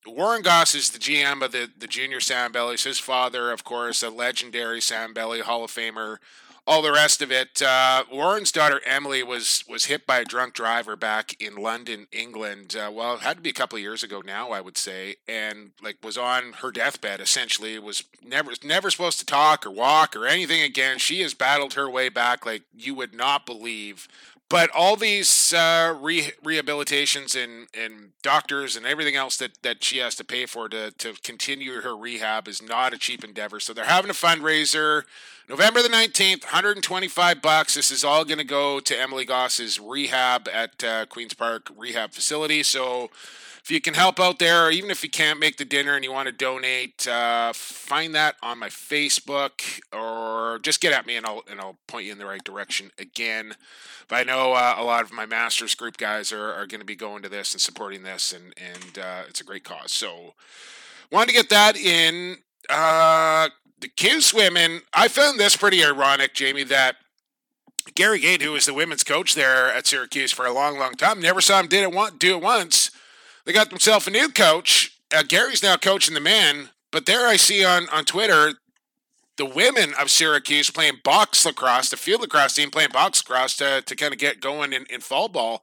Warren 0.07 0.43
Goss 0.43 0.75
is 0.75 0.91
the 0.91 0.99
GM 0.99 1.43
of 1.45 1.53
the, 1.53 1.71
the 1.79 1.87
junior 1.87 2.19
Salmonbellies. 2.19 2.85
His 2.85 2.99
father, 2.99 3.53
of 3.53 3.63
course, 3.63 4.03
a 4.03 4.11
legendary 4.11 4.81
Salmonbelly 4.81 5.43
Hall 5.43 5.65
of 5.65 5.71
Famer 5.71 6.17
all 6.69 6.83
the 6.83 6.93
rest 6.93 7.23
of 7.23 7.33
it. 7.33 7.63
Uh, 7.63 8.05
Warren's 8.13 8.53
daughter 8.53 8.83
Emily 8.85 9.23
was 9.23 9.65
was 9.67 9.87
hit 9.87 10.07
by 10.07 10.19
a 10.19 10.25
drunk 10.25 10.53
driver 10.53 10.97
back 10.97 11.35
in 11.41 11.57
London, 11.57 12.07
England. 12.13 12.77
Uh, 12.77 12.91
well, 12.93 13.15
it 13.15 13.21
had 13.21 13.39
to 13.39 13.43
be 13.43 13.49
a 13.49 13.55
couple 13.55 13.77
of 13.77 13.83
years 13.83 14.03
ago 14.03 14.23
now, 14.25 14.51
I 14.51 14.61
would 14.61 14.77
say, 14.77 15.17
and 15.27 15.71
like 15.83 15.97
was 16.05 16.19
on 16.19 16.53
her 16.61 16.71
deathbed. 16.71 17.21
Essentially, 17.21 17.79
was 17.79 18.05
never 18.23 18.53
never 18.63 18.91
supposed 18.91 19.19
to 19.21 19.27
talk 19.27 19.65
or 19.65 19.71
walk 19.71 20.15
or 20.15 20.27
anything 20.27 20.61
again. 20.61 20.99
She 20.99 21.23
has 21.23 21.33
battled 21.33 21.73
her 21.73 21.89
way 21.89 22.11
back 22.11 22.45
like 22.45 22.65
you 22.77 22.95
would 22.95 23.15
not 23.15 23.47
believe. 23.47 24.07
But 24.51 24.71
all 24.75 24.97
these 24.97 25.53
uh, 25.53 25.95
re- 26.01 26.33
rehabilitations 26.43 27.37
and, 27.37 27.69
and 27.75 28.13
doctors 28.23 28.77
and 28.77 28.87
everything 28.87 29.15
else 29.15 29.37
that, 29.37 29.63
that 29.63 29.85
she 29.85 29.99
has 29.99 30.15
to 30.15 30.25
pay 30.25 30.47
for 30.47 30.71
to, 30.71 30.91
to 30.93 31.15
continue 31.23 31.83
her 31.83 31.95
rehab 31.95 32.49
is 32.49 32.63
not 32.63 32.95
a 32.95 32.99
cheap 32.99 33.23
endeavor. 33.25 33.61
So 33.61 33.75
they're 33.75 33.85
having 33.85 34.11
a 34.11 34.15
fundraiser 34.15 35.03
November 35.49 35.83
the 35.83 35.89
19th, 35.89 36.45
125 36.45 37.41
bucks. 37.41 37.75
This 37.75 37.91
is 37.91 38.05
all 38.05 38.25
going 38.25 38.39
to 38.39 38.45
go 38.45 38.81
to 38.81 38.99
Emily 38.99 39.25
Goss's 39.25 39.81
rehab 39.81 40.49
at 40.49 40.85
uh, 40.85 41.07
Queen's 41.07 41.35
Park 41.35 41.71
Rehab 41.77 42.13
Facility. 42.13 42.63
So 42.63 43.11
if 43.69 43.73
you 43.73 43.83
can 43.83 43.93
help 43.93 44.19
out 44.19 44.39
there, 44.39 44.65
or 44.65 44.71
even 44.71 44.91
if 44.91 45.05
you 45.05 45.11
can't 45.11 45.39
make 45.39 45.59
the 45.59 45.65
dinner 45.67 45.95
and 45.95 46.03
you 46.03 46.11
want 46.11 46.27
to 46.27 46.33
donate, 46.33 47.07
uh, 47.07 47.53
find 47.53 48.15
that 48.15 48.37
on 48.43 48.59
my 48.59 48.71
Facebook 48.71 49.61
or 49.93 50.59
just 50.63 50.81
get 50.81 50.95
at 50.95 51.05
me 51.05 51.17
and 51.17 51.27
I'll, 51.27 51.43
and 51.51 51.61
I'll 51.61 51.77
point 51.87 52.07
you 52.07 52.13
in 52.13 52.17
the 52.17 52.25
right 52.25 52.43
direction 52.43 52.93
again. 52.99 53.57
But 54.09 54.17
I 54.17 54.23
know 54.23 54.55
uh, 54.55 54.77
a 54.79 54.85
lot 54.85 55.03
of 55.03 55.13
my 55.13 55.27
Masters 55.27 55.75
group 55.75 55.99
guys 55.99 56.33
are, 56.33 56.55
are 56.55 56.67
going 56.67 56.81
to 56.81 56.87
be 56.87 56.97
going 56.97 57.23
to 57.25 57.29
this 57.29 57.53
and 57.53 57.61
supporting 57.61 58.05
this, 58.05 58.33
and, 58.33 58.55
and 58.57 58.99
uh, 58.99 59.25
it's 59.29 59.43
a 59.43 59.45
great 59.45 59.65
cause. 59.65 59.93
So 59.93 60.33
wanted 61.13 61.29
to 61.29 61.35
get 61.35 61.51
that 61.51 61.77
in. 61.77 62.39
Uh, 62.71 63.51
the 63.79 63.89
Cuse 63.89 64.33
women, 64.33 64.81
I 64.95 65.09
found 65.09 65.39
this 65.39 65.59
pretty 65.59 65.85
ironic, 65.85 66.33
Jamie, 66.33 66.65
that 66.65 66.97
Gary 67.95 68.21
Gait, 68.21 68.41
who 68.41 68.53
was 68.53 68.65
the 68.65 68.73
women's 68.73 69.05
coach 69.05 69.35
there 69.35 69.71
at 69.71 69.87
Syracuse 69.87 70.33
for 70.33 70.47
a 70.47 70.55
long, 70.55 70.79
long 70.79 70.95
time, 70.95 71.21
never 71.21 71.43
saw 71.43 71.61
him 71.61 71.67
did 71.67 71.87
it 71.87 72.19
do 72.19 72.35
it 72.35 72.43
once. 72.43 72.93
They 73.49 73.55
got 73.55 73.71
themselves 73.71 74.07
a 74.07 74.11
new 74.11 74.29
coach, 74.29 75.01
uh, 75.11 75.23
Gary's 75.27 75.63
now 75.63 75.79
coaching 75.79 76.13
the 76.13 76.21
men, 76.21 76.69
but 76.93 77.07
there 77.07 77.27
I 77.27 77.37
see 77.37 77.65
on 77.65 77.89
on 77.89 78.05
Twitter 78.05 78.53
the 79.39 79.47
women 79.47 79.95
of 79.99 80.11
Syracuse 80.11 80.69
playing 80.69 81.01
box 81.03 81.47
lacrosse, 81.47 81.89
the 81.89 81.97
field 81.97 82.21
lacrosse 82.21 82.53
team 82.53 82.71
playing 82.71 82.91
box 82.93 83.23
lacrosse 83.23 83.57
to, 83.57 83.81
to 83.81 83.97
kind 83.97 84.13
of 84.13 84.19
get 84.21 84.43
going 84.43 84.75
in, 84.75 84.85
in 84.91 85.01
fall 85.01 85.29
ball. 85.29 85.63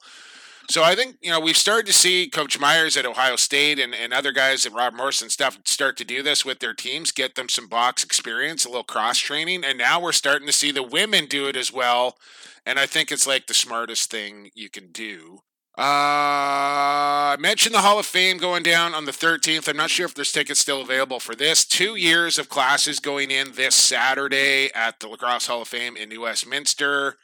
So 0.67 0.81
I 0.81 0.95
think, 0.95 1.17
you 1.21 1.29
know, 1.29 1.39
we've 1.39 1.55
started 1.55 1.85
to 1.85 1.93
see 1.93 2.27
Coach 2.27 2.59
Myers 2.59 2.97
at 2.97 3.05
Ohio 3.05 3.35
State 3.35 3.77
and, 3.77 3.93
and 3.93 4.13
other 4.13 4.31
guys 4.31 4.65
and 4.65 4.73
Rob 4.73 4.95
Morrison 4.95 5.29
stuff 5.29 5.59
start 5.65 5.95
to 5.97 6.03
do 6.03 6.23
this 6.23 6.43
with 6.43 6.61
their 6.61 6.73
teams, 6.73 7.11
get 7.11 7.35
them 7.35 7.49
some 7.49 7.67
box 7.67 8.03
experience, 8.03 8.65
a 8.65 8.69
little 8.69 8.83
cross 8.83 9.19
training. 9.19 9.63
And 9.63 9.77
now 9.77 10.01
we're 10.01 10.11
starting 10.11 10.47
to 10.47 10.53
see 10.53 10.71
the 10.71 10.81
women 10.81 11.27
do 11.27 11.47
it 11.47 11.55
as 11.55 11.71
well. 11.71 12.17
And 12.65 12.79
I 12.79 12.87
think 12.87 13.11
it's 13.11 13.27
like 13.27 13.45
the 13.45 13.53
smartest 13.53 14.09
thing 14.09 14.49
you 14.55 14.71
can 14.71 14.91
do. 14.91 15.41
Uh, 15.77 17.35
I 17.35 17.37
mentioned 17.37 17.75
the 17.75 17.81
Hall 17.81 17.99
of 17.99 18.05
Fame 18.05 18.37
going 18.37 18.63
down 18.63 18.93
on 18.93 19.03
the 19.03 19.11
13th. 19.11 19.67
I'm 19.67 19.75
not 19.75 19.89
sure 19.89 20.05
if 20.05 20.13
there's 20.13 20.31
tickets 20.31 20.61
still 20.61 20.81
available 20.81 21.19
for 21.19 21.35
this. 21.35 21.65
Two 21.65 21.97
years 21.97 22.39
of 22.39 22.47
classes 22.47 23.01
going 23.01 23.29
in 23.29 23.51
this 23.53 23.75
Saturday 23.75 24.69
at 24.73 25.01
the 25.01 25.09
Lacrosse 25.09 25.47
Hall 25.47 25.63
of 25.63 25.67
Fame 25.67 25.97
in 25.97 26.07
New 26.07 26.21
Westminster. 26.21 27.17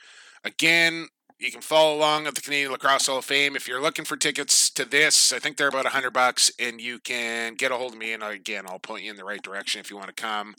Again, 0.44 1.07
you 1.40 1.49
can 1.49 1.61
follow 1.61 1.95
along 1.95 2.28
at 2.28 2.36
the 2.36 2.41
Canadian 2.41 2.73
Lacrosse 2.73 3.07
Hall 3.07 3.19
of 3.19 3.26
Fame. 3.26 3.56
If 3.56 3.69
you're 3.69 3.82
looking 3.82 4.03
for 4.03 4.18
tickets 4.18 4.69
to 4.72 4.84
this, 4.84 5.32
I 5.32 5.40
think 5.40 5.56
they're 5.56 5.69
about 5.69 5.86
100 5.86 6.11
bucks, 6.11 6.52
and 6.60 6.82
you 6.82 6.99
can 6.99 7.56
get 7.56 7.72
a 7.72 7.78
hold 7.78 7.94
of 7.94 7.98
me, 7.98 8.11
and 8.11 8.22
again, 8.22 8.65
I'll 8.68 8.80
point 8.80 9.06
you 9.06 9.11
in 9.11 9.18
the 9.18 9.23
right 9.23 9.41
direction 9.41 9.80
if 9.80 9.90
you 9.90 9.95
want 9.95 10.14
to 10.14 10.22
come 10.22 10.56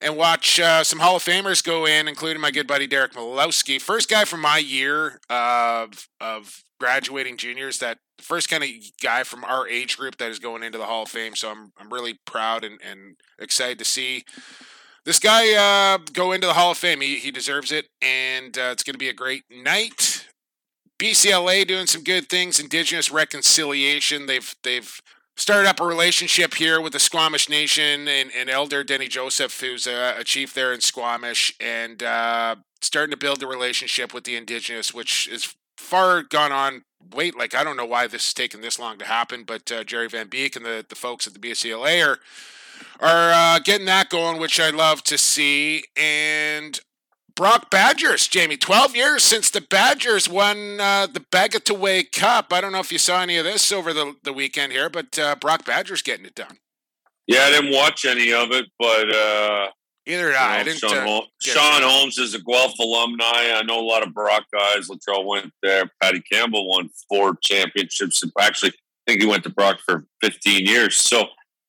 and 0.00 0.16
watch 0.16 0.58
uh, 0.58 0.82
some 0.82 1.00
Hall 1.00 1.16
of 1.16 1.24
Famers 1.24 1.62
go 1.62 1.86
in, 1.86 2.08
including 2.08 2.40
my 2.40 2.50
good 2.50 2.66
buddy 2.66 2.86
Derek 2.86 3.12
Malawsky. 3.12 3.80
First 3.80 4.08
guy 4.08 4.24
from 4.24 4.40
my 4.40 4.58
year 4.58 5.20
of 5.28 6.08
of 6.20 6.64
graduating 6.78 7.36
juniors, 7.36 7.78
that 7.78 7.98
first 8.18 8.48
kind 8.48 8.64
of 8.64 8.70
guy 9.02 9.22
from 9.22 9.44
our 9.44 9.68
age 9.68 9.96
group 9.96 10.18
that 10.18 10.30
is 10.30 10.38
going 10.38 10.62
into 10.62 10.78
the 10.78 10.86
Hall 10.86 11.02
of 11.02 11.08
Fame. 11.08 11.36
So 11.36 11.50
I'm 11.50 11.72
I'm 11.78 11.92
really 11.92 12.18
proud 12.24 12.64
and, 12.64 12.78
and 12.88 13.16
excited 13.38 13.78
to 13.78 13.84
see 13.84 14.24
this 15.04 15.18
guy 15.18 15.54
uh, 15.54 15.98
go 16.12 16.32
into 16.32 16.46
the 16.46 16.54
Hall 16.54 16.72
of 16.72 16.78
Fame. 16.78 17.00
He 17.00 17.18
he 17.18 17.30
deserves 17.30 17.72
it, 17.72 17.86
and 18.02 18.56
uh, 18.58 18.70
it's 18.72 18.82
going 18.82 18.94
to 18.94 18.98
be 18.98 19.08
a 19.08 19.14
great 19.14 19.44
night. 19.50 20.26
BCLA 20.98 21.66
doing 21.66 21.86
some 21.86 22.02
good 22.02 22.28
things. 22.28 22.58
Indigenous 22.58 23.10
reconciliation. 23.10 24.26
They've 24.26 24.54
they've 24.62 25.00
started 25.36 25.68
up 25.68 25.80
a 25.80 25.86
relationship 25.86 26.54
here 26.54 26.80
with 26.80 26.92
the 26.92 26.98
Squamish 26.98 27.48
Nation 27.48 28.08
and, 28.08 28.30
and 28.36 28.50
Elder 28.50 28.82
Denny 28.82 29.06
Joseph, 29.06 29.60
who's 29.60 29.86
a, 29.86 30.16
a 30.18 30.24
chief 30.24 30.52
there 30.52 30.72
in 30.72 30.80
Squamish, 30.80 31.54
and 31.60 32.02
uh, 32.02 32.56
starting 32.82 33.12
to 33.12 33.16
build 33.16 33.42
a 33.42 33.46
relationship 33.46 34.12
with 34.12 34.24
the 34.24 34.36
Indigenous, 34.36 34.92
which 34.92 35.28
is 35.28 35.54
far 35.78 36.22
gone 36.22 36.52
on. 36.52 36.84
Wait, 37.14 37.36
like 37.36 37.54
I 37.54 37.64
don't 37.64 37.76
know 37.76 37.86
why 37.86 38.06
this 38.06 38.28
is 38.28 38.34
taking 38.34 38.60
this 38.60 38.78
long 38.78 38.98
to 38.98 39.06
happen, 39.06 39.44
but 39.44 39.70
uh, 39.72 39.84
Jerry 39.84 40.08
Van 40.08 40.28
Beek 40.28 40.56
and 40.56 40.64
the, 40.64 40.84
the 40.86 40.94
folks 40.94 41.26
at 41.26 41.32
the 41.32 41.38
BCLA 41.38 42.06
are 42.06 42.18
are 43.00 43.32
uh, 43.32 43.58
getting 43.60 43.86
that 43.86 44.10
going, 44.10 44.40
which 44.40 44.60
I 44.60 44.70
love 44.70 45.02
to 45.04 45.16
see. 45.16 45.84
And 45.96 46.78
Brock 47.34 47.70
Badgers, 47.70 48.26
Jamie. 48.26 48.56
12 48.56 48.96
years 48.96 49.22
since 49.22 49.50
the 49.50 49.60
Badgers 49.60 50.28
won 50.28 50.80
uh, 50.80 51.06
the 51.06 51.20
Baggataway 51.20 52.12
Cup. 52.12 52.52
I 52.52 52.60
don't 52.60 52.72
know 52.72 52.80
if 52.80 52.92
you 52.92 52.98
saw 52.98 53.22
any 53.22 53.36
of 53.36 53.44
this 53.44 53.70
over 53.70 53.92
the, 53.92 54.16
the 54.24 54.32
weekend 54.32 54.72
here, 54.72 54.90
but 54.90 55.18
uh, 55.18 55.36
Brock 55.36 55.64
Badgers 55.64 56.02
getting 56.02 56.26
it 56.26 56.34
done. 56.34 56.58
Yeah, 57.26 57.42
I 57.42 57.50
didn't 57.50 57.72
watch 57.72 58.04
any 58.04 58.32
of 58.32 58.50
it, 58.50 58.66
but. 58.78 59.72
Either 60.08 60.28
did 60.28 60.36
I. 60.36 60.60
I 60.60 60.62
didn't, 60.62 60.78
Sean, 60.78 61.06
Holmes, 61.06 61.28
Sean 61.42 61.82
Holmes 61.82 62.18
is 62.18 62.34
a 62.34 62.40
Guelph 62.40 62.78
alumni. 62.78 63.24
I 63.26 63.62
know 63.62 63.78
a 63.78 63.84
lot 63.84 64.06
of 64.06 64.14
Brock 64.14 64.44
guys. 64.52 64.88
Latrell 64.88 65.26
went 65.26 65.52
there. 65.62 65.90
Patty 66.00 66.22
Campbell 66.32 66.66
won 66.66 66.88
four 67.08 67.36
championships. 67.42 68.22
Actually, 68.40 68.70
I 68.70 68.72
think 69.06 69.22
he 69.22 69.28
went 69.28 69.44
to 69.44 69.50
Brock 69.50 69.80
for 69.84 70.06
15 70.22 70.64
years. 70.64 70.96
So, 70.96 71.20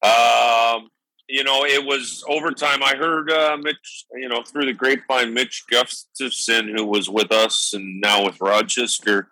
um, 0.03 0.89
you 1.27 1.43
know, 1.43 1.65
it 1.65 1.85
was 1.85 2.23
overtime. 2.29 2.81
I 2.81 2.95
heard 2.95 3.29
uh, 3.29 3.57
Mitch, 3.61 4.05
you 4.13 4.29
know, 4.29 4.41
through 4.41 4.65
the 4.65 4.73
grapevine, 4.73 5.33
Mitch 5.33 5.65
Gustafson, 5.69 6.73
who 6.75 6.85
was 6.85 7.09
with 7.09 7.33
us 7.33 7.73
and 7.73 7.99
now 7.99 8.23
with 8.23 8.39
Rochester, 8.39 9.31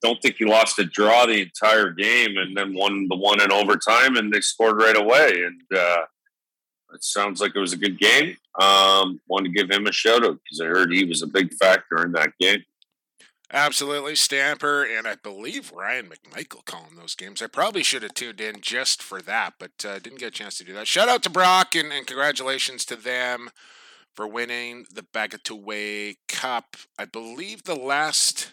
don't 0.00 0.22
think 0.22 0.36
he 0.36 0.44
lost 0.44 0.78
a 0.78 0.84
draw 0.84 1.26
the 1.26 1.42
entire 1.42 1.90
game 1.90 2.36
and 2.36 2.56
then 2.56 2.72
won 2.72 3.08
the 3.08 3.16
one 3.16 3.40
in 3.40 3.50
overtime 3.50 4.16
and 4.16 4.32
they 4.32 4.40
scored 4.40 4.76
right 4.76 4.96
away. 4.96 5.44
And 5.44 5.60
uh, 5.76 6.02
it 6.92 7.04
sounds 7.04 7.40
like 7.40 7.54
it 7.54 7.60
was 7.60 7.72
a 7.72 7.78
good 7.78 7.98
game. 7.98 8.36
Um, 8.60 9.20
want 9.28 9.44
to 9.44 9.52
give 9.52 9.70
him 9.70 9.86
a 9.86 9.92
shout 9.92 10.24
out 10.24 10.38
because 10.42 10.60
I 10.60 10.66
heard 10.66 10.92
he 10.92 11.04
was 11.04 11.22
a 11.22 11.26
big 11.26 11.54
factor 11.54 12.04
in 12.04 12.12
that 12.12 12.32
game. 12.40 12.64
Absolutely, 13.50 14.14
Stamper, 14.14 14.84
and 14.84 15.06
I 15.06 15.14
believe 15.14 15.72
Ryan 15.72 16.10
McMichael 16.10 16.66
calling 16.66 16.96
those 16.96 17.14
games. 17.14 17.40
I 17.40 17.46
probably 17.46 17.82
should 17.82 18.02
have 18.02 18.12
tuned 18.12 18.42
in 18.42 18.60
just 18.60 19.02
for 19.02 19.22
that, 19.22 19.54
but 19.58 19.70
uh, 19.86 19.98
didn't 20.00 20.18
get 20.18 20.28
a 20.28 20.32
chance 20.32 20.58
to 20.58 20.64
do 20.64 20.74
that. 20.74 20.86
Shout 20.86 21.08
out 21.08 21.22
to 21.22 21.30
Brock 21.30 21.74
and, 21.74 21.90
and 21.90 22.06
congratulations 22.06 22.84
to 22.86 22.96
them 22.96 23.48
for 24.14 24.26
winning 24.26 24.84
the 24.92 25.02
Baggataway 25.02 26.16
Cup. 26.28 26.76
I 26.98 27.06
believe 27.06 27.62
the 27.62 27.74
last 27.74 28.52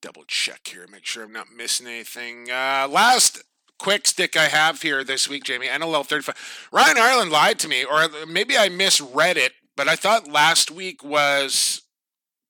double 0.00 0.24
check 0.26 0.68
here, 0.68 0.86
make 0.90 1.04
sure 1.04 1.24
I'm 1.24 1.32
not 1.32 1.52
missing 1.54 1.86
anything. 1.86 2.50
Uh, 2.50 2.88
last 2.90 3.42
quick 3.82 4.06
stick 4.06 4.36
I 4.36 4.44
have 4.44 4.80
here 4.80 5.02
this 5.02 5.28
week, 5.28 5.42
Jamie, 5.42 5.66
NLL 5.66 6.06
35. 6.06 6.68
Ryan 6.70 6.98
Ireland 6.98 7.32
lied 7.32 7.58
to 7.58 7.68
me, 7.68 7.84
or 7.84 8.06
maybe 8.28 8.56
I 8.56 8.68
misread 8.68 9.36
it, 9.36 9.54
but 9.76 9.88
I 9.88 9.96
thought 9.96 10.30
last 10.30 10.70
week 10.70 11.02
was 11.02 11.82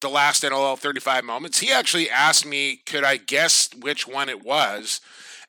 the 0.02 0.10
last 0.10 0.42
NLL 0.42 0.78
35 0.78 1.24
moments, 1.24 1.60
he 1.60 1.72
actually 1.72 2.10
asked 2.10 2.44
me, 2.44 2.82
could 2.84 3.02
I 3.02 3.16
guess 3.16 3.70
which 3.80 4.06
one 4.06 4.28
it 4.28 4.44
was? 4.44 5.00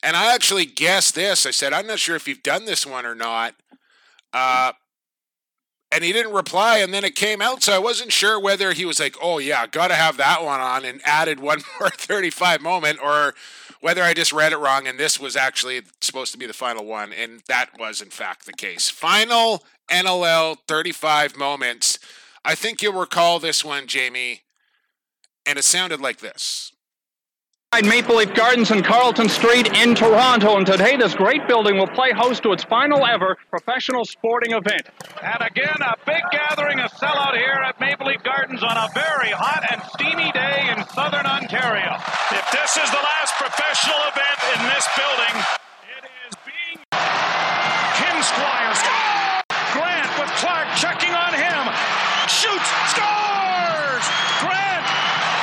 And 0.01 0.15
I 0.15 0.33
actually 0.33 0.65
guessed 0.65 1.15
this. 1.15 1.45
I 1.45 1.51
said, 1.51 1.73
I'm 1.73 1.87
not 1.87 1.99
sure 1.99 2.15
if 2.15 2.29
you've 2.29 2.43
done 2.43 2.63
this 2.63 2.85
one 2.85 3.05
or 3.05 3.15
not. 3.15 3.55
Uh, 4.31 4.71
and 5.91 6.03
he 6.03 6.13
didn't 6.13 6.33
reply, 6.33 6.77
and 6.77 6.93
then 6.93 7.03
it 7.03 7.15
came 7.15 7.41
out. 7.41 7.61
So 7.61 7.73
I 7.73 7.79
wasn't 7.79 8.13
sure 8.13 8.39
whether 8.39 8.71
he 8.71 8.85
was 8.85 8.99
like, 9.01 9.15
oh, 9.21 9.37
yeah, 9.37 9.67
got 9.67 9.89
to 9.89 9.95
have 9.95 10.15
that 10.17 10.43
one 10.43 10.61
on 10.61 10.85
and 10.85 11.01
added 11.03 11.39
one 11.41 11.61
more 11.79 11.89
35 11.89 12.61
moment, 12.61 12.99
or 13.03 13.35
whether 13.83 14.01
I 14.01 14.13
just 14.13 14.31
read 14.31 14.53
it 14.53 14.57
wrong 14.57 14.87
and 14.87 14.97
this 14.97 15.19
was 15.19 15.35
actually 15.35 15.81
supposed 15.99 16.31
to 16.31 16.37
be 16.37 16.45
the 16.45 16.53
final 16.53 16.85
one. 16.85 17.11
And 17.11 17.41
that 17.49 17.77
was, 17.77 18.01
in 18.01 18.11
fact, 18.11 18.45
the 18.45 18.53
case. 18.53 18.89
Final 18.89 19.61
NLL 19.91 20.55
35 20.69 21.35
moments. 21.35 21.99
I 22.45 22.55
think 22.55 22.81
you'll 22.81 22.97
recall 22.97 23.39
this 23.39 23.65
one, 23.65 23.87
Jamie, 23.87 24.43
and 25.45 25.59
it 25.59 25.65
sounded 25.65 25.99
like 25.99 26.19
this. 26.19 26.71
Maple 27.81 28.17
Leaf 28.17 28.33
Gardens 28.35 28.69
and 28.71 28.85
Carlton 28.85 29.27
Street 29.27 29.67
in 29.73 29.95
Toronto, 29.95 30.57
and 30.57 30.65
today 30.65 30.95
this 30.95 31.15
great 31.15 31.47
building 31.47 31.77
will 31.77 31.87
play 31.87 32.11
host 32.11 32.43
to 32.43 32.51
its 32.51 32.63
final 32.63 33.05
ever 33.05 33.37
professional 33.49 34.05
sporting 34.05 34.53
event. 34.53 34.85
And 35.21 35.41
again, 35.41 35.77
a 35.81 35.95
big 36.05 36.21
gathering, 36.31 36.79
a 36.79 36.89
sellout 36.89 37.35
here 37.35 37.61
at 37.65 37.79
Maple 37.79 38.07
Leaf 38.07 38.21
Gardens 38.23 38.61
on 38.61 38.77
a 38.77 38.87
very 38.93 39.31
hot 39.31 39.65
and 39.71 39.81
steamy 39.93 40.31
day 40.31 40.69
in 40.69 40.85
southern 40.93 41.25
Ontario. 41.25 41.97
If 42.29 42.45
this 42.53 42.77
is 42.77 42.89
the 42.91 43.01
last 43.01 43.33
professional 43.41 43.97
event 44.05 44.39
in 44.53 44.61
this 44.69 44.85
building, 44.93 45.35
it 45.97 46.03
is 46.29 46.33
being 46.45 46.77
Kim 47.97 48.17
Squires. 48.21 48.81
Grant 49.73 50.09
with 50.21 50.29
Clark 50.37 50.69
on 51.13 51.33
him. 51.33 51.63
Shoots, 52.29 52.69
scores! 52.93 54.05
Grant, 54.41 54.85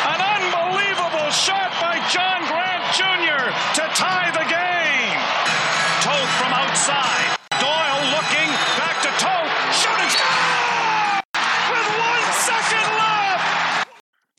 an 0.06 0.20
unbelievable 0.22 1.30
shot 1.30 1.70
by 1.80 1.98
John 2.10 2.46
Grant 2.46 2.70
Jr. 2.92 3.54
to 3.74 3.82
tie 3.94 4.30
the 4.32 4.46
game. 4.50 5.18
Toth 6.02 6.30
from 6.38 6.52
outside. 6.52 7.36
Doyle 7.60 8.02
looking 8.10 8.50
back 8.76 9.00
to 9.02 9.10
Toth. 9.22 9.50
Shooting 9.72 10.10
score! 10.10 11.20
With 11.70 11.88
one 11.98 12.32
second 12.34 12.86
left. 12.98 13.96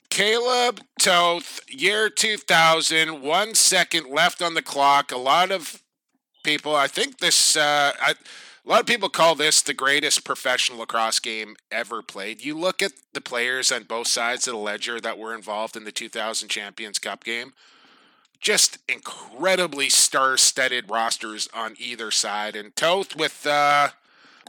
Kaleb 0.10 0.82
Toth, 1.00 1.62
year 1.70 2.10
2000, 2.10 3.22
one 3.22 3.56
second 3.56 4.10
left 4.10 4.42
on 4.42 4.54
the 4.54 4.62
clock. 4.62 5.14
A 5.14 5.18
lot 5.18 5.52
of 5.52 5.82
people, 6.44 6.76
I 6.76 6.88
think 6.88 7.20
this, 7.20 7.56
uh, 7.56 7.94
I, 8.02 8.16
a 8.66 8.70
lot 8.70 8.82
of 8.82 8.86
people 8.86 9.08
call 9.08 9.36
this 9.36 9.62
the 9.62 9.74
greatest 9.74 10.26
professional 10.26 10.80
lacrosse 10.80 11.20
game 11.20 11.56
ever 11.72 12.02
played. 12.02 12.44
You 12.44 12.58
look 12.58 12.82
at 12.82 12.92
the 13.14 13.22
players 13.22 13.72
on 13.72 13.84
both 13.84 14.08
sides 14.08 14.46
of 14.46 14.56
the 14.56 14.60
ledger 14.60 15.00
that 15.00 15.18
were 15.18 15.34
involved 15.34 15.78
in 15.78 15.86
the 15.86 15.92
2000 15.92 16.50
Champions 16.50 17.00
Cup 17.00 17.24
game. 17.24 17.54
Just 18.42 18.80
incredibly 18.90 19.88
star 19.88 20.36
studded 20.36 20.90
rosters 20.90 21.48
on 21.54 21.76
either 21.78 22.12
side. 22.12 22.56
And 22.56 22.76
Toth 22.76 23.16
with 23.16 23.46
uh, 23.46 23.90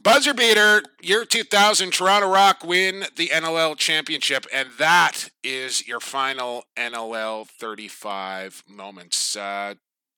buzzer 0.02 0.32
beater, 0.34 0.82
year 1.02 1.24
2000, 1.24 1.92
Toronto 1.92 2.28
Rock 2.28 2.64
win 2.64 3.04
the 3.16 3.28
NLL 3.28 3.76
championship. 3.76 4.46
And 4.52 4.70
that 4.78 5.28
is 5.44 5.86
your 5.86 6.00
final 6.00 6.64
NLL 6.76 7.46
35 7.46 8.64
moments. 8.66 9.36
Uh, 9.36 9.74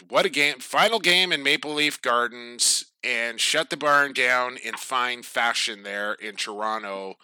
what 0.09 0.27
a 0.27 0.29
game. 0.29 0.59
Final 0.61 1.01
game 1.01 1.33
in 1.33 1.43
Maple 1.43 1.75
Leaf 1.75 2.01
Gardens 2.01 2.87
and 3.03 3.41
shut 3.41 3.71
the 3.71 3.77
barn 3.77 4.13
down 4.13 4.57
in 4.57 4.75
fine 4.75 5.23
fashion 5.23 5.83
there 5.83 6.15
in 6.15 6.37
Toronto. 6.37 7.15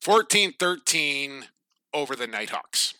14 0.00 0.54
13 0.58 1.44
over 1.92 2.16
the 2.16 2.26
Knighthawks. 2.26 2.94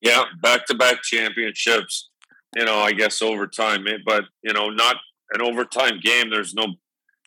Yeah, 0.00 0.24
back 0.42 0.66
to 0.66 0.74
back 0.74 1.02
championships. 1.02 2.10
You 2.54 2.64
know, 2.64 2.78
I 2.78 2.92
guess 2.92 3.20
overtime, 3.20 3.86
but 4.06 4.24
you 4.42 4.52
know, 4.52 4.68
not 4.68 4.96
an 5.32 5.42
overtime 5.42 6.00
game. 6.02 6.30
There's 6.30 6.54
no, 6.54 6.66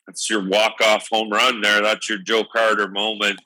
it's 0.07 0.29
your 0.29 0.47
walk 0.47 0.81
off 0.81 1.07
home 1.09 1.29
run 1.29 1.61
there. 1.61 1.81
That's 1.81 2.09
your 2.09 2.19
Joe 2.19 2.43
Carter 2.43 2.87
moment, 2.87 3.39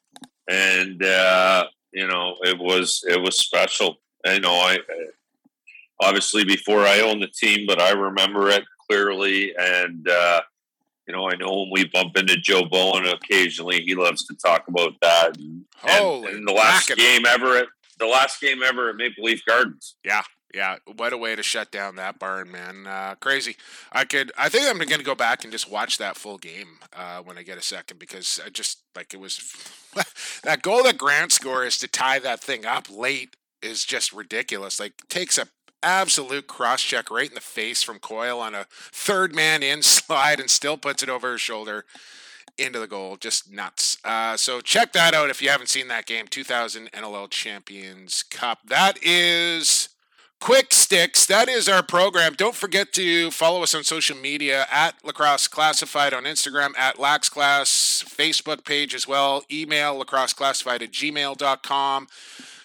and 0.49 1.03
uh, 1.03 1.65
you 1.91 2.07
know 2.07 2.37
it 2.41 2.57
was 2.57 3.03
it 3.07 3.21
was 3.21 3.37
special. 3.37 3.97
I 4.25 4.39
know 4.39 4.53
I 4.53 4.77
obviously 6.01 6.43
before 6.45 6.85
I 6.85 7.01
owned 7.01 7.21
the 7.21 7.27
team, 7.27 7.65
but 7.67 7.81
I 7.81 7.91
remember 7.91 8.49
it 8.49 8.63
clearly, 8.87 9.53
and 9.57 10.07
uh, 10.07 10.41
you 11.07 11.13
know 11.13 11.29
I 11.29 11.35
know 11.35 11.61
when 11.61 11.69
we 11.71 11.85
bump 11.85 12.17
into 12.17 12.37
Joe 12.37 12.65
Bowen 12.65 13.05
occasionally, 13.07 13.81
he 13.81 13.95
loves 13.95 14.25
to 14.27 14.35
talk 14.35 14.67
about 14.67 14.93
that. 15.01 15.37
And, 15.37 15.65
Holy 15.77 16.33
and 16.33 16.47
the 16.47 16.53
last 16.53 16.95
game 16.95 17.25
ever 17.25 17.57
at 17.57 17.67
the 17.99 18.05
last 18.05 18.39
game 18.41 18.61
ever 18.63 18.89
at 18.89 18.95
Maple 18.95 19.23
Leaf 19.23 19.43
Gardens. 19.45 19.95
Yeah, 20.03 20.21
yeah, 20.53 20.77
what 20.95 21.13
a 21.13 21.17
way 21.17 21.35
to 21.35 21.41
shut 21.43 21.71
down 21.71 21.95
that 21.95 22.19
barn, 22.19 22.51
man! 22.51 22.85
Uh, 22.85 23.15
crazy. 23.19 23.55
I 23.91 24.05
could. 24.05 24.31
I 24.38 24.49
think 24.49 24.67
I'm 24.67 24.77
going 24.77 24.99
to 24.99 25.03
go 25.03 25.15
back 25.15 25.43
and 25.43 25.51
just 25.51 25.69
watch 25.69 25.97
that 25.97 26.15
full 26.15 26.38
game 26.38 26.80
uh, 26.95 27.21
when 27.21 27.38
I 27.38 27.43
get 27.43 27.57
a 27.57 27.63
second 27.63 27.97
because 27.97 28.39
I 28.45 28.49
just 28.49 28.80
like 28.95 29.13
it 29.13 29.19
was 29.19 29.39
that 30.43 30.61
goal 30.61 30.84
that 30.84 30.97
Grant 30.97 31.31
scores 31.31 31.77
to 31.80 31.88
tie 31.88 32.19
that 32.19 32.39
thing 32.39 32.65
up 32.65 32.88
late 32.89 33.35
is 33.63 33.84
just 33.84 34.13
ridiculous. 34.13 34.80
Like 34.80 34.93
takes 35.09 35.38
a 35.38 35.47
absolute 35.81 36.47
cross 36.47 36.81
check 36.81 37.11
right 37.11 37.27
in 37.27 37.35
the 37.35 37.41
face 37.41 37.84
from 37.84 37.99
Coyle 37.99 38.39
on 38.39 38.55
a 38.55 38.67
third 38.69 39.35
man 39.35 39.63
in 39.63 39.81
slide 39.81 40.39
and 40.39 40.49
still 40.49 40.77
puts 40.77 41.03
it 41.03 41.09
over 41.09 41.34
his 41.34 41.41
shoulder 41.41 41.85
into 42.57 42.80
the 42.80 42.88
goal. 42.88 43.17
Just 43.17 43.51
nuts. 43.51 43.97
Uh, 44.03 44.38
so 44.38 44.61
check 44.61 44.93
that 44.93 45.13
out 45.13 45.30
if 45.30 45.41
you 45.41 45.49
haven't 45.49 45.69
seen 45.69 45.88
that 45.88 46.05
game. 46.05 46.27
2000 46.27 46.91
NLL 46.91 47.30
Champions 47.30 48.23
Cup. 48.23 48.59
That 48.67 48.99
is 49.01 49.89
Quick 50.43 50.73
Sticks, 50.73 51.25
that 51.27 51.47
is 51.47 51.69
our 51.69 51.81
program. 51.81 52.33
Don't 52.33 52.53
forget 52.53 52.91
to 52.95 53.31
follow 53.31 53.63
us 53.63 53.73
on 53.73 53.85
social 53.85 54.17
media 54.17 54.67
at 54.69 54.93
Lacrosse 55.01 55.47
Classified 55.47 56.13
on 56.13 56.25
Instagram, 56.25 56.77
at 56.77 56.99
Lax 56.99 57.29
Class, 57.29 58.03
Facebook 58.05 58.65
page 58.65 58.93
as 58.93 59.07
well. 59.07 59.45
Email 59.49 59.97
lacrosseclassified 60.03 60.81
at 60.81 60.91
gmail.com. 60.91 62.07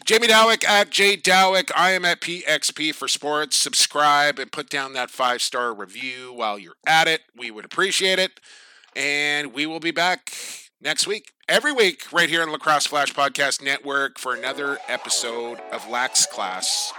Jamie 0.05 0.27
Dawick 0.27 0.65
at 0.65 0.91
J 0.91 1.17
Dawick. 1.17 1.71
I 1.77 1.93
am 1.93 2.05
at 2.05 2.21
PXP 2.21 2.97
for 2.97 3.07
Sports. 3.07 3.57
Subscribe 3.57 4.41
and 4.41 4.51
put 4.51 4.69
down 4.69 4.95
that 4.95 5.13
five 5.13 5.41
star 5.41 5.73
review 5.73 6.33
while 6.33 6.59
you're 6.59 6.75
at 6.85 7.07
it. 7.07 7.21
We 7.37 7.53
would 7.53 7.65
appreciate 7.65 8.19
it. 8.19 8.41
And 8.97 9.53
we 9.53 9.67
will 9.67 9.79
be 9.79 9.93
back 9.93 10.33
next 10.83 11.07
week, 11.07 11.31
every 11.49 11.71
week, 11.71 12.13
right 12.13 12.29
here 12.29 12.43
on 12.43 12.51
Lacrosse 12.51 12.89
Flash 12.89 13.15
Podcast 13.15 13.63
Network 13.63 14.19
for 14.19 14.35
another 14.35 14.79
episode 14.89 15.61
of 15.71 15.89
Lax 15.89 16.27
Class. 16.27 16.93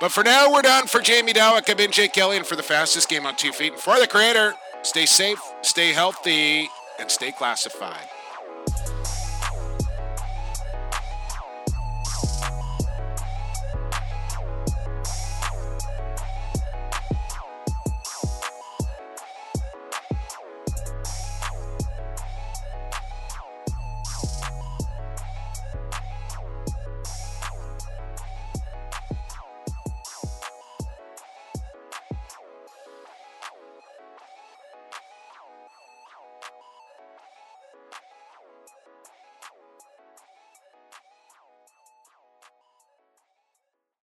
But 0.00 0.12
for 0.12 0.22
now, 0.22 0.52
we're 0.52 0.62
done. 0.62 0.86
For 0.86 1.00
Jamie 1.00 1.32
Dawick, 1.32 1.68
I've 1.68 1.76
been 1.76 1.90
Jake 1.90 2.16
Elliott, 2.16 2.40
and 2.40 2.46
for 2.46 2.56
the 2.56 2.62
fastest 2.62 3.08
game 3.08 3.26
on 3.26 3.34
two 3.36 3.52
feet, 3.52 3.72
and 3.72 3.80
for 3.80 3.98
the 3.98 4.06
creator, 4.06 4.54
stay 4.82 5.06
safe, 5.06 5.40
stay 5.62 5.92
healthy, 5.92 6.68
and 6.98 7.10
stay 7.10 7.32
classified. 7.32 8.08